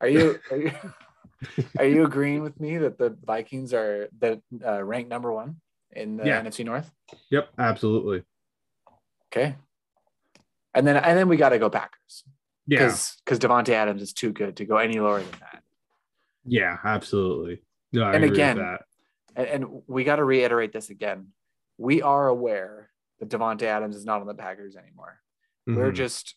are 0.01 0.09
you 0.09 0.39
are 0.51 0.57
you 0.59 0.73
are 1.79 1.85
you 1.87 2.05
agreeing 2.05 2.43
with 2.43 2.61
me 2.61 2.77
that 2.79 2.99
the 2.99 3.17
Vikings 3.25 3.73
are 3.73 4.09
the 4.19 4.43
uh, 4.65 4.83
ranked 4.85 5.09
number 5.09 5.33
one 5.33 5.57
in 5.91 6.19
the 6.19 6.27
Yeah. 6.27 6.43
NFC 6.43 6.65
North? 6.67 6.91
Yep, 7.31 7.49
absolutely. 7.59 8.25
Okay. 9.33 9.57
And 10.75 10.87
then 10.87 10.97
and 10.99 11.17
then 11.19 11.29
we 11.29 11.39
got 11.39 11.51
to 11.51 11.59
go 11.59 11.71
Packers 11.71 12.25
Yeah, 12.67 12.79
because 12.81 13.17
because 13.25 13.39
Davante 13.39 13.71
Adams 13.71 14.03
is 14.03 14.13
too 14.13 14.33
good 14.33 14.57
to 14.59 14.67
go 14.67 14.77
any 14.77 15.01
lower 15.01 15.21
than 15.23 15.31
that. 15.41 15.63
yeah, 16.45 16.77
absolutely. 16.85 17.63
No, 17.93 18.03
I 18.05 18.15
And 18.15 18.17
agree 18.17 18.29
with 18.29 18.35
again, 18.35 18.59
that. 18.59 18.83
And, 19.37 19.47
and 19.47 19.83
we 19.87 20.05
got 20.05 20.17
to 20.17 20.25
reiterate 20.25 20.73
this 20.73 20.91
again. 20.91 21.29
We 21.79 22.03
are 22.03 22.29
aware 22.29 22.91
that 23.21 23.29
Davante 23.29 23.63
Adams 23.63 23.97
is 23.97 24.05
not 24.05 24.21
on 24.21 24.27
the 24.27 24.35
Packers 24.35 24.77
anymore. 24.77 25.21
We're 25.67 25.93
Mhm. 25.93 25.97
just 25.97 26.35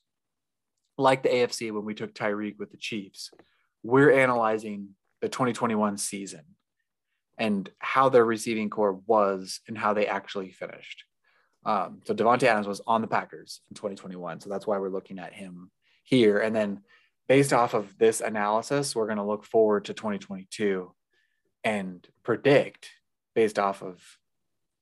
like 0.98 1.24
the 1.24 1.30
AFC 1.34 1.72
when 1.72 1.84
we 1.84 1.93
took 1.96 2.14
Tyreek 2.14 2.58
with 2.58 2.72
the 2.72 2.78
Chiefs. 2.78 3.32
We're 3.84 4.12
analyzing 4.12 4.96
the 5.22 5.30
2021 5.30 5.98
season 5.98 6.56
and 7.38 7.70
how 7.80 8.10
their 8.10 8.24
receiving 8.24 8.70
core 8.70 8.93
was 8.93 9.60
and 9.68 9.78
how 9.78 9.93
they 9.93 10.08
actually 10.08 10.52
finished. 10.52 11.04
Um, 11.66 12.02
so 12.06 12.14
Davante 12.14 12.43
Adams 12.43 12.68
was 12.68 12.82
on 12.86 13.02
the 13.02 13.08
Packers 13.08 13.62
in 13.70 13.76
2021, 13.76 14.39
so 14.39 14.50
that's 14.50 14.68
why 14.68 14.78
we're 14.78 14.89
looking 14.89 15.18
at 15.20 15.34
him 15.34 15.72
here. 16.04 16.39
And 16.39 16.56
then, 16.56 16.84
based 17.28 17.52
off 17.54 17.74
of 17.74 17.98
this 17.98 18.22
analysis, 18.22 18.96
we're 18.96 19.08
going 19.08 19.18
to 19.18 19.24
look 19.24 19.43
forward 19.46 19.86
to 19.86 19.93
2022 19.96 20.93
and 21.66 22.07
predict 22.24 22.91
based 23.34 23.59
off 23.59 23.82
of, 23.82 24.01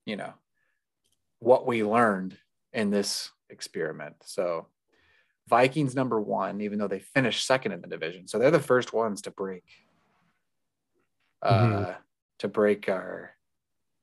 you 0.05 0.17
know, 0.17 0.33
what 1.39 1.65
we 1.65 1.83
learned 1.83 2.37
in 2.73 2.91
this 2.91 3.31
experiment. 3.49 4.15
So 4.25 4.67
Vikings 5.47 5.95
number 5.95 6.21
one, 6.21 6.61
even 6.61 6.77
though 6.77 6.87
they 6.87 6.99
finished 6.99 7.47
second 7.47 7.71
in 7.71 7.81
the 7.81 7.87
division. 7.87 8.27
So 8.27 8.37
they're 8.37 8.51
the 8.51 8.59
first 8.59 8.93
ones 8.93 9.23
to 9.23 9.31
break 9.31 9.63
uh 11.41 11.95
to 12.39 12.47
break 12.47 12.87
our 12.87 13.35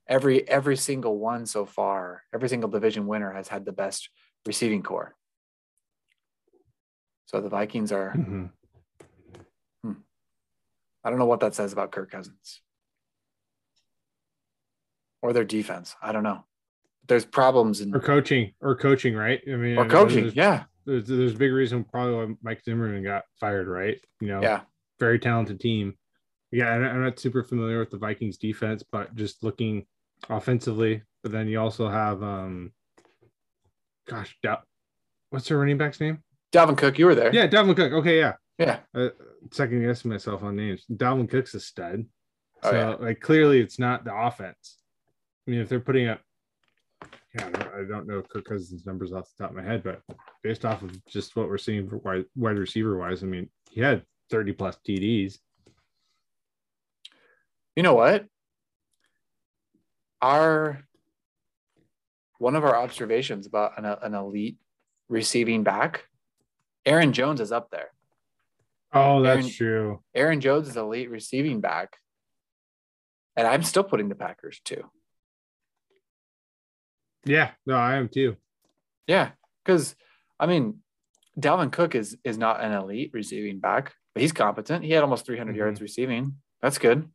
every 0.06 0.46
every 0.48 0.76
single 0.76 1.18
one 1.18 1.46
so 1.46 1.64
far, 1.64 2.24
every 2.34 2.48
single 2.48 2.68
division 2.68 3.06
winner 3.06 3.32
has 3.32 3.48
had 3.48 3.64
the 3.64 3.72
best 3.72 4.10
receiving 4.46 4.82
core. 4.82 5.14
So 7.26 7.40
the 7.40 7.48
Vikings 7.48 7.92
are 7.92 8.14
Mhm. 9.84 10.02
I 11.02 11.08
don't 11.08 11.18
know 11.18 11.26
what 11.26 11.40
that 11.40 11.54
says 11.54 11.72
about 11.72 11.92
Kirk 11.92 12.10
Cousins. 12.10 12.60
Or 15.22 15.32
their 15.32 15.44
defense. 15.44 15.94
I 16.02 16.12
don't 16.12 16.22
know. 16.22 16.44
There's 17.08 17.24
problems 17.24 17.80
in 17.80 17.94
or 17.94 18.00
coaching, 18.00 18.52
or 18.60 18.76
coaching, 18.76 19.14
right? 19.14 19.40
I 19.46 19.56
mean, 19.56 19.76
or 19.76 19.86
coaching. 19.86 20.22
There's, 20.24 20.36
Yeah. 20.36 20.64
there's, 20.86 21.06
there's 21.08 21.34
a 21.34 21.38
big 21.38 21.52
reason 21.52 21.84
probably 21.84 22.14
why 22.14 22.34
Mike 22.42 22.62
Zimmerman 22.64 23.02
got 23.02 23.24
fired, 23.40 23.66
right? 23.68 23.98
You 24.20 24.28
know, 24.28 24.40
Yeah. 24.42 24.60
very 24.98 25.18
talented 25.18 25.60
team. 25.60 25.96
Yeah, 26.52 26.68
I'm 26.70 27.02
not 27.02 27.18
super 27.18 27.42
familiar 27.42 27.78
with 27.78 27.90
the 27.90 27.98
Vikings 27.98 28.36
defense, 28.38 28.82
but 28.82 29.14
just 29.14 29.42
looking 29.42 29.86
offensively. 30.28 31.02
But 31.22 31.32
then 31.32 31.48
you 31.48 31.60
also 31.60 31.88
have, 31.88 32.22
um, 32.22 32.72
gosh, 34.08 34.36
Da- 34.42 34.62
what's 35.30 35.48
her 35.48 35.58
running 35.58 35.78
back's 35.78 36.00
name? 36.00 36.22
Dalvin 36.52 36.76
Cook, 36.76 36.98
you 36.98 37.06
were 37.06 37.14
there. 37.14 37.32
Yeah, 37.34 37.46
Dalvin 37.46 37.76
Cook. 37.76 37.92
Okay, 37.92 38.18
yeah. 38.18 38.34
Yeah. 38.58 38.80
Uh, 38.94 39.10
second 39.52 39.82
guessing 39.82 40.10
myself 40.10 40.42
on 40.42 40.56
names. 40.56 40.84
Dalvin 40.90 41.28
Cook's 41.28 41.54
a 41.54 41.60
stud. 41.60 42.04
Oh, 42.62 42.70
so 42.70 42.76
yeah. 42.76 42.88
like 43.06 43.20
clearly 43.20 43.60
it's 43.60 43.78
not 43.78 44.04
the 44.04 44.14
offense. 44.14 44.76
I 45.50 45.52
mean, 45.52 45.62
if 45.62 45.68
they're 45.68 45.80
putting 45.80 46.06
up, 46.06 46.20
yeah, 47.34 47.48
I 47.48 47.50
don't, 47.50 47.74
I 47.74 47.88
don't 47.88 48.06
know 48.06 48.22
Kirk 48.22 48.44
Cousins' 48.44 48.86
numbers 48.86 49.12
off 49.12 49.28
the 49.36 49.42
top 49.42 49.50
of 49.50 49.56
my 49.56 49.64
head, 49.64 49.82
but 49.82 50.00
based 50.44 50.64
off 50.64 50.82
of 50.82 51.04
just 51.06 51.34
what 51.34 51.48
we're 51.48 51.58
seeing 51.58 51.88
for 51.88 51.96
wide, 51.96 52.26
wide 52.36 52.56
receiver 52.56 52.96
wise, 52.96 53.24
I 53.24 53.26
mean, 53.26 53.50
he 53.68 53.80
had 53.80 54.04
30 54.30 54.52
plus 54.52 54.78
TDs. 54.88 55.38
You 57.74 57.82
know 57.82 57.94
what? 57.94 58.26
Our 60.22 60.84
one 62.38 62.54
of 62.54 62.62
our 62.62 62.76
observations 62.76 63.48
about 63.48 63.76
an, 63.76 63.84
an 63.84 64.14
elite 64.14 64.58
receiving 65.08 65.64
back, 65.64 66.04
Aaron 66.86 67.12
Jones 67.12 67.40
is 67.40 67.50
up 67.50 67.70
there. 67.72 67.88
Oh, 68.92 69.20
that's 69.20 69.38
Aaron- 69.40 69.50
true. 69.50 70.00
Aaron 70.14 70.40
Jones 70.40 70.68
is 70.68 70.76
elite 70.76 71.10
receiving 71.10 71.60
back. 71.60 71.96
And 73.34 73.48
I'm 73.48 73.64
still 73.64 73.82
putting 73.82 74.08
the 74.08 74.14
Packers 74.14 74.60
too. 74.64 74.84
Yeah, 77.24 77.50
no, 77.66 77.74
I 77.76 77.96
am 77.96 78.08
too. 78.08 78.36
Yeah. 79.06 79.30
Because 79.64 79.94
I 80.38 80.46
mean, 80.46 80.80
Dalvin 81.38 81.70
Cook 81.72 81.94
is 81.94 82.16
is 82.24 82.38
not 82.38 82.62
an 82.62 82.72
elite 82.72 83.10
receiving 83.12 83.60
back, 83.60 83.94
but 84.14 84.20
he's 84.22 84.32
competent. 84.32 84.84
He 84.84 84.92
had 84.92 85.02
almost 85.02 85.26
300 85.26 85.54
Mhm. 85.54 85.58
yards 85.58 85.80
receiving. 85.82 86.40
That's 86.62 86.78
good. 86.78 87.10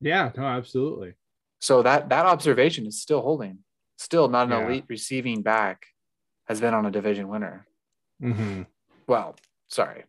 Yeah, 0.00 0.32
no, 0.36 0.44
absolutely. 0.44 1.14
So 1.60 1.82
that 1.82 2.08
that 2.08 2.26
observation 2.26 2.86
is 2.86 3.00
still 3.00 3.20
holding. 3.22 3.64
Still, 3.98 4.28
not 4.28 4.46
an 4.46 4.52
Yeah. 4.52 4.64
elite 4.64 4.84
receiving 4.88 5.42
back 5.42 5.86
has 6.46 6.60
been 6.60 6.74
on 6.74 6.86
a 6.86 6.90
division 6.90 7.28
winner. 7.28 7.66
hmm 8.20 8.62
Well, 9.06 9.36
sorry, 9.68 10.04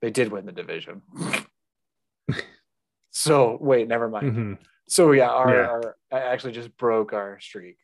they 0.00 0.10
did 0.10 0.30
win 0.32 0.46
the 0.46 0.52
division. 0.52 1.02
so 3.10 3.58
wait, 3.60 3.88
never 3.88 4.08
mind. 4.08 4.32
hmm 4.32 4.54
So 4.88 5.12
yeah, 5.12 5.28
our, 5.28 5.54
Yeah. 5.54 5.66
our 5.68 5.96
I 6.12 6.20
actually 6.20 6.52
just 6.52 6.76
broke 6.76 7.12
our 7.12 7.38
streak. 7.40 7.78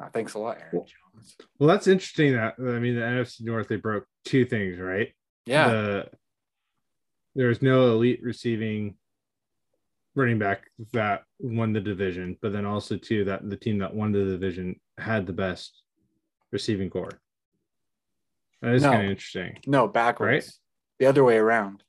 Uh, 0.00 0.08
thanks 0.10 0.34
a 0.34 0.38
lot, 0.38 0.56
Aaron 0.58 0.70
Well, 0.72 0.86
Jones. 1.14 1.36
Well, 1.58 1.68
that's 1.68 1.86
interesting. 1.86 2.32
That 2.32 2.54
I 2.58 2.78
mean, 2.78 2.94
the 2.94 3.02
NFC 3.02 3.42
North 3.42 3.68
they 3.68 3.76
broke 3.76 4.06
two 4.24 4.44
things, 4.44 4.78
right? 4.78 5.12
Yeah, 5.46 5.68
The, 7.34 7.46
was 7.46 7.62
no 7.62 7.92
elite 7.92 8.20
receiving 8.22 8.96
running 10.14 10.38
back 10.38 10.68
that 10.92 11.24
won 11.38 11.72
the 11.72 11.80
division, 11.80 12.36
but 12.42 12.52
then 12.52 12.64
also 12.66 12.96
too 12.96 13.24
that 13.24 13.48
the 13.48 13.56
team 13.56 13.78
that 13.78 13.94
won 13.94 14.12
the 14.12 14.24
division 14.24 14.78
had 14.98 15.26
the 15.26 15.32
best 15.32 15.82
receiving 16.52 16.90
core. 16.90 17.20
That 18.60 18.74
is 18.74 18.82
No. 18.82 18.90
kind 18.92 19.04
of 19.06 19.10
interesting. 19.10 19.58
no, 19.66 19.88
backwards. 19.88 20.46
Right? 20.46 20.50
The 21.00 21.06
other 21.06 21.24
way 21.24 21.36
around. 21.38 21.82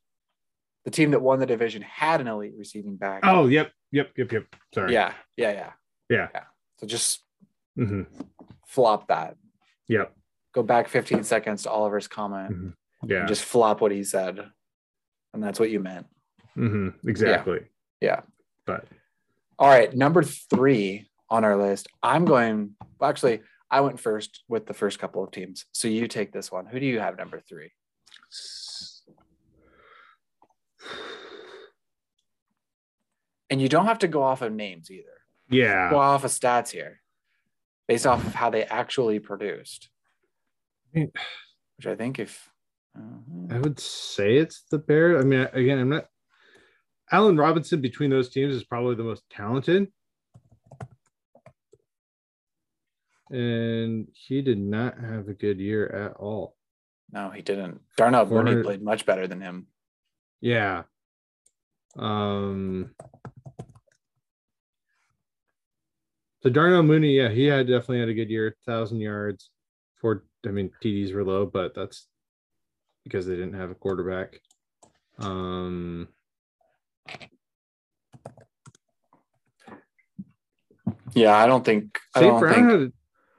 The 0.86 0.92
team 0.92 1.12
that 1.12 1.22
won 1.22 1.40
the 1.40 1.46
division 1.46 1.82
had 1.82 2.20
an 2.22 2.28
elite 2.28 2.54
receiving 2.58 2.98
back. 2.98 3.22
Oh, 3.24 3.48
yep, 3.48 3.72
yep, 3.92 4.12
yep, 4.18 4.32
yep. 4.32 4.46
Sorry. 4.74 4.94
yeah, 4.94 5.14
yeah, 5.38 5.52
yeah, 5.52 5.72
Yeah. 6.10 6.28
yeah. 6.34 6.44
So 6.78 6.88
just 6.88 7.24
hmm 7.76 8.04
flop 8.68 9.08
that. 9.08 9.36
Yep. 9.88 10.14
Go 10.54 10.64
back 10.64 10.88
15 10.90 11.24
seconds 11.24 11.64
to 11.64 11.70
Oliver's 11.72 12.08
comment. 12.08 12.52
Mhm. 12.54 12.74
Yeah. 13.06 13.26
just 13.26 13.44
flop 13.44 13.82
what 13.82 13.92
he 13.92 14.04
said, 14.04 14.40
and 15.34 15.44
that's 15.44 15.60
what 15.60 15.70
you 15.70 15.80
meant. 15.80 16.08
hmm 16.56 16.90
Exactly. 17.08 17.62
Yeah. 18.02 18.22
But 18.66 18.86
All 19.60 19.70
right, 19.70 19.94
number 19.96 20.24
three 20.24 21.10
on 21.30 21.44
our 21.46 21.56
list. 21.58 21.88
I'm 22.02 22.26
going. 22.26 22.76
Well, 23.00 23.10
actually, 23.10 23.42
I 23.72 23.82
went 23.82 24.00
first 24.00 24.44
with 24.50 24.66
the 24.66 24.74
first 24.74 25.00
couple 25.00 25.24
of 25.24 25.32
teams. 25.32 25.66
So 25.72 25.88
you 25.88 26.08
take 26.08 26.32
this 26.34 26.52
one. 26.52 26.66
Who 26.66 26.80
do 26.80 26.86
you 26.86 27.00
have 27.00 27.18
number 27.18 27.40
three? 27.40 27.72
And 33.54 33.62
you 33.62 33.70
don't 33.70 33.86
have 33.86 34.00
to 34.00 34.08
go 34.08 34.24
off 34.24 34.42
of 34.42 34.52
names 34.52 34.90
either. 34.90 35.22
Yeah. 35.48 35.92
Go 35.92 36.00
off 36.00 36.24
of 36.24 36.32
stats 36.32 36.72
here, 36.72 37.02
based 37.88 38.08
off 38.08 38.26
of 38.26 38.34
how 38.34 38.50
they 38.50 38.64
actually 38.64 39.20
produced. 39.20 39.90
I 40.96 40.98
mean- 41.02 41.12
Which 41.78 41.86
I 41.86 41.96
think 41.96 42.18
if. 42.18 42.50
uh, 42.98 43.54
I 43.54 43.60
would 43.60 43.80
say 43.80 44.38
it's 44.38 44.64
the 44.72 44.80
Bears. 44.80 45.24
I 45.24 45.28
mean, 45.28 45.48
again, 45.54 45.78
I'm 45.78 45.90
not. 45.90 46.08
Allen 47.12 47.38
Robinson 47.38 47.80
between 47.80 48.10
those 48.10 48.30
teams 48.32 48.56
is 48.56 48.64
probably 48.64 48.96
the 48.96 49.04
most 49.04 49.22
talented. 49.30 49.92
And 53.30 54.08
he 54.14 54.42
did 54.42 54.58
not 54.58 54.98
have 55.00 55.28
a 55.28 55.34
good 55.36 55.60
year 55.60 55.86
at 55.88 56.14
all. 56.18 56.56
no, 57.12 57.30
he 57.30 57.44
didn't. 57.44 57.82
Darnell 57.98 58.26
Mooney 58.26 58.64
played 58.64 58.82
much 58.82 59.06
better 59.06 59.28
than 59.28 59.42
him. 59.42 59.68
Yeah. 60.42 60.84
Um. 62.00 62.96
So 66.44 66.50
Darnell 66.50 66.84
Mooney, 66.84 67.16
yeah, 67.16 67.30
he 67.30 67.46
had 67.46 67.68
definitely 67.68 68.02
had 68.02 68.10
a 68.10 68.14
good 68.14 68.30
year, 68.30 68.54
thousand 68.66 69.00
yards. 69.00 69.50
Four, 69.96 70.26
I 70.46 70.50
mean, 70.50 70.72
TDs 70.84 71.14
were 71.14 71.24
low, 71.24 71.46
but 71.46 71.74
that's 71.74 72.06
because 73.06 73.26
they 73.26 73.36
didn't 73.36 73.54
have 73.54 73.72
a 73.72 73.76
quarterback. 73.76 74.42
Um. 75.20 76.10
Yeah, 81.14 81.38
I 81.38 81.46
don't 81.46 81.64
think. 81.64 81.98
I 82.14 82.20
St. 82.20 82.32
don't 82.32 82.40
Brown 82.42 82.54
think. 82.56 82.72
had 82.72 82.80
a, 82.82 82.92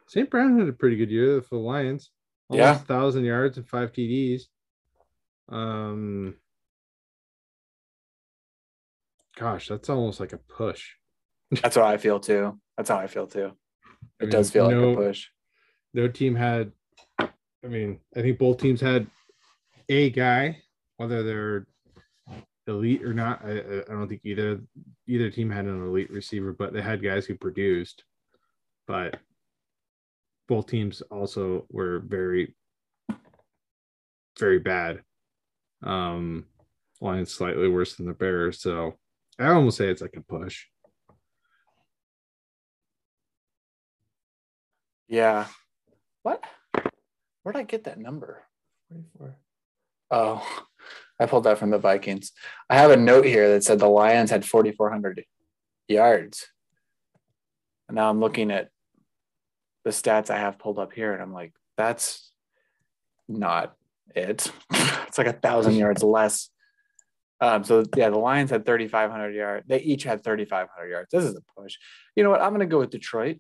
St. 0.06 0.30
Brown 0.30 0.58
had 0.58 0.68
a 0.68 0.72
pretty 0.72 0.96
good 0.96 1.10
year 1.10 1.42
for 1.42 1.56
the 1.56 1.60
Lions. 1.60 2.10
Yeah. 2.48 2.74
Thousand 2.74 3.24
yards 3.24 3.58
and 3.58 3.68
five 3.68 3.92
TDs. 3.92 4.44
Um, 5.50 6.36
gosh, 9.36 9.68
that's 9.68 9.90
almost 9.90 10.20
like 10.20 10.32
a 10.32 10.38
push. 10.38 10.92
That's 11.62 11.76
what 11.76 11.84
I 11.84 11.98
feel 11.98 12.18
too. 12.18 12.58
That's 12.76 12.88
how 12.88 12.96
I 12.96 13.06
feel 13.06 13.26
too. 13.26 13.52
I 14.20 14.24
It 14.24 14.30
does 14.30 14.54
mean, 14.54 14.68
feel 14.68 14.86
like 14.86 14.98
a 14.98 15.00
push. 15.00 15.28
No 15.92 16.08
team 16.08 16.34
had. 16.34 16.72
I 17.18 17.68
mean, 17.68 18.00
I 18.16 18.20
think 18.20 18.38
both 18.38 18.58
teams 18.58 18.80
had 18.80 19.06
a 19.88 20.10
guy, 20.10 20.58
whether 20.96 21.22
they're 21.22 21.66
elite 22.66 23.02
or 23.04 23.14
not. 23.14 23.44
I, 23.44 23.50
I 23.58 23.78
I 23.88 23.92
don't 23.92 24.08
think 24.08 24.22
either 24.24 24.60
either 25.06 25.30
team 25.30 25.50
had 25.50 25.66
an 25.66 25.86
elite 25.86 26.10
receiver, 26.10 26.52
but 26.52 26.72
they 26.72 26.82
had 26.82 27.02
guys 27.02 27.26
who 27.26 27.36
produced. 27.36 28.04
But 28.86 29.18
both 30.48 30.66
teams 30.66 31.00
also 31.02 31.66
were 31.70 32.00
very, 32.00 32.54
very 34.38 34.58
bad. 34.58 35.02
Um, 35.82 36.46
Lions 37.00 37.32
slightly 37.32 37.68
worse 37.68 37.96
than 37.96 38.06
the 38.06 38.12
Bears, 38.12 38.60
so 38.60 38.98
I 39.38 39.48
almost 39.48 39.78
say 39.78 39.88
it's 39.88 40.02
like 40.02 40.16
a 40.16 40.20
push. 40.20 40.66
Yeah. 45.08 45.46
What? 46.22 46.42
Where'd 47.42 47.56
I 47.56 47.62
get 47.62 47.84
that 47.84 47.98
number? 47.98 48.42
44. 48.88 49.36
Oh, 50.10 50.62
I 51.20 51.26
pulled 51.26 51.44
that 51.44 51.58
from 51.58 51.70
the 51.70 51.78
Vikings. 51.78 52.32
I 52.68 52.76
have 52.76 52.90
a 52.90 52.96
note 52.96 53.26
here 53.26 53.50
that 53.50 53.64
said 53.64 53.78
the 53.78 53.88
Lions 53.88 54.30
had 54.30 54.44
4,400 54.44 55.24
yards. 55.88 56.46
And 57.88 57.96
now 57.96 58.08
I'm 58.08 58.20
looking 58.20 58.50
at 58.50 58.70
the 59.84 59.90
stats 59.90 60.30
I 60.30 60.38
have 60.38 60.58
pulled 60.58 60.78
up 60.78 60.92
here, 60.92 61.12
and 61.12 61.22
I'm 61.22 61.32
like, 61.32 61.52
that's 61.76 62.32
not 63.28 63.74
it. 64.14 64.50
it's 64.72 65.18
like 65.18 65.26
a 65.26 65.32
thousand 65.32 65.74
yards 65.74 66.02
less. 66.02 66.48
Um, 67.40 67.64
so 67.64 67.84
yeah, 67.96 68.08
the 68.08 68.18
Lions 68.18 68.50
had 68.50 68.64
3,500 68.64 69.34
yards. 69.34 69.66
They 69.68 69.80
each 69.80 70.04
had 70.04 70.24
3,500 70.24 70.88
yards. 70.88 71.10
This 71.10 71.24
is 71.24 71.36
a 71.36 71.60
push. 71.60 71.76
You 72.16 72.24
know 72.24 72.30
what? 72.30 72.40
I'm 72.40 72.50
going 72.50 72.60
to 72.60 72.66
go 72.66 72.78
with 72.78 72.90
Detroit 72.90 73.38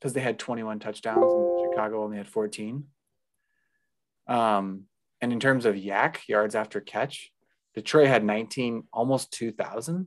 because 0.00 0.14
they 0.14 0.20
had 0.20 0.38
21 0.38 0.78
touchdowns 0.78 1.34
and 1.34 1.50
Chicago 1.56 2.02
only 2.02 2.16
had 2.16 2.26
14. 2.28 2.84
Um, 4.26 4.84
and 5.20 5.32
in 5.32 5.40
terms 5.40 5.66
of 5.66 5.74
YAC 5.74 6.26
yards 6.28 6.54
after 6.54 6.80
catch, 6.80 7.32
Detroit 7.74 8.08
had 8.08 8.24
19, 8.24 8.84
almost 8.92 9.30
2,000, 9.32 10.06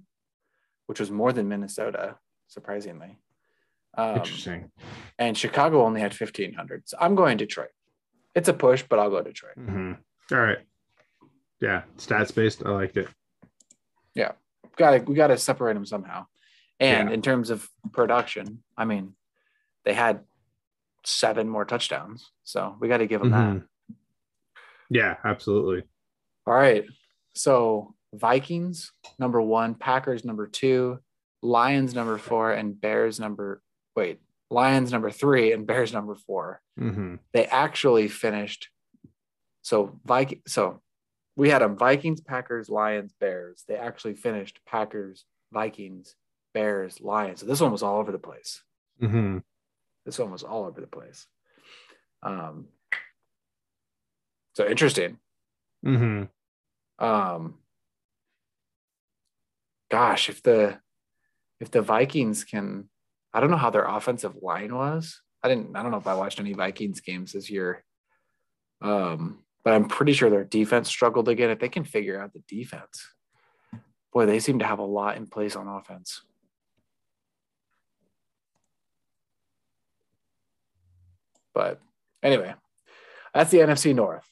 which 0.87 0.99
was 0.99 1.11
more 1.11 1.31
than 1.31 1.47
Minnesota, 1.47 2.17
surprisingly. 2.47 3.19
Um, 3.95 4.17
Interesting. 4.17 4.71
and 5.19 5.37
Chicago 5.37 5.83
only 5.85 6.01
had 6.01 6.13
1,500. 6.13 6.89
So 6.89 6.97
I'm 6.99 7.13
going 7.13 7.37
Detroit. 7.37 7.69
It's 8.33 8.49
a 8.49 8.53
push, 8.53 8.83
but 8.89 8.97
I'll 8.97 9.11
go 9.11 9.21
Detroit. 9.21 9.57
Mhm. 9.57 9.99
All 10.31 10.37
right. 10.39 10.57
Yeah, 11.59 11.83
stats 11.97 12.33
based. 12.33 12.65
I 12.65 12.69
liked 12.71 12.97
it. 12.97 13.07
Yeah, 14.15 14.31
got 14.75 14.91
to 14.91 14.97
we 15.03 15.13
got 15.15 15.27
to 15.27 15.37
separate 15.37 15.75
them 15.75 15.85
somehow. 15.85 16.25
And 16.79 17.09
Yeah. 17.09 17.13
in 17.13 17.21
terms 17.21 17.51
of 17.51 17.69
production, 17.91 18.63
I 18.75 18.85
mean, 18.85 19.15
they 19.85 19.93
had 19.93 20.21
seven 21.05 21.49
more 21.49 21.65
touchdowns, 21.65 22.31
so 22.43 22.75
we 22.79 22.87
got 22.87 22.97
to 22.97 23.07
give 23.07 23.21
them 23.21 23.31
that. 23.31 23.53
Mhm. 23.55 23.67
Yeah, 24.89 25.17
absolutely. 25.23 25.83
All 26.45 26.53
right. 26.53 26.85
So 27.35 27.95
Vikings 28.13 28.91
number 29.17 29.41
one, 29.41 29.75
Packers 29.75 30.23
number 30.23 30.47
two, 30.47 30.99
Lions 31.41 31.93
number 31.95 32.17
four, 32.17 32.51
and 32.53 32.79
Bears 32.79 33.19
number 33.19 33.61
wait, 33.95 34.19
Lions 34.49 34.91
number 34.91 35.09
three 35.11 35.51
and 35.51 35.65
Bears 35.67 35.93
number 35.93 36.15
four. 36.15 36.61
hmm 36.77 37.15
They 37.33 37.45
actually 37.47 38.07
finished. 38.07 38.69
So 39.61 39.99
Viking. 40.05 40.41
So 40.47 40.81
we 41.35 41.49
had 41.49 41.61
them 41.61 41.75
Vikings, 41.77 42.21
Packers, 42.21 42.69
Lions, 42.69 43.13
Bears. 43.19 43.63
They 43.67 43.75
actually 43.75 44.15
finished 44.15 44.59
Packers, 44.65 45.25
Vikings, 45.51 46.15
Bears, 46.53 47.01
Lions. 47.01 47.39
So 47.39 47.45
this 47.47 47.61
one 47.61 47.71
was 47.71 47.81
all 47.83 47.99
over 47.99 48.11
the 48.11 48.19
place. 48.19 48.61
hmm 48.99 49.39
This 50.05 50.19
one 50.19 50.31
was 50.31 50.43
all 50.43 50.65
over 50.65 50.81
the 50.81 50.87
place. 50.87 51.25
Um. 52.21 52.67
So 54.55 54.67
interesting. 54.67 55.17
hmm 55.83 56.23
um 56.99 57.55
gosh 59.89 60.29
if 60.29 60.43
the 60.43 60.79
if 61.59 61.71
the 61.71 61.81
vikings 61.81 62.43
can 62.43 62.87
i 63.33 63.39
don't 63.39 63.49
know 63.49 63.57
how 63.57 63.71
their 63.71 63.85
offensive 63.85 64.35
line 64.41 64.73
was 64.73 65.21
i 65.43 65.47
didn't 65.49 65.75
i 65.75 65.81
don't 65.81 65.91
know 65.91 65.97
if 65.97 66.07
i 66.07 66.13
watched 66.13 66.39
any 66.39 66.53
vikings 66.53 67.01
games 67.01 67.33
this 67.33 67.49
year 67.49 67.83
um 68.81 69.39
but 69.63 69.73
i'm 69.73 69.87
pretty 69.87 70.13
sure 70.13 70.29
their 70.29 70.43
defense 70.43 70.87
struggled 70.87 71.27
again 71.27 71.49
if 71.49 71.59
they 71.59 71.69
can 71.69 71.83
figure 71.83 72.21
out 72.21 72.31
the 72.33 72.43
defense 72.47 73.07
boy 74.13 74.25
they 74.25 74.39
seem 74.39 74.59
to 74.59 74.65
have 74.65 74.79
a 74.79 74.83
lot 74.83 75.17
in 75.17 75.25
place 75.25 75.55
on 75.55 75.67
offense 75.67 76.21
but 81.53 81.79
anyway 82.21 82.53
that's 83.33 83.51
the 83.51 83.59
nfc 83.59 83.93
north 83.95 84.27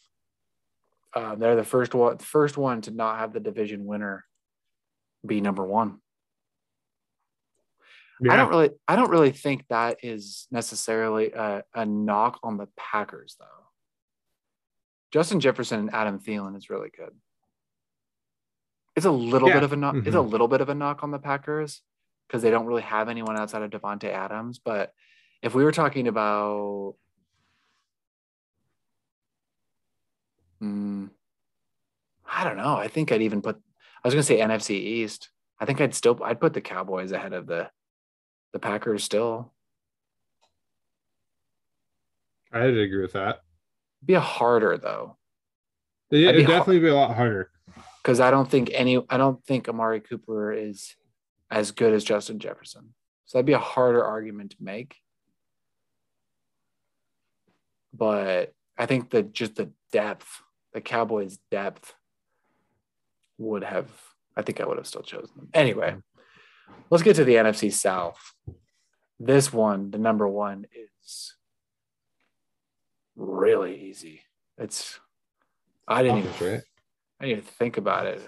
uh, 1.14 1.36
they're 1.36 1.58
the 1.58 1.64
first 1.64 1.94
one, 1.94 2.18
first 2.20 2.58
one 2.58 2.82
to 2.82 2.92
not 2.92 3.20
have 3.20 3.34
the 3.34 3.40
division 3.42 3.86
winner 3.86 4.24
be 5.28 5.42
number 5.42 5.66
one. 5.66 5.98
Yeah. 8.22 8.34
I 8.34 8.38
don't 8.38 8.50
really 8.50 8.70
I 8.88 8.96
don't 8.96 9.10
really 9.10 9.32
think 9.32 9.66
that 9.70 9.98
is 10.04 10.48
necessarily 10.52 11.32
a, 11.32 11.64
a 11.74 11.86
knock 11.86 12.40
on 12.44 12.56
the 12.58 12.68
Packers 12.78 13.36
though. 13.40 13.46
Justin 15.12 15.40
Jefferson 15.42 15.80
and 15.82 15.94
Adam 15.94 16.20
Thielen 16.20 16.56
is 16.56 16.70
really 16.70 16.90
good. 16.96 17.12
It's 18.96 19.06
a 19.06 19.12
little 19.12 19.50
Yeah. 19.50 19.56
bit 19.56 19.64
of 19.64 19.74
a 19.74 19.76
knock. 19.76 19.96
It's 19.98 20.16
a 20.16 20.20
Mhm. 20.20 20.32
little 20.32 20.48
bit 20.48 20.62
of 20.62 20.70
a 20.70 20.76
knock 20.76 21.04
on 21.04 21.12
the 21.12 21.20
Packers 21.20 21.82
because 22.28 22.42
they 22.42 22.52
don't 22.52 22.68
really 22.68 22.84
have 22.84 23.10
anyone 23.10 23.38
outside 23.38 23.64
of 23.64 23.72
Davante 23.72 24.06
Adams. 24.10 24.60
But 24.60 24.94
if 25.42 25.54
we 25.54 25.64
were 25.64 25.72
talking 25.74 26.08
about, 26.08 26.96
Hmm, 30.62 31.08
I 32.32 32.44
don't 32.44 32.56
know. 32.58 32.76
I 32.76 32.88
think 32.88 33.12
I'd 33.12 33.24
even 33.24 33.42
put. 33.42 33.58
I 33.58 34.08
was 34.08 34.14
going 34.14 34.22
to 34.22 34.28
say 34.28 34.40
NFC 34.40 34.72
East. 34.72 35.30
I 35.60 35.66
think 35.66 35.82
I'd 35.82 35.94
still. 35.96 36.20
I'd 36.24 36.40
put 36.40 36.54
the 36.54 36.62
Cowboys 36.62 37.12
ahead 37.12 37.34
of 37.34 37.48
the, 37.48 37.70
the 38.54 38.60
Packers 38.60 39.04
still. 39.04 39.52
I'd 42.54 42.64
agree 42.78 43.02
with 43.02 43.14
that. 43.14 43.42
Be 44.06 44.14
a 44.14 44.20
harder 44.20 44.78
though. 44.78 45.18
That'd 46.12 46.28
it'd 46.36 46.48
definitely 46.48 46.80
be 46.80 46.90
a 46.90 46.96
lot 46.96 47.16
harder. 47.16 47.50
because 48.04 48.20
I 48.20 48.32
don't 48.32 48.50
think 48.50 48.70
any 48.74 49.02
I 49.10 49.18
don't 49.18 49.44
think 49.46 49.68
Amari 49.70 50.02
Cooper 50.02 50.52
is 50.52 50.96
as 51.50 51.72
good 51.72 51.94
as 51.94 52.04
Justin 52.04 52.40
Jefferson. 52.40 52.94
So 53.26 53.38
that'd 53.38 53.46
be 53.46 53.54
a 53.54 53.60
harder 53.60 54.04
argument 54.04 54.52
to 54.52 54.58
make. 54.60 54.98
But 57.94 58.54
I 58.78 58.86
think 58.86 59.12
that 59.12 59.32
just 59.34 59.56
the 59.56 59.72
depth, 59.94 60.42
the 60.74 60.82
Cowboys' 60.82 61.40
depth 61.50 61.96
would 63.38 63.64
have 63.64 63.90
I 64.36 64.42
think 64.42 64.62
I 64.62 64.66
would 64.66 64.78
have 64.78 64.88
still 64.88 65.02
chosen 65.02 65.30
them. 65.36 65.50
Anyway, 65.54 65.96
let's 66.90 67.04
get 67.04 67.16
to 67.18 67.26
the 67.26 67.36
NFC 67.36 67.72
South. 67.72 68.34
This 69.20 69.52
one, 69.52 69.92
the 69.92 69.98
number 69.98 70.28
one, 70.28 70.66
is 70.74 71.36
really 73.16 73.90
easy. 73.90 74.22
It's 74.58 75.00
I 75.88 76.02
didn't 76.04 76.20
even 76.20 76.32
right. 76.32 76.64
I 77.20 77.26
didn't 77.26 77.40
even 77.40 77.44
think 77.44 77.78
about 77.78 78.08
it. 78.08 78.22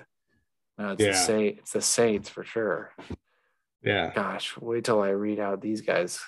No, 0.77 0.91
it's 0.91 0.99
the 0.99 1.05
Yeah. 1.05 1.13
Saint, 1.13 1.59
it's 1.59 1.71
the 1.71 1.81
Saints 1.81 2.29
for 2.29 2.43
sure. 2.43 2.91
Yeah. 3.81 4.11
Gosh, 4.13 4.57
wait 4.57 4.83
till 4.83 5.01
I 5.01 5.09
read 5.09 5.39
out 5.39 5.61
these 5.61 5.81
guys. 5.81 6.19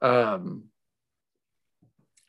Um, 0.00 0.64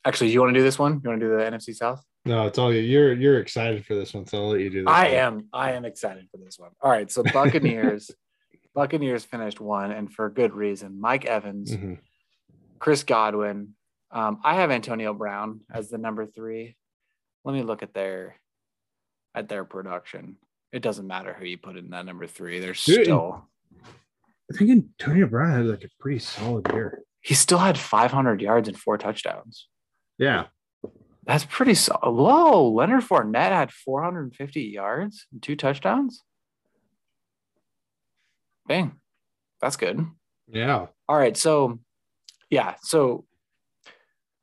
actually, 0.06 0.32
you 0.32 0.42
want 0.42 0.54
to 0.54 0.60
do 0.60 0.64
this 0.64 0.80
one? 0.80 1.02
You 1.04 1.10
want 1.10 1.22
to 1.22 1.28
do 1.28 1.38
the 1.38 1.44
NFC 1.44 1.76
South? 1.76 2.04
No, 2.26 2.46
it's 2.48 2.58
all 2.58 2.74
you. 2.74 2.82
You're 2.82 3.14
you're 3.14 3.40
excited 3.40 3.86
for 3.86 3.96
this 3.96 4.14
one, 4.14 4.26
so 4.26 4.38
I'll 4.40 4.50
let 4.50 4.60
you 4.62 4.70
do 4.70 4.80
this. 4.84 4.88
I 4.92 5.06
one. 5.06 5.14
am. 5.14 5.48
I 5.54 5.72
am 5.72 5.86
excited 5.86 6.28
for 6.32 6.38
this 6.38 6.60
one. 6.60 6.72
All 6.82 6.92
right, 6.92 7.10
so 7.10 7.24
Buccaneers, 7.24 8.12
Buccaneers 8.76 9.24
finished 9.26 9.60
one, 9.62 9.92
and 9.92 10.12
for 10.12 10.30
good 10.30 10.54
reason. 10.54 11.00
Mike 11.00 11.26
Evans, 11.26 11.72
Mhm. 11.76 12.00
Chris 12.80 13.04
Godwin. 13.04 13.76
Um, 14.12 14.40
I 14.44 14.56
have 14.56 14.72
Antonio 14.72 15.14
Brown 15.14 15.62
as 15.72 15.90
the 15.90 15.98
number 15.98 16.26
three. 16.26 16.76
Let 17.46 17.54
me 17.54 17.64
look 17.64 17.84
at 17.84 17.94
their 17.94 18.36
at 19.34 19.48
their 19.48 19.64
production. 19.64 20.38
It 20.72 20.82
doesn't 20.82 21.08
matter 21.08 21.34
who 21.34 21.46
you 21.46 21.58
put 21.58 21.78
in 21.78 21.90
that 21.92 22.06
number 22.06 22.28
three. 22.28 22.60
They're 22.60 22.74
Dude, 22.74 23.06
still 23.06 23.48
I 24.52 24.58
think 24.58 24.70
Antonio 24.72 25.28
Brown 25.28 25.52
had 25.52 25.66
like 25.66 25.84
a 25.84 25.90
pretty 26.00 26.20
solid 26.20 26.68
year. 26.74 27.02
he 27.22 27.34
still 27.34 27.60
had 27.60 27.78
500 27.78 28.42
yards 28.42 28.68
and 28.68 28.78
four 28.78 28.98
touchdowns. 28.98 29.68
Yeah. 30.18 30.48
That's 31.30 31.46
pretty 31.46 31.76
low. 32.04 32.72
Leonard 32.72 33.04
Fournette 33.04 33.52
had 33.52 33.72
450 33.72 34.62
yards 34.64 35.28
and 35.32 35.44
two 35.44 35.56
touchdowns. 35.56 36.24
Bang, 38.68 38.94
that's 39.62 39.76
good. 39.78 40.08
Yeah. 40.48 40.88
All 41.08 41.16
right, 41.18 41.38
so 41.38 41.78
yeah, 42.50 42.78
so 42.82 43.26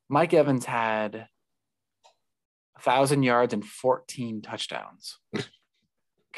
Mike 0.09 0.33
Evans 0.33 0.65
had 0.65 1.27
a 2.77 2.81
thousand 2.81 3.25
yards 3.25 3.53
and 3.53 3.65
14 3.65 4.41
touchdowns. 4.43 5.19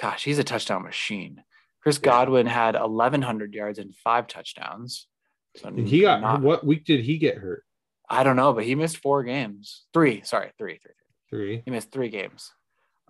Gosh, 0.00 0.24
he's 0.24 0.38
a 0.38 0.44
touchdown 0.44 0.82
machine. 0.82 1.42
Chris 1.82 1.96
Yeah. 2.02 2.06
Godwin 2.06 2.46
had 2.46 2.74
1,100 2.74 3.52
yards 3.52 3.78
and 3.78 3.94
five 3.94 4.26
touchdowns. 4.28 5.08
So 5.56 5.68
And 5.68 5.86
he 5.86 6.00
got 6.00 6.22
not- 6.22 6.40
what 6.40 6.64
week 6.64 6.86
did 6.86 7.04
he 7.04 7.18
get 7.18 7.36
hurt? 7.36 7.64
I 8.10 8.22
don't 8.22 8.36
know, 8.36 8.52
but 8.52 8.64
he 8.64 8.74
missed 8.74 8.98
four 8.98 9.22
games. 9.22 9.84
Three, 9.92 10.22
sorry, 10.22 10.50
three, 10.58 10.78
three, 10.82 10.92
three. 11.30 11.38
Three. 11.38 11.62
He 11.64 11.70
missed 11.70 11.92
three 11.92 12.08
games. 12.08 12.52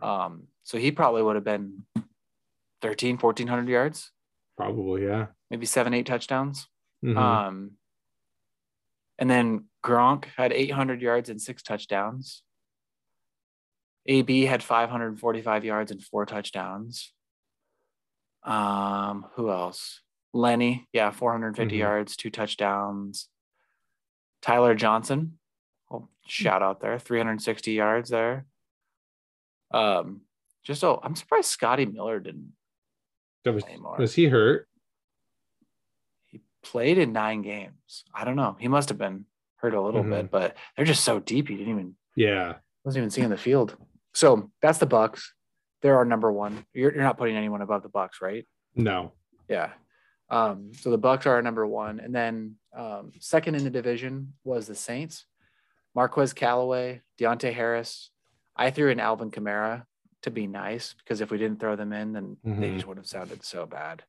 Um, 0.02 0.48
so 0.64 0.76
he 0.78 0.90
probably 0.90 1.22
would 1.22 1.36
have 1.36 1.44
been 1.44 1.84
13, 2.82 3.16
1400 3.18 3.68
yards, 3.68 4.10
Probably, 4.56 5.04
yeah. 5.06 5.26
maybe 5.50 5.66
seven, 5.66 5.94
eight 5.94 6.06
touchdowns. 6.06 6.66
Mhm. 7.04 7.16
Um, 7.16 7.70
and 9.18 9.28
then 9.30 9.68
Gronk 9.84 10.24
had 10.36 10.52
800 10.52 11.00
yards 11.00 11.28
and 11.28 11.40
six 11.40 11.62
touchdowns. 11.62 12.42
AB 14.06 14.42
had 14.46 14.62
545 14.62 15.64
yards 15.64 15.90
and 15.90 16.02
four 16.02 16.24
touchdowns. 16.26 17.12
Um, 18.42 19.26
who 19.34 19.50
else? 19.50 20.00
Lenny, 20.32 20.88
yeah, 20.92 21.10
450 21.10 21.76
Mhm. 21.76 21.78
yards, 21.78 22.16
two 22.16 22.30
touchdowns. 22.30 23.28
Tyler 24.42 24.74
Johnson, 24.74 25.38
oh, 25.90 26.08
shout 26.26 26.62
out 26.62 26.80
there, 26.80 26.98
360 26.98 27.72
yards 27.72 28.10
there. 28.10 28.46
Um, 29.72 30.22
just 30.64 30.82
oh, 30.84 31.00
I'm 31.02 31.14
surprised 31.16 31.46
Scotty 31.48 31.86
Miller 31.86 32.20
didn't 32.20 32.52
was, 33.44 33.64
anymore. 33.64 33.96
was 33.98 34.14
he 34.14 34.26
hurt? 34.26 34.68
he 36.26 36.40
played 36.62 36.98
in 36.98 37.12
nine 37.12 37.42
games. 37.42 38.04
I 38.14 38.24
don't 38.24 38.36
know. 38.36 38.56
He 38.60 38.68
must 38.68 38.88
have 38.90 38.98
been 38.98 39.24
hurt 39.56 39.74
a 39.74 39.80
little 39.80 40.02
Mhm. 40.04 40.10
bit, 40.10 40.30
but 40.30 40.56
they're 40.76 40.84
just 40.84 41.04
so 41.04 41.18
deep. 41.18 41.48
He 41.48 41.56
didn't 41.56 41.72
even 41.72 41.96
Yeah. 42.16 42.58
wasn't 42.84 43.02
even 43.02 43.10
seeing 43.10 43.28
the 43.30 43.36
field. 43.38 43.76
So 44.14 44.50
that's 44.60 44.78
the 44.78 44.86
Bucks. 44.86 45.34
They're 45.80 45.96
our 45.96 46.04
number 46.04 46.30
one. 46.32 46.66
You're, 46.74 46.92
you're 46.92 47.02
not 47.02 47.18
putting 47.18 47.36
anyone 47.36 47.62
above 47.62 47.82
the 47.82 47.88
Bucks, 47.88 48.20
right? 48.20 48.46
No. 48.74 49.12
Yeah. 49.48 49.72
Um, 50.30 50.72
so 50.74 50.90
the 50.90 50.98
Bucks 50.98 51.26
are 51.26 51.34
our 51.34 51.42
number 51.42 51.66
one, 51.66 52.00
and 52.00 52.14
then 52.14 52.56
um, 52.76 53.12
second 53.18 53.54
in 53.54 53.64
the 53.64 53.70
division 53.70 54.34
was 54.44 54.66
the 54.66 54.74
Saints. 54.74 55.24
Marquez 55.94 56.32
Callaway, 56.32 57.00
Deonte 57.18 57.52
Harris. 57.52 58.10
I 58.54 58.70
threw 58.70 58.90
in 58.90 59.00
Alvin 59.00 59.30
Kamara 59.30 59.84
to 60.22 60.30
be 60.30 60.46
nice 60.46 60.94
because 60.94 61.20
if 61.20 61.30
we 61.30 61.38
didn't 61.38 61.60
throw 61.60 61.76
them 61.76 61.92
in, 61.92 62.12
then 62.12 62.36
they 62.44 62.50
Mhm. 62.50 62.74
just 62.74 62.86
would 62.86 62.96
have 62.98 63.06
sounded 63.06 63.44
so 63.44 63.66
bad. 63.66 64.04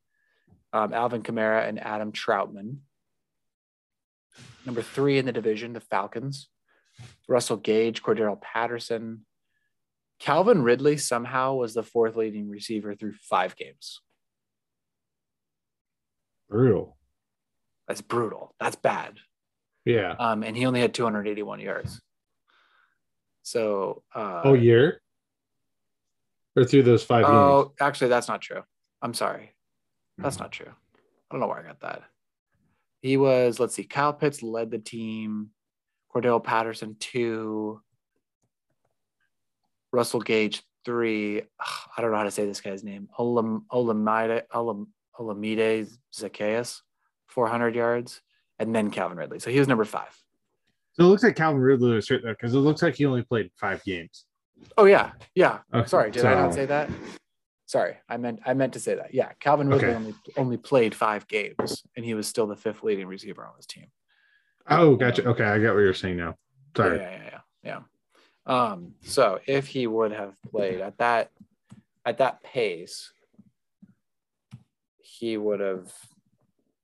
Um, 0.72 0.92
Alvin 0.92 1.22
Kamara 1.22 1.66
and 1.68 1.80
Adam 1.80 2.12
Trautman. 2.12 2.80
Number 4.66 4.82
three 4.82 5.18
in 5.18 5.24
the 5.26 5.32
division, 5.32 5.72
the 5.72 5.80
Falcons. 5.80 6.48
Russell 7.28 7.56
Gage, 7.56 8.02
Cordarrelle 8.02 8.40
Patterson. 8.40 9.24
Calvin 10.18 10.62
Ridley 10.62 10.96
somehow 10.98 11.54
was 11.54 11.72
the 11.74 11.82
fourth 11.82 12.14
leading 12.14 12.48
receiver 12.50 12.94
through 12.94 13.14
five 13.14 13.56
games. 13.56 14.00
Brutal. 16.50 16.96
That's 17.88 18.02
brutal. 18.02 18.54
That's 18.60 18.76
bad. 18.76 19.14
Yeah. 19.84 20.14
Um, 20.18 20.42
and 20.42 20.56
he 20.56 20.66
only 20.66 20.80
had 20.80 20.92
281 20.92 21.60
yards. 21.60 22.00
So, 23.42 24.02
uh, 24.14 24.42
oh, 24.44 24.54
year? 24.54 25.00
Or 26.56 26.64
through 26.64 26.82
those 26.82 27.02
five 27.04 27.24
games? 27.24 27.32
oh, 27.34 27.72
actually, 27.80 28.08
that's 28.08 28.28
not 28.28 28.40
true. 28.42 28.62
I'm 29.00 29.14
sorry. 29.14 29.52
That's 30.18 30.36
Mm-hmm. 30.36 30.42
not 30.44 30.52
true. 30.52 30.66
I 30.68 31.34
don't 31.34 31.40
know 31.40 31.46
where 31.46 31.58
I 31.60 31.62
got 31.66 31.80
that. 31.80 32.02
He 33.00 33.16
was, 33.16 33.58
let's 33.58 33.74
see, 33.74 33.84
Kyle 33.84 34.12
Pitts 34.12 34.42
led 34.42 34.70
the 34.70 34.78
team, 34.78 35.50
Cordarrelle 36.14 36.44
Patterson, 36.44 36.96
two, 37.00 37.80
Russell 39.92 40.20
Gage, 40.20 40.62
three. 40.84 41.40
Ugh, 41.40 41.90
I 41.96 42.02
don't 42.02 42.10
know 42.10 42.18
how 42.18 42.24
to 42.24 42.30
say 42.30 42.44
this 42.46 42.60
guy's 42.60 42.84
name. 42.84 43.08
Olam, 43.18 43.62
Olamide, 43.72 44.42
Olam, 44.52 44.88
Olamide 45.18 45.88
Zaccheaus, 46.14 46.80
400 47.26 47.74
yards, 47.74 48.20
and 48.58 48.74
then 48.74 48.90
Calvin 48.90 49.18
Ridley. 49.18 49.38
So 49.40 49.50
he 49.50 49.58
was 49.58 49.68
number 49.68 49.84
five. 49.84 50.16
So 50.92 51.04
it 51.04 51.08
looks 51.08 51.22
like 51.22 51.36
Calvin 51.36 51.60
Ridley 51.60 51.94
was 51.94 52.08
hurt 52.08 52.22
there 52.22 52.34
because 52.34 52.54
it 52.54 52.58
looks 52.58 52.82
like 52.82 52.96
he 52.96 53.06
only 53.06 53.22
played 53.22 53.50
five 53.56 53.82
games. 53.84 54.26
Oh 54.76 54.84
yeah, 54.84 55.12
yeah. 55.34 55.60
Okay, 55.72 55.88
Sorry, 55.88 56.10
did 56.10 56.24
I 56.24 56.34
not 56.34 56.52
say 56.54 56.66
that? 56.66 56.90
Sorry, 57.66 57.96
I 58.08 58.16
meant 58.16 58.40
I 58.44 58.52
meant 58.54 58.72
to 58.74 58.80
say 58.80 58.96
that. 58.96 59.14
Yeah, 59.14 59.30
Calvin 59.40 59.68
Ridley 59.68 59.86
Okay. 59.88 59.94
only 59.96 60.14
only 60.36 60.56
played 60.56 60.94
five 60.94 61.26
games, 61.28 61.84
and 61.96 62.04
he 62.04 62.14
was 62.14 62.26
still 62.26 62.46
the 62.46 62.56
fifth 62.56 62.82
leading 62.82 63.06
receiver 63.06 63.46
on 63.46 63.52
his 63.56 63.66
team. 63.66 63.86
Oh, 64.68 64.96
gotcha. 64.96 65.24
Okay, 65.26 65.44
I 65.44 65.58
get 65.58 65.72
what 65.72 65.80
you're 65.80 65.94
saying 65.94 66.16
now. 66.16 66.34
Sorry. 66.76 66.98
Yeah, 66.98 67.10
yeah, 67.10 67.40
yeah, 67.64 67.80
yeah. 68.46 68.62
Um, 68.72 68.94
so 69.02 69.38
if 69.46 69.68
he 69.68 69.86
would 69.86 70.12
have 70.12 70.34
played 70.50 70.80
at 70.80 70.98
that 70.98 71.30
at 72.04 72.18
that 72.18 72.42
pace, 72.42 73.12
he 75.20 75.36
would 75.36 75.60
have. 75.60 75.92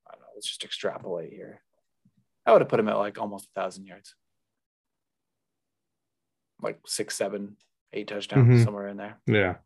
I 0.07 0.13
don't 0.13 0.21
know. 0.21 0.27
Let's 0.35 0.47
just 0.47 0.63
extrapolate 0.65 1.33
here. 1.33 1.63
I 2.45 2.53
would 2.53 2.61
have 2.61 2.69
put 2.69 2.79
him 2.79 2.89
at 2.89 2.99
like 2.99 3.19
almost 3.19 3.47
a 3.49 3.61
thousand 3.61 3.87
yards, 3.87 4.15
like 6.63 6.79
six, 6.87 7.17
seven, 7.17 7.57
eight 7.93 8.09
touchdowns 8.09 8.61
Mhm. 8.61 8.65
somewhere 8.65 8.89
in 8.89 8.97
there. 8.97 9.19
Yeah. 9.27 9.57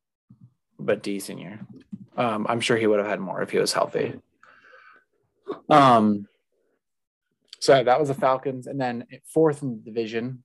but 0.83 1.03
decent 1.03 1.39
year. 1.39 1.61
Um, 2.17 2.47
I'm 2.49 2.61
sure 2.61 2.75
he 2.79 2.87
would 2.87 3.01
have 3.01 3.07
had 3.09 3.21
more 3.21 3.43
if 3.43 3.51
he 3.51 3.59
was 3.59 3.75
healthy. 3.75 4.19
Um, 5.69 6.27
so 7.59 7.85
that 7.85 8.01
was 8.01 8.09
the 8.09 8.15
Falcons, 8.15 8.67
and 8.67 8.81
then 8.81 9.07
fourth 9.27 9.63
in 9.63 9.73
the 9.77 9.83
division. 9.91 10.43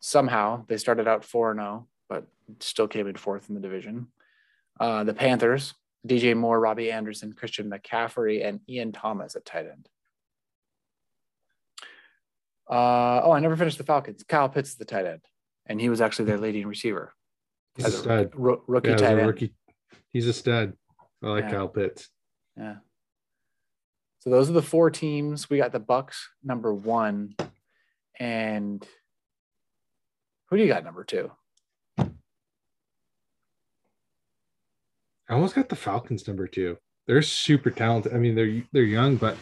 Somehow 0.00 0.66
they 0.66 0.76
started 0.76 1.08
out 1.08 1.24
four 1.24 1.52
and 1.52 1.58
zero, 1.60 1.88
but 2.10 2.26
still 2.60 2.86
came 2.86 3.06
in 3.06 3.16
fourth 3.16 3.48
in 3.48 3.54
the 3.54 3.62
division. 3.62 4.08
Uh, 4.78 5.04
the 5.04 5.14
Panthers, 5.14 5.72
DJ 6.06 6.36
Moore, 6.36 6.58
Robby 6.60 6.90
Anderson, 6.92 7.32
Christian 7.32 7.70
McCaffrey, 7.70 8.44
and 8.46 8.60
Ian 8.68 8.92
Thomas 8.92 9.36
at 9.36 9.44
tight 9.44 9.66
end. 9.66 9.88
Uh, 12.68 13.20
oh, 13.24 13.32
I 13.32 13.40
never 13.40 13.56
finished 13.56 13.78
the 13.78 13.84
Falcons. 13.84 14.24
Kyle 14.28 14.48
Pitts 14.48 14.70
is 14.70 14.76
the 14.76 14.84
tight 14.84 15.06
end, 15.06 15.20
and 15.66 15.80
he 15.80 15.88
was 15.88 16.00
actually 16.00 16.24
their 16.26 16.38
leading 16.38 16.66
receiver. 16.66 17.14
He's 17.76 17.86
a 17.86 17.90
stud. 17.92 18.30
Ro- 18.34 18.62
rookie 18.66 18.90
Yeah, 18.90 18.96
tight 18.96 19.18
end. 19.18 19.26
rookie, 19.26 19.54
he's 20.12 20.26
a 20.26 20.32
stud. 20.32 20.72
I 21.22 21.28
like 21.28 21.44
Yeah. 21.44 21.50
Kyle 21.50 21.68
Pitts. 21.68 22.08
Yeah. 22.56 22.76
So 24.18 24.30
those 24.30 24.50
are 24.50 24.54
the 24.54 24.62
four 24.62 24.90
teams. 24.90 25.48
We 25.48 25.58
got 25.58 25.70
the 25.72 25.78
Bucks 25.78 26.28
number 26.42 26.74
one, 26.74 27.36
and 28.18 28.84
who 30.48 30.56
do 30.56 30.62
you 30.62 30.68
got 30.68 30.84
number 30.84 31.04
two? 31.04 31.30
I 35.28 35.34
almost 35.34 35.54
got 35.54 35.68
the 35.68 35.76
Falcons 35.76 36.26
number 36.26 36.46
two. 36.46 36.76
They're 37.06 37.22
super 37.22 37.70
talented. 37.70 38.14
I 38.14 38.18
mean, 38.18 38.34
they're 38.34 38.62
they're 38.72 38.82
young, 38.82 39.16
but 39.16 39.36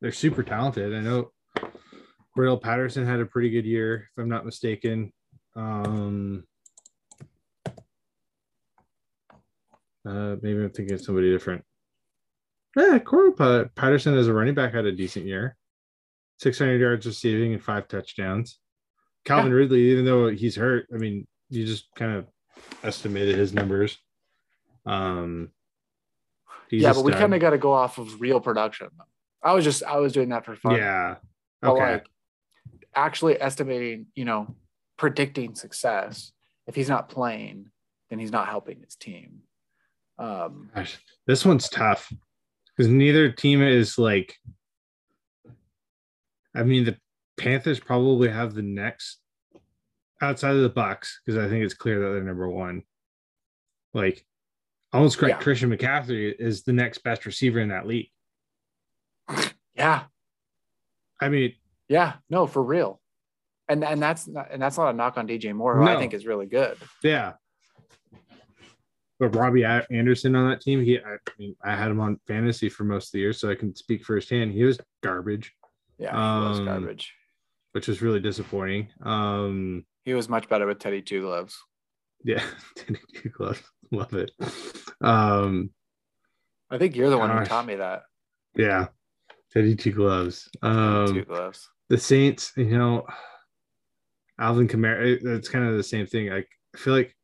they're 0.00 0.12
super 0.12 0.42
talented. 0.42 0.94
I 0.94 1.00
know 1.00 1.32
Cordarrelle 2.36 2.62
Patterson 2.62 3.06
had 3.06 3.20
a 3.20 3.26
pretty 3.26 3.50
good 3.50 3.66
year, 3.66 4.08
if 4.10 4.22
I'm 4.22 4.28
not 4.28 4.44
mistaken. 4.44 5.12
Um, 5.56 6.44
uh, 10.06 10.36
maybe 10.40 10.62
I'm 10.62 10.70
thinking 10.70 10.94
of 10.94 11.02
somebody 11.02 11.30
different. 11.30 11.64
Yeah, 12.76 12.98
Cordarrelle 12.98 13.74
Patterson 13.74 14.16
as 14.16 14.28
a 14.28 14.34
running 14.34 14.54
back 14.54 14.74
had 14.74 14.86
a 14.86 14.92
decent 14.92 15.26
year, 15.26 15.56
600 16.38 16.80
yards 16.80 17.06
receiving 17.06 17.52
and 17.52 17.62
five 17.62 17.88
touchdowns. 17.88 18.58
Calvin 19.24 19.52
Ridley, 19.52 19.90
even 19.90 20.04
though 20.04 20.28
he's 20.28 20.56
hurt, 20.56 20.86
I 20.94 20.96
mean, 20.96 21.26
you 21.50 21.66
just 21.66 21.88
kind 21.94 22.12
of 22.16 22.26
estimated 22.82 23.36
his 23.36 23.52
numbers. 23.52 23.98
Um, 24.86 25.50
yeah, 26.70 26.92
but 26.92 27.04
we 27.04 27.12
kind 27.12 27.34
of 27.34 27.40
got 27.40 27.50
to 27.50 27.58
go 27.58 27.72
off 27.72 27.98
of 27.98 28.20
real 28.20 28.40
production. 28.40 28.88
I 29.42 29.52
was 29.54 29.64
just 29.64 29.82
I 29.82 29.96
was 29.98 30.12
doing 30.12 30.28
that 30.30 30.44
for 30.44 30.54
fun. 30.54 30.76
Yeah. 30.76 31.16
But 31.60 31.72
Okay. 31.72 31.92
like 31.92 32.06
actually 32.94 33.40
estimating, 33.40 34.06
you 34.14 34.24
know, 34.24 34.54
predicting 34.96 35.54
success. 35.54 36.32
If 36.66 36.74
he's 36.74 36.88
not 36.88 37.08
playing, 37.08 37.70
then 38.08 38.18
he's 38.18 38.32
not 38.32 38.48
helping 38.48 38.80
his 38.82 38.96
team. 38.96 39.40
Um, 40.18 40.70
Gosh, 40.74 40.98
this 41.26 41.44
one's 41.44 41.68
tough 41.68 42.12
because 42.76 42.90
neither 42.90 43.30
team 43.30 43.62
is 43.62 43.98
like. 43.98 44.36
I 46.54 46.64
mean, 46.64 46.84
the 46.84 46.98
Panthers 47.38 47.78
probably 47.80 48.28
have 48.28 48.54
the 48.54 48.62
next 48.62 49.20
outside 50.20 50.56
of 50.56 50.62
the 50.62 50.68
Bucks 50.68 51.20
because 51.24 51.42
I 51.42 51.48
think 51.48 51.64
it's 51.64 51.74
clear 51.74 52.00
that 52.00 52.10
they're 52.10 52.22
number 52.22 52.48
one. 52.48 52.82
Like, 53.94 54.24
almost 54.92 55.18
correct. 55.18 55.38
Yeah. 55.38 55.42
Christian 55.42 55.70
McCaffrey 55.76 56.34
is 56.38 56.62
the 56.62 56.72
next 56.72 56.98
best 57.04 57.26
receiver 57.26 57.60
in 57.60 57.68
that 57.68 57.86
league. 57.86 58.10
yeah, 59.76 60.04
I 61.20 61.28
mean, 61.28 61.54
yeah, 61.88 62.14
no, 62.28 62.46
for 62.46 62.62
real. 62.62 63.00
And 63.68 63.84
and 63.84 64.02
that's 64.02 64.26
not, 64.26 64.48
and 64.50 64.60
that's 64.60 64.76
not 64.76 64.90
a 64.90 64.92
knock 64.92 65.16
on 65.16 65.28
DJ 65.28 65.54
Moore, 65.54 65.76
who 65.76 65.84
I 65.84 65.96
think 65.98 66.12
is 66.14 66.26
really 66.26 66.46
good. 66.46 66.76
yeah. 67.02 67.32
But 69.20 69.36
Robby 69.36 69.64
Anderson 69.64 70.34
on 70.34 70.48
that 70.48 70.62
team, 70.62 70.82
he, 70.82 70.98
I 70.98 71.16
mean, 71.38 71.54
I 71.62 71.76
had 71.76 71.90
him 71.90 72.00
on 72.00 72.18
fantasy 72.26 72.70
for 72.70 72.84
most 72.84 73.08
of 73.08 73.12
the 73.12 73.18
year, 73.18 73.34
so 73.34 73.50
I 73.50 73.54
can 73.54 73.76
speak 73.76 74.02
firsthand. 74.02 74.52
He 74.52 74.64
was 74.64 74.80
garbage, 75.02 75.52
Yeah, 75.98 76.12
he 76.12 76.48
was 76.48 76.58
Um, 76.60 76.64
garbage. 76.64 77.12
which 77.72 77.86
was 77.86 78.00
really 78.00 78.20
disappointing. 78.20 78.88
Um, 79.02 79.84
He 80.06 80.14
was 80.14 80.30
much 80.30 80.48
better 80.48 80.66
with 80.66 80.78
Teddy 80.78 81.02
Two 81.02 81.20
Gloves. 81.20 81.54
Yeah, 82.24 82.42
Teddy 82.76 82.98
Two 83.14 83.28
Gloves. 83.28 83.62
Love 83.92 84.14
it. 84.14 84.30
Um, 85.00 85.70
I 86.70 86.78
think 86.78 86.94
you're 86.96 87.10
the 87.10 87.18
one 87.18 87.36
who 87.36 87.44
taught 87.44 87.66
me 87.66 87.76
that. 87.76 88.02
yeah, 88.56 88.86
Teddy 89.52 89.74
Two 89.74 89.92
Gloves. 89.92 90.48
Two 90.62 90.68
Um, 90.68 91.24
Gloves. 91.26 91.68
the 91.88 91.98
Saints, 91.98 92.52
you 92.56 92.78
know, 92.78 93.06
Alvin 94.38 94.68
Kamara. 94.68 95.18
It's 95.24 95.48
kind 95.48 95.66
of 95.66 95.76
the 95.76 95.82
same 95.82 96.06
thing. 96.06 96.32
I 96.32 96.44
feel 96.76 96.94
like 96.94 97.16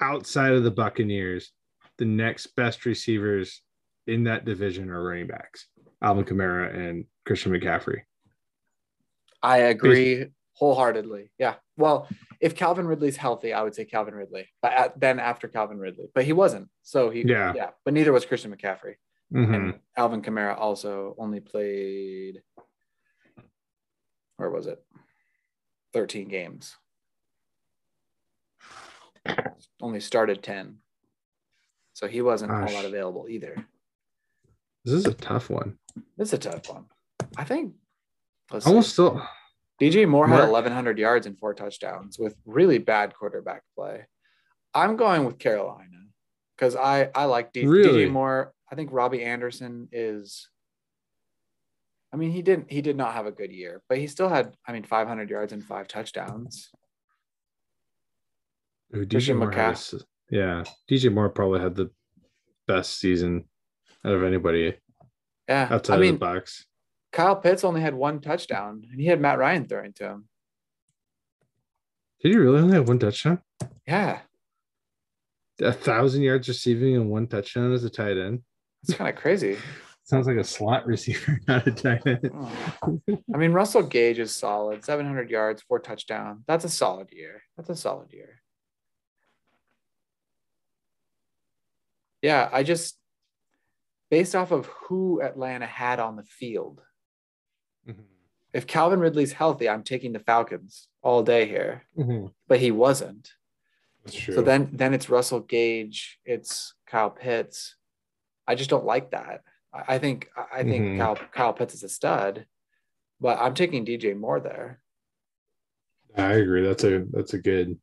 outside 0.00 0.52
of 0.52 0.62
the 0.64 0.70
Buccaneers, 0.70 1.52
the 1.96 2.04
next 2.04 2.48
best 2.54 2.84
receivers 2.84 3.62
in 4.06 4.24
that 4.24 4.44
division 4.44 4.90
are 4.90 5.02
running 5.02 5.26
backs, 5.26 5.66
Alvin 6.02 6.24
Kamara 6.24 6.74
and 6.76 7.04
Christian 7.26 7.52
McCaffrey. 7.52 8.00
I 9.42 9.58
agree 9.58 10.26
wholeheartedly. 10.52 11.30
Yeah. 11.38 11.54
Well, 11.78 12.08
if 12.40 12.54
Calvin 12.54 12.86
Ridley's 12.86 13.16
healthy, 13.16 13.52
I 13.52 13.62
would 13.62 13.74
say 13.74 13.84
Calvin 13.84 14.14
Ridley. 14.14 14.48
But 14.60 14.72
at, 14.72 15.00
then 15.00 15.18
after 15.18 15.48
Calvin 15.48 15.78
Ridley, 15.78 16.08
but 16.14 16.24
he 16.24 16.32
wasn't. 16.32 16.68
So 16.82 17.08
he 17.10 17.22
Yeah. 17.24 17.52
yeah. 17.54 17.70
But 17.84 17.94
neither 17.94 18.12
was 18.12 18.26
Christian 18.26 18.54
McCaffrey. 18.54 18.96
Mhm. 19.32 19.54
And 19.54 19.80
Alvin 19.96 20.22
Kamara 20.22 20.56
also 20.58 21.14
only 21.18 21.40
played 21.40 22.42
where 24.36 24.50
was 24.50 24.66
it? 24.68 24.84
13 25.92 26.28
games. 26.28 26.76
Only 29.80 30.00
started 30.00 30.42
10. 30.42 30.78
So 31.92 32.06
he 32.06 32.22
wasn't 32.22 32.52
a 32.52 32.54
Gosh. 32.54 32.72
lot 32.74 32.84
available 32.84 33.26
either. 33.28 33.56
This 34.84 34.94
is 34.94 35.06
a 35.06 35.14
tough 35.14 35.50
one. 35.50 35.78
It's 36.16 36.32
a 36.32 36.38
tough 36.38 36.68
one. 36.70 36.86
I 37.36 37.44
think 37.44 37.74
see. 38.52 38.68
Almost 38.68 38.92
still. 38.92 39.20
DJ 39.80 40.08
Moore 40.08 40.26
had 40.26 40.40
1,100 40.50 40.98
yards 40.98 41.26
and 41.26 41.38
four 41.38 41.54
touchdowns 41.54 42.18
with 42.18 42.36
really 42.44 42.78
bad 42.78 43.14
quarterback 43.14 43.62
play. 43.76 44.06
I'm 44.74 44.96
going 44.96 45.24
with 45.24 45.38
Carolina 45.38 45.84
because 46.56 46.74
I 46.76 47.10
I 47.14 47.24
like 47.26 47.52
D- 47.52 47.66
Really? 47.66 48.06
DJ 48.06 48.10
Moore. 48.10 48.52
I 48.70 48.74
think 48.74 48.90
Robby 48.92 49.22
Anderson 49.22 49.88
is. 49.92 50.48
I 52.12 52.16
mean, 52.16 52.30
he 52.32 52.42
didn't. 52.42 52.70
He 52.70 52.80
did 52.82 52.96
not 52.96 53.12
have 53.14 53.26
a 53.26 53.30
good 53.32 53.52
year, 53.52 53.82
but 53.88 53.98
he 53.98 54.06
still 54.06 54.28
had. 54.28 54.54
I 54.66 54.72
mean, 54.72 54.82
500 54.84 55.30
yards 55.30 55.52
and 55.52 55.62
five 55.64 55.88
touchdowns. 55.88 56.70
Ooh, 58.96 59.04
DJ 59.06 59.36
Moore 59.36 59.50
had 59.52 59.68
a 59.68 59.72
s- 59.72 59.94
yeah, 60.30 60.64
DJ 60.90 61.12
Moore 61.12 61.28
probably 61.28 61.60
had 61.60 61.74
the 61.74 61.90
best 62.66 62.98
season 62.98 63.44
out 64.04 64.12
of 64.14 64.22
anybody 64.22 64.74
Yeah, 65.48 65.68
outside 65.70 65.96
I 65.96 66.00
mean, 66.00 66.14
of 66.14 66.20
the 66.20 66.26
box. 66.26 66.66
Kyle 67.12 67.36
Pitts 67.36 67.64
only 67.64 67.80
had 67.80 67.94
one 67.94 68.20
touchdown, 68.20 68.82
and 68.90 69.00
he 69.00 69.06
had 69.06 69.20
Matt 69.20 69.38
Ryan 69.38 69.66
throwing 69.66 69.92
to 69.94 70.04
him. 70.04 70.28
Did 72.22 72.32
you 72.34 72.40
really 72.42 72.60
only 72.60 72.74
have 72.74 72.88
one 72.88 72.98
touchdown? 72.98 73.40
Yeah, 73.86 74.20
A 75.62 75.72
thousand 75.72 76.22
yards 76.22 76.48
receiving 76.48 76.94
and 76.96 77.08
one 77.10 77.26
touchdown 77.26 77.72
as 77.72 77.84
a 77.84 77.90
tight 77.90 78.18
end. 78.18 78.42
it's 78.82 78.94
kind 78.94 79.08
of 79.08 79.16
crazy. 79.16 79.56
Sounds 80.04 80.26
like 80.26 80.36
a 80.38 80.44
slot 80.44 80.86
receiver, 80.86 81.38
not 81.48 81.66
a 81.66 81.70
tight 81.70 82.06
end. 82.06 82.30
Oh. 82.34 83.00
I 83.34 83.36
mean, 83.36 83.52
Russell 83.52 83.82
Gage 83.82 84.18
is 84.18 84.34
solid, 84.34 84.84
700 84.84 85.30
yards, 85.30 85.62
four 85.62 85.78
touchdowns. 85.80 86.44
That's 86.46 86.64
a 86.64 86.68
solid 86.68 87.08
year. 87.12 87.42
That's 87.56 87.68
a 87.70 87.76
solid 87.76 88.12
year. 88.12 88.40
Yeah, 92.22 92.48
I 92.52 92.62
just, 92.62 92.96
based 94.10 94.34
off 94.34 94.50
of 94.50 94.66
who 94.66 95.20
Atlanta 95.22 95.66
had 95.66 96.00
on 96.00 96.16
the 96.16 96.24
field, 96.24 96.80
if 98.52 98.66
Calvin 98.66 99.00
Ridley's 99.00 99.32
healthy, 99.32 99.68
I'm 99.68 99.82
taking 99.82 100.12
the 100.12 100.18
Falcons 100.20 100.88
all 101.02 101.22
day 101.22 101.46
here, 101.46 101.84
Mhm. 101.96 102.32
but 102.46 102.60
he 102.60 102.70
wasn't. 102.70 103.32
That's 104.04 104.16
true. 104.16 104.34
So 104.34 104.42
then, 104.42 104.70
then 104.72 104.94
it's 104.94 105.10
Russell 105.10 105.40
Gage, 105.40 106.18
it's 106.24 106.74
Kyle 106.86 107.10
Pitts. 107.10 107.76
I 108.46 108.54
just 108.54 108.70
don't 108.70 108.86
like 108.86 109.10
that. 109.10 109.42
I 109.72 109.98
think 109.98 110.30
I 110.50 110.62
think 110.62 110.84
Mhm. 110.86 110.98
Kyle 110.98 111.16
Kyle 111.16 111.52
Pitts 111.52 111.74
is 111.74 111.82
a 111.82 111.88
stud, 111.90 112.46
but 113.20 113.38
I'm 113.38 113.54
taking 113.54 113.84
DJ 113.84 114.14
Moore 114.14 114.40
there. 114.40 114.80
I 116.16 116.32
agree. 116.34 116.62
That's 116.66 116.84
a 116.84 117.04
that's 117.10 117.34
a 117.34 117.38
good 117.38 117.78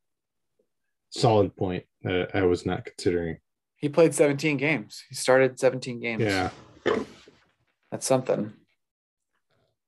solid 1.12 1.56
point 1.56 1.86
that 2.02 2.36
I 2.36 2.42
was 2.44 2.66
not 2.66 2.86
considering. 2.86 3.40
He 3.78 3.88
played 3.88 4.16
17 4.16 4.58
games. 4.58 5.04
He 5.10 5.16
started 5.16 5.60
17 5.60 6.00
games. 6.00 6.24
Yeah. 6.24 6.50
That's 7.92 8.06
something. 8.08 8.54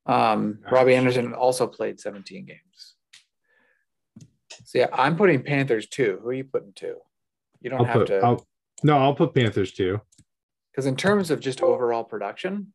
Um, 0.07 0.59
Gosh. 0.63 0.71
Robby 0.71 0.95
Anderson 0.95 1.33
also 1.33 1.67
played 1.67 1.99
17 1.99 2.45
games. 2.45 2.95
So 4.63 4.79
yeah, 4.79 4.87
I'm 4.93 5.15
putting 5.15 5.43
Panthers 5.43 5.87
two. 5.87 6.19
Who 6.21 6.29
are 6.29 6.33
you 6.33 6.43
putting 6.43 6.73
two? 6.73 6.97
You 7.61 7.69
don't 7.69 7.81
I'll 7.81 7.85
have 7.85 7.93
put 7.93 8.07
to 8.07 8.19
I'll, 8.19 8.45
no, 8.83 8.97
I'll 8.97 9.15
put 9.15 9.33
Panthers 9.33 9.71
too. 9.71 10.01
because 10.71 10.85
in 10.85 10.95
terms 10.95 11.31
of 11.31 11.39
just 11.39 11.61
overall 11.61 12.03
production, 12.03 12.73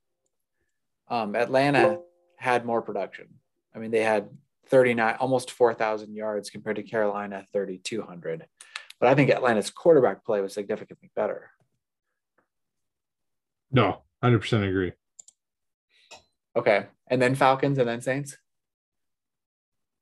um, 1.09 1.35
Atlanta 1.37 2.01
had 2.37 2.65
more 2.65 2.83
production. 2.83 3.29
I 3.75 3.79
mean, 3.79 3.91
they 3.91 4.03
had 4.03 4.29
39, 4.67 5.17
almost 5.21 5.51
4,000 5.51 6.15
yards 6.15 6.51
compared 6.51 6.77
to 6.77 6.83
Carolina 6.83 7.45
3,200. 7.53 8.47
but 8.99 9.09
I 9.09 9.15
think 9.15 9.31
Atlanta's 9.31 9.71
quarterback 9.71 10.25
play 10.25 10.41
was 10.41 10.55
significantly 10.55 11.11
better. 11.15 11.51
No, 13.71 14.03
hundred 14.23 14.41
percent 14.41 14.65
agree. 14.65 14.93
Okay, 16.57 16.87
and 17.09 17.21
then 17.21 17.35
Falcons, 17.35 17.79
and 17.79 17.89
then 17.89 18.01
Saints. 18.01 18.37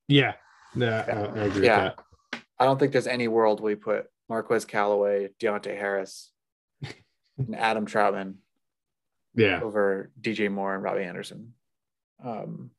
Yeah, 0.09 0.35
yeah, 0.75 1.05
I, 1.07 1.13
I 1.41 1.45
agree 1.45 1.67
Yeah. 1.67 1.85
with 1.85 1.97
that. 1.97 2.43
I 2.59 2.65
don't 2.65 2.79
think 2.79 2.93
there's 2.93 3.07
any 3.07 3.29
world 3.29 3.61
we 3.61 3.75
put 3.77 4.09
Marquez 4.29 4.65
Callaway, 4.65 5.29
Deonte 5.41 5.77
Harris, 5.77 6.31
and 7.39 7.55
Adam 7.55 7.87
Trautman 7.87 8.35
Yeah, 9.35 9.61
over 9.63 10.11
DJ 10.21 10.51
Moore 10.51 10.75
and 10.75 10.83
Robby 10.83 11.05
Anderson. 11.05 11.55
Um, 12.23 12.73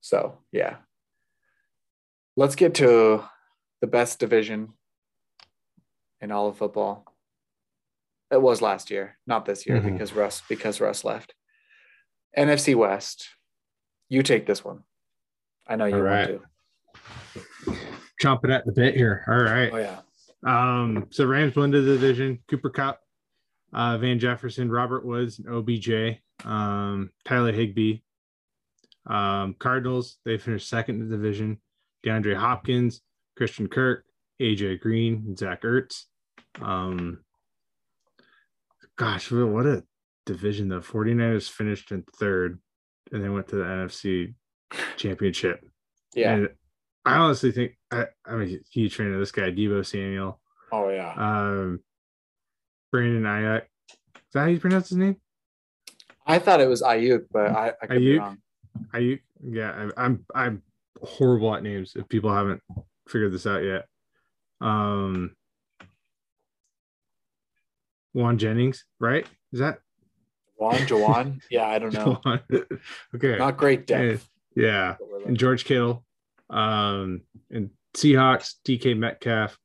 so 0.00 0.38
yeah, 0.52 0.76
let's 2.36 2.54
get 2.54 2.74
to 2.76 3.24
the 3.80 3.86
best 3.88 4.20
division 4.20 4.72
in 6.20 6.30
all 6.30 6.48
of 6.48 6.56
football. 6.56 7.04
It 8.30 8.40
was 8.40 8.62
last 8.62 8.90
year, 8.90 9.18
not 9.26 9.44
this 9.44 9.66
year 9.66 9.80
Mhm. 9.80 9.92
because 9.92 10.12
Russ 10.14 10.42
because 10.48 10.80
Russ 10.80 11.04
left. 11.04 11.34
NFC 12.36 12.74
West, 12.74 13.28
you 14.08 14.22
take 14.22 14.46
this 14.46 14.64
one. 14.64 14.82
I 15.66 15.76
know 15.76 15.84
you 15.86 15.96
All 15.96 16.00
right. 16.02 16.30
want 16.30 16.42
to. 17.64 17.76
chomping 18.22 18.54
at 18.54 18.64
the 18.66 18.72
bit 18.72 18.94
here. 18.96 19.24
All 19.28 19.34
right. 19.42 19.70
Oh 19.72 19.76
yeah, 19.78 20.00
Um, 20.44 21.06
so 21.10 21.24
Rams 21.26 21.56
won 21.56 21.70
the 21.70 21.82
division. 21.82 22.38
Cooper 22.48 22.70
Kupp, 22.70 23.00
uh, 23.72 23.98
Van 23.98 24.18
Jefferson, 24.18 24.70
Robert 24.70 25.04
Woods, 25.04 25.38
and 25.38 25.48
OBJ, 25.48 26.18
um, 26.44 27.10
Tyler 27.24 27.52
Higbee. 27.52 27.98
Um, 29.06 29.54
Cardinals, 29.58 30.18
they 30.24 30.38
finished 30.38 30.68
second 30.68 31.00
in 31.00 31.08
the 31.08 31.16
division. 31.16 31.60
DeAndre 32.06 32.36
Hopkins, 32.36 33.00
Christian 33.36 33.68
Kirk, 33.68 34.04
AJ 34.40 34.80
Green, 34.80 35.36
Zach 35.36 35.62
Ertz. 35.62 36.04
Um, 36.60 37.20
gosh, 38.96 39.30
what 39.30 39.66
a 39.66 39.84
division. 40.26 40.68
The 40.68 40.80
49ers 40.80 41.50
finished 41.50 41.90
in 41.92 42.04
third 42.18 42.60
and 43.12 43.22
they 43.22 43.28
went 43.28 43.48
to 43.48 43.56
the 43.56 43.64
NFC 43.64 44.34
championship. 44.96 45.60
yeah. 46.14 46.34
And 46.34 46.48
I 47.04 47.16
honestly 47.16 47.50
think 47.52 47.72
I, 47.90 48.06
I'm 48.24 48.42
a 48.42 48.58
huge 48.70 48.94
fan 48.94 49.12
of 49.12 49.18
this 49.18 49.32
guy, 49.32 49.50
Deebo 49.50 49.84
Samuel. 49.84 50.40
oh 50.70 50.88
yeah. 50.88 51.12
Um, 51.16 51.80
Brandon 52.92 53.22
Aiyuk. 53.24 53.62
Is 54.14 54.32
that 54.34 54.40
how 54.40 54.46
you 54.46 54.60
pronounce 54.60 54.90
his 54.90 54.98
name? 54.98 55.16
I 56.26 56.38
thought 56.38 56.60
it 56.60 56.68
was 56.68 56.82
Ayuk, 56.82 57.26
but 57.32 57.50
I, 57.50 57.72
I 57.82 57.86
could 57.86 57.98
be 57.98 58.14
Ayuk? 58.14 58.20
wrong. 58.20 58.38
Ayuk. 58.94 59.20
Yeah, 59.44 59.90
I, 59.96 60.04
I'm 60.04 60.24
I'm 60.34 60.62
horrible 61.02 61.54
at 61.56 61.64
names. 61.64 61.94
If 61.96 62.08
people 62.08 62.32
haven't 62.32 62.62
figured 63.08 63.32
this 63.32 63.46
out 63.46 63.64
yet, 63.64 63.86
um, 64.60 65.34
Juan 68.12 68.38
Jennings, 68.38 68.84
right? 69.00 69.26
Is 69.52 69.58
that 69.60 69.78
Juan, 70.62 70.78
Jawan. 70.86 71.40
yeah, 71.50 71.66
I 71.66 71.78
don't 71.80 71.92
know. 71.94 72.20
Okay. 73.14 73.36
Not 73.36 73.56
great 73.56 73.86
depth. 73.86 74.28
yeah. 74.54 74.96
and. 75.26 75.36
George 75.36 75.64
Kittle, 75.64 76.04
um, 76.50 77.22
and 77.50 77.70
Seahawks, 77.94 78.54
DK 78.64 78.96
Metcalf, 78.96 79.58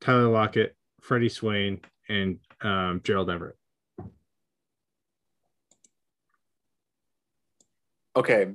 Tyler 0.00 0.28
Lockett, 0.28 0.74
Freddie 1.00 1.28
Swain, 1.28 1.80
and 2.08 2.38
um, 2.60 3.00
Gerald 3.04 3.30
Everett. 3.30 3.56
Okay. 8.16 8.46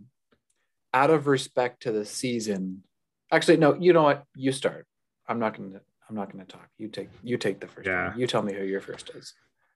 Out 0.93 1.09
of 1.11 1.27
respect 1.27 1.83
to 1.83 1.91
the 1.91 2.03
season, 2.05 2.83
actually, 3.31 3.57
no. 3.57 3.75
You 3.75 3.93
know 3.93 4.03
what? 4.03 4.23
You 4.35 4.51
start. 4.51 4.87
I'm 5.27 5.37
not 5.39 5.55
gonna. 5.55 5.81
I'm 6.09 6.15
not 6.15 6.31
gonna 6.31 6.45
talk. 6.45 6.67
You 6.79 6.87
take. 6.87 7.09
You 7.23 7.37
take 7.37 7.59
the 7.59 7.67
first. 7.67 7.87
Yeah. 7.87 8.09
one. 8.09 8.19
You 8.19 8.25
tell 8.25 8.41
me 8.41 8.53
who 8.53 8.63
your 8.63 8.81
first 8.81 9.11
is. 9.13 9.33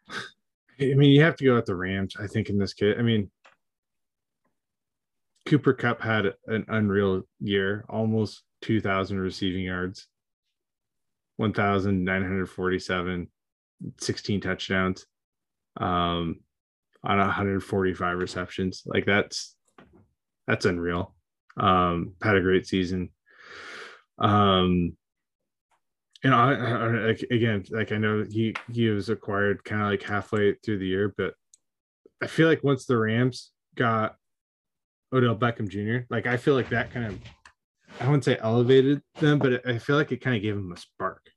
I 0.79 0.93
mean, 0.95 1.11
you 1.11 1.21
have 1.21 1.35
to 1.37 1.45
go 1.45 1.55
with 1.55 1.65
the 1.65 1.75
Rams, 1.75 2.15
I 2.19 2.27
think, 2.27 2.49
in 2.49 2.57
this 2.57 2.73
case. 2.73 2.95
I 2.97 3.01
mean, 3.01 3.29
Cooper 5.45 5.73
Kupp 5.73 6.01
had 6.01 6.33
an 6.47 6.65
unreal 6.67 7.23
year, 7.39 7.85
almost 7.89 8.43
2,000 8.61 9.19
receiving 9.19 9.63
yards, 9.63 10.07
1,947, 11.37 13.27
16 13.99 14.41
touchdowns, 14.41 15.05
um, 15.77 16.39
on 17.03 17.17
145 17.17 18.17
receptions. 18.17 18.83
Like 18.85 19.05
that's 19.05 19.55
that's 20.47 20.65
unreal. 20.65 21.13
Um, 21.57 22.13
had 22.21 22.37
a 22.37 22.41
great 22.41 22.65
season. 22.65 23.09
Um, 24.19 24.95
you 26.23 26.29
know, 26.29 26.37
I, 26.37 26.53
I, 26.53 26.87
like 27.07 27.25
again, 27.31 27.65
like 27.69 27.91
I 27.91 27.97
know 27.97 28.25
he 28.29 28.55
he 28.71 28.89
was 28.89 29.09
acquired 29.09 29.63
kind 29.63 29.81
of 29.81 29.89
like 29.89 30.03
halfway 30.03 30.53
through 30.55 30.79
the 30.79 30.87
year, 30.87 31.13
but 31.17 31.33
I 32.21 32.27
feel 32.27 32.47
like 32.47 32.63
once 32.63 32.85
the 32.85 32.97
Rams 32.97 33.51
got 33.75 34.15
Odell 35.11 35.35
Beckham 35.35 35.67
Jr., 35.67 36.05
like 36.09 36.25
I 36.25 36.37
feel 36.37 36.53
like 36.53 36.69
that 36.69 36.91
kind 36.91 37.05
of 37.07 37.19
I 37.99 38.05
wouldn't 38.05 38.23
say 38.23 38.37
elevated 38.39 39.01
them, 39.19 39.39
but 39.39 39.67
I 39.67 39.77
feel 39.77 39.97
like 39.97 40.11
it 40.11 40.21
kind 40.21 40.35
of 40.35 40.41
gave 40.41 40.55
them 40.55 40.71
a 40.71 40.77
spark. 40.77 41.29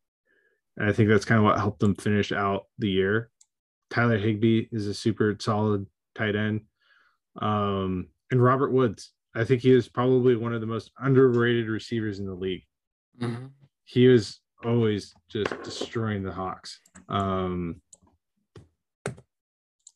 And 0.76 0.89
I 0.89 0.93
think 0.93 1.09
that's 1.09 1.24
kind 1.24 1.39
of 1.39 1.45
what 1.45 1.59
helped 1.59 1.80
them 1.80 1.95
finish 1.95 2.32
out 2.32 2.66
the 2.78 2.89
year. 2.89 3.30
Tyler 3.91 4.18
Higbee 4.18 4.68
is 4.72 4.87
a 4.87 4.95
super 4.95 5.37
solid 5.39 5.87
tight 6.14 6.37
end. 6.37 6.62
Um, 7.41 8.09
and 8.30 8.43
Robert 8.43 8.72
Woods, 8.72 9.12
I 9.34 9.45
think 9.45 9.62
he 9.62 9.72
is 9.72 9.89
probably 9.89 10.37
one 10.37 10.55
of 10.55 10.61
the 10.61 10.66
most 10.66 10.91
underrated 10.99 11.68
receivers 11.68 12.18
in 12.18 12.26
the 12.26 12.34
league 12.34 12.64
he 13.87 14.09
was 14.09 14.41
always 14.65 15.15
just 15.29 15.51
destroying 15.63 16.23
the 16.23 16.33
Hawks. 16.33 16.81
Um, 17.09 17.81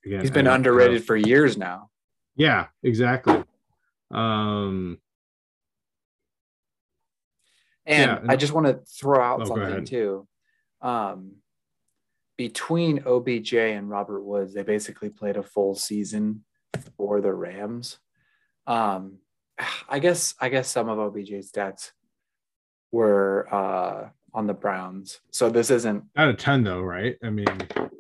again, 0.05 0.21
He's 0.21 0.31
been 0.31 0.47
underrated 0.47 1.05
for 1.05 1.17
years 1.17 1.57
now. 1.57 1.91
Yeah, 2.37 2.67
exactly. 2.83 3.43
Um, 4.11 4.99
And 7.87 8.11
Yeah, 8.11 8.19
and- 8.19 8.31
I 8.31 8.37
just 8.37 8.53
want 8.53 8.67
to 8.67 8.75
throw 8.87 9.21
out 9.21 9.43
Oh, 9.43 9.45
something 9.47 9.85
too. 9.85 10.29
Um, 10.81 11.37
between 12.37 13.03
OBJ 13.05 13.55
and 13.55 13.91
Robert 13.91 14.23
Woods, 14.23 14.55
they 14.55 14.63
basically 14.63 15.11
played 15.11 15.37
a 15.37 15.43
full 15.43 15.75
season 15.75 16.45
for 16.97 17.21
the 17.21 17.33
Rams. 17.35 17.99
Um, 18.67 19.19
I 19.89 19.99
guess 19.99 20.35
I 20.41 20.51
guess 20.51 20.69
some 20.71 20.89
of 20.89 20.99
OBJ's 20.99 21.51
stats 21.51 21.91
were 22.93 23.53
uh, 23.53 24.11
on 24.33 24.47
the 24.47 24.55
Browns, 24.55 25.21
so 25.31 25.51
this 25.51 25.71
isn't 25.71 26.05
not 26.17 26.29
a 26.29 26.35
ton 26.35 26.63
though, 26.65 26.83
right? 26.83 27.17
I 27.23 27.31
mean, 27.31 27.47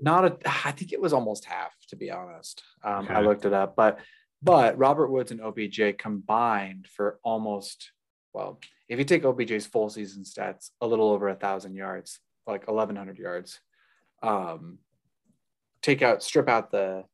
not 0.01 0.25
a. 0.25 0.37
I 0.47 0.73
think 0.73 0.93
it 0.93 1.01
was 1.01 1.13
almost 1.13 1.45
half, 1.45 1.73
to 1.89 1.97
be 1.97 2.11
honest. 2.11 2.63
Um, 2.83 3.07
I 3.11 3.21
looked 3.21 3.45
it 3.45 3.53
up, 3.53 3.77
but 3.77 3.99
but 4.43 4.79
Robert 4.79 5.11
Woods 5.11 5.31
and 5.31 5.41
OBJ 5.41 5.99
combined 5.99 6.87
for 6.87 7.19
almost 7.23 7.93
well, 8.33 8.61
if 8.89 8.99
you 8.99 9.05
take 9.05 9.25
OBJ's 9.25 9.67
full 9.67 9.91
season 9.91 10.25
stats, 10.25 10.71
a 10.81 10.87
little 10.87 11.11
over 11.11 11.29
a 11.29 11.35
thousand 11.35 11.75
yards, 11.75 12.21
like 12.47 12.65
eleven 12.69 12.97
hundred 12.97 13.19
yards. 13.19 13.61
Um, 14.23 14.79
take 15.83 16.03
out, 16.03 16.23
strip 16.23 16.49
out 16.49 16.71
the 16.71 17.05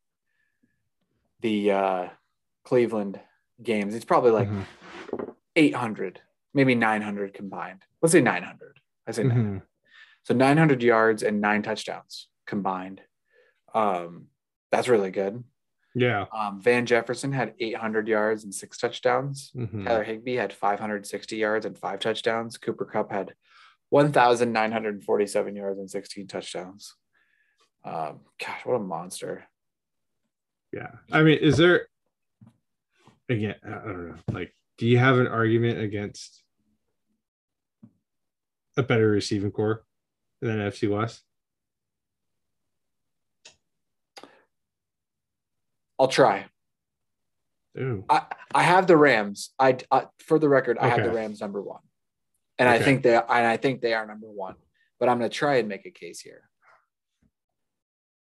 the 1.41 1.71
uh, 1.71 2.09
Cleveland 2.65 3.21
games. 3.63 3.95
It's 3.95 4.05
probably 4.05 4.33
like 4.33 4.49
mhm, 4.49 4.65
eight 5.55 5.75
hundred, 5.75 6.21
maybe 6.55 6.75
nine 6.75 7.03
hundred 7.03 7.35
combined. 7.35 7.83
Let's 8.03 8.13
say 8.13 8.21
nine 8.21 8.43
hundred. 8.43 8.79
I 9.07 9.13
say 9.13 9.23
900. 9.25 9.61
mhm. 9.61 9.63
So 10.25 10.35
900 10.35 10.83
yards 10.83 11.23
and 11.23 11.41
nine 11.41 11.63
touchdowns 11.63 12.29
combined. 12.47 13.01
Um, 13.75 14.27
that's 14.73 14.89
really 14.89 15.11
good. 15.11 15.45
yeah. 15.95 16.27
Um, 16.33 16.61
Van 16.61 16.85
Jefferson 16.87 17.33
had 17.33 17.55
800 17.61 18.09
yards 18.09 18.45
and 18.45 18.55
six 18.55 18.79
touchdowns. 18.79 19.53
mhm. 19.55 19.85
Tyler 19.87 20.03
Higbee 20.05 20.35
had 20.37 20.53
560 20.53 21.37
yards 21.37 21.65
and 21.67 21.79
five 21.79 22.01
touchdowns. 22.01 22.59
Cooper 22.59 22.85
Kupp 22.85 23.13
had 23.13 23.35
1,947 23.91 25.57
yards 25.57 25.79
and 25.79 25.91
16 25.91 26.27
touchdowns. 26.27 26.95
Um, 27.85 28.21
gosh, 28.45 28.65
what 28.65 28.75
a 28.75 28.79
monster. 28.81 29.45
Yeah. 30.73 30.91
I 31.13 31.23
mean, 31.23 31.39
is 31.39 31.57
there 31.57 31.87
again? 33.29 33.55
I 33.65 33.71
don't 33.71 34.09
know. 34.09 34.15
Like, 34.33 34.53
do 34.79 34.87
you 34.87 34.99
have 34.99 35.19
an 35.19 35.29
argument 35.29 35.79
against 35.79 36.43
a 38.77 38.83
better 38.83 39.09
receiving 39.09 39.51
corps 39.51 39.85
than 40.41 40.59
FC 40.59 40.91
West? 40.91 41.23
I'll 45.99 46.09
try. 46.09 46.47
Ooh. 47.79 48.05
I, 48.09 48.23
I 48.55 48.63
have 48.63 48.87
the 48.87 48.97
Rams. 48.97 49.51
I, 49.59 49.79
I 49.91 50.07
for 50.19 50.39
the 50.39 50.49
record, 50.49 50.79
I 50.79 50.89
have 50.89 51.03
the 51.03 51.11
Rams 51.13 51.41
number 51.41 51.61
one, 51.63 51.81
and 52.59 52.69
I 52.69 52.79
think 52.79 53.03
they 53.03 53.15
and 53.17 53.25
I 53.29 53.57
think 53.57 53.81
they 53.81 53.95
are 53.95 54.07
number 54.07 54.27
one. 54.29 54.55
But 54.99 55.09
I'm 55.11 55.19
going 55.19 55.31
to 55.31 55.37
try 55.37 55.57
and 55.57 55.69
make 55.69 55.85
a 55.85 55.91
case 55.91 56.21
here. 56.21 56.49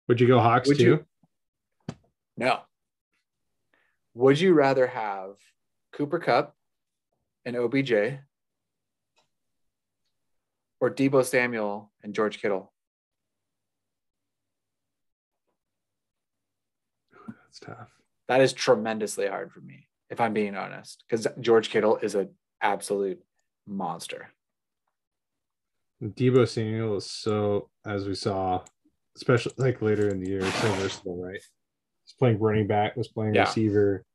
Would 0.08 0.20
you 0.20 0.28
go 0.28 0.39
Hawks 0.39 0.68
Would 0.68 0.78
too? 0.78 0.84
you- 0.84 1.95
No. 2.38 2.60
Would 4.14 4.39
you 4.39 4.53
rather 4.53 4.88
have 4.88 5.36
Cooper 5.93 6.20
Kupp 6.20 6.53
and 7.45 7.56
OBJ 7.56 7.91
or 10.86 10.92
Deebo 10.92 11.26
Samuel 11.26 11.92
and 12.04 12.14
George 12.14 12.40
Kittle? 12.40 12.72
That's 17.28 17.60
tough. 17.60 17.90
That 18.28 18.42
is 18.42 18.54
tremendously 18.54 19.26
hard 19.28 19.52
for 19.52 19.62
me, 19.62 19.88
if 20.12 20.22
I'm 20.22 20.34
being 20.34 20.56
honest, 20.56 21.04
because 21.10 21.26
George 21.42 21.72
Kittle 21.72 21.98
is 21.98 22.14
an 22.14 22.30
absolute 22.62 23.20
monster. 23.66 24.30
Deebo 26.04 26.48
Samuel 26.48 26.98
is 26.98 27.10
so, 27.10 27.70
as 27.84 28.08
we 28.08 28.14
saw, 28.14 28.62
especially 29.16 29.54
like 29.58 29.82
later 29.82 30.10
in 30.10 30.20
the 30.20 30.30
year, 30.30 30.42
so 30.44 30.72
versatile, 30.74 31.20
right? 31.20 31.42
He's 32.04 32.14
playing 32.20 32.40
running 32.40 32.68
back, 32.68 32.96
was 32.96 33.08
playing 33.08 33.34
Yeah. 33.34 33.42
receiver. 33.42 34.06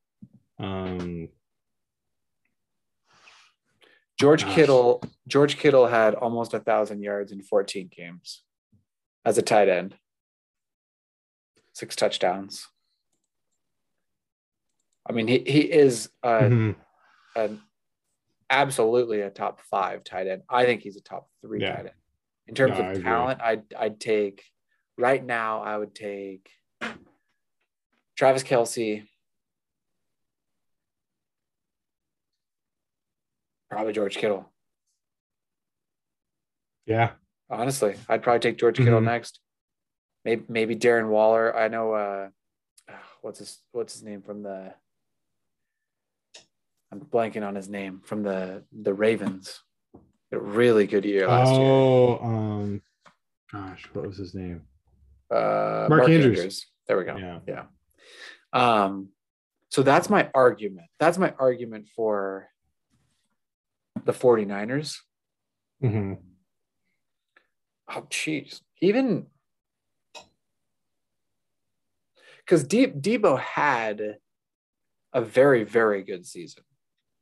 Um, 0.61 1.31
George 4.21 4.45
Gosh. 4.45 4.55
Kittle, 4.55 5.03
George 5.27 5.57
Kittle 5.57 5.87
had 5.87 6.15
almost 6.15 6.53
a 6.53 6.61
thousand 6.61 7.01
yards 7.03 7.33
in 7.33 7.41
14 7.41 7.89
games 7.91 8.43
as 9.25 9.39
a 9.39 9.43
tight 9.43 9.71
end, 9.71 9.97
six 11.73 11.97
touchdowns. 11.97 12.69
I 15.09 15.13
mean, 15.13 15.27
he 15.27 15.39
he 15.47 15.61
is 15.61 16.11
uh, 16.23 16.41
mhm. 16.41 16.75
an 17.35 17.63
absolutely 18.51 19.23
a 19.23 19.31
top 19.31 19.63
five 19.71 20.05
tight 20.05 20.27
end. 20.27 20.43
I 20.51 20.67
think 20.67 20.83
he's 20.83 20.99
a 20.99 21.03
top 21.03 21.31
three 21.41 21.63
Yeah. 21.63 21.77
tight 21.77 21.87
end. 21.87 21.95
In 22.47 22.55
terms 22.55 22.79
No, 22.79 22.91
of 22.91 23.03
talent, 23.03 23.41
I'd 23.41 23.63
I'd 23.75 23.99
take 24.01 24.45
right 24.99 25.25
now. 25.25 25.63
I 25.63 25.79
would 25.79 25.95
take 25.95 26.51
Travis 28.17 28.43
Kelce, 28.43 29.07
probably 33.71 33.93
George 33.93 34.17
Kittle. 34.17 34.51
yeah, 36.87 37.13
Honestly, 37.49 37.95
I'd 38.09 38.23
probably 38.23 38.41
take 38.41 38.59
George 38.59 38.77
Kittle 38.77 39.01
Mhm. 39.01 39.05
next. 39.05 39.41
Maybe 40.25 40.45
maybe 40.49 40.77
Darren 40.77 41.09
Waller. 41.09 41.57
I 41.57 41.69
know 41.69 41.93
uh 41.95 42.31
what's 43.23 43.39
his 43.39 43.61
what's 43.73 43.93
his 43.93 44.03
name 44.03 44.23
from 44.23 44.43
the 44.43 44.75
I'm 46.93 47.01
blanking 47.01 47.47
on 47.47 47.55
his 47.55 47.69
name 47.69 48.01
from 48.05 48.23
the 48.23 48.65
the 48.73 48.93
Ravens. 48.95 49.63
A 50.33 50.39
really 50.39 50.87
good 50.87 51.05
year 51.05 51.27
last 51.27 51.53
year. 51.59 51.69
Oh, 51.69 52.19
um, 52.23 52.83
gosh, 53.51 53.89
what 53.93 54.07
was 54.07 54.17
his 54.17 54.33
name? 54.35 54.67
Uh 55.31 55.87
Mark 55.89 56.09
Andrews. 56.09 56.67
There 56.87 56.99
we 56.99 57.05
go. 57.05 57.17
Yeah. 57.17 57.41
Yeah. 57.49 57.65
Um 58.53 59.11
so 59.71 59.83
that's 59.83 60.09
my 60.11 60.31
argument. 60.35 60.89
That's 61.01 61.19
my 61.19 61.33
argument 61.39 61.89
for 61.97 62.49
the 64.05 64.13
49ers. 64.13 64.97
hmm 65.81 66.15
Oh, 67.93 68.03
jeez. 68.09 68.61
Even 68.81 69.27
because 72.39 72.63
De- 72.65 72.87
Deebo 72.87 73.39
had 73.39 74.19
a 75.13 75.21
very, 75.21 75.65
very 75.65 76.03
good 76.05 76.25
season. 76.25 76.63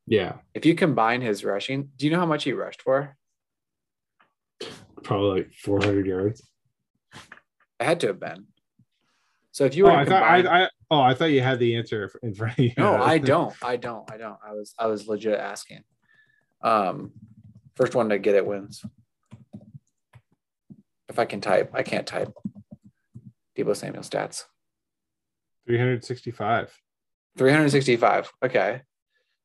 Yeah, 0.07 0.39
If 0.55 0.65
you 0.67 0.75
combine 0.75 1.21
his 1.23 1.45
rushing, 1.45 1.91
do 1.97 2.07
you 2.07 2.13
know 2.13 2.19
how 2.19 2.27
much 2.27 2.45
he 2.45 2.53
rushed 2.53 2.83
for? 2.83 3.17
probably 5.05 5.43
like 5.43 5.53
400 5.55 6.07
yards. 6.07 6.47
It 7.15 7.85
had 7.85 8.01
to 8.01 8.09
have 8.09 8.21
been. 8.21 8.47
So 9.53 9.65
if 9.65 9.75
you 9.75 9.87
Oh, 9.87 9.91
were 9.91 9.95
to 9.95 10.01
I 10.01 10.05
thought 10.05 10.23
I, 10.23 10.65
I 10.65 10.69
oh 10.91 11.01
I 11.01 11.15
thought 11.15 11.27
you 11.27 11.41
had 11.41 11.59
the 11.59 11.77
answer 11.77 12.11
in 12.23 12.35
front 12.35 12.59
of 12.59 12.65
you. 12.65 12.73
no, 12.77 12.97
I 12.97 13.19
don't. 13.33 13.55
I 13.63 13.77
don't. 13.77 14.11
I 14.11 14.17
don't. 14.19 14.39
I 14.47 14.53
was 14.53 14.75
I 14.79 14.87
was 14.87 15.07
legit 15.09 15.39
asking. 15.39 15.83
Um, 16.63 17.13
first 17.77 17.95
one 17.95 18.09
to 18.09 18.19
get 18.19 18.35
it 18.35 18.47
wins. 18.47 18.85
If 21.09 21.19
I 21.19 21.25
can 21.25 21.41
type, 21.41 21.71
I 21.75 21.83
can't 21.83 22.07
type. 22.07 22.33
Deebo 23.57 23.75
Samuel 23.75 24.03
stats. 24.03 24.45
365. 25.67 26.73
365 27.39 28.33
okay 28.45 28.83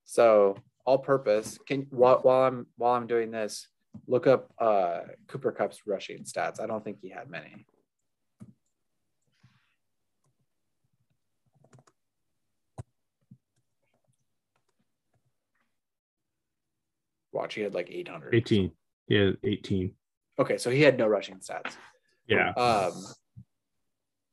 so 0.03 0.57
all 0.85 0.97
purpose 0.97 1.57
can 1.67 1.85
while, 1.91 2.19
while 2.23 2.41
i'm 2.41 2.65
while 2.75 2.93
i'm 2.93 3.05
doing 3.05 3.29
this 3.29 3.67
look 4.07 4.25
up 4.25 4.51
uh 4.57 5.01
cooper 5.27 5.51
kupp's 5.51 5.81
rushing 5.85 6.23
stats 6.23 6.59
i 6.59 6.65
don't 6.65 6.83
think 6.83 6.97
he 6.99 7.09
had 7.09 7.29
many 7.29 7.65
watch 17.33 17.55
he 17.55 17.61
had 17.61 17.73
like 17.73 17.89
800 17.89 18.33
18. 18.35 18.71
Yeah, 19.07 19.31
18. 19.43 19.91
okay 20.39 20.57
so 20.57 20.69
he 20.69 20.81
had 20.81 20.97
no 20.97 21.07
rushing 21.07 21.35
stats 21.37 21.73
Yeah. 22.27 22.49
um 22.51 22.93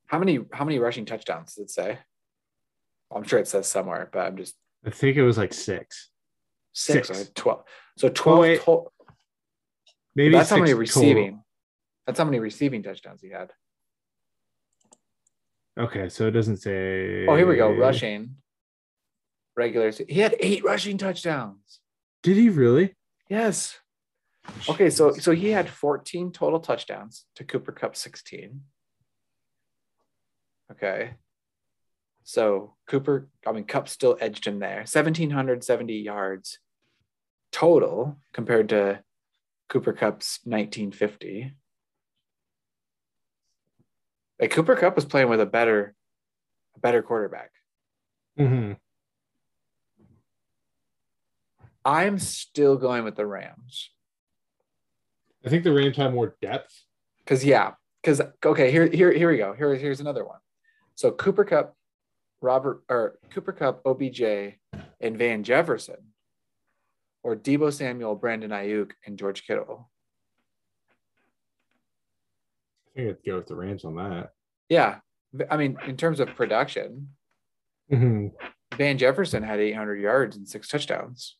how 0.07 0.19
many 0.19 0.39
how 0.53 0.63
many 0.65 0.79
rushing 0.79 1.05
touchdowns 1.05 1.55
does 1.55 1.65
it 1.65 1.69
say 1.71 1.99
i'm 3.13 3.23
sure 3.23 3.39
it 3.39 3.47
says 3.47 3.67
somewhere 3.67 4.09
but 4.11 4.19
i'm 4.27 4.37
just 4.37 4.55
I 4.85 4.89
think 4.89 5.15
it 5.17 5.23
was 5.23 5.37
like 5.37 5.53
six. 5.53 6.09
six, 6.73 7.07
Six. 7.09 7.31
12 7.35 7.63
so 7.97 8.09
12 8.09 8.39
wait. 8.39 8.61
to- 8.63 8.87
Maybe 10.15 10.33
that's 10.33 10.49
how 10.49 10.57
many 10.57 10.71
six 10.71 10.93
total. 10.93 11.01
receiving. 11.09 11.43
That's 12.07 12.17
how 12.17 12.25
many 12.25 12.39
receiving 12.39 12.81
touchdowns 12.83 13.21
he 13.21 13.29
had. 13.29 13.51
Okay, 15.79 16.09
so 16.09 16.27
it 16.27 16.31
doesn't 16.31 16.57
say. 16.57 17.25
Oh, 17.27 17.35
here 17.35 17.47
we 17.47 17.55
go. 17.57 17.71
Rushing. 17.71 18.35
Regular. 19.55 19.91
He 20.09 20.19
had 20.19 20.35
eight 20.39 20.63
rushing 20.63 20.97
touchdowns. 20.97 21.79
Did 22.23 22.37
he 22.37 22.49
really? 22.49 22.95
Yes. 23.29 23.79
Okay, 24.69 24.89
so 24.89 25.11
so 25.13 25.31
he 25.31 25.49
had 25.49 25.69
14 25.69 26.31
total 26.31 26.59
touchdowns 26.59 27.25
to 27.35 27.43
Cooper 27.43 27.71
Kupp 27.71 27.95
16. 27.95 28.61
Okay. 30.71 31.13
So 32.23 32.75
Cooper, 32.87 33.27
I 33.45 33.51
mean, 33.51 33.65
Kupp 33.65 33.87
still 33.87 34.17
edged 34.19 34.45
him 34.45 34.59
there. 34.59 34.85
1,770 34.85 35.93
yards 35.95 36.59
total 37.51 38.17
compared 38.33 38.69
to 38.69 39.03
Cooper 39.69 39.93
Kupp's 39.93 40.39
1950. 40.43 41.53
Like 44.39 44.51
Cooper 44.51 44.75
Kupp 44.75 44.95
was 44.95 45.05
playing 45.05 45.29
with 45.29 45.41
a 45.41 45.45
better, 45.45 45.95
a 46.75 46.79
better 46.79 47.01
quarterback. 47.01 47.51
Mhm. 48.39 48.77
I'm 51.83 52.19
still 52.19 52.77
going 52.77 53.03
with 53.03 53.15
the 53.15 53.25
Rams. 53.25 53.89
I 55.45 55.49
think 55.49 55.63
the 55.63 55.73
Rams 55.73 55.97
have 55.97 56.13
more 56.13 56.35
depth. 56.41 56.83
Cause 57.25 57.43
yeah, 57.43 57.73
cause 58.03 58.21
okay, 58.45 58.71
here 58.71 58.87
here 58.87 59.11
here 59.11 59.29
we 59.31 59.37
go. 59.37 59.53
Here, 59.53 59.73
here's 59.75 59.99
another 59.99 60.25
one. 60.25 60.39
So 60.95 61.11
Cooper 61.11 61.43
Kupp, 61.45 61.75
Robert 62.41 62.83
or 62.89 63.17
Cooper 63.31 63.51
Kupp, 63.53 63.81
OBJ, 63.85 64.21
and 64.99 65.17
Van 65.17 65.43
Jefferson, 65.43 65.97
or 67.23 67.35
Deebo 67.35 67.71
Samuel, 67.73 68.15
Brandon 68.15 68.51
Aiyuk, 68.51 68.91
and 69.05 69.17
George 69.17 69.45
Kittle. 69.47 69.89
I 72.95 72.99
think 72.99 73.09
I'd 73.09 73.25
go 73.25 73.37
with 73.37 73.47
the 73.47 73.55
Rams 73.55 73.85
on 73.85 73.95
that. 73.95 74.31
Yeah, 74.69 74.97
I 75.49 75.57
mean, 75.57 75.77
in 75.87 75.97
terms 75.97 76.19
of 76.19 76.27
production, 76.35 77.09
Mhm. 77.91 78.31
Van 78.75 78.97
Jefferson 78.97 79.43
had 79.43 79.59
800 79.59 79.99
yards 80.01 80.35
and 80.37 80.47
six 80.47 80.67
touchdowns, 80.67 81.37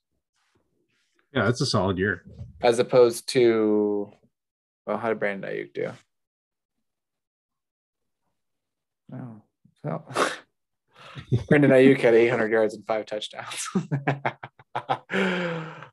Yeah, 1.33 1.45
that's 1.45 1.61
a 1.61 1.65
solid 1.65 1.97
year. 1.97 2.23
as 2.61 2.79
opposed 2.79 3.27
to, 3.29 4.11
well, 4.85 4.97
how 4.97 5.09
did 5.09 5.19
Brandon 5.19 5.49
Aiyuk 5.49 5.73
do? 5.73 5.91
No, 9.09 9.41
no. 9.83 10.03
Brandon 11.49 11.71
Aiyuk 11.71 11.99
had 11.99 12.13
800 12.13 12.51
yards 12.51 12.73
and 12.73 12.85
five 12.85 13.05
touchdowns. 13.05 13.67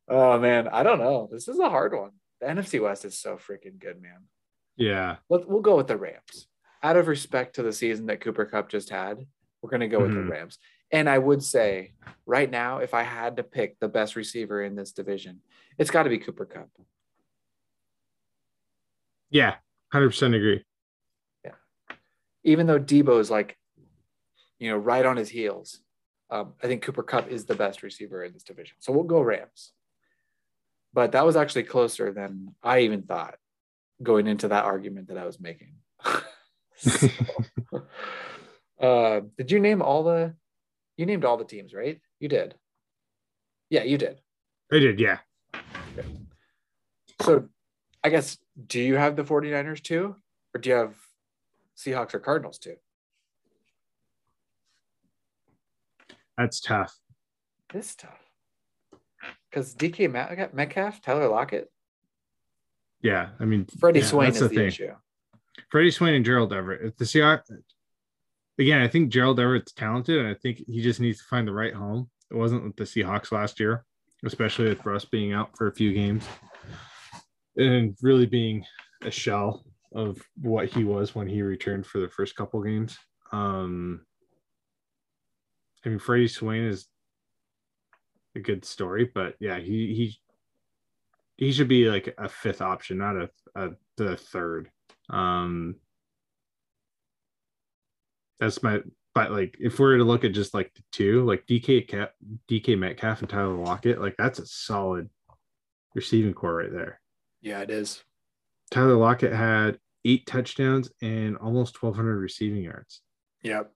oh 0.08 0.38
man, 0.38 0.68
I 0.68 0.82
don't 0.82 0.98
know. 0.98 1.28
This 1.30 1.48
is 1.48 1.58
a 1.58 1.68
hard 1.68 1.92
one. 1.94 2.10
The 2.40 2.46
NFC 2.46 2.80
West 2.82 3.04
is 3.04 3.18
so 3.18 3.36
freaking 3.36 3.78
good, 3.78 4.00
man. 4.00 4.24
Yeah. 4.76 5.16
Let, 5.28 5.48
we'll 5.48 5.60
go 5.62 5.76
with 5.76 5.88
the 5.88 5.96
Rams. 5.96 6.46
Out 6.82 6.96
of 6.96 7.08
respect 7.08 7.56
to 7.56 7.62
the 7.64 7.72
season 7.72 8.06
that 8.06 8.20
Cooper 8.20 8.44
Kupp 8.44 8.68
just 8.70 8.90
had, 8.90 9.18
we're 9.60 9.70
going 9.70 9.80
to 9.80 9.88
go 9.88 9.98
with 10.00 10.12
Mhm. 10.12 10.26
the 10.26 10.30
Rams. 10.30 10.58
And 10.90 11.08
I 11.08 11.18
would 11.18 11.42
say 11.42 11.92
right 12.26 12.50
now, 12.50 12.78
if 12.78 12.94
I 12.94 13.02
had 13.02 13.36
to 13.36 13.42
pick 13.42 13.78
the 13.78 13.88
best 13.88 14.16
receiver 14.16 14.62
in 14.62 14.74
this 14.74 14.92
division, 14.92 15.40
it's 15.78 15.90
got 15.90 16.04
to 16.04 16.10
be 16.10 16.18
Cooper 16.18 16.46
Kupp. 16.46 16.70
Yeah. 19.30 19.56
100% 19.92 20.34
agree. 20.34 20.64
Yeah. 21.44 21.52
Even 22.44 22.66
though 22.66 22.78
Deebo 22.78 23.20
is 23.20 23.30
like, 23.30 23.56
you 24.58 24.70
know, 24.70 24.76
right 24.76 25.04
on 25.04 25.16
his 25.16 25.28
heels, 25.28 25.80
um, 26.30 26.54
I 26.62 26.66
think 26.66 26.82
Cooper 26.82 27.02
Kupp 27.02 27.28
is 27.28 27.44
the 27.44 27.54
best 27.54 27.82
receiver 27.82 28.24
in 28.24 28.32
this 28.32 28.42
division. 28.42 28.76
So 28.80 28.92
we'll 28.92 29.04
go 29.04 29.20
Rams. 29.20 29.72
But 30.92 31.12
that 31.12 31.24
was 31.24 31.36
actually 31.36 31.64
closer 31.64 32.12
than 32.12 32.54
I 32.62 32.80
even 32.80 33.02
thought 33.02 33.36
going 34.02 34.26
into 34.26 34.48
that 34.48 34.64
argument 34.64 35.08
that 35.08 35.18
I 35.18 35.26
was 35.26 35.40
making. 35.40 35.74
So, 36.78 37.08
uh, 38.80 39.20
did 39.36 39.50
you 39.50 39.60
name 39.60 39.82
all 39.82 40.04
the? 40.04 40.34
You 40.98 41.06
named 41.06 41.24
all 41.24 41.36
the 41.38 41.44
teams, 41.44 41.72
right? 41.72 42.00
You 42.18 42.28
did. 42.28 42.56
Yeah, 43.70 43.84
you 43.84 43.96
did. 43.96 44.20
I 44.70 44.80
did. 44.80 44.98
Yeah. 45.00 45.18
So 47.22 47.48
I 48.04 48.08
guess, 48.10 48.36
do 48.66 48.80
you 48.80 48.96
have 48.96 49.16
the 49.16 49.22
49ers 49.24 49.82
too? 49.82 50.16
Or 50.54 50.60
do 50.60 50.68
you 50.70 50.74
have 50.74 50.94
Seahawks 51.76 52.14
or 52.14 52.18
Cardinals 52.18 52.58
too? 52.58 52.74
That's 56.36 56.60
tough. 56.60 56.96
This 57.72 57.94
tough. 57.94 58.18
Because 59.50 59.74
DK 59.74 60.52
Metcalf, 60.52 61.00
Tyler 61.00 61.28
Lockett, 61.28 61.70
Yeah, 63.02 63.30
I 63.40 63.44
mean, 63.44 63.66
Freddie 63.78 64.00
yeah, 64.00 64.06
Swain 64.06 64.28
is 64.30 64.38
the 64.40 64.48
the, 64.48 64.54
thing. 64.54 64.66
issue. 64.66 64.92
Freddie 65.70 65.90
Swain 65.90 66.14
and 66.14 66.24
Gerald 66.24 66.52
Everett. 66.52 66.84
If 66.84 66.96
the 66.96 67.04
Seahawks, 67.04 67.50
again, 68.58 68.80
I 68.80 68.88
think 68.88 69.10
Gerald 69.10 69.40
Everett's 69.40 69.72
talented, 69.72 70.18
and 70.18 70.28
I 70.28 70.34
think 70.34 70.62
he 70.66 70.80
just 70.82 71.00
needs 71.00 71.18
to 71.18 71.24
find 71.24 71.46
the 71.46 71.52
right 71.52 71.74
home. 71.74 72.10
It 72.30 72.36
wasn't 72.36 72.64
with 72.64 72.76
the 72.76 72.84
Seahawks 72.84 73.32
last 73.32 73.60
year, 73.60 73.84
especially 74.24 74.68
with 74.68 74.84
Russ 74.84 75.04
being 75.04 75.32
out 75.32 75.56
for 75.56 75.68
a 75.68 75.74
few 75.74 75.92
games 75.92 76.24
and 77.56 77.96
really 78.02 78.26
being 78.26 78.64
a 79.02 79.10
shell 79.10 79.64
of 79.92 80.20
what 80.40 80.68
he 80.68 80.84
was 80.84 81.14
when 81.14 81.28
he 81.28 81.42
returned 81.42 81.86
for 81.86 82.00
the 82.00 82.08
first 82.08 82.36
couple 82.36 82.62
games. 82.62 82.98
Um, 83.32 84.04
I 85.84 85.88
mean, 85.88 85.98
Freddie 85.98 86.28
Swain 86.28 86.64
is 86.64 86.86
a 88.34 88.40
good 88.40 88.64
story, 88.64 89.10
but 89.12 89.34
yeah, 89.40 89.58
he 89.58 89.94
he 89.94 90.18
he 91.36 91.52
should 91.52 91.68
be 91.68 91.88
like 91.88 92.14
a 92.18 92.28
fifth 92.28 92.60
option, 92.60 92.98
not 92.98 93.16
a, 93.16 93.30
a 93.54 93.70
the 93.96 94.16
third. 94.16 94.70
Um, 95.08 95.76
that's 98.40 98.62
my 98.62 98.80
but 99.14 99.32
like 99.32 99.56
if 99.58 99.78
we're 99.78 99.96
to 99.96 100.04
look 100.04 100.24
at 100.24 100.32
just 100.32 100.54
like 100.54 100.72
the 100.74 100.82
two, 100.92 101.24
like 101.24 101.46
DK 101.46 101.88
Cap, 101.88 102.12
DK 102.48 102.78
Metcalf 102.78 103.20
and 103.20 103.28
Tyler 103.28 103.56
Lockett, 103.56 104.00
like 104.00 104.14
that's 104.16 104.38
a 104.38 104.46
solid 104.46 105.10
receiving 105.94 106.34
corps 106.34 106.54
right 106.54 106.72
there. 106.72 107.00
Yeah, 107.40 107.60
it 107.60 107.70
is. 107.70 108.02
Tyler 108.70 108.94
Lockett 108.94 109.32
had 109.32 109.78
eight 110.04 110.26
touchdowns 110.26 110.90
and 111.02 111.36
almost 111.38 111.82
1,200 111.82 112.18
receiving 112.18 112.62
yards. 112.62 113.00
Yep. 113.42 113.72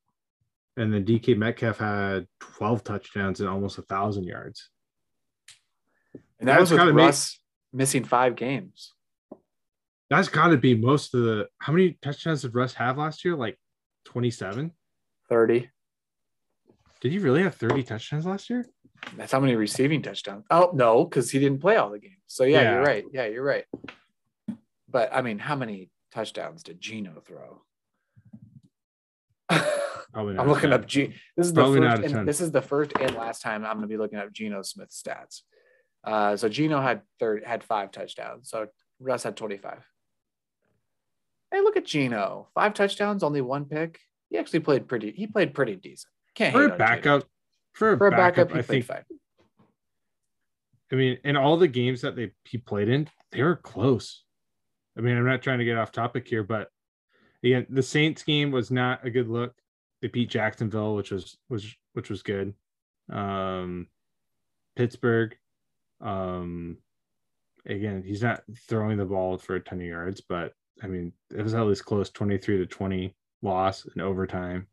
And 0.77 0.93
then 0.93 1.05
DK 1.05 1.37
Metcalf 1.37 1.79
had 1.79 2.27
12 2.41 2.85
touchdowns 2.85 3.41
and 3.41 3.49
almost 3.49 3.79
a 3.79 3.83
thousand 3.83 4.25
yards. 4.25 4.71
And 6.39 6.49
that 6.49 6.59
That's 6.59 6.71
was 6.71 6.81
with 6.81 6.95
Russ 6.95 7.41
missing 7.73 8.05
five 8.05 8.37
games. 8.37 8.93
That's 10.09 10.29
got 10.29 10.49
to 10.49 10.57
be 10.57 10.77
most 10.77 11.15
of 11.15 11.23
the. 11.23 11.49
How 11.59 11.73
many 11.73 11.99
touchdowns 12.03 12.43
did 12.43 12.55
Russ 12.55 12.75
have 12.75 12.99
last 12.99 13.25
year? 13.25 13.35
Like 13.35 13.59
27? 14.05 14.73
30. 15.29 15.71
Did 17.01 17.13
he 17.13 17.19
really 17.19 17.43
have 17.43 17.55
30 17.55 17.83
touchdowns 17.83 18.27
last 18.27 18.49
year? 18.51 18.67
That's 19.17 19.33
how 19.33 19.41
many 19.41 19.57
receiving 19.57 20.03
touchdowns. 20.03 20.45
Oh, 20.51 20.71
no, 20.75 21.05
because 21.05 21.31
he 21.31 21.39
didn't 21.41 21.61
play 21.61 21.77
all 21.77 21.91
the 21.91 21.99
games. 21.99 22.15
So, 22.29 22.45
yeah, 22.45 22.63
Yeah. 22.63 22.73
you're 22.75 22.83
right. 22.83 23.05
Yeah, 23.13 23.27
you're 23.27 23.45
right. 23.45 23.65
But, 24.89 25.13
I 25.13 25.23
mean, 25.23 25.39
how 25.39 25.57
many 25.57 25.91
touchdowns 26.13 26.63
did 26.63 26.81
Geno 26.81 27.21
throw? 27.27 27.63
I'm 30.15 30.49
looking 30.49 30.71
10. 30.71 30.73
up 30.73 30.87
G. 30.87 31.15
This 31.37 31.47
is 31.47 31.53
the 31.55 31.61
Probably 31.63 31.81
first. 31.81 32.03
And 32.15 32.29
this 32.29 32.41
is 32.41 32.53
the 32.53 32.63
first 32.63 32.93
and 33.01 33.15
last 33.17 33.43
time 33.43 33.65
I'm 33.65 33.77
going 33.79 33.83
to 33.83 33.87
be 33.89 33.97
looking 33.97 34.19
up 34.19 34.33
Geno 34.33 34.63
Smith 34.63 34.91
stats. 34.91 35.41
Uh, 36.05 36.37
so 36.37 36.49
Geno 36.49 36.81
had 36.81 37.03
third 37.19 37.45
had 37.45 37.65
five 37.65 37.91
touchdowns. 37.93 38.51
So 38.51 38.67
Russ 39.01 39.23
had 39.23 39.37
25. 39.37 39.79
Hey, 41.53 41.61
look 41.61 41.77
at 41.77 41.85
Geno. 41.85 42.49
Five 42.55 42.73
touchdowns, 42.75 43.23
only 43.23 43.43
one 43.43 43.67
pick. 43.67 44.01
He 44.31 44.39
actually 44.39 44.61
played 44.61 44.89
pretty. 44.89 45.13
He 45.13 45.27
played 45.27 45.53
pretty 45.53 45.77
decent. 45.77 46.11
Can't 46.35 46.53
for 46.53 46.65
a 46.65 46.77
backup. 46.77 47.25
For 47.75 47.93
a, 47.93 47.99
For 47.99 48.07
a 48.07 48.11
backup, 48.11 48.49
backup, 48.49 48.53
he 48.53 48.59
I 48.59 48.63
played 48.63 48.87
think. 48.87 49.07
fine. 49.09 49.19
I 50.91 50.95
mean, 50.95 51.19
in 51.25 51.37
all 51.37 51.57
the 51.57 51.69
games 51.69 52.01
that 52.03 52.17
they 52.17 52.33
he 52.45 52.59
played 52.59 52.89
in, 52.89 53.09
they 53.31 53.43
were 53.43 53.57
close. 53.57 54.25
I 54.97 55.01
mean, 55.01 55.17
I'm 55.17 55.27
not 55.27 55.43
trying 55.43 55.59
to 55.59 55.65
get 55.65 55.77
off 55.79 55.93
topic 55.93 56.27
here, 56.27 56.43
but 56.43 56.69
again, 57.43 57.67
the 57.69 57.83
Saints 57.83 58.23
game 58.23 58.51
was 58.51 58.71
not 58.71 59.05
a 59.07 59.11
good 59.11 59.29
look. 59.29 59.55
They 60.01 60.09
beat 60.09 60.31
Jacksonville, 60.31 60.95
which 60.95 61.11
was 61.11 61.37
was 61.49 61.75
which 61.93 62.11
was 62.11 62.23
good. 62.23 62.55
Um, 63.11 63.89
Pittsburgh, 64.77 65.37
um, 66.01 66.79
again, 67.67 68.03
he's 68.07 68.23
not 68.23 68.43
throwing 68.69 68.97
the 68.97 69.05
ball 69.05 69.39
for 69.39 69.55
a 69.55 69.61
ton 69.61 69.81
of 69.81 69.87
yards, 69.87 70.21
but 70.21 70.53
I 70.83 70.87
mean, 70.87 71.13
it 71.35 71.43
was 71.43 71.55
at 71.55 71.67
least 71.67 71.85
close, 71.85 72.11
23 72.11 72.59
to 72.59 72.67
20 72.67 73.15
loss 73.43 73.87
in 73.95 74.01
overtime. 74.01 74.67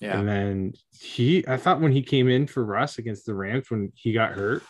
Yeah. 0.00 0.18
And 0.18 0.28
then 0.28 0.74
he, 0.90 1.44
I 1.46 1.56
thought 1.56 1.80
when 1.80 1.92
he 1.92 2.02
came 2.02 2.28
in 2.28 2.46
for 2.46 2.64
Russ 2.64 2.98
against 2.98 3.26
the 3.26 3.34
Rams 3.34 3.70
when 3.70 3.92
he 3.94 4.12
got 4.12 4.32
hurt, 4.32 4.62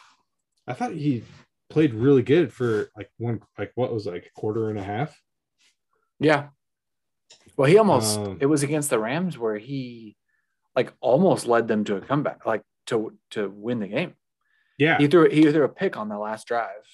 I 0.67 0.73
thought 0.73 0.93
he 0.93 1.23
played 1.71 1.95
really 1.95 2.23
good 2.23 2.53
for 2.53 2.89
like 2.97 3.11
one, 3.19 3.41
like 3.59 3.73
what 3.75 3.93
was 3.93 4.07
like 4.07 4.27
a 4.27 4.41
quarter 4.41 4.71
and 4.71 4.79
a 4.79 4.83
half. 4.83 5.19
Yeah. 6.19 6.49
Well, 7.57 7.69
he 7.69 7.77
almost 7.77 8.19
Um, 8.19 8.39
it 8.41 8.47
was 8.47 8.63
against 8.63 8.91
the 8.91 8.99
Rams 8.99 9.39
where 9.39 9.59
he 9.59 10.17
like 10.75 10.93
almost 11.01 11.47
led 11.47 11.69
them 11.69 11.85
to 11.85 11.97
a 11.97 12.01
comeback, 12.01 12.47
like 12.47 12.63
to 12.87 13.19
to 13.31 13.49
win 13.51 13.81
the 13.81 13.89
game. 13.89 14.15
Yeah. 14.79 14.99
He 14.99 15.09
threw 15.09 15.29
he 15.29 15.43
threw 15.51 15.65
a 15.65 15.69
pick 15.69 15.97
on 15.97 16.09
the 16.09 16.19
last 16.19 16.47
drive. 16.47 16.87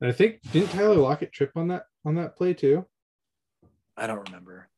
And 0.00 0.08
I 0.08 0.12
think 0.12 0.40
didn't 0.52 0.70
Tyler 0.70 0.94
Lockett 0.94 1.32
trip 1.32 1.52
on 1.56 1.68
that 1.68 1.84
on 2.08 2.14
that 2.16 2.36
play 2.36 2.54
too? 2.54 2.86
I 3.96 4.06
don't 4.06 4.26
remember. 4.26 4.68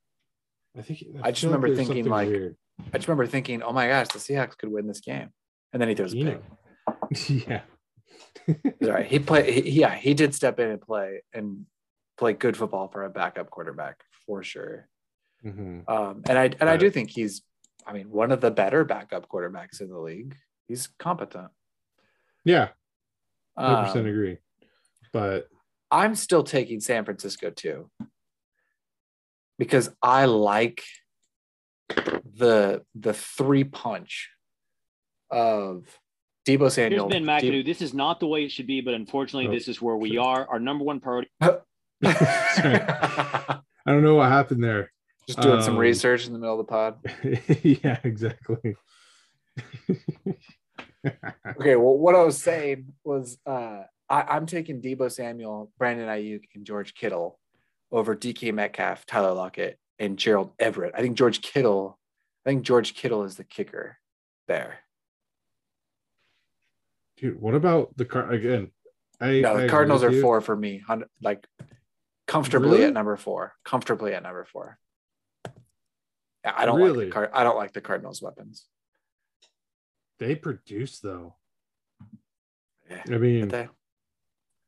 I 0.76 0.82
think 0.82 1.04
I 1.22 1.30
just 1.30 1.44
remember 1.44 1.68
there's 1.68 1.86
thinking, 1.86 2.06
like, 2.06 2.28
weird. 2.28 2.56
I 2.92 2.98
just 2.98 3.08
remember 3.08 3.26
thinking, 3.26 3.62
oh 3.62 3.72
my 3.72 3.88
gosh, 3.88 4.08
the 4.08 4.18
Seahawks 4.18 4.56
could 4.58 4.70
win 4.70 4.86
this 4.86 5.00
game. 5.00 5.30
And 5.72 5.80
then 5.80 5.88
he 5.88 5.94
throws 5.94 6.12
a 6.12 6.16
Geno. 6.16 6.42
pick. 7.12 7.46
yeah. 7.48 7.60
All 8.82 8.90
right. 8.90 9.06
He 9.06 9.18
played 9.20 9.52
he, 9.52 9.70
yeah, 9.80 9.94
he 9.94 10.14
did 10.14 10.34
step 10.34 10.58
in 10.58 10.68
and 10.70 10.80
play 10.80 11.22
and 11.32 11.66
play 12.18 12.32
good 12.32 12.56
football 12.56 12.88
for 12.88 13.04
a 13.04 13.10
backup 13.10 13.50
quarterback 13.50 14.02
for 14.26 14.42
sure. 14.42 14.88
Mhm. 15.44 15.88
Um, 15.88 16.22
and 16.28 16.38
I 16.38 16.44
and 16.60 16.68
I 16.68 16.76
do 16.76 16.90
think 16.90 17.10
he's 17.10 17.42
I 17.86 17.92
mean 17.92 18.10
one 18.10 18.32
of 18.32 18.40
the 18.40 18.50
better 18.50 18.84
backup 18.84 19.28
quarterbacks 19.28 19.80
in 19.80 19.88
the 19.88 19.98
league. 19.98 20.36
He's 20.66 20.86
competent. 20.98 21.48
Yeah, 22.44 22.68
100% 23.58 23.96
Um, 23.96 24.06
agree. 24.06 24.38
But 25.12 25.48
I'm 25.90 26.14
still 26.14 26.42
taking 26.44 26.80
San 26.80 27.04
Francisco 27.04 27.50
too. 27.50 27.90
Because 29.58 29.90
I 30.02 30.24
like 30.26 30.82
the 31.88 32.82
the 32.94 33.12
three 33.12 33.64
punch 33.64 34.30
of 35.30 35.84
Deebo 36.46 36.70
Samuel. 36.70 36.70
Here's 36.70 36.74
Samuel. 36.74 37.08
Ben 37.08 37.24
Deebo- 37.24 37.42
McAdoo. 37.42 37.66
This 37.66 37.82
is 37.82 37.92
not 37.92 38.20
the 38.20 38.26
way 38.26 38.44
it 38.44 38.52
should 38.52 38.66
be, 38.66 38.80
but 38.80 38.94
unfortunately, 38.94 39.48
Oh, 39.48 39.52
this 39.52 39.68
is 39.68 39.82
where 39.82 39.96
we 39.96 40.14
sorry. 40.16 40.18
are. 40.44 40.48
Our 40.48 40.58
number 40.60 40.84
one 40.84 41.00
priority. 41.00 41.30
I 42.02 43.60
don't 43.86 44.02
know 44.02 44.14
what 44.14 44.28
happened 44.30 44.62
there. 44.64 44.92
Just 45.26 45.40
doing 45.40 45.62
some 45.62 45.74
Um, 45.74 45.78
research 45.80 46.26
in 46.26 46.32
the 46.32 46.38
middle 46.38 46.58
of 46.58 46.66
the 46.66 46.70
pod. 46.70 46.98
yeah, 47.62 47.98
exactly. 48.04 48.76
Okay, 51.58 51.76
well, 51.76 51.96
what 51.98 52.14
I 52.14 52.22
was 52.24 52.40
saying 52.42 52.92
was 53.04 53.38
uh, 53.46 53.82
I, 54.10 54.22
I'm 54.22 54.44
taking 54.46 54.82
Deebo 54.82 55.10
Samuel, 55.10 55.70
Brandon 55.78 56.08
Aiyuk, 56.08 56.42
and 56.54 56.66
George 56.66 56.94
Kittle 56.94 57.38
over 57.92 58.16
DK 58.16 58.52
Metcalf, 58.52 59.06
Tyler 59.06 59.32
Lockett, 59.32 59.78
and 59.98 60.18
Gerald 60.18 60.52
Everett. 60.58 60.94
I 60.96 61.00
think 61.00 61.16
George 61.16 61.40
Kittle, 61.42 61.98
I 62.44 62.50
think 62.50 62.62
George 62.64 62.94
Kittle 62.94 63.22
is 63.24 63.36
the 63.36 63.44
kicker 63.44 63.96
there. 64.48 64.80
Dude, 67.18 67.40
what 67.40 67.54
about 67.54 67.96
the 67.96 68.04
car 68.04 68.30
again? 68.30 68.70
I, 69.20 69.40
No, 69.40 69.50
the 69.52 69.54
agree 69.56 69.68
Cardinals 69.68 70.02
are 70.02 70.10
you. 70.10 70.22
four 70.22 70.40
for 70.40 70.56
me, 70.56 70.82
like 71.22 71.46
comfortably 72.26 72.70
Really? 72.70 72.84
at 72.84 72.94
number 72.94 73.16
four. 73.16 73.52
Comfortably 73.64 74.14
at 74.14 74.22
number 74.22 74.44
four. 74.46 74.78
I 76.42 76.64
don't 76.64 76.80
like 76.80 76.94
the 77.06 77.10
Card- 77.10 77.30
I 77.34 77.44
don't 77.44 77.56
like 77.58 77.72
the 77.74 77.82
Cardinals 77.82 78.22
weapons. 78.22 78.66
They 80.18 80.34
produce 80.34 80.98
though. 81.00 81.36
Yeah, 82.88 83.02
I 83.06 83.18
mean, 83.18 83.48
they- 83.48 83.68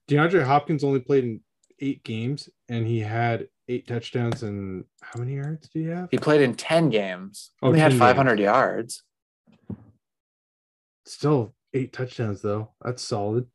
DeAndre 0.09 0.45
Hopkins 0.45 0.85
only 0.85 1.01
played 1.01 1.24
in 1.24 1.41
eight 1.81 2.03
games 2.05 2.49
and 2.69 2.87
he 2.87 3.01
had 3.01 3.49
eight 3.69 3.87
touchdowns 3.87 4.43
and 4.43 4.85
how 5.01 5.19
many 5.20 5.37
yards 5.37 5.69
do 5.69 5.81
you 5.81 5.91
have? 5.91 6.09
he 6.11 6.19
played 6.19 6.41
in 6.41 6.55
ten 6.55 6.91
games. 6.91 7.51
Oh, 7.62 7.69
Only 7.69 7.81
had 7.81 7.91
10 7.93 7.99
five 7.99 8.16
hundred 8.16 8.39
yards. 8.41 9.03
Still 11.07 11.55
eight 11.74 11.93
touchdowns 11.93 12.43
though. 12.43 12.73
That's 12.83 13.03
solid. 13.03 13.47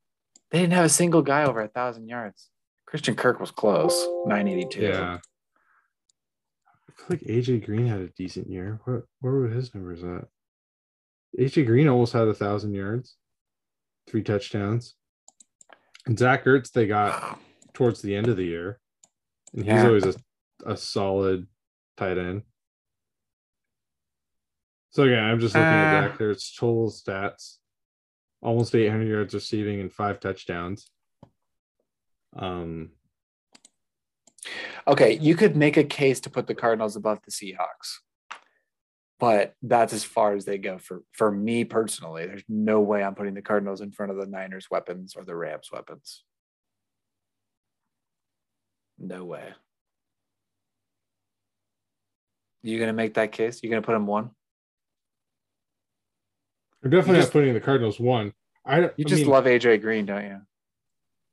They 0.52 0.60
didn't 0.60 0.74
have 0.74 0.86
a 0.86 0.90
single 0.90 1.22
guy 1.22 1.44
over 1.44 1.62
a 1.62 1.68
thousand 1.68 2.08
yards. 2.08 2.50
Christian 2.86 3.16
Kirk 3.16 3.40
was 3.40 3.52
close, 3.52 4.06
nine 4.26 4.48
eighty 4.48 4.66
two. 4.70 4.82
Yeah. 4.82 5.20
I 6.90 6.94
feel 6.94 7.06
like 7.10 7.22
AJ 7.22 7.66
Green 7.66 7.86
had 7.86 8.00
a 8.02 8.08
decent 8.10 8.50
year. 8.50 8.80
What 8.86 9.04
where 9.20 9.34
were 9.34 9.48
his 9.50 9.74
numbers 9.76 10.04
at? 10.04 10.28
AJ 11.40 11.66
Green 11.66 11.88
almost 11.88 12.14
had 12.14 12.28
a 12.28 12.34
thousand 12.34 12.74
yards, 12.74 13.16
three 14.08 14.24
touchdowns. 14.24 14.96
And 16.08 16.18
Zach 16.18 16.46
Ertz, 16.46 16.72
they 16.72 16.88
got 16.88 17.40
towards 17.74 18.02
the 18.02 18.16
end 18.16 18.28
of 18.28 18.38
the 18.38 18.46
year. 18.46 18.80
And 19.54 19.66
he's 19.66 19.74
Yeah. 19.76 19.88
always 19.88 20.06
a, 20.06 20.16
a 20.66 20.78
solid 20.78 21.48
tight 21.98 22.18
end. 22.18 22.44
So 24.90 25.04
again, 25.04 25.24
I'm 25.24 25.40
just 25.40 25.56
looking 25.56 25.78
at 25.78 25.88
Uh, 25.94 26.10
Zach 26.10 26.18
Ertz 26.20 26.58
total 26.58 26.90
stats. 26.90 27.58
Almost 28.42 28.74
800 28.74 29.08
yards 29.08 29.34
receiving 29.34 29.80
and 29.82 29.92
five 29.92 30.20
touchdowns. 30.20 30.90
Um, 32.36 32.92
Okay, 34.88 35.14
you 35.14 35.36
could 35.36 35.58
make 35.58 35.76
a 35.76 35.84
case 35.84 36.22
to 36.22 36.30
put 36.30 36.48
the 36.48 36.56
Cardinals 36.56 36.96
above 36.96 37.20
the 37.26 37.32
Seahawks, 37.32 37.98
but 39.20 39.54
that's 39.64 39.94
as 39.94 40.04
far 40.04 40.36
as 40.36 40.46
they 40.46 40.58
go 40.58 40.78
for 40.78 41.04
for 41.14 41.32
me 41.32 41.64
personally. 41.64 42.26
There's 42.26 42.44
no 42.48 42.82
way 42.82 43.04
I'm 43.04 43.16
putting 43.16 43.34
the 43.34 43.42
Cardinals 43.42 43.82
in 43.82 43.92
front 43.92 44.12
of 44.12 44.18
the 44.18 44.28
Niners' 44.28 44.70
weapons 44.70 45.16
or 45.16 45.24
the 45.26 45.36
Rams' 45.36 45.70
weapons. 45.72 46.24
No 49.00 49.26
way. 49.26 49.54
You 52.64 52.80
gonna 52.80 52.94
make 52.94 53.16
that 53.16 53.32
case? 53.32 53.62
You 53.64 53.70
gonna 53.70 53.82
put 53.82 53.94
them 53.94 54.08
one? 54.08 54.32
I'm 56.84 56.92
definitely 56.92 57.22
just- 57.22 57.34
not 57.34 57.40
putting 57.40 57.54
the 57.54 57.62
Cardinals 57.62 58.00
one. 58.00 58.34
I 58.66 58.82
You 58.82 58.90
I 59.00 59.04
just 59.04 59.22
mean, 59.24 59.32
love 59.32 59.46
AJ 59.46 59.82
Green, 59.82 60.06
don't 60.06 60.24
you? 60.26 60.42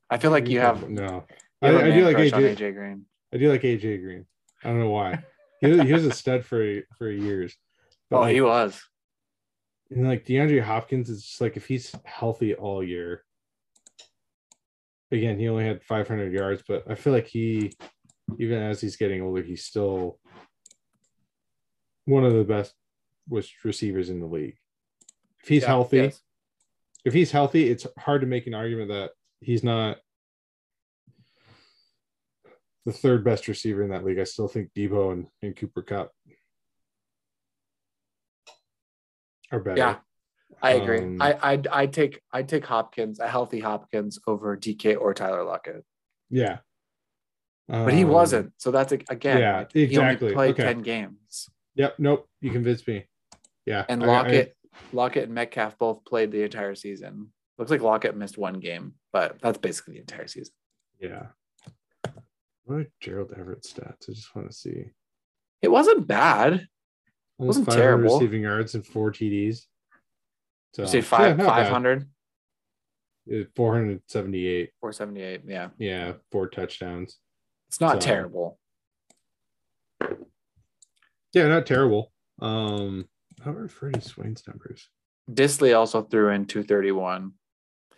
I 0.08 0.18
feel 0.18 0.30
like 0.30 0.48
you 0.48 0.60
have, 0.60 0.82
you 0.82 0.88
no. 0.90 1.02
have 1.02 1.24
I, 1.62 1.68
a 1.70 1.78
I 1.78 1.82
man 1.88 1.98
do 1.98 2.04
like 2.04 2.16
AJ. 2.16 2.56
AJ 2.56 2.74
Green. 2.74 3.06
I 3.32 3.38
do 3.38 3.50
like 3.50 3.62
AJ 3.62 4.00
Green. 4.02 4.26
I 4.62 4.68
don't 4.68 4.80
know 4.80 4.90
why. 4.90 5.22
He 5.60 5.70
was, 5.70 5.80
he 5.80 5.92
was 5.94 6.04
a 6.04 6.12
stud 6.12 6.44
for 6.44 6.80
for 6.98 7.08
years. 7.10 7.56
But 8.14 8.18
Oh, 8.18 8.22
like, 8.22 8.34
he 8.34 8.40
was. 8.40 8.80
and 9.90 10.06
like 10.06 10.24
DeAndre 10.24 10.62
Hopkins 10.62 11.10
is 11.10 11.24
just 11.24 11.40
like 11.40 11.56
if 11.56 11.66
he's 11.66 11.92
healthy 12.04 12.54
all 12.54 12.82
year. 12.82 13.24
Again, 15.10 15.38
he 15.38 15.48
only 15.48 15.64
had 15.64 15.82
500 15.82 16.32
yards, 16.32 16.62
but 16.66 16.84
I 16.88 16.94
feel 16.94 17.12
like 17.12 17.26
he, 17.26 17.72
even 18.38 18.62
as 18.62 18.80
he's 18.80 18.96
getting 18.96 19.20
older, 19.22 19.42
he's 19.42 19.64
still 19.64 20.18
one 22.04 22.24
of 22.24 22.32
the 22.34 22.44
best 22.44 22.74
receivers 23.64 24.10
in 24.10 24.20
the 24.20 24.26
league. 24.26 24.56
If 25.42 25.48
he's 25.48 25.62
Yeah, 25.62 25.68
healthy, 25.68 25.96
yes. 25.98 26.20
if 27.04 27.12
he's 27.14 27.30
healthy, 27.32 27.68
it's 27.68 27.86
hard 27.98 28.20
to 28.22 28.26
make 28.26 28.46
an 28.46 28.54
argument 28.54 28.90
that 28.90 29.10
he's 29.40 29.62
not 29.64 29.98
the 32.86 32.92
third 32.92 33.24
best 33.24 33.46
receiver 33.48 33.82
in 33.82 33.90
that 33.90 34.04
league. 34.04 34.18
I 34.18 34.24
still 34.24 34.48
think 34.48 34.70
Deebo 34.76 35.12
and, 35.12 35.26
and 35.42 35.56
Cooper 35.56 35.82
Kupp 35.82 36.12
are 39.52 39.60
better. 39.60 39.76
Yeah, 39.78 39.96
I 40.62 40.72
agree. 40.72 40.98
Um, 40.98 41.20
I 41.22 41.38
I'd, 41.42 41.66
I'd 41.68 41.92
take 41.92 42.20
I'd 42.32 42.48
take 42.48 42.64
Hopkins, 42.66 43.18
a 43.20 43.28
healthy 43.28 43.60
Hopkins 43.60 44.18
over 44.26 44.56
DK 44.56 44.96
or 45.00 45.14
Tyler 45.14 45.44
Lockett, 45.44 45.84
Yeah. 46.30 46.58
but 47.68 47.92
he 47.92 48.04
Um, 48.04 48.10
wasn't. 48.10 48.52
So 48.58 48.70
that's 48.70 48.92
a- 48.92 49.00
again, 49.08 49.38
yeah, 49.38 49.58
like, 49.58 49.72
he 49.72 49.82
only 49.98 50.12
exactly. 50.12 50.32
played 50.32 50.50
Okay. 50.52 50.62
ten 50.64 50.82
games, 50.82 51.48
Yep. 51.76 51.98
Nope. 51.98 52.28
You 52.40 52.50
convinced 52.52 52.86
me. 52.88 53.06
Yeah. 53.66 53.84
and 53.88 54.02
I- 54.02 54.06
I- 54.06 54.08
Lockett, 54.08 54.56
Lockett 54.92 55.24
and 55.24 55.34
Metcalf 55.34 55.78
both 55.78 56.04
played 56.04 56.30
the 56.30 56.42
entire 56.42 56.74
season. 56.74 57.32
Looks 57.58 57.70
like 57.70 57.80
Lockett 57.82 58.16
missed 58.16 58.36
one 58.36 58.60
game, 58.60 58.94
but 59.12 59.40
that's 59.40 59.58
basically 59.58 59.94
the 59.94 60.00
entire 60.00 60.26
season. 60.26 60.54
yeah. 60.98 61.28
What 62.66 62.78
are 62.80 62.86
Gerald 63.00 63.32
Everett 63.36 63.62
stats? 63.62 64.08
I 64.08 64.12
just 64.12 64.34
want 64.34 64.50
to 64.50 64.56
see. 64.56 64.90
It 65.60 65.68
wasn't 65.70 66.06
bad. 66.06 66.66
Almost 67.38 67.58
Wasn't 67.60 67.66
500 67.66 67.82
terrible. 67.82 68.14
receiving 68.14 68.42
yards 68.42 68.74
and 68.74 68.86
four 68.86 69.10
TDs. 69.10 69.66
So 70.74 70.82
You 70.82 70.88
say 70.88 70.98
yeah, 70.98 71.04
five 71.04 71.36
not 71.38 71.46
bad. 71.46 71.48
five 71.48 71.68
hundred. 71.72 72.08
Uh, 73.32 73.44
478. 73.56 74.70
478. 74.80 75.42
Yeah. 75.46 75.68
Yeah. 75.78 76.12
Four 76.30 76.48
touchdowns. 76.48 77.18
It's 77.68 77.80
not 77.80 78.02
So- 78.02 78.06
terrible. 78.08 78.58
Yeah. 81.32 81.48
Not 81.48 81.66
terrible. 81.66 82.12
Um, 82.40 83.08
how 83.44 83.52
are 83.52 83.68
Freddie 83.68 84.00
Swain's 84.00 84.46
numbers? 84.46 84.88
Dissly 85.30 85.76
also 85.76 86.02
threw 86.02 86.30
in 86.30 86.46
231. 86.46 87.32
I 87.92 87.94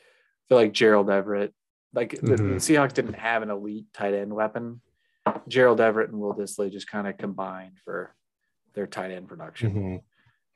feel 0.49 0.59
like 0.59 0.73
Gerald 0.73 1.11
Everett, 1.11 1.53
like 1.93 2.13
the, 2.13 2.37
the 2.37 2.37
Mhm. 2.37 2.55
Seahawks 2.57 2.95
didn't 2.95 3.15
have 3.15 3.43
an 3.43 3.51
elite 3.51 3.87
tight 3.93 4.15
end 4.15 4.33
weapon. 4.35 4.81
Gerald 5.49 5.81
Everett 5.81 6.11
and 6.11 6.21
Will 6.21 6.35
Dissly 6.35 6.71
just 6.71 6.89
kind 6.89 7.07
of 7.09 7.19
combined 7.19 7.79
for 7.85 8.15
their 8.77 8.87
tight 8.87 9.11
end 9.11 9.27
production. 9.27 9.75
Mhm. 9.75 10.03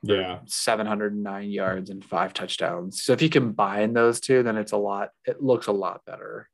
Yeah. 0.03 0.41
709 0.47 1.51
yards 1.51 1.91
and 1.91 2.05
five 2.05 2.33
touchdowns. 2.33 3.03
So 3.03 3.13
if 3.13 3.21
you 3.21 3.29
combine 3.29 3.93
those 3.93 4.21
two, 4.21 4.43
then 4.45 4.57
it's 4.57 4.73
a 4.73 4.77
lot, 4.77 5.11
it 5.25 5.43
looks 5.43 5.67
a 5.67 5.73
lot 5.73 6.05
better. 6.07 6.49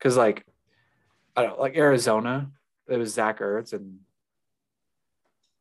Cause 0.00 0.16
like, 0.16 0.44
I 1.36 1.42
don't 1.42 1.60
like 1.60 1.76
Arizona, 1.76 2.50
it 2.88 2.96
was 2.96 3.12
Zach 3.12 3.40
Ertz 3.40 3.72
and 3.74 3.98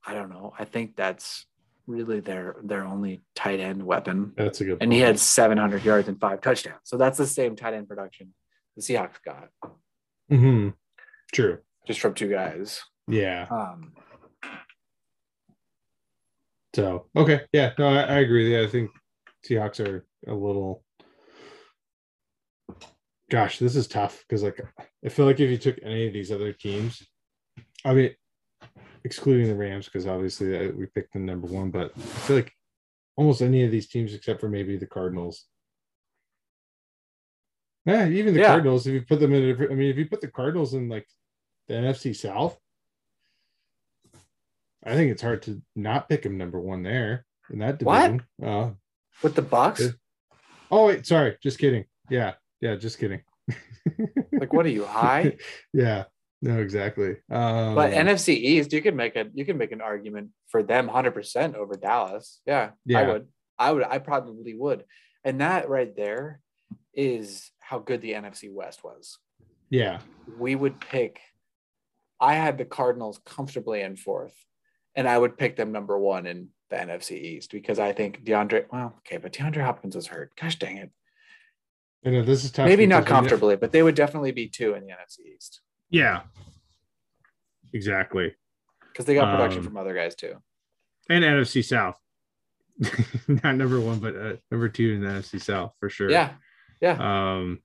I 0.08 0.14
don't 0.14 0.30
know. 0.30 0.54
I 0.58 0.66
think 0.66 0.96
that's 0.96 1.46
really 1.88 2.20
their 2.20 2.56
their 2.64 2.84
only 2.84 3.24
tight 3.36 3.60
end 3.60 3.84
weapon. 3.84 4.34
That's 4.38 4.62
a 4.62 4.66
good 4.66 4.78
And 4.82 4.92
he 4.94 5.00
had 5.00 5.20
700 5.20 5.84
yards 5.84 6.08
and 6.08 6.20
five 6.20 6.42
touchdowns. 6.42 6.80
So 6.84 6.98
that's 6.98 7.18
the 7.18 7.26
same 7.28 7.56
tight 7.56 7.74
end 7.74 7.88
production 7.88 8.34
the 8.76 8.82
Seahawks 8.82 9.22
got 9.24 9.50
Mhm. 10.32 10.74
True. 11.34 11.60
just 11.88 12.00
from 12.00 12.14
two 12.14 12.30
guys. 12.30 12.82
Yeah. 13.08 13.48
Um, 13.50 13.94
So 16.76 17.06
okay, 17.16 17.44
yeah, 17.54 17.72
no, 17.80 17.88
I, 17.88 18.02
I 18.02 18.20
agree. 18.20 18.54
Yeah, 18.54 18.64
I 18.64 18.68
think 18.68 18.92
Seahawks 19.48 19.80
are 19.80 20.06
a 20.28 20.34
little. 20.34 20.84
Gosh, 23.32 23.60
this 23.60 23.78
is 23.78 23.88
tough 23.88 24.26
because 24.28 24.44
like 24.44 24.60
I 25.06 25.08
feel 25.08 25.26
like 25.26 25.40
if 25.40 25.50
you 25.50 25.58
took 25.58 25.78
any 25.82 26.06
of 26.08 26.12
these 26.12 26.34
other 26.34 26.52
teams, 26.52 27.02
I 27.86 27.94
mean, 27.94 28.10
excluding 29.06 29.48
the 29.48 29.56
Rams 29.56 29.86
because 29.86 30.06
obviously 30.06 30.68
uh, 30.68 30.74
we 30.74 30.88
picked 30.88 31.14
the 31.14 31.20
number 31.20 31.48
one, 31.48 31.72
but 31.72 31.94
I 31.96 32.02
feel 32.02 32.36
like 32.36 32.52
almost 33.16 33.42
any 33.42 33.64
of 33.64 33.72
these 33.72 33.88
teams 33.88 34.14
except 34.14 34.42
for 34.42 34.50
maybe 34.50 34.76
the 34.76 34.86
Cardinals. 34.86 35.46
Yeah, 37.86 38.10
even 38.10 38.34
the 38.34 38.42
Yeah. 38.42 38.48
Cardinals. 38.48 38.86
If 38.86 38.96
you 38.96 39.02
put 39.04 39.22
them 39.22 39.34
in, 39.34 39.50
a 39.50 39.72
I 39.72 39.76
mean, 39.76 39.92
if 39.92 39.98
you 39.98 40.10
put 40.10 40.20
the 40.20 40.28
Cardinals 40.28 40.74
in 40.74 40.90
like 40.90 41.08
the 41.70 41.76
NFC 41.76 42.14
South, 42.14 42.60
I 44.86 44.96
think 44.96 45.12
it's 45.12 45.22
hard 45.22 45.42
to 45.44 45.62
not 45.76 46.10
pick 46.10 46.26
him 46.26 46.38
number 46.38 46.60
one 46.60 46.84
there 46.84 47.26
in 47.52 47.60
that 47.60 47.82
What? 47.82 48.02
division. 48.02 48.24
Uh, 48.44 48.72
with 49.24 49.36
the 49.36 49.42
Bucs, 49.42 49.80
Yeah. 49.80 49.88
oh 50.72 50.88
wait, 50.88 51.06
sorry, 51.06 51.38
just 51.42 51.58
kidding. 51.58 51.86
Yeah, 52.10 52.34
yeah, 52.62 52.76
just 52.76 53.00
kidding. 53.00 53.22
like 54.34 54.54
what 54.54 54.66
are 54.66 54.70
you 54.70 54.86
high? 54.86 55.38
yeah, 55.74 56.06
no, 56.42 56.60
exactly. 56.60 57.12
Um, 57.32 57.76
But 57.76 57.94
NFC 57.94 58.36
East, 58.36 58.74
you 58.74 58.82
can 58.82 58.96
make 58.96 59.16
a 59.16 59.26
you 59.34 59.46
can 59.46 59.58
make 59.58 59.72
an 59.72 59.82
argument 59.82 60.30
for 60.50 60.62
them 60.64 60.88
100% 60.90 61.56
over 61.56 61.76
Dallas. 61.76 62.42
Yeah, 62.46 62.72
yeah, 62.86 63.00
I 63.00 63.08
would. 63.08 63.28
I 63.58 63.72
would. 63.72 63.84
I 63.84 64.00
probably 64.00 64.54
would. 64.54 64.84
And 65.24 65.42
that 65.42 65.70
right 65.70 65.96
there 65.96 66.42
is 66.94 67.50
how 67.60 67.80
good 67.80 68.02
the 68.02 68.14
NFC 68.14 68.52
West 68.52 68.84
was. 68.84 69.18
yeah, 69.70 70.00
We 70.38 70.56
would 70.56 70.80
pick. 70.80 71.20
I 72.20 72.36
had 72.36 72.58
the 72.58 72.66
Cardinals 72.66 73.20
comfortably 73.26 73.82
in 73.82 73.96
fourth, 73.98 74.36
and 74.96 75.08
I 75.08 75.18
would 75.18 75.38
pick 75.38 75.56
them 75.56 75.72
number 75.72 75.98
one 75.98 76.26
in 76.26 76.50
the 76.70 76.78
NFC 76.78 77.12
East 77.22 77.52
because 77.52 77.80
I 77.80 77.92
think 77.92 78.24
DeAndre. 78.24 78.66
Well, 78.72 78.94
okay, 79.00 79.18
but 79.18 79.34
DeAndre 79.34 79.64
Hopkins 79.64 79.96
is 79.96 80.08
hurt. 80.08 80.36
Gosh 80.40 80.58
dang 80.58 80.78
it. 80.78 80.92
I 82.06 82.10
know 82.12 82.24
this 82.24 82.44
is 82.44 82.52
tough. 82.52 82.68
Maybe 82.68 82.86
not 82.86 83.06
comfortably, 83.06 83.56
but 83.56 83.72
they 83.72 83.82
would 83.82 83.96
definitely 83.96 84.32
be 84.32 84.48
two 84.48 84.74
in 84.76 84.86
the 84.86 84.92
NFC 84.92 85.36
East 85.36 85.62
Yeah, 85.90 86.22
exactly. 87.74 88.36
because 88.92 89.06
they 89.06 89.16
got 89.16 89.32
production 89.36 89.60
Um, 89.60 89.66
from 89.66 89.78
other 89.78 89.94
guys 89.96 90.16
too. 90.16 90.36
And 91.10 91.24
NFC 91.24 91.64
South, 91.64 92.00
not 93.28 93.56
number 93.56 93.80
one, 93.80 94.00
but 94.00 94.16
uh, 94.16 94.34
number 94.52 94.70
two 94.70 94.94
in 94.94 95.02
the 95.02 95.08
NFC 95.08 95.42
South 95.42 95.74
for 95.80 95.90
sure. 95.90 96.10
Yeah, 96.12 96.34
yeah. 96.82 96.98
Um, 97.34 97.60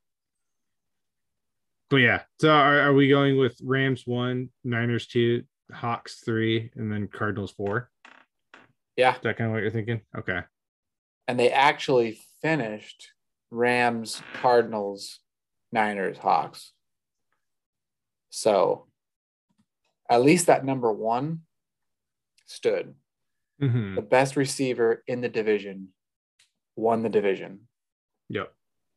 but 1.90 1.96
yeah, 1.98 2.22
so 2.40 2.50
are, 2.50 2.80
are 2.80 2.92
we 2.94 3.08
going 3.08 3.36
with 3.38 3.58
Rams 3.62 4.06
one, 4.06 4.50
Niners 4.64 5.06
two, 5.06 5.42
Hawks 5.72 6.20
three, 6.24 6.70
and 6.74 6.90
then 6.92 7.08
Cardinals 7.08 7.50
four? 7.52 7.90
Yeah. 8.96 9.14
Is 9.14 9.20
that 9.22 9.36
kind 9.38 9.48
of 9.48 9.54
what 9.54 9.62
you're 9.62 9.70
thinking? 9.70 10.02
Okay. 10.16 10.40
and 11.28 11.38
they 11.38 11.50
actually 11.52 12.18
finished 12.42 13.12
Rams, 13.52 14.20
Cardinals, 14.34 15.20
Niners, 15.72 16.18
Hawks. 16.18 16.72
So 18.30 18.88
at 20.08 20.22
least 20.22 20.46
that 20.46 20.64
number 20.64 20.92
one 20.92 21.42
stood. 22.46 22.94
Mhm. 23.60 23.94
The 23.94 24.02
best 24.02 24.36
receiver 24.36 25.02
in 25.06 25.20
the 25.20 25.28
division 25.28 25.92
won 26.76 27.02
the 27.02 27.08
division. 27.08 27.68
Yep. 28.28 28.52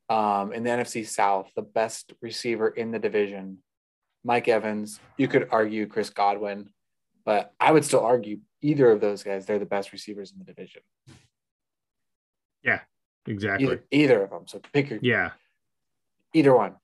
Um, 0.10 0.54
in 0.54 0.64
the 0.64 0.70
NFC 0.72 1.04
South, 1.04 1.52
the 1.56 1.62
best 1.62 2.14
receiver 2.22 2.68
in 2.70 2.92
the 2.92 3.00
division, 3.00 3.63
Mike 4.24 4.48
Evans. 4.48 5.00
You 5.18 5.28
could 5.28 5.48
argue 5.52 5.86
Chris 5.88 6.10
Godwin, 6.10 6.70
but 7.26 7.54
I 7.60 7.72
would 7.72 7.86
still 7.86 8.02
argue 8.02 8.40
either 8.62 8.92
of 8.92 9.02
those 9.02 9.24
guys. 9.24 9.46
They're 9.46 9.60
the 9.60 9.66
best 9.66 9.92
receivers 9.92 10.32
in 10.32 10.40
the 10.40 10.46
division. 10.46 10.82
Yeah, 12.64 12.80
exactly. 13.28 13.66
Either, 13.68 13.84
either 13.92 14.24
of 14.24 14.30
them. 14.30 14.48
So 14.48 14.60
pick 14.72 14.90
your 14.90 15.00
Yeah. 15.02 15.32
either 16.34 16.56
one. 16.56 16.76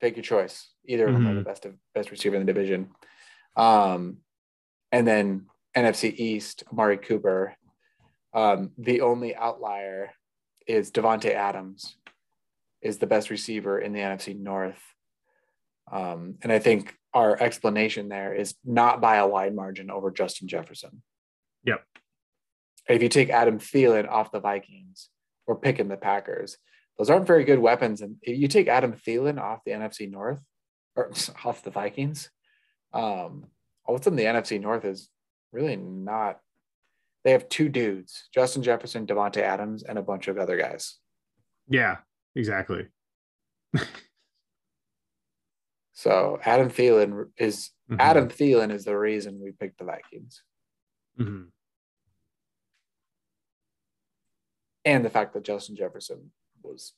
Take 0.00 0.16
your 0.16 0.24
choice. 0.24 0.72
Either 0.84 1.06
of 1.06 1.12
them 1.14 1.22
Mm-hmm. 1.22 1.30
are 1.32 1.34
the 1.36 1.44
best 1.44 1.64
of 1.64 1.76
best 1.94 2.10
receiver 2.10 2.34
in 2.36 2.44
the 2.44 2.52
division. 2.52 2.90
Um, 3.56 4.18
and 4.90 5.06
then 5.06 5.46
NFC 5.76 6.10
East, 6.10 6.64
Amari 6.72 6.98
Cooper. 6.98 7.54
Um, 8.34 8.72
the 8.78 9.02
only 9.02 9.36
outlier 9.36 10.10
is 10.66 10.90
Davante 10.90 11.30
Adams, 11.32 11.96
is 12.80 12.98
the 12.98 13.06
best 13.06 13.30
receiver 13.30 13.78
in 13.78 13.92
the 13.92 14.00
NFC 14.00 14.34
North. 14.38 14.82
Um, 15.90 16.36
and 16.42 16.52
I 16.52 16.58
think 16.58 16.94
our 17.14 17.40
explanation 17.40 18.08
there 18.08 18.34
is 18.34 18.54
not 18.64 19.00
by 19.00 19.16
a 19.16 19.26
wide 19.26 19.54
margin 19.54 19.90
over 19.90 20.10
Justin 20.10 20.48
Jefferson. 20.48 21.02
Yep. 21.64 21.84
If 22.88 23.02
you 23.02 23.08
take 23.08 23.30
Adam 23.30 23.58
Thielen 23.58 24.08
off 24.08 24.32
the 24.32 24.40
Vikings, 24.40 25.08
we're 25.46 25.56
picking 25.56 25.88
the 25.88 25.96
Packers. 25.96 26.56
Those 26.98 27.10
aren't 27.10 27.26
very 27.26 27.44
good 27.44 27.58
weapons. 27.58 28.00
And 28.00 28.16
if 28.22 28.38
you 28.38 28.48
take 28.48 28.68
Adam 28.68 28.92
Thielen 28.92 29.40
off 29.40 29.60
the 29.64 29.72
NFC 29.72 30.10
North 30.10 30.42
or 30.96 31.10
off 31.44 31.62
the 31.62 31.70
Vikings, 31.70 32.30
um, 32.92 33.46
all 33.84 33.94
of 33.94 34.00
a 34.00 34.04
sudden 34.04 34.16
the 34.16 34.24
NFC 34.24 34.60
North 34.60 34.84
is 34.84 35.08
really 35.52 35.76
not. 35.76 36.38
They 37.24 37.32
have 37.32 37.48
two 37.48 37.68
dudes, 37.68 38.28
Justin 38.34 38.62
Jefferson, 38.62 39.06
Davante 39.06 39.38
Adams, 39.38 39.84
and 39.84 39.96
a 39.96 40.02
bunch 40.02 40.26
of 40.26 40.38
other 40.38 40.56
guys. 40.56 40.98
Yeah, 41.68 41.98
exactly. 42.34 42.88
So 46.02 46.40
Adam 46.42 46.68
Thielen 46.68 47.30
is 47.36 47.70
Mhm. 47.88 48.00
Adam 48.00 48.28
Thielen 48.28 48.72
is 48.72 48.84
the 48.84 48.98
reason 48.98 49.40
we 49.40 49.52
picked 49.52 49.78
the 49.78 49.84
Vikings, 49.84 50.42
Mhm. 51.16 51.52
and 54.84 55.04
the 55.04 55.10
fact 55.10 55.32
that 55.34 55.44
Justin 55.44 55.76
Jefferson 55.76 56.32
was 56.60 56.94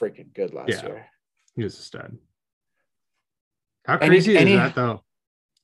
freaking 0.00 0.32
good 0.32 0.54
last 0.54 0.70
Yeah. 0.70 0.86
year. 0.86 1.10
He 1.56 1.62
was 1.64 1.78
a 1.78 1.82
stud. 1.82 2.18
How 3.84 3.98
crazy 3.98 4.38
any- 4.38 4.52
is 4.52 4.58
that 4.58 4.74
though? 4.74 5.04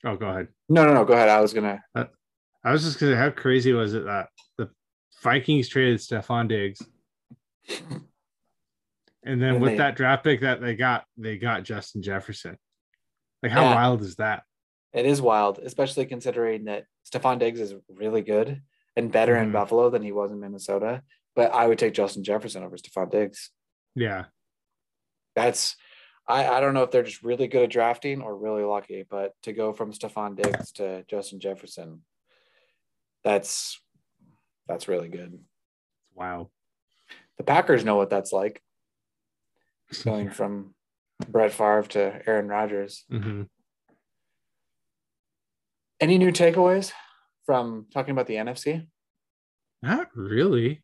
Oh, 0.05 0.17
go 0.19 0.29
ahead. 0.29 0.49
No, 0.69 0.85
no, 0.85 0.93
no. 0.93 1.07
Go 1.07 1.15
ahead. 1.15 1.31
I 1.31 1.41
was 1.41 1.55
gonna. 1.55 1.83
I 1.95 2.71
was 2.71 2.83
just 2.85 3.01
gonna 3.01 3.17
how 3.17 3.31
crazy 3.31 3.73
was 3.73 3.95
it 3.95 4.05
that 4.05 4.29
the 4.59 4.71
Vikings 5.23 5.71
traded 5.71 6.01
Stefon 6.01 6.49
Diggs 6.49 6.83
and 9.25 9.41
then 9.41 9.55
And 9.55 9.63
with 9.63 9.73
they- 9.73 9.79
that 9.79 9.97
draft 9.97 10.25
pick 10.25 10.41
that 10.41 10.61
they 10.61 10.75
got, 10.77 11.05
they 11.17 11.39
got 11.39 11.63
Justin 11.65 12.03
Jefferson. 12.03 12.59
Like 13.43 13.53
how 13.53 13.63
Yeah. 13.63 13.75
wild 13.75 14.03
is 14.03 14.17
that? 14.17 14.45
It 14.93 15.07
is 15.07 15.21
wild, 15.21 15.59
especially 15.59 16.07
considering 16.07 16.65
that 16.65 16.87
Stefon 17.05 17.39
Diggs 17.39 17.61
is 17.61 17.75
really 17.89 18.23
good 18.23 18.63
and 18.97 19.11
better 19.11 19.37
in 19.37 19.49
Mhm. 19.49 19.53
Buffalo 19.53 19.91
than 19.91 20.03
he 20.03 20.13
was 20.13 20.31
in 20.31 20.41
Minnesota. 20.41 21.03
But 21.35 21.53
I 21.53 21.67
would 21.67 21.79
take 21.79 21.95
Justin 21.95 22.23
Jefferson 22.23 22.63
over 22.63 22.77
Stefon 22.77 23.11
Diggs. 23.11 23.51
Yeah. 23.95 24.27
That's 25.35 25.77
I, 26.27 26.47
I 26.49 26.61
don't 26.61 26.73
know 26.73 26.83
if 26.85 26.91
they're 26.91 27.03
just 27.03 27.23
really 27.23 27.49
good 27.49 27.65
at 27.65 27.71
drafting 27.71 28.23
or 28.23 28.35
really 28.35 28.63
lucky, 28.63 29.03
but 29.03 29.35
to 29.43 29.53
go 29.53 29.75
from 29.75 29.93
Stefon 29.93 30.37
Diggs 30.37 30.73
to 30.73 31.05
Justin 31.07 31.39
Jefferson, 31.39 32.03
that's 33.23 33.79
that's 34.67 34.89
really 34.89 35.09
good. 35.09 35.45
Wow. 36.15 36.51
The 37.37 37.45
Packers 37.45 37.85
know 37.85 37.97
what 37.97 38.09
that's 38.09 38.33
like 38.33 38.63
going 40.05 40.31
from 40.31 40.75
Brett 41.29 41.53
Favre 41.53 41.83
to 41.91 42.23
Aaron 42.29 42.49
Rodgers. 42.49 43.05
hmm 43.11 43.43
Any 46.01 46.19
new 46.19 46.33
takeaways 46.33 46.93
from 47.47 47.87
talking 47.93 48.13
about 48.13 48.27
the 48.27 48.35
NFC? 48.35 48.87
Not 49.83 50.09
really. 50.15 50.83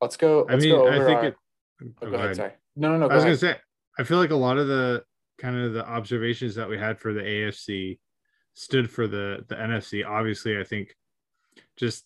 Let's 0.00 0.16
go. 0.16 0.44
I 0.48 0.52
Let's 0.54 0.64
mean, 0.64 0.74
go 0.74 0.88
I 0.88 1.04
think 1.04 1.18
our- 1.18 1.24
it. 1.26 1.36
oh, 1.82 1.86
oh, 2.02 2.10
go, 2.10 2.16
ahead. 2.16 2.36
Sorry. 2.36 2.52
No, 2.76 2.90
no, 2.92 2.98
no. 2.98 3.06
I 3.08 3.14
was 3.14 3.24
ahead. 3.24 3.40
gonna 3.40 3.54
say, 3.54 3.60
I 3.98 4.02
feel 4.04 4.18
like 4.18 4.30
a 4.30 4.36
lot 4.36 4.58
of 4.58 4.66
the 4.66 5.04
kind 5.38 5.56
of 5.56 5.72
the 5.72 5.86
observations 5.86 6.54
that 6.56 6.68
we 6.68 6.78
had 6.78 6.98
for 6.98 7.12
the 7.12 7.20
AFC 7.20 7.98
stood 8.54 8.90
for 8.90 9.06
the 9.06 9.44
the 9.48 9.54
NFC. 9.54 10.04
Obviously, 10.06 10.58
I 10.58 10.64
think 10.64 10.94
just 11.76 12.04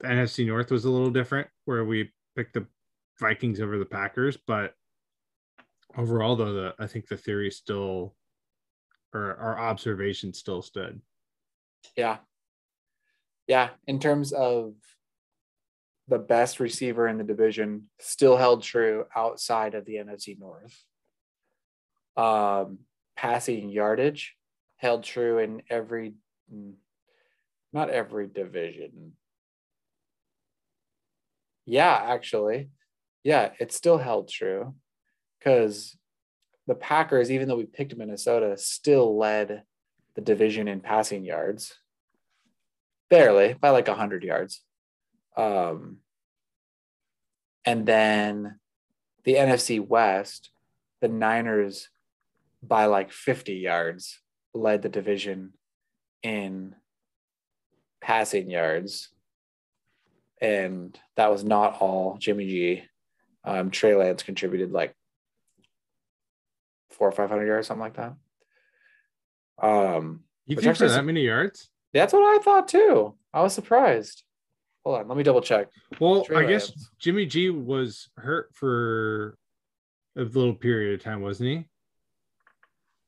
the 0.00 0.08
NFC 0.08 0.46
North 0.46 0.70
was 0.70 0.84
a 0.84 0.90
little 0.90 1.10
different, 1.10 1.48
where 1.66 1.84
we 1.84 2.10
picked 2.34 2.54
the 2.54 2.66
Vikings 3.18 3.60
over 3.60 3.78
the 3.78 3.84
Packers, 3.84 4.36
but 4.36 4.74
overall, 5.96 6.36
though, 6.36 6.52
the 6.52 6.74
I 6.78 6.86
think 6.86 7.08
the 7.08 7.16
theory 7.16 7.50
still, 7.50 8.14
or 9.14 9.36
our 9.36 9.58
observation 9.58 10.32
still 10.32 10.62
stood. 10.62 11.00
Yeah. 11.96 12.18
Yeah. 13.46 13.70
In 13.86 13.98
terms 13.98 14.32
of 14.32 14.74
the 16.08 16.18
best 16.18 16.60
receiver 16.60 17.08
in 17.08 17.18
the 17.18 17.24
division, 17.24 17.88
still 17.98 18.36
held 18.36 18.62
true 18.62 19.04
outside 19.14 19.74
of 19.74 19.84
the 19.84 19.96
NFC 19.96 20.38
North. 20.38 20.84
Um, 22.16 22.80
passing 23.16 23.68
yardage 23.68 24.34
held 24.76 25.04
true 25.04 25.38
in 25.38 25.62
every, 25.68 26.14
not 27.72 27.90
every 27.90 28.26
division. 28.26 29.12
Yeah, 31.66 31.94
actually. 31.94 32.70
Yeah, 33.24 33.50
it 33.58 33.72
still 33.72 33.98
held 33.98 34.28
true 34.28 34.74
because 35.38 35.96
the 36.66 36.74
Packers, 36.74 37.30
even 37.30 37.48
though 37.48 37.56
we 37.56 37.66
picked 37.66 37.96
Minnesota, 37.96 38.56
still 38.56 39.16
led 39.16 39.62
the 40.14 40.20
division 40.20 40.68
in 40.68 40.80
passing 40.80 41.24
yards. 41.24 41.74
Barely 43.10 43.54
by 43.54 43.70
like 43.70 43.88
100 43.88 44.22
yards. 44.22 44.62
Um 45.36 45.98
and 47.64 47.86
then 47.86 48.58
the 49.24 49.34
NFC 49.34 49.80
West 49.80 50.50
the 51.00 51.08
Niners 51.08 51.88
by 52.62 52.86
like 52.86 53.12
50 53.12 53.54
yards 53.54 54.20
led 54.52 54.82
the 54.82 54.88
division 54.88 55.52
in 56.22 56.74
passing 58.00 58.50
yards. 58.50 59.10
And 60.40 60.98
that 61.16 61.30
was 61.30 61.44
not 61.44 61.80
all 61.80 62.16
Jimmy 62.18 62.46
G 62.46 62.82
um 63.48 63.70
Trey 63.70 63.94
Lance 63.94 64.22
contributed 64.22 64.70
like 64.72 64.94
four 66.90 67.08
or 67.08 67.12
500 67.12 67.46
yards 67.46 67.66
something 67.68 67.80
like 67.82 67.94
that 67.94 68.14
um 69.62 70.24
You 70.46 70.56
think 70.56 70.68
actually 70.68 70.88
for 70.88 70.94
that 70.94 71.04
many 71.04 71.22
yards? 71.22 71.70
that's 71.92 72.12
what 72.12 72.22
I 72.22 72.42
thought 72.42 72.68
too. 72.68 73.14
I 73.32 73.42
was 73.42 73.54
surprised. 73.54 74.22
Hold 74.84 75.00
on, 75.00 75.08
let 75.08 75.16
me 75.18 75.22
double 75.24 75.40
check. 75.40 75.68
Well, 76.00 76.24
Trey 76.24 76.44
I 76.44 76.48
guess 76.48 76.70
Jimmy 76.98 77.26
G 77.26 77.50
was 77.50 78.08
hurt 78.16 78.50
for 78.54 79.36
a 80.16 80.22
little 80.22 80.54
period 80.54 80.94
of 80.94 81.04
time, 81.04 81.20
wasn't 81.22 81.48
he? 81.48 81.66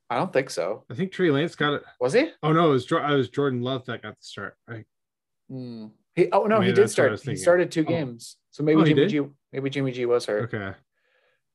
I 0.09 0.17
don't 0.17 0.33
think 0.33 0.49
so. 0.49 0.83
I 0.89 0.93
think 0.95 1.11
Trey 1.11 1.31
Lance 1.31 1.55
got 1.55 1.73
it. 1.73 1.83
Was 1.99 2.13
he? 2.13 2.29
Oh 2.43 2.51
no, 2.51 2.69
it 2.69 2.73
was, 2.73 2.91
it 2.91 3.15
was 3.15 3.29
Jordan 3.29 3.61
Love 3.61 3.85
that 3.85 4.01
got 4.01 4.17
the 4.17 4.23
start. 4.23 4.55
Right? 4.67 4.85
Hmm. 5.49 5.87
He 6.15 6.29
oh 6.31 6.43
no, 6.45 6.59
he 6.59 6.67
did 6.73 6.77
that's 6.77 6.97
what 6.97 7.11
I 7.11 7.15
start. 7.15 7.37
He 7.37 7.41
started 7.41 7.71
two 7.71 7.83
games. 7.83 8.35
So 8.49 8.63
maybe 8.63 8.81
Oh, 8.81 8.83
he 8.83 8.93
Jimmy? 8.93 9.07
G 9.07 9.21
maybe 9.51 9.69
Jimmy 9.69 9.91
G 9.91 10.05
was 10.05 10.25
hurt. 10.25 10.53
Okay. 10.53 10.73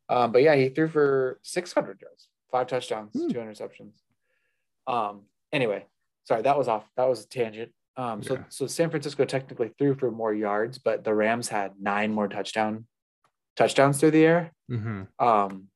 Um, 0.08 0.32
but 0.32 0.42
yeah, 0.42 0.54
he 0.54 0.68
threw 0.68 0.88
for 0.88 1.40
600 1.42 2.00
yards, 2.00 2.28
five 2.50 2.66
touchdowns, 2.68 3.12
Hmm. 3.12 3.28
two 3.28 3.38
interceptions. 3.38 3.94
Um, 4.86 5.22
anyway, 5.52 5.86
sorry, 6.24 6.42
that 6.42 6.56
was 6.56 6.68
off. 6.68 6.88
That 6.96 7.08
was 7.08 7.24
a 7.24 7.28
tangent. 7.28 7.72
Um, 7.96 8.22
so 8.22 8.34
Yeah. 8.34 8.44
so 8.50 8.66
San 8.66 8.90
Francisco 8.90 9.24
technically 9.24 9.70
threw 9.78 9.94
for 9.94 10.10
more 10.10 10.32
yards, 10.34 10.78
but 10.78 11.02
the 11.02 11.14
Rams 11.14 11.48
had 11.48 11.80
nine 11.80 12.12
more 12.12 12.28
touchdown 12.28 12.86
touchdowns 13.56 13.98
through 13.98 14.10
the 14.12 14.24
air. 14.24 14.52
hmm 14.68 15.04
Um, 15.18 15.70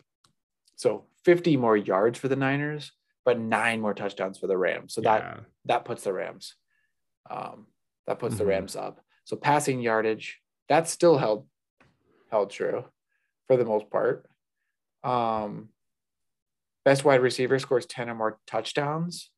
so 0.77 1.07
50 1.25 1.57
more 1.57 1.77
yards 1.77 2.19
for 2.19 2.29
the 2.29 2.37
Niners, 2.37 2.93
but 3.25 3.39
nine 3.39 3.81
more 3.81 3.95
touchdowns 3.95 4.39
for 4.39 4.47
the 4.47 4.57
Rams. 4.59 4.95
So 4.95 5.01
that 5.01 5.23
yeah. 5.23 5.41
that 5.65 5.85
puts 5.85 6.05
the 6.05 6.13
Rams. 6.13 6.57
Um, 7.29 7.67
that 8.07 8.19
puts 8.19 8.37
the 8.39 8.45
Mhm. 8.45 8.49
Rams 8.49 8.77
up. 8.77 9.01
So 9.25 9.37
passing 9.37 9.81
yardage, 9.81 10.41
that's 10.69 10.91
still 10.91 11.17
held 11.19 11.49
held 12.31 12.51
true 12.51 12.85
for 13.47 13.57
the 13.57 13.65
most 13.65 13.91
part. 13.91 14.27
Um, 15.03 15.69
best 16.85 17.05
wide 17.05 17.21
receiver 17.23 17.59
scores 17.59 17.87
10 17.87 18.09
or 18.09 18.15
more 18.15 18.39
touchdowns. 18.47 19.31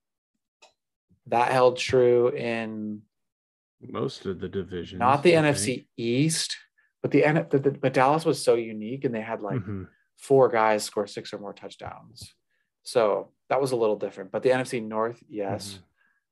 That 1.26 1.52
held 1.52 1.78
true 1.78 2.28
in 2.28 3.02
most 3.80 4.26
of 4.26 4.40
the 4.40 4.48
division. 4.48 4.98
not 4.98 5.22
the 5.22 5.36
I 5.36 5.42
NFC 5.42 5.64
think. 5.76 5.86
East, 5.96 6.56
but 7.00 7.10
the, 7.10 7.20
the, 7.50 7.76
but 7.80 7.94
Dallas 7.94 8.24
was 8.24 8.42
so 8.42 8.54
unique 8.54 9.04
and 9.04 9.14
they 9.14 9.20
had 9.20 9.40
like 9.40 9.60
Mhm. 9.60 9.88
four 10.18 10.48
guys 10.48 10.84
score 10.84 11.06
six 11.06 11.32
or 11.32 11.38
more 11.38 11.52
touchdowns. 11.52 12.34
So 12.82 13.32
that 13.48 13.60
was 13.60 13.72
a 13.72 13.76
little 13.76 13.96
different. 13.96 14.32
But 14.32 14.42
the 14.42 14.50
NFC 14.50 14.80
North, 14.82 15.22
yes. 15.28 15.78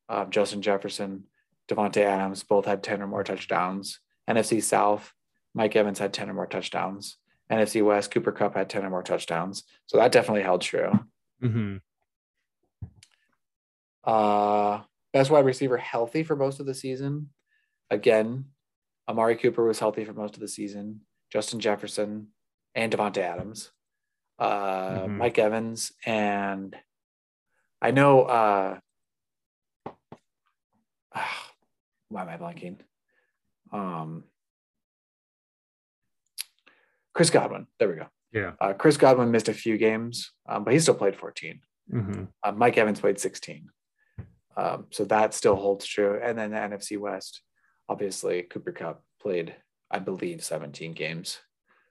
Um, 0.09 0.31
Justin 0.31 0.61
Jefferson, 0.63 1.25
Davante 1.69 2.03
Adams 2.03 2.43
both 2.43 2.65
had 2.67 2.83
10 2.83 3.01
or 3.03 3.07
more 3.07 3.23
touchdowns. 3.23 4.01
NFC 4.29 4.61
South, 4.61 5.13
Mike 5.55 5.75
Evans 5.77 5.99
had 5.99 6.13
10 6.13 6.31
or 6.31 6.35
more 6.35 6.47
touchdowns. 6.47 7.17
NFC 7.51 7.85
West, 7.85 8.11
Cooper 8.13 8.31
Kupp 8.33 8.55
had 8.55 8.71
10 8.71 8.85
or 8.85 8.91
more 8.91 9.03
touchdowns. 9.03 9.65
So 9.87 9.99
that 9.99 10.13
definitely 10.13 10.43
held 10.43 10.63
true. 10.63 10.93
Mhm. 11.43 11.81
Uh, 14.05 14.83
best 15.13 15.31
wide 15.31 15.45
receiver 15.45 15.77
healthy 15.77 16.23
for 16.23 16.37
most 16.37 16.61
of 16.61 16.67
the 16.67 16.75
season. 16.75 17.31
Again, 17.91 18.47
Amari 19.09 19.37
Cooper 19.37 19.65
was 19.65 19.79
healthy 19.81 20.05
for 20.05 20.13
most 20.13 20.35
of 20.35 20.41
the 20.41 20.49
season. 20.49 21.01
Justin 21.31 21.61
Jefferson 21.61 22.29
and 22.75 22.93
Davante 22.93 23.19
Adams. 23.19 23.73
Uh, 24.39 25.07
Mhm. 25.07 25.17
Mike 25.17 25.39
Evans 25.39 25.93
and 26.07 26.77
I 27.83 27.91
know. 27.91 28.23
Uh, 28.23 28.81
why 32.09 32.23
am 32.23 32.29
I 32.29 32.37
blanking? 32.37 32.79
Um, 33.73 34.25
Chris 37.15 37.31
Godwin. 37.31 37.67
There 37.79 37.89
we 37.89 37.97
go. 37.97 38.07
Yeah. 38.33 38.53
Uh, 38.61 38.73
Chris 38.73 38.97
Godwin 38.97 39.31
missed 39.31 39.49
a 39.49 39.55
few 39.55 39.77
games, 39.77 40.31
um, 40.49 40.65
but 40.65 40.73
he 40.73 40.79
still 40.81 40.95
played 40.95 41.17
14. 41.17 41.61
Mm-hmm. 41.93 42.25
Uh, 42.43 42.53
Mike 42.53 42.79
Evans 42.79 43.01
played 43.01 43.19
16. 43.19 43.69
Um, 44.57 44.87
so 44.91 45.05
that 45.07 45.35
still 45.35 45.57
holds 45.57 45.87
true. 45.87 46.21
And 46.23 46.39
then 46.39 46.51
the 46.51 46.57
NFC 46.57 46.99
West, 46.99 47.43
obviously, 47.89 48.43
Cooper 48.43 48.73
Kupp 48.73 49.03
played, 49.21 49.55
I 49.91 49.99
believe, 49.99 50.45
17 50.45 50.93
games. 50.93 51.39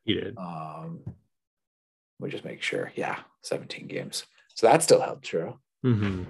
He 0.05 0.15
did. 0.15 0.37
Um, 0.37 1.01
we 2.19 2.29
just 2.29 2.45
make 2.45 2.61
sure. 2.61 2.91
Yeah, 2.95 3.19
17 3.43 3.87
games. 3.87 4.25
So 4.55 4.67
that 4.67 4.83
still 4.83 5.01
held 5.01 5.23
true. 5.23 5.59
Mm-hmm. 5.85 6.23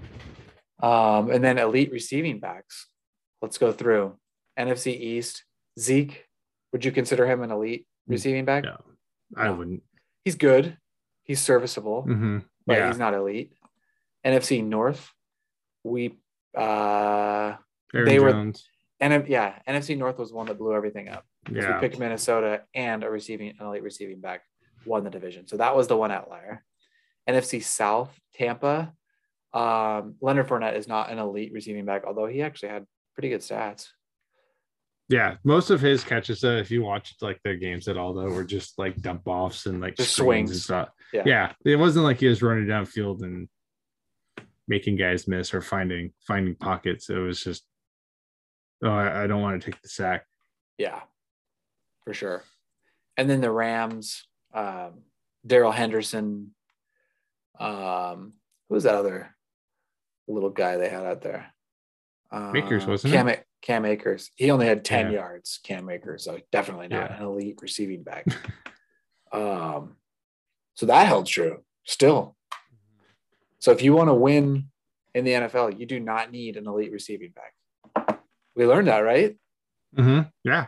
Um, 0.86 1.32
and 1.32 1.44
then 1.44 1.58
elite 1.58 1.92
receiving 1.92 2.40
backs. 2.40 2.88
Let's 3.42 3.58
go 3.58 3.72
through 3.72 4.18
NFC 4.58 5.00
East. 5.00 5.44
Zeke, 5.80 6.26
would 6.72 6.86
you 6.86 6.92
consider 6.92 7.26
him 7.26 7.42
an 7.42 7.52
elite 7.52 7.86
receiving 8.10 8.44
back? 8.46 8.64
No, 8.66 8.82
I 9.38 9.46
No. 9.46 9.54
wouldn't. 9.56 9.84
He's 10.26 10.36
good. 10.36 10.78
He's 11.24 11.40
serviceable, 11.40 12.04
Mm-hmm. 12.04 12.40
but 12.66 12.78
Yeah. 12.78 12.88
he's 12.88 12.98
not 13.00 13.14
elite. 13.14 13.54
NFC 14.26 14.62
North, 14.64 15.14
we 15.84 16.20
uh 16.58 17.56
Aaron 17.94 18.06
they 18.06 18.20
were- 18.20 18.32
Jones. 18.32 18.68
and 19.00 19.28
yeah, 19.28 19.60
NFC 19.68 19.96
North 19.98 20.18
was 20.18 20.34
one 20.34 20.48
that 20.48 20.58
blew 20.58 20.74
everything 20.74 21.08
up. 21.08 21.26
Yeah. 21.50 21.76
we 21.76 21.80
picked 21.80 22.00
Minnesota 22.00 22.64
and 22.74 23.04
a 23.04 23.10
receiving 23.10 23.50
an 23.60 23.66
elite 23.66 23.84
receiving 23.84 24.20
back 24.20 24.42
won 24.86 25.04
the 25.04 25.10
division. 25.10 25.48
So 25.48 25.58
that 25.58 25.76
was 25.76 25.88
the 25.88 25.96
one 25.98 26.12
outlier. 26.12 26.66
NFC 27.28 27.62
South, 27.64 28.18
Tampa. 28.34 28.94
Um, 29.54 30.16
Leonard 30.22 30.48
Fournette 30.48 30.76
is 30.76 30.88
not 30.88 31.12
an 31.12 31.18
elite 31.20 31.52
receiving 31.54 31.86
back, 31.86 32.04
although 32.06 32.26
he 32.28 32.42
actually 32.42 32.70
had 32.70 32.86
pretty 33.14 33.30
good 33.30 33.42
stats. 33.42 33.88
Yeah, 35.10 35.38
most 35.44 35.72
of 35.72 35.82
his 35.82 36.04
catches, 36.04 36.44
uh, 36.44 36.58
if 36.62 36.70
you 36.70 36.84
watched 36.84 37.24
like 37.24 37.42
their 37.44 37.56
games 37.56 37.88
at 37.88 37.98
all, 37.98 38.14
though, 38.14 38.30
were 38.30 38.44
just 38.44 38.78
like 38.78 38.96
dump 39.02 39.28
offs 39.28 39.66
and 39.66 39.82
like 39.82 39.96
Just 39.96 40.16
screens 40.16 40.52
and 40.52 40.60
stuff. 40.60 40.90
Yeah. 41.12 41.24
yeah, 41.26 41.52
it 41.66 41.78
wasn't 41.78 42.06
like 42.06 42.20
he 42.20 42.28
was 42.28 42.44
running 42.44 42.68
downfield 42.68 43.24
and 43.24 43.50
making 44.68 44.98
guys 44.98 45.28
miss 45.28 45.52
or 45.52 45.62
finding 45.62 46.14
finding 46.28 46.54
pockets. 46.54 47.10
It 47.10 47.18
was 47.18 47.44
just, 47.44 47.64
oh, 48.84 48.90
I, 48.92 49.24
I 49.24 49.28
don't 49.28 49.42
want 49.42 49.60
to 49.60 49.72
take 49.72 49.82
the 49.82 49.90
sack. 49.90 50.26
Yeah, 50.78 51.02
for 52.06 52.14
sure. 52.14 52.44
And 53.18 53.28
then 53.28 53.42
the 53.42 53.52
Rams, 53.52 54.28
um, 54.54 55.02
Darrell 55.46 55.72
Henderson. 55.72 56.54
Um, 57.60 58.34
who 58.70 58.76
was 58.76 58.84
that 58.84 58.94
other 58.94 59.36
little 60.28 60.52
guy 60.52 60.78
they 60.78 60.88
had 60.88 61.04
out 61.04 61.22
there? 61.22 61.52
Uh, 62.32 62.54
Akers, 62.56 62.86
wasn't 62.86 63.14
Cam, 63.14 63.28
Cam 63.62 63.86
Akers. 63.86 64.32
He 64.36 64.52
only 64.52 64.66
had 64.66 64.86
10 64.86 65.08
Yeah. 65.08 65.20
yards, 65.20 65.60
Cam 65.64 65.90
Akers. 65.90 66.24
So 66.24 66.40
definitely 66.52 66.88
not 66.88 67.12
Yeah. 67.12 67.18
an 67.18 67.24
elite 67.24 67.60
receiving 67.62 68.04
back. 68.04 68.26
um, 69.32 69.98
so 70.76 70.86
that 70.86 71.08
held 71.08 71.28
true 71.28 71.64
still. 71.86 72.36
So 73.60 73.72
if 73.72 73.82
you 73.82 73.94
want 73.94 74.10
to 74.10 74.14
win 74.14 74.70
in 75.14 75.26
the 75.26 75.32
NFL, 75.34 75.78
you 75.80 75.86
do 75.86 76.00
not 76.00 76.32
need 76.32 76.56
an 76.56 76.68
elite 76.68 76.92
receiving 76.92 77.32
back. 77.32 78.20
We 78.56 78.66
learned 78.66 78.88
that, 78.88 79.00
right? 79.00 79.38
Mm-hmm. 79.96 80.30
Yeah, 80.44 80.68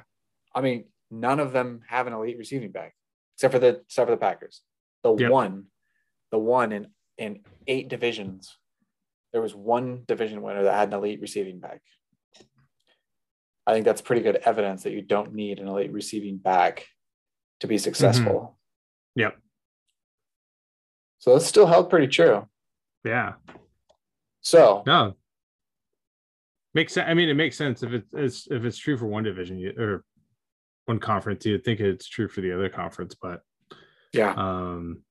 I 0.54 0.62
mean, 0.62 0.86
none 1.10 1.40
of 1.40 1.52
them 1.54 1.82
have 1.88 2.08
an 2.08 2.14
elite 2.14 2.38
receiving 2.38 2.72
back, 2.72 2.96
except 3.36 3.54
for 3.54 3.60
the 3.60 3.82
except 3.86 4.08
for 4.08 4.12
the 4.16 4.18
Packers. 4.18 4.62
The 5.04 5.14
Yep. 5.16 5.32
one, 5.32 5.66
the 6.32 6.40
one 6.40 6.72
in 6.72 6.88
in 7.18 7.44
eight 7.68 7.88
divisions, 7.88 8.58
there 9.32 9.42
was 9.42 9.54
one 9.56 10.04
division 10.08 10.42
winner 10.42 10.64
that 10.64 10.74
had 10.74 10.88
an 10.90 10.96
elite 10.96 11.22
receiving 11.22 11.60
back. 11.60 11.82
I 13.72 13.74
think 13.74 13.86
that's 13.86 14.02
pretty 14.02 14.22
good 14.22 14.36
evidence 14.36 14.84
that 14.84 14.92
you 14.92 15.02
don't 15.02 15.34
need 15.34 15.60
an 15.60 15.70
elite 15.70 15.94
receiving 15.94 16.36
back 16.36 16.88
to 17.62 17.68
be 17.68 17.78
successful. 17.78 18.58
Yep. 19.16 19.38
So 21.20 21.38
it's 21.38 21.46
still 21.46 21.68
held 21.68 21.90
pretty 21.90 22.08
true. 22.08 22.50
yeah. 23.06 23.36
So 24.42 24.84
No, 24.86 25.14
makes 26.74 26.92
sense. 26.92 27.08
I 27.10 27.14
mean, 27.14 27.30
it 27.30 27.36
makes 27.36 27.56
sense 27.56 27.82
if 27.82 27.94
it's, 27.94 28.10
it's 28.12 28.48
if 28.52 28.66
it's 28.66 28.78
true 28.78 28.98
for 28.98 29.06
one 29.06 29.24
division 29.24 29.64
or 29.78 30.04
one 30.86 31.00
conference. 31.00 31.46
You'd 31.46 31.64
think 31.64 31.80
it's 31.80 32.10
true 32.10 32.28
for 32.28 32.42
the 32.42 32.52
other 32.52 32.68
conference, 32.68 33.16
but 33.22 33.42
yeah, 34.12 34.34
um, 34.36 35.04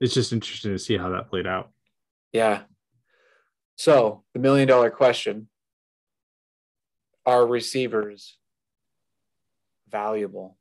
it's 0.00 0.14
just 0.14 0.32
interesting 0.32 0.72
to 0.72 0.78
see 0.78 0.96
how 0.96 1.10
that 1.10 1.28
played 1.28 1.46
out. 1.46 1.70
Yeah. 2.32 2.62
So 3.76 4.24
the 4.34 4.40
million 4.40 4.66
dollar 4.66 4.90
question 4.90 5.48
are 7.28 7.46
receivers 7.46 8.38
valuable 9.90 10.56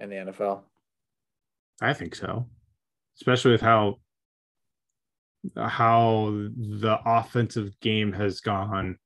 in 0.00 0.10
the 0.10 0.16
NFL? 0.16 0.62
I 1.80 1.92
think 1.92 2.16
so, 2.16 2.48
especially 3.16 3.52
with 3.52 3.60
how 3.60 4.00
how 5.56 6.26
the 6.56 6.98
offensive 7.06 7.78
game 7.80 8.12
has 8.12 8.40
gone. 8.40 8.98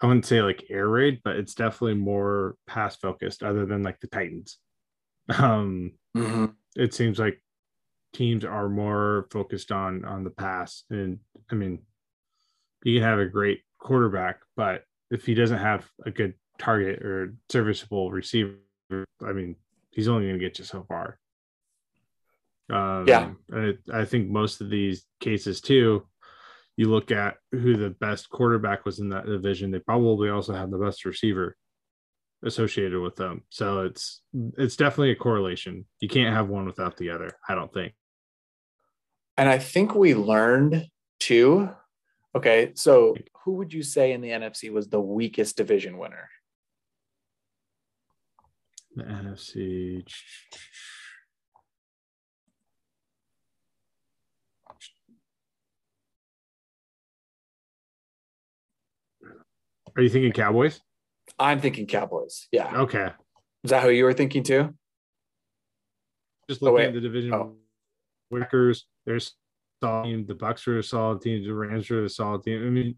I 0.00 0.06
wouldn't 0.06 0.24
say 0.24 0.40
like 0.40 0.64
air 0.70 0.88
raid, 0.88 1.20
but 1.24 1.36
it's 1.36 1.54
definitely 1.54 1.94
more 1.94 2.54
pass 2.66 2.96
focused, 2.96 3.42
other 3.42 3.66
than 3.66 3.82
like 3.82 3.98
the 4.00 4.06
Titans. 4.06 4.58
Um, 5.36 5.92
it 6.76 6.94
seems 6.94 7.18
like 7.18 7.42
teams 8.12 8.44
are 8.44 8.68
more 8.68 9.26
focused 9.32 9.72
on 9.72 10.04
on 10.04 10.22
the 10.22 10.30
pass, 10.30 10.84
and 10.90 11.18
I 11.50 11.56
mean, 11.56 11.80
you 12.84 13.00
can 13.00 13.08
have 13.08 13.18
a 13.18 13.26
great 13.26 13.62
quarterback, 13.78 14.40
but 14.56 14.84
if 15.12 15.26
he 15.26 15.34
doesn't 15.34 15.58
have 15.58 15.88
a 16.06 16.10
good 16.10 16.34
target 16.58 17.02
or 17.02 17.34
serviceable 17.50 18.10
receiver, 18.10 18.56
I 18.90 19.32
mean, 19.32 19.56
he's 19.90 20.08
only 20.08 20.26
going 20.26 20.38
to 20.38 20.44
get 20.44 20.58
you 20.58 20.64
so 20.64 20.84
far. 20.88 21.18
Um, 22.70 23.06
Yeah. 23.06 23.30
I, 23.52 23.74
I 23.92 24.04
think 24.06 24.30
most 24.30 24.62
of 24.62 24.70
these 24.70 25.04
cases 25.20 25.60
too, 25.60 26.06
you 26.76 26.88
look 26.88 27.10
at 27.10 27.36
who 27.52 27.76
the 27.76 27.90
best 27.90 28.30
quarterback 28.30 28.86
was 28.86 28.98
in 28.98 29.10
that 29.10 29.26
division, 29.26 29.70
they 29.70 29.80
probably 29.80 30.30
also 30.30 30.54
have 30.54 30.70
the 30.70 30.78
best 30.78 31.04
receiver 31.04 31.56
associated 32.42 32.98
with 32.98 33.14
them. 33.16 33.42
So 33.50 33.82
it's 33.82 34.22
it's 34.56 34.76
definitely 34.76 35.10
a 35.10 35.16
correlation. 35.16 35.84
You 36.00 36.08
can't 36.08 36.34
have 36.34 36.48
one 36.48 36.64
without 36.64 36.96
the 36.96 37.10
other. 37.10 37.36
I 37.46 37.54
don't 37.54 37.72
think. 37.72 37.92
And 39.36 39.48
I 39.48 39.58
think 39.58 39.94
we 39.94 40.14
learned 40.14 40.88
too. 41.20 41.70
Okay, 42.34 42.72
so 42.74 43.14
who 43.44 43.52
would 43.54 43.72
you 43.72 43.82
say 43.82 44.12
in 44.12 44.20
the 44.22 44.30
NFC 44.30 44.72
was 44.72 44.88
the 44.88 45.00
weakest 45.00 45.56
division 45.56 45.98
winner? 45.98 46.30
The 48.96 49.04
NFC. 49.04 50.04
Are 59.94 60.02
you 60.02 60.08
thinking 60.08 60.32
Cowboys? 60.32 60.80
I'm 61.38 61.60
thinking 61.60 61.86
Cowboys. 61.86 62.48
Yeah. 62.50 62.80
Okay. 62.82 63.10
Is 63.64 63.70
that 63.70 63.82
who 63.82 63.90
you 63.90 64.04
were 64.04 64.14
thinking 64.14 64.42
too? 64.42 64.74
Just 66.48 66.62
Oh, 66.62 66.66
looking 66.66 66.76
wait. 66.76 66.86
at 66.88 66.94
the 66.94 67.00
division. 67.00 67.34
Oh. 67.34 67.56
There's 69.04 69.34
solid 69.82 70.04
team. 70.04 70.26
The 70.26 70.34
Bucs 70.34 70.66
were 70.66 70.78
a 70.78 70.82
solid 70.82 71.20
team. 71.20 71.44
The 71.44 71.52
Rams 71.52 71.90
are 71.90 72.04
a 72.04 72.08
solid 72.08 72.44
team. 72.44 72.64
I 72.64 72.70
mean, 72.70 72.96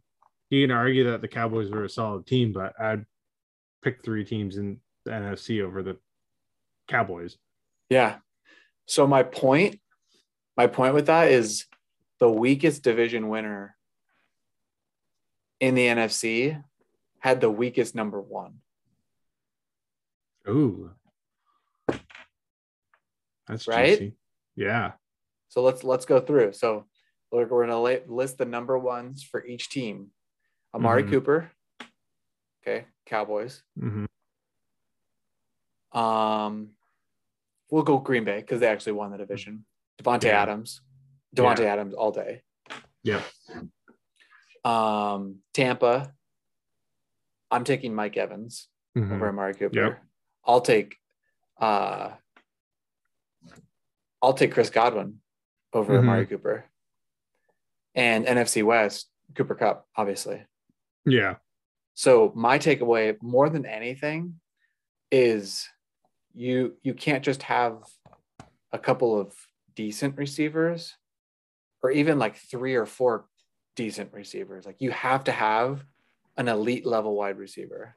you 0.50 0.66
can 0.66 0.70
argue 0.76 1.04
that 1.10 1.20
the 1.22 1.28
Cowboys 1.28 1.70
were 1.70 1.84
a 1.84 1.88
solid 1.88 2.26
team, 2.26 2.52
but 2.52 2.78
I'd 2.78 3.04
pick 3.82 4.02
three 4.04 4.24
teams 4.24 4.56
in 4.56 4.80
the 5.04 5.12
NFC 5.12 5.62
over 5.62 5.82
the 5.82 5.96
Cowboys. 6.88 7.38
Yeah. 7.88 8.16
So 8.86 9.06
my 9.06 9.22
point, 9.22 9.80
my 10.56 10.66
point 10.66 10.94
with 10.94 11.06
that 11.06 11.30
is 11.30 11.64
the 12.20 12.30
weakest 12.30 12.82
division 12.82 13.28
winner 13.28 13.76
in 15.60 15.74
the 15.74 15.86
NFC 15.86 16.62
had 17.20 17.40
the 17.40 17.50
weakest 17.50 17.94
number 17.94 18.20
one. 18.20 18.58
Ooh. 20.46 20.90
That's 23.48 23.66
Right? 23.66 23.98
juicy. 23.98 24.16
Yeah. 24.56 24.92
So 25.54 25.62
let's 25.62 25.84
let's 25.84 26.04
go 26.04 26.18
through. 26.20 26.52
So 26.52 26.86
we're, 27.30 27.46
we're 27.46 27.64
gonna 27.64 27.78
la- 27.80 28.04
list 28.12 28.38
the 28.38 28.44
number 28.44 28.76
ones 28.76 29.22
for 29.22 29.46
each 29.46 29.68
team. 29.70 30.08
Amari 30.74 31.04
Mhm. 31.04 31.10
Cooper. 31.10 31.52
Okay, 32.66 32.86
Cowboys. 33.06 33.62
Mhm. 33.78 34.06
Um, 35.96 36.70
we'll 37.70 37.84
go 37.84 37.98
Green 37.98 38.24
Bay 38.24 38.40
because 38.40 38.58
they 38.58 38.66
actually 38.66 38.94
won 38.94 39.12
the 39.12 39.16
division. 39.18 39.64
Davante 40.02 40.24
Yeah. 40.24 40.42
Adams. 40.42 40.80
Davante 41.36 41.60
Yeah. 41.60 41.72
Adams 41.74 41.94
all 41.94 42.10
day. 42.10 42.42
Yeah. 43.04 43.22
Um, 44.64 45.36
Tampa. 45.52 46.16
I'm 47.52 47.62
taking 47.62 47.94
Mike 47.94 48.16
Evans 48.16 48.68
Mhm. 48.96 49.12
over 49.12 49.28
Amari 49.28 49.54
Cooper. 49.54 49.78
Yep. 49.78 50.02
I'll 50.46 50.60
take 50.62 50.96
uh 51.58 52.16
I'll 54.20 54.34
take 54.34 54.52
Chris 54.52 54.70
Godwin 54.70 55.20
over 55.74 55.94
Mhm. 55.94 55.98
Amari 55.98 56.26
Cooper. 56.26 56.64
And 57.94 58.26
NFC 58.26 58.62
West, 58.62 59.10
Cooper 59.34 59.54
Kupp, 59.54 59.86
obviously. 59.96 60.46
Yeah. 61.04 61.36
So 61.94 62.32
my 62.34 62.58
takeaway 62.58 63.20
more 63.22 63.48
than 63.50 63.66
anything 63.66 64.40
is 65.10 65.68
you 66.32 66.76
you 66.82 66.94
can't 66.94 67.24
just 67.24 67.42
have 67.44 67.84
a 68.72 68.78
couple 68.78 69.18
of 69.18 69.36
decent 69.76 70.16
receivers 70.16 70.96
or 71.82 71.90
even 71.90 72.18
like 72.18 72.36
three 72.36 72.74
or 72.74 72.86
four 72.86 73.28
decent 73.76 74.12
receivers. 74.12 74.66
Like 74.66 74.80
you 74.80 74.90
have 74.90 75.24
to 75.24 75.32
have 75.32 75.84
an 76.36 76.48
elite 76.48 76.84
level 76.86 77.14
wide 77.14 77.38
receiver. 77.38 77.96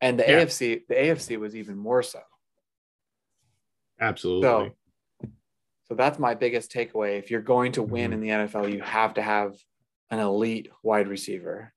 And 0.00 0.18
the 0.18 0.24
Yeah. 0.24 0.40
AFC, 0.42 0.84
the 0.88 0.94
AFC 0.94 1.36
was 1.36 1.54
even 1.54 1.76
more 1.76 2.02
so. 2.02 2.20
Absolutely. 4.00 4.42
So, 4.70 4.76
so 5.88 5.94
that's 5.94 6.18
my 6.18 6.34
biggest 6.34 6.72
takeaway. 6.72 7.18
If 7.18 7.30
you're 7.30 7.40
going 7.40 7.72
to 7.72 7.82
win 7.82 8.10
Mhm. 8.10 8.14
in 8.14 8.20
the 8.20 8.30
NFL, 8.30 8.68
you 8.68 8.80
have 8.82 9.14
to 9.14 9.22
have 9.22 9.56
an 10.10 10.18
elite 10.18 10.70
wide 10.82 11.08
receiver. 11.08 11.72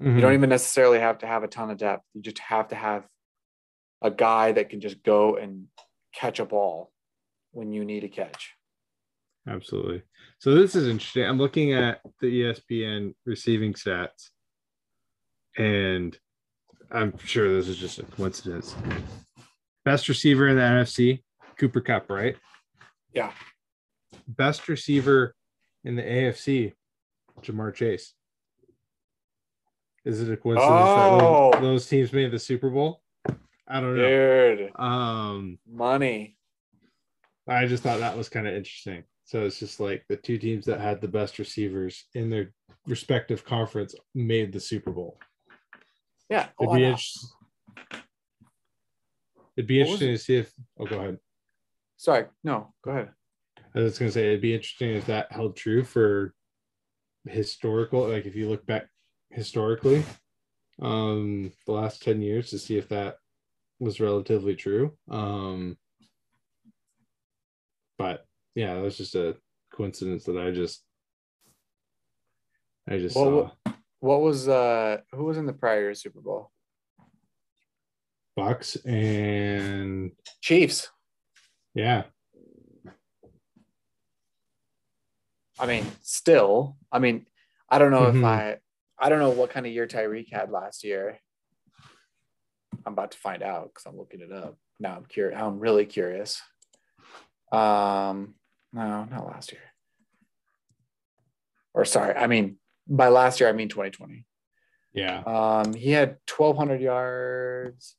Mhm. 0.00 0.16
You 0.16 0.20
don't 0.20 0.34
even 0.34 0.50
necessarily 0.50 0.98
have 1.00 1.18
to 1.18 1.26
have 1.26 1.42
a 1.42 1.48
ton 1.48 1.70
of 1.70 1.78
depth. 1.78 2.04
You 2.14 2.22
just 2.22 2.38
have 2.38 2.68
to 2.68 2.74
have 2.74 3.06
a 4.00 4.10
guy 4.10 4.52
that 4.52 4.68
can 4.68 4.80
just 4.80 5.02
go 5.02 5.36
and 5.36 5.68
catch 6.12 6.38
a 6.40 6.44
ball 6.44 6.92
when 7.52 7.72
you 7.72 7.84
need 7.84 8.04
a 8.04 8.08
catch. 8.08 8.54
Absolutely. 9.48 10.02
So 10.38 10.54
this 10.54 10.74
is 10.74 10.86
interesting. 10.88 11.24
I'm 11.24 11.38
looking 11.38 11.72
at 11.72 12.00
the 12.20 12.26
ESPN 12.28 13.14
receiving 13.24 13.74
stats, 13.74 14.30
and 15.56 16.16
I'm 16.90 17.16
sure 17.18 17.52
this 17.52 17.68
is 17.68 17.76
just 17.78 17.98
a 17.98 18.04
coincidence. 18.04 18.74
Best 19.84 20.08
receiver 20.08 20.48
in 20.48 20.56
the 20.56 20.62
NFC, 20.62 21.24
Cooper 21.58 21.80
Kupp, 21.80 22.08
right? 22.10 22.36
Yeah. 23.14 23.32
Best 24.28 24.68
receiver 24.68 25.34
in 25.84 25.96
the 25.96 26.02
AFC, 26.02 26.72
Ja'Marr 27.42 27.74
Chase. 27.74 28.14
Is 30.04 30.20
it 30.20 30.32
a 30.32 30.36
coincidence 30.36 30.70
Oh. 30.72 31.50
that 31.52 31.60
those, 31.60 31.88
teams 31.88 32.12
made 32.12 32.30
the 32.32 32.38
Super 32.38 32.70
Bowl? 32.70 33.02
I 33.68 33.80
don't 33.80 33.96
know. 33.96 34.56
Dude, 34.56 34.72
Um, 34.76 35.58
money. 35.66 36.36
I 37.48 37.66
just 37.66 37.82
thought 37.82 38.00
that 38.00 38.16
was 38.16 38.28
kind 38.28 38.46
of 38.46 38.54
interesting. 38.54 39.04
So 39.24 39.46
it's 39.46 39.58
just 39.58 39.80
like 39.80 40.04
the 40.08 40.16
two 40.16 40.38
teams 40.38 40.66
that 40.66 40.80
had 40.80 41.00
the 41.00 41.08
best 41.08 41.38
receivers 41.38 42.04
in 42.14 42.28
their 42.30 42.52
respective 42.86 43.44
conference 43.44 43.94
made 44.14 44.52
the 44.52 44.60
Super 44.60 44.90
Bowl. 44.90 45.18
Yeah. 46.28 46.48
It'd 46.60 46.74
be 46.74 46.84
interesting. 46.84 47.30
It'd 49.56 49.68
be 49.68 49.80
interesting 49.80 50.08
to 50.12 50.18
see 50.18 50.36
if. 50.36 50.52
Oh, 50.78 50.86
go 50.86 50.98
ahead. 50.98 51.18
Sorry. 52.02 52.24
No, 52.42 52.74
go 52.84 52.90
ahead. 52.90 53.10
I 53.76 53.78
was 53.78 53.96
going 53.96 54.08
to 54.08 54.12
say 54.12 54.26
it'd 54.26 54.40
be 54.40 54.54
interesting 54.54 54.90
if 54.90 55.06
that 55.06 55.30
held 55.30 55.54
true 55.54 55.84
for 55.84 56.34
historical. 57.28 58.08
Like 58.08 58.26
if 58.26 58.34
you 58.34 58.48
look 58.48 58.66
back 58.66 58.88
historically, 59.30 60.04
um, 60.80 61.52
the 61.64 61.70
last 61.70 62.02
ten 62.02 62.20
years 62.20 62.50
to 62.50 62.58
see 62.58 62.76
if 62.76 62.88
that 62.88 63.18
was 63.78 64.00
relatively 64.00 64.56
true. 64.56 64.98
Um, 65.08 65.78
but 67.98 68.26
yeah, 68.56 68.74
that 68.74 68.82
was 68.82 68.96
just 68.96 69.14
a 69.14 69.36
coincidence 69.72 70.24
that 70.24 70.36
I 70.36 70.50
just. 70.50 70.82
I 72.88 72.98
just 72.98 73.14
Well, 73.14 73.56
saw 73.64 73.72
What 74.00 74.22
was 74.22 74.48
uh 74.48 75.02
who 75.12 75.22
was 75.22 75.36
in 75.36 75.46
the 75.46 75.52
prior 75.52 75.94
Super 75.94 76.20
Bowl? 76.20 76.50
Bucs 78.36 78.76
and 78.84 80.10
Chiefs. 80.40 80.90
Yeah, 81.74 82.04
I 85.58 85.66
mean, 85.66 85.86
still, 86.02 86.76
I 86.90 86.98
mean, 86.98 87.26
I 87.68 87.78
don't 87.78 87.90
know 87.90 88.10
Mhm. 88.10 88.18
if 88.18 88.24
I 88.24 88.58
I 88.98 89.08
don't 89.08 89.18
know 89.18 89.30
what 89.30 89.50
kind 89.50 89.66
of 89.66 89.72
year 89.72 89.86
Tyreek 89.88 90.30
had 90.32 90.50
last 90.50 90.84
year. 90.84 91.18
I'm 92.86 92.92
about 92.92 93.10
to 93.12 93.18
find 93.18 93.42
out 93.42 93.68
because 93.68 93.84
I'm 93.86 93.96
looking 93.96 94.20
it 94.20 94.30
up. 94.32 94.56
Now 94.78 94.96
I'm 94.96 95.04
curious. 95.06 95.38
I'm 95.40 95.58
really 95.58 95.86
curious. 95.86 96.40
Um, 97.50 98.34
no, 98.72 99.04
not 99.04 99.26
last 99.26 99.50
year. 99.52 99.62
Or 101.74 101.84
sorry, 101.84 102.14
I 102.14 102.26
mean 102.28 102.58
by 102.86 103.08
last 103.08 103.40
year 103.40 103.48
I 103.48 103.52
mean 103.52 103.68
2020. 103.68 104.24
yeah, 104.92 105.22
Um, 105.22 105.74
he 105.74 105.90
had 105.90 106.18
1,200 106.26 106.80
yards, 106.80 107.96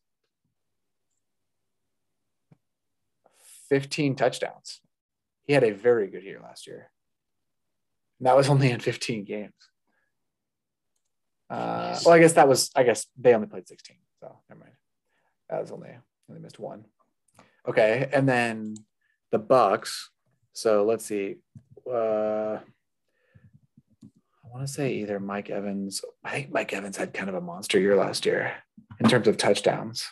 15 3.73 4.15
touchdowns. 4.15 4.81
He 5.45 5.53
had 5.53 5.63
a 5.63 5.71
very 5.71 6.07
good 6.07 6.23
year 6.23 6.39
last 6.43 6.67
year. 6.67 6.91
And 8.19 8.27
that 8.27 8.37
was 8.37 8.47
only 8.47 8.69
in 8.69 8.79
15 8.79 9.23
games. 9.23 9.51
Uh, 11.49 11.97
well, 12.05 12.13
I 12.13 12.19
guess 12.19 12.33
that 12.33 12.47
was, 12.47 12.69
I 12.75 12.83
guess 12.83 13.07
they 13.19 13.33
only 13.33 13.47
played 13.47 13.67
16. 13.67 13.97
So 14.19 14.37
never 14.47 14.59
mind. 14.59 14.73
That 15.49 15.59
was 15.59 15.71
only, 15.71 15.89
only 16.29 16.39
missed 16.39 16.59
one. 16.59 16.85
Okay. 17.67 18.07
And 18.13 18.29
then 18.29 18.75
the 19.31 19.39
Bucs. 19.39 20.03
So 20.53 20.85
let's 20.85 21.03
see. 21.03 21.37
Uh, 21.91 22.59
I 24.35 24.49
want 24.51 24.67
to 24.67 24.71
say 24.71 24.93
either 24.93 25.19
Mike 25.19 25.49
Evans. 25.49 26.05
I 26.23 26.29
think 26.29 26.51
Mike 26.51 26.73
Evans 26.73 26.95
had 26.95 27.11
kind 27.11 27.27
of 27.27 27.33
a 27.33 27.41
monster 27.41 27.79
year 27.79 27.95
last 27.95 28.23
year 28.23 28.53
in 28.99 29.09
terms 29.09 29.27
of 29.27 29.37
touchdowns. 29.37 30.07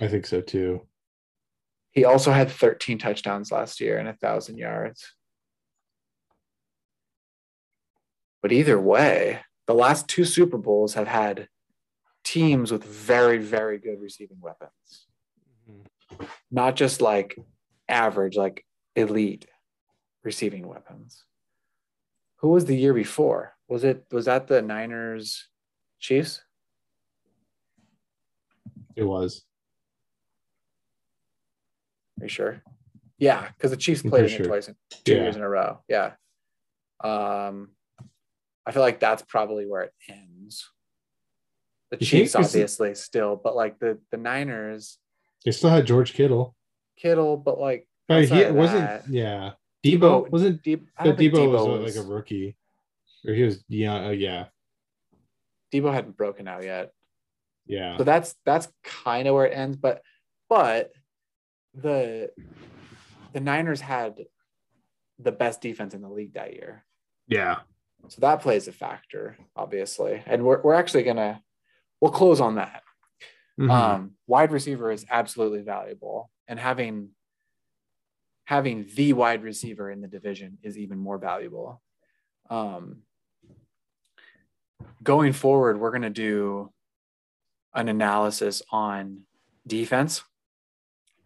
I 0.00 0.08
think 0.08 0.26
so 0.26 0.40
too. 0.40 0.84
He 1.92 2.04
also 2.06 2.32
had 2.32 2.50
13 2.50 2.98
touchdowns 2.98 3.52
last 3.52 3.80
year 3.80 3.98
and 3.98 4.08
a 4.08 4.14
thousand 4.14 4.56
yards. 4.58 5.12
But 8.40 8.50
either 8.50 8.80
way, 8.80 9.40
the 9.66 9.74
last 9.74 10.08
two 10.08 10.24
Super 10.24 10.58
Bowls 10.58 10.94
have 10.94 11.06
had 11.06 11.48
teams 12.24 12.72
with 12.72 12.82
very, 12.82 13.38
very 13.38 13.78
good 13.78 14.00
receiving 14.00 14.40
weapons. 14.40 15.06
Mm-hmm. 15.70 16.24
Not 16.50 16.76
just 16.76 17.00
like 17.00 17.38
average, 17.88 18.36
like 18.36 18.64
elite 18.96 19.46
receiving 20.24 20.66
weapons. 20.66 21.24
Who 22.36 22.48
was 22.48 22.64
the 22.64 22.76
year 22.76 22.94
before? 22.94 23.54
Was 23.68 23.84
it 23.84 24.04
was 24.10 24.24
that 24.24 24.48
the 24.48 24.62
Niners 24.62 25.48
Chiefs? 26.00 26.42
It 28.96 29.04
was. 29.04 29.44
Are 32.20 32.24
you 32.24 32.28
sure? 32.28 32.62
Yeah, 33.18 33.48
because 33.56 33.70
the 33.70 33.76
Chiefs 33.76 34.02
played 34.02 34.30
in 34.30 34.40
it 34.42 34.44
twice 34.46 34.68
in 34.68 34.76
two 35.04 35.14
Yeah. 35.14 35.22
years 35.22 35.36
in 35.36 35.42
a 35.42 35.48
row. 35.48 35.82
Yeah. 35.88 36.14
Um, 37.02 37.70
I 38.66 38.72
feel 38.72 38.82
like 38.82 39.00
that's 39.00 39.22
probably 39.22 39.66
where 39.66 39.82
it 39.82 39.92
ends. 40.08 40.70
The 41.90 41.98
You 41.98 42.06
Chiefs, 42.06 42.34
obviously, 42.34 42.94
still, 42.94 43.36
but 43.36 43.54
like 43.56 43.78
the 43.78 43.98
the 44.10 44.16
Niners, 44.16 44.98
They 45.44 45.50
still 45.50 45.70
had 45.70 45.86
George 45.86 46.14
Kittle. 46.14 46.54
Kittle, 46.96 47.36
but 47.36 47.58
like 47.58 47.88
But 48.08 48.24
he 48.24 48.44
wasn't. 48.50 48.80
that, 48.80 49.08
Yeah, 49.08 49.52
Deebo 49.84 50.30
wasn't. 50.30 50.62
Deebo, 50.62 50.86
I 50.96 51.04
But 51.04 51.16
Deebo, 51.18 51.32
Deebo 51.32 51.52
was, 51.52 51.80
was, 51.80 51.96
like 51.96 52.04
a 52.04 52.08
rookie, 52.08 52.56
or 53.26 53.34
he 53.34 53.42
was 53.42 53.64
yeah, 53.68 54.06
Uh, 54.06 54.10
yeah, 54.10 54.46
Deebo 55.72 55.92
hadn't 55.92 56.16
broken 56.16 56.46
out 56.48 56.62
yet. 56.64 56.92
yeah. 57.66 57.96
So 57.98 58.04
that's 58.04 58.34
that's 58.44 58.68
kind 58.84 59.26
of 59.28 59.34
where 59.34 59.46
it 59.46 59.56
ends. 59.56 59.76
But 59.76 60.02
but 60.48 60.92
the 61.74 62.30
the 63.32 63.40
Niners 63.40 63.80
had 63.80 64.26
the 65.18 65.32
best 65.32 65.60
defense 65.60 65.94
in 65.94 66.02
the 66.02 66.08
league 66.08 66.34
that 66.34 66.52
year. 66.52 66.84
Yeah. 67.28 67.60
So 68.08 68.20
that 68.20 68.40
plays 68.42 68.68
a 68.68 68.72
factor, 68.72 69.38
obviously. 69.54 70.22
And 70.26 70.44
we're, 70.44 70.60
we're 70.60 70.74
actually 70.74 71.04
gonna 71.04 71.42
we'll 72.00 72.10
close 72.10 72.40
on 72.40 72.56
that. 72.56 72.82
Mhm. 73.58 73.70
Um, 73.70 74.10
wide 74.26 74.50
receiver 74.50 74.90
is 74.90 75.06
absolutely 75.10 75.62
valuable, 75.62 76.30
and 76.48 76.58
having 76.58 77.10
having 78.44 78.86
the 78.94 79.12
wide 79.12 79.42
receiver 79.42 79.90
in 79.90 80.00
the 80.00 80.08
division 80.08 80.58
is 80.62 80.76
even 80.78 80.98
more 80.98 81.18
valuable. 81.18 81.80
Um, 82.50 83.02
going 85.02 85.32
forward, 85.32 85.78
we're 85.78 85.92
gonna 85.92 86.10
do 86.10 86.72
an 87.74 87.88
analysis 87.88 88.62
on 88.70 89.22
defense. 89.66 90.22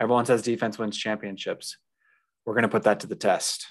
Everyone 0.01 0.27
says 0.27 0.43
defense 0.43 0.79
wins 0.79 0.97
championships. 0.97 1.79
We're 2.45 2.55
gonna 2.55 2.69
put 2.69 2.85
that 2.85 3.01
to 3.01 3.07
the 3.07 3.17
test. 3.17 3.67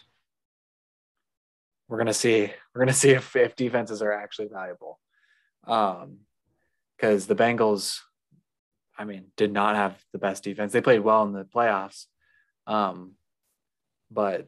We're 1.87 1.97
gonna 1.97 2.13
see. 2.13 2.51
We're 2.73 2.81
gonna 2.81 2.93
see 2.93 3.11
if, 3.11 3.35
if 3.35 3.55
defenses 3.55 4.01
are 4.01 4.11
actually 4.11 4.49
valuable. 4.51 4.99
Um, 5.65 6.19
because 6.97 7.27
the 7.27 7.35
Bengals, 7.35 7.99
I 8.97 9.03
mean, 9.03 9.25
did 9.35 9.51
not 9.51 9.75
have 9.75 10.01
the 10.13 10.19
best 10.19 10.43
defense. 10.43 10.71
They 10.71 10.81
played 10.81 11.01
well 11.01 11.23
in 11.23 11.33
the 11.33 11.43
playoffs, 11.43 12.05
um, 12.67 13.13
but 14.09 14.47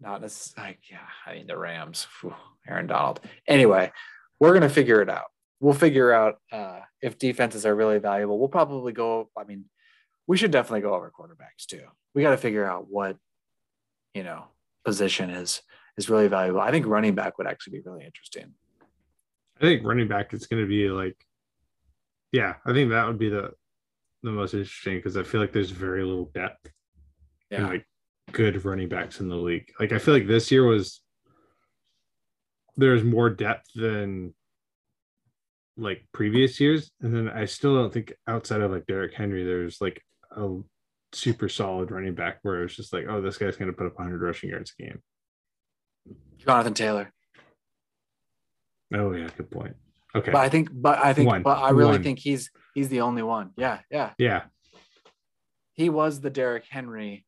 not 0.00 0.24
as 0.24 0.54
like 0.56 0.78
yeah. 0.90 0.98
I 1.26 1.34
mean, 1.34 1.46
the 1.46 1.58
Rams, 1.58 2.06
phew, 2.20 2.34
Aaron 2.66 2.86
Donald. 2.86 3.20
Anyway, 3.46 3.92
we're 4.38 4.54
gonna 4.54 4.68
figure 4.68 5.02
it 5.02 5.10
out. 5.10 5.26
We'll 5.60 5.74
figure 5.74 6.12
out 6.12 6.38
uh, 6.50 6.80
if 7.02 7.18
defenses 7.18 7.66
are 7.66 7.74
really 7.74 7.98
valuable. 7.98 8.38
We'll 8.38 8.48
probably 8.48 8.92
go. 8.92 9.28
I 9.36 9.44
mean, 9.44 9.66
we 10.30 10.36
should 10.36 10.52
definitely 10.52 10.80
go 10.80 10.94
over 10.94 11.10
quarterbacks 11.10 11.66
too. 11.66 11.82
We 12.14 12.22
got 12.22 12.30
to 12.30 12.36
figure 12.36 12.64
out 12.64 12.86
what 12.88 13.16
you 14.14 14.22
know 14.22 14.44
position 14.84 15.28
is 15.28 15.60
is 15.98 16.08
really 16.08 16.28
valuable. 16.28 16.60
I 16.60 16.70
think 16.70 16.86
running 16.86 17.16
back 17.16 17.36
would 17.36 17.48
actually 17.48 17.78
be 17.78 17.82
really 17.84 18.04
interesting. 18.04 18.54
I 19.58 19.60
think 19.60 19.84
running 19.84 20.06
back 20.06 20.32
is 20.32 20.46
going 20.46 20.62
to 20.62 20.68
be 20.68 20.88
like, 20.88 21.16
yeah, 22.30 22.54
I 22.64 22.72
think 22.72 22.90
that 22.90 23.08
would 23.08 23.18
be 23.18 23.28
the 23.28 23.50
the 24.22 24.30
most 24.30 24.54
interesting 24.54 24.98
because 24.98 25.16
I 25.16 25.24
feel 25.24 25.40
like 25.40 25.52
there's 25.52 25.72
very 25.72 26.04
little 26.04 26.30
depth 26.32 26.70
and 27.50 27.64
Yeah. 27.64 27.68
like 27.68 27.86
good 28.30 28.64
running 28.64 28.88
backs 28.88 29.18
in 29.18 29.28
the 29.28 29.34
league. 29.34 29.72
Like 29.80 29.90
I 29.90 29.98
feel 29.98 30.14
like 30.14 30.28
this 30.28 30.52
year 30.52 30.64
was 30.64 31.02
there's 32.76 33.02
more 33.02 33.30
depth 33.30 33.66
than 33.74 34.32
like 35.76 36.06
previous 36.12 36.60
years, 36.60 36.92
and 37.00 37.12
then 37.12 37.28
I 37.28 37.46
still 37.46 37.74
don't 37.74 37.92
think 37.92 38.12
outside 38.28 38.60
of 38.60 38.70
like 38.70 38.86
Derrick 38.86 39.14
Henry, 39.14 39.42
there's 39.42 39.80
like 39.80 40.00
a 40.36 40.58
super 41.12 41.48
solid 41.48 41.90
running 41.90 42.14
back 42.14 42.38
where 42.42 42.62
it's 42.64 42.74
just 42.76 42.92
like, 42.92 43.06
oh, 43.08 43.20
this 43.20 43.38
guy's 43.38 43.56
gonna 43.56 43.72
put 43.72 43.86
up 43.86 43.98
100 43.98 44.20
rushing 44.20 44.50
yards 44.50 44.72
a 44.78 44.82
game. 44.82 45.02
Jonathan 46.38 46.74
Taylor. 46.74 47.12
Oh 48.94 49.12
yeah, 49.12 49.28
good 49.36 49.50
point. 49.50 49.76
Okay, 50.14 50.32
But 50.32 50.40
I 50.40 50.48
think, 50.48 50.68
but 50.72 50.98
I 50.98 51.12
think, 51.12 51.28
One. 51.28 51.42
but 51.42 51.58
I 51.58 51.70
really 51.70 51.92
One. 51.92 52.02
think 52.02 52.18
he's 52.18 52.50
he's 52.74 52.88
the 52.88 53.02
only 53.02 53.22
one. 53.22 53.50
Yeah, 53.56 53.78
yeah. 53.90 54.10
yeah, 54.18 54.42
He 55.74 55.88
was 55.88 56.20
the 56.20 56.30
Derrick 56.30 56.64
Henry. 56.68 57.24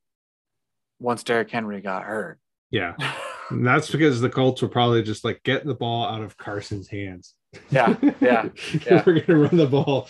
Once 0.99 1.23
Derrick 1.23 1.51
Henry 1.51 1.81
got 1.81 2.03
hurt. 2.05 2.39
yeah. 2.71 2.95
And 3.51 3.67
that's 3.67 3.91
because 3.91 4.21
the 4.23 4.31
Colts 4.31 4.63
were 4.63 4.69
probably 4.69 5.03
just 5.03 5.25
like 5.25 5.43
getting 5.43 5.69
the 5.69 5.75
ball 5.75 6.07
out 6.07 6.23
of 6.23 6.39
Carson's 6.39 6.89
hands. 6.89 7.35
yeah, 7.71 7.95
yeah. 8.19 8.49
yeah. 8.87 9.03
We're 9.05 9.21
gonna 9.21 9.39
run 9.41 9.57
the 9.59 9.67
ball 9.67 10.09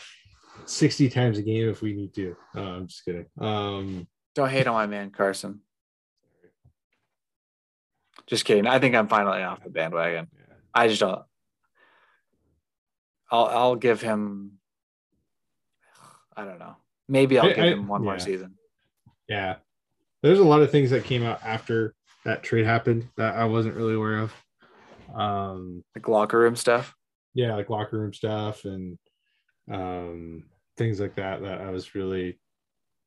60 0.66 1.08
times 1.10 1.38
a 1.38 1.42
game 1.42 1.68
if 1.68 1.82
we 1.82 1.92
need 1.92 2.14
to. 2.14 2.36
Uh, 2.56 2.60
I'm 2.60 2.86
just 2.86 3.04
kidding. 3.04 3.26
Um, 3.38 4.06
Don't 4.34 4.48
hate 4.50 4.66
on 4.66 4.74
my 4.74 4.86
man 4.86 5.10
Carson. 5.10 5.60
Just 8.26 8.44
kidding. 8.44 8.66
I 8.66 8.78
think 8.78 8.94
I'm 8.94 9.08
finally 9.08 9.42
off 9.42 9.62
the 9.62 9.70
bandwagon. 9.70 10.28
yeah. 10.36 10.54
I 10.74 10.88
just 10.88 11.00
don't. 11.00 11.22
I'll 13.30 13.46
I'll 13.46 13.76
give 13.76 14.00
him. 14.00 14.52
I 16.36 16.44
don't 16.44 16.58
know. 16.58 16.76
Maybe 17.08 17.38
I'll 17.38 17.46
I- 17.46 17.54
give 17.54 17.64
I- 17.64 17.68
him 17.68 17.88
one 17.88 18.04
more 18.04 18.18
season. 18.18 18.54
yeah, 19.28 19.56
there's 20.22 20.38
a 20.38 20.44
lot 20.44 20.62
of 20.62 20.70
things 20.70 20.90
that 20.90 21.04
came 21.04 21.22
out 21.24 21.40
after 21.44 21.94
that 22.24 22.42
trade 22.42 22.64
happened 22.64 23.08
that 23.16 23.34
I 23.34 23.44
wasn't 23.44 23.74
really 23.74 23.94
aware 23.94 24.18
of. 24.18 24.32
Um, 25.14 25.82
Like 25.94 26.08
locker 26.08 26.38
room 26.38 26.56
stuff. 26.56 26.94
yeah, 27.34 27.54
like 27.54 27.68
locker 27.68 27.98
room 27.98 28.14
stuff 28.14 28.64
and 28.64 28.98
um, 29.70 30.44
things 30.76 31.00
like 31.00 31.14
that 31.16 31.42
that 31.42 31.60
I 31.60 31.70
was 31.70 31.94
really 31.94 32.38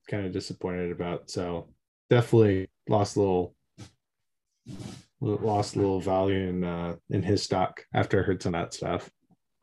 kind 0.10 0.26
of 0.26 0.32
disappointed 0.34 0.92
about. 0.92 1.30
So 1.30 1.70
definitely 2.10 2.70
lost 2.88 3.16
a 3.16 3.20
little 3.22 3.56
lost 5.22 5.76
a 5.76 5.80
little 5.80 6.00
value 6.00 6.48
in 6.50 6.64
uh, 6.64 6.96
in 7.10 7.24
his 7.24 7.44
stock 7.44 7.84
after 7.94 8.20
I 8.20 8.24
heard 8.24 8.42
some 8.42 8.56
of 8.56 8.62
that 8.62 8.74
stuff. 8.74 9.10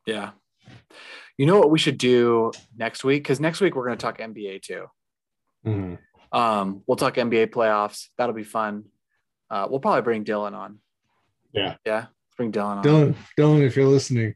Yeah. 0.06 0.30
You 1.38 1.46
know 1.46 1.58
what 1.58 1.70
we 1.70 1.78
should 1.78 1.98
do 1.98 2.52
next 2.76 3.04
week? 3.04 3.22
Because 3.22 3.40
next 3.40 3.60
week 3.60 3.74
we're 3.74 3.86
going 3.86 3.96
to 3.98 4.02
talk 4.02 4.18
NBA 4.18 4.62
too. 4.62 4.86
Mhm. 5.66 5.98
Um, 6.32 6.82
we'll 6.86 6.96
talk 6.96 7.14
NBA 7.14 7.48
playoffs. 7.48 8.08
That'll 8.16 8.34
be 8.34 8.44
fun. 8.44 8.84
Uh, 9.50 9.66
we'll 9.68 9.80
probably 9.80 10.02
bring 10.02 10.24
Dylan 10.24 10.54
on. 10.54 10.78
Yeah. 11.52 11.76
Yeah. 11.84 12.06
Let's 12.06 12.36
bring 12.36 12.52
Dylan 12.52 12.78
on. 12.78 12.84
Dylan, 12.84 13.14
Dylan, 13.38 13.62
if 13.66 13.76
you're 13.76 13.86
listening, 13.86 14.34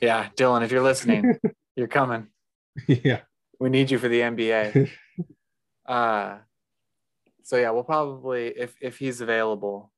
Yeah. 0.00 0.28
Dylan, 0.36 0.62
if 0.64 0.72
you're 0.72 0.82
listening, 0.82 1.38
you're 1.76 1.86
coming. 1.88 2.26
yeah, 2.88 3.20
We 3.60 3.68
need 3.70 3.90
you 3.90 3.98
for 3.98 4.08
the 4.08 4.20
NBA. 4.20 4.90
uh, 5.86 6.38
so 7.42 7.56
yeah, 7.56 7.70
we'll 7.70 7.84
probably 7.84 8.46
if 8.48 8.74
if 8.80 8.98
he's 8.98 9.20
available, 9.20 9.92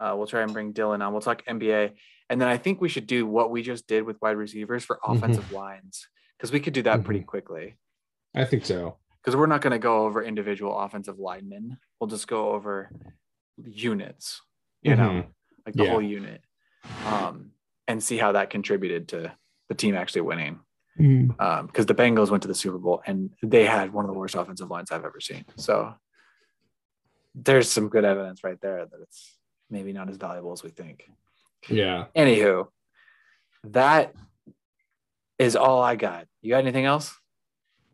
uh, 0.00 0.14
we'll 0.16 0.26
try 0.26 0.42
and 0.42 0.52
bring 0.52 0.72
Dylan 0.72 1.04
on. 1.04 1.12
We'll 1.12 1.20
talk 1.22 1.44
NBA, 1.46 1.92
and 2.30 2.40
then 2.40 2.48
I 2.48 2.56
think 2.56 2.80
we 2.80 2.88
should 2.88 3.06
do 3.06 3.26
what 3.26 3.50
we 3.50 3.62
just 3.62 3.86
did 3.86 4.02
with 4.04 4.20
wide 4.22 4.36
receivers 4.36 4.84
for 4.84 4.98
Mhm. 5.04 5.16
offensive 5.16 5.50
lines 5.52 6.08
because 6.36 6.52
we 6.52 6.60
could 6.60 6.72
do 6.74 6.82
that 6.82 7.04
pretty 7.04 7.20
Mhm. 7.20 7.26
quickly. 7.26 7.78
I 8.34 8.44
think 8.44 8.64
so. 8.64 8.98
Because 9.22 9.36
we're 9.36 9.46
not 9.46 9.60
going 9.62 9.72
to 9.72 9.78
go 9.78 10.04
over 10.04 10.22
individual 10.22 10.78
offensive 10.78 11.18
linemen. 11.18 11.78
We'll 12.00 12.08
just 12.08 12.28
go 12.28 12.50
over 12.50 12.90
units, 13.56 14.42
you 14.82 14.94
know, 14.94 15.08
Mhm. 15.10 15.26
like 15.66 15.74
the 15.74 15.84
Yeah. 15.84 15.90
whole 15.90 16.02
unit, 16.02 16.42
um, 17.04 17.52
and 17.88 18.02
see 18.02 18.18
how 18.18 18.32
that 18.32 18.50
contributed 18.50 19.08
to 19.08 19.36
the 19.68 19.74
team 19.74 19.94
actually 19.94 20.20
winning. 20.22 20.60
Mm. 20.98 21.38
Um, 21.40 21.66
because 21.66 21.86
the 21.86 21.94
Bengals 21.94 22.30
went 22.30 22.42
to 22.42 22.48
the 22.48 22.54
Super 22.54 22.78
Bowl 22.78 23.02
and 23.06 23.30
they 23.42 23.64
had 23.64 23.92
one 23.92 24.04
of 24.04 24.10
the 24.10 24.18
worst 24.18 24.34
offensive 24.34 24.70
lines 24.70 24.90
I've 24.90 25.04
ever 25.04 25.20
seen. 25.20 25.44
So 25.56 25.94
there's 27.34 27.70
some 27.70 27.88
good 27.88 28.04
evidence 28.04 28.42
right 28.42 28.58
there 28.60 28.86
that 28.86 29.00
it's 29.02 29.36
maybe 29.68 29.92
not 29.92 30.08
as 30.08 30.16
valuable 30.16 30.52
as 30.52 30.62
we 30.62 30.70
think. 30.70 31.08
Yeah. 31.68 32.06
Anywho, 32.16 32.68
that 33.64 34.14
is 35.38 35.56
all 35.56 35.82
I 35.82 35.96
got. 35.96 36.26
You 36.40 36.50
got 36.50 36.58
anything 36.58 36.86
else? 36.86 37.14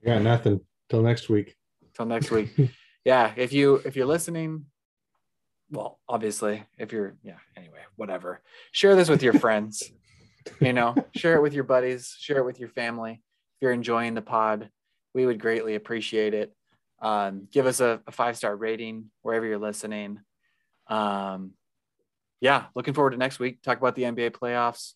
I 0.05 0.11
got 0.11 0.23
nothing. 0.23 0.61
Till 0.89 1.03
next 1.03 1.29
week. 1.29 1.57
Till 1.95 2.07
next 2.07 2.31
week. 2.31 2.51
yeah, 3.05 3.33
if 3.37 3.53
you 3.53 3.77
if 3.85 3.97
you're 3.97 4.07
listening, 4.07 4.67
well, 5.71 5.99
obviously, 6.09 6.65
if 6.79 6.93
you're 6.93 7.17
yeah, 7.23 7.39
anyway, 7.57 7.81
whatever. 7.97 8.43
Share 8.73 8.95
this 8.95 9.09
with 9.09 9.23
your 9.23 9.33
friends. 9.41 9.91
You 10.61 10.73
know, 10.73 10.95
share 11.15 11.37
it 11.37 11.43
with 11.43 11.55
your 11.55 11.65
buddies, 11.65 12.17
share 12.19 12.39
it 12.39 12.45
with 12.45 12.61
your 12.61 12.69
family. 12.69 13.13
If 13.13 13.63
you're 13.63 13.73
enjoying 13.73 14.15
the 14.15 14.23
pod, 14.23 14.71
we 15.15 15.27
would 15.27 15.41
greatly 15.41 15.75
appreciate 15.75 16.35
it. 16.35 16.53
Um, 17.01 17.49
give 17.51 17.67
us 17.67 17.81
a, 17.81 18.01
a 18.07 18.13
five 18.13 18.37
star 18.37 18.55
rating 18.55 19.11
wherever 19.23 19.45
you're 19.45 19.59
listening. 19.59 20.21
Um, 20.87 21.53
yeah, 22.41 22.65
looking 22.75 22.95
forward 22.95 23.11
to 23.11 23.17
next 23.17 23.39
week. 23.39 23.63
Talk 23.63 23.79
about 23.79 23.95
the 23.95 24.03
NBA 24.03 24.31
playoffs. 24.31 24.95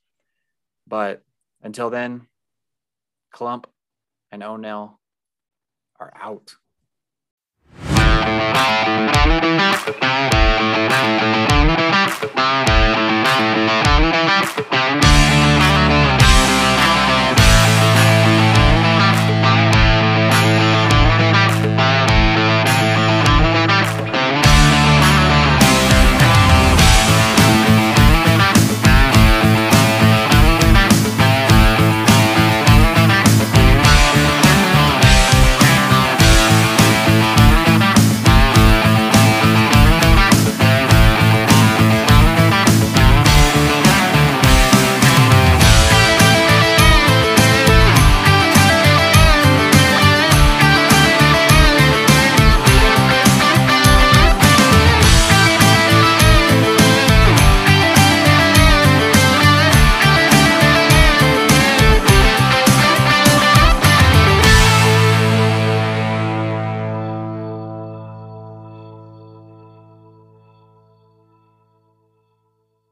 But 0.86 1.22
until 1.62 1.90
then, 1.90 2.26
Clump 3.32 3.66
and 4.30 4.42
O'Neill 4.42 5.00
are 5.98 6.12
out. 6.20 6.54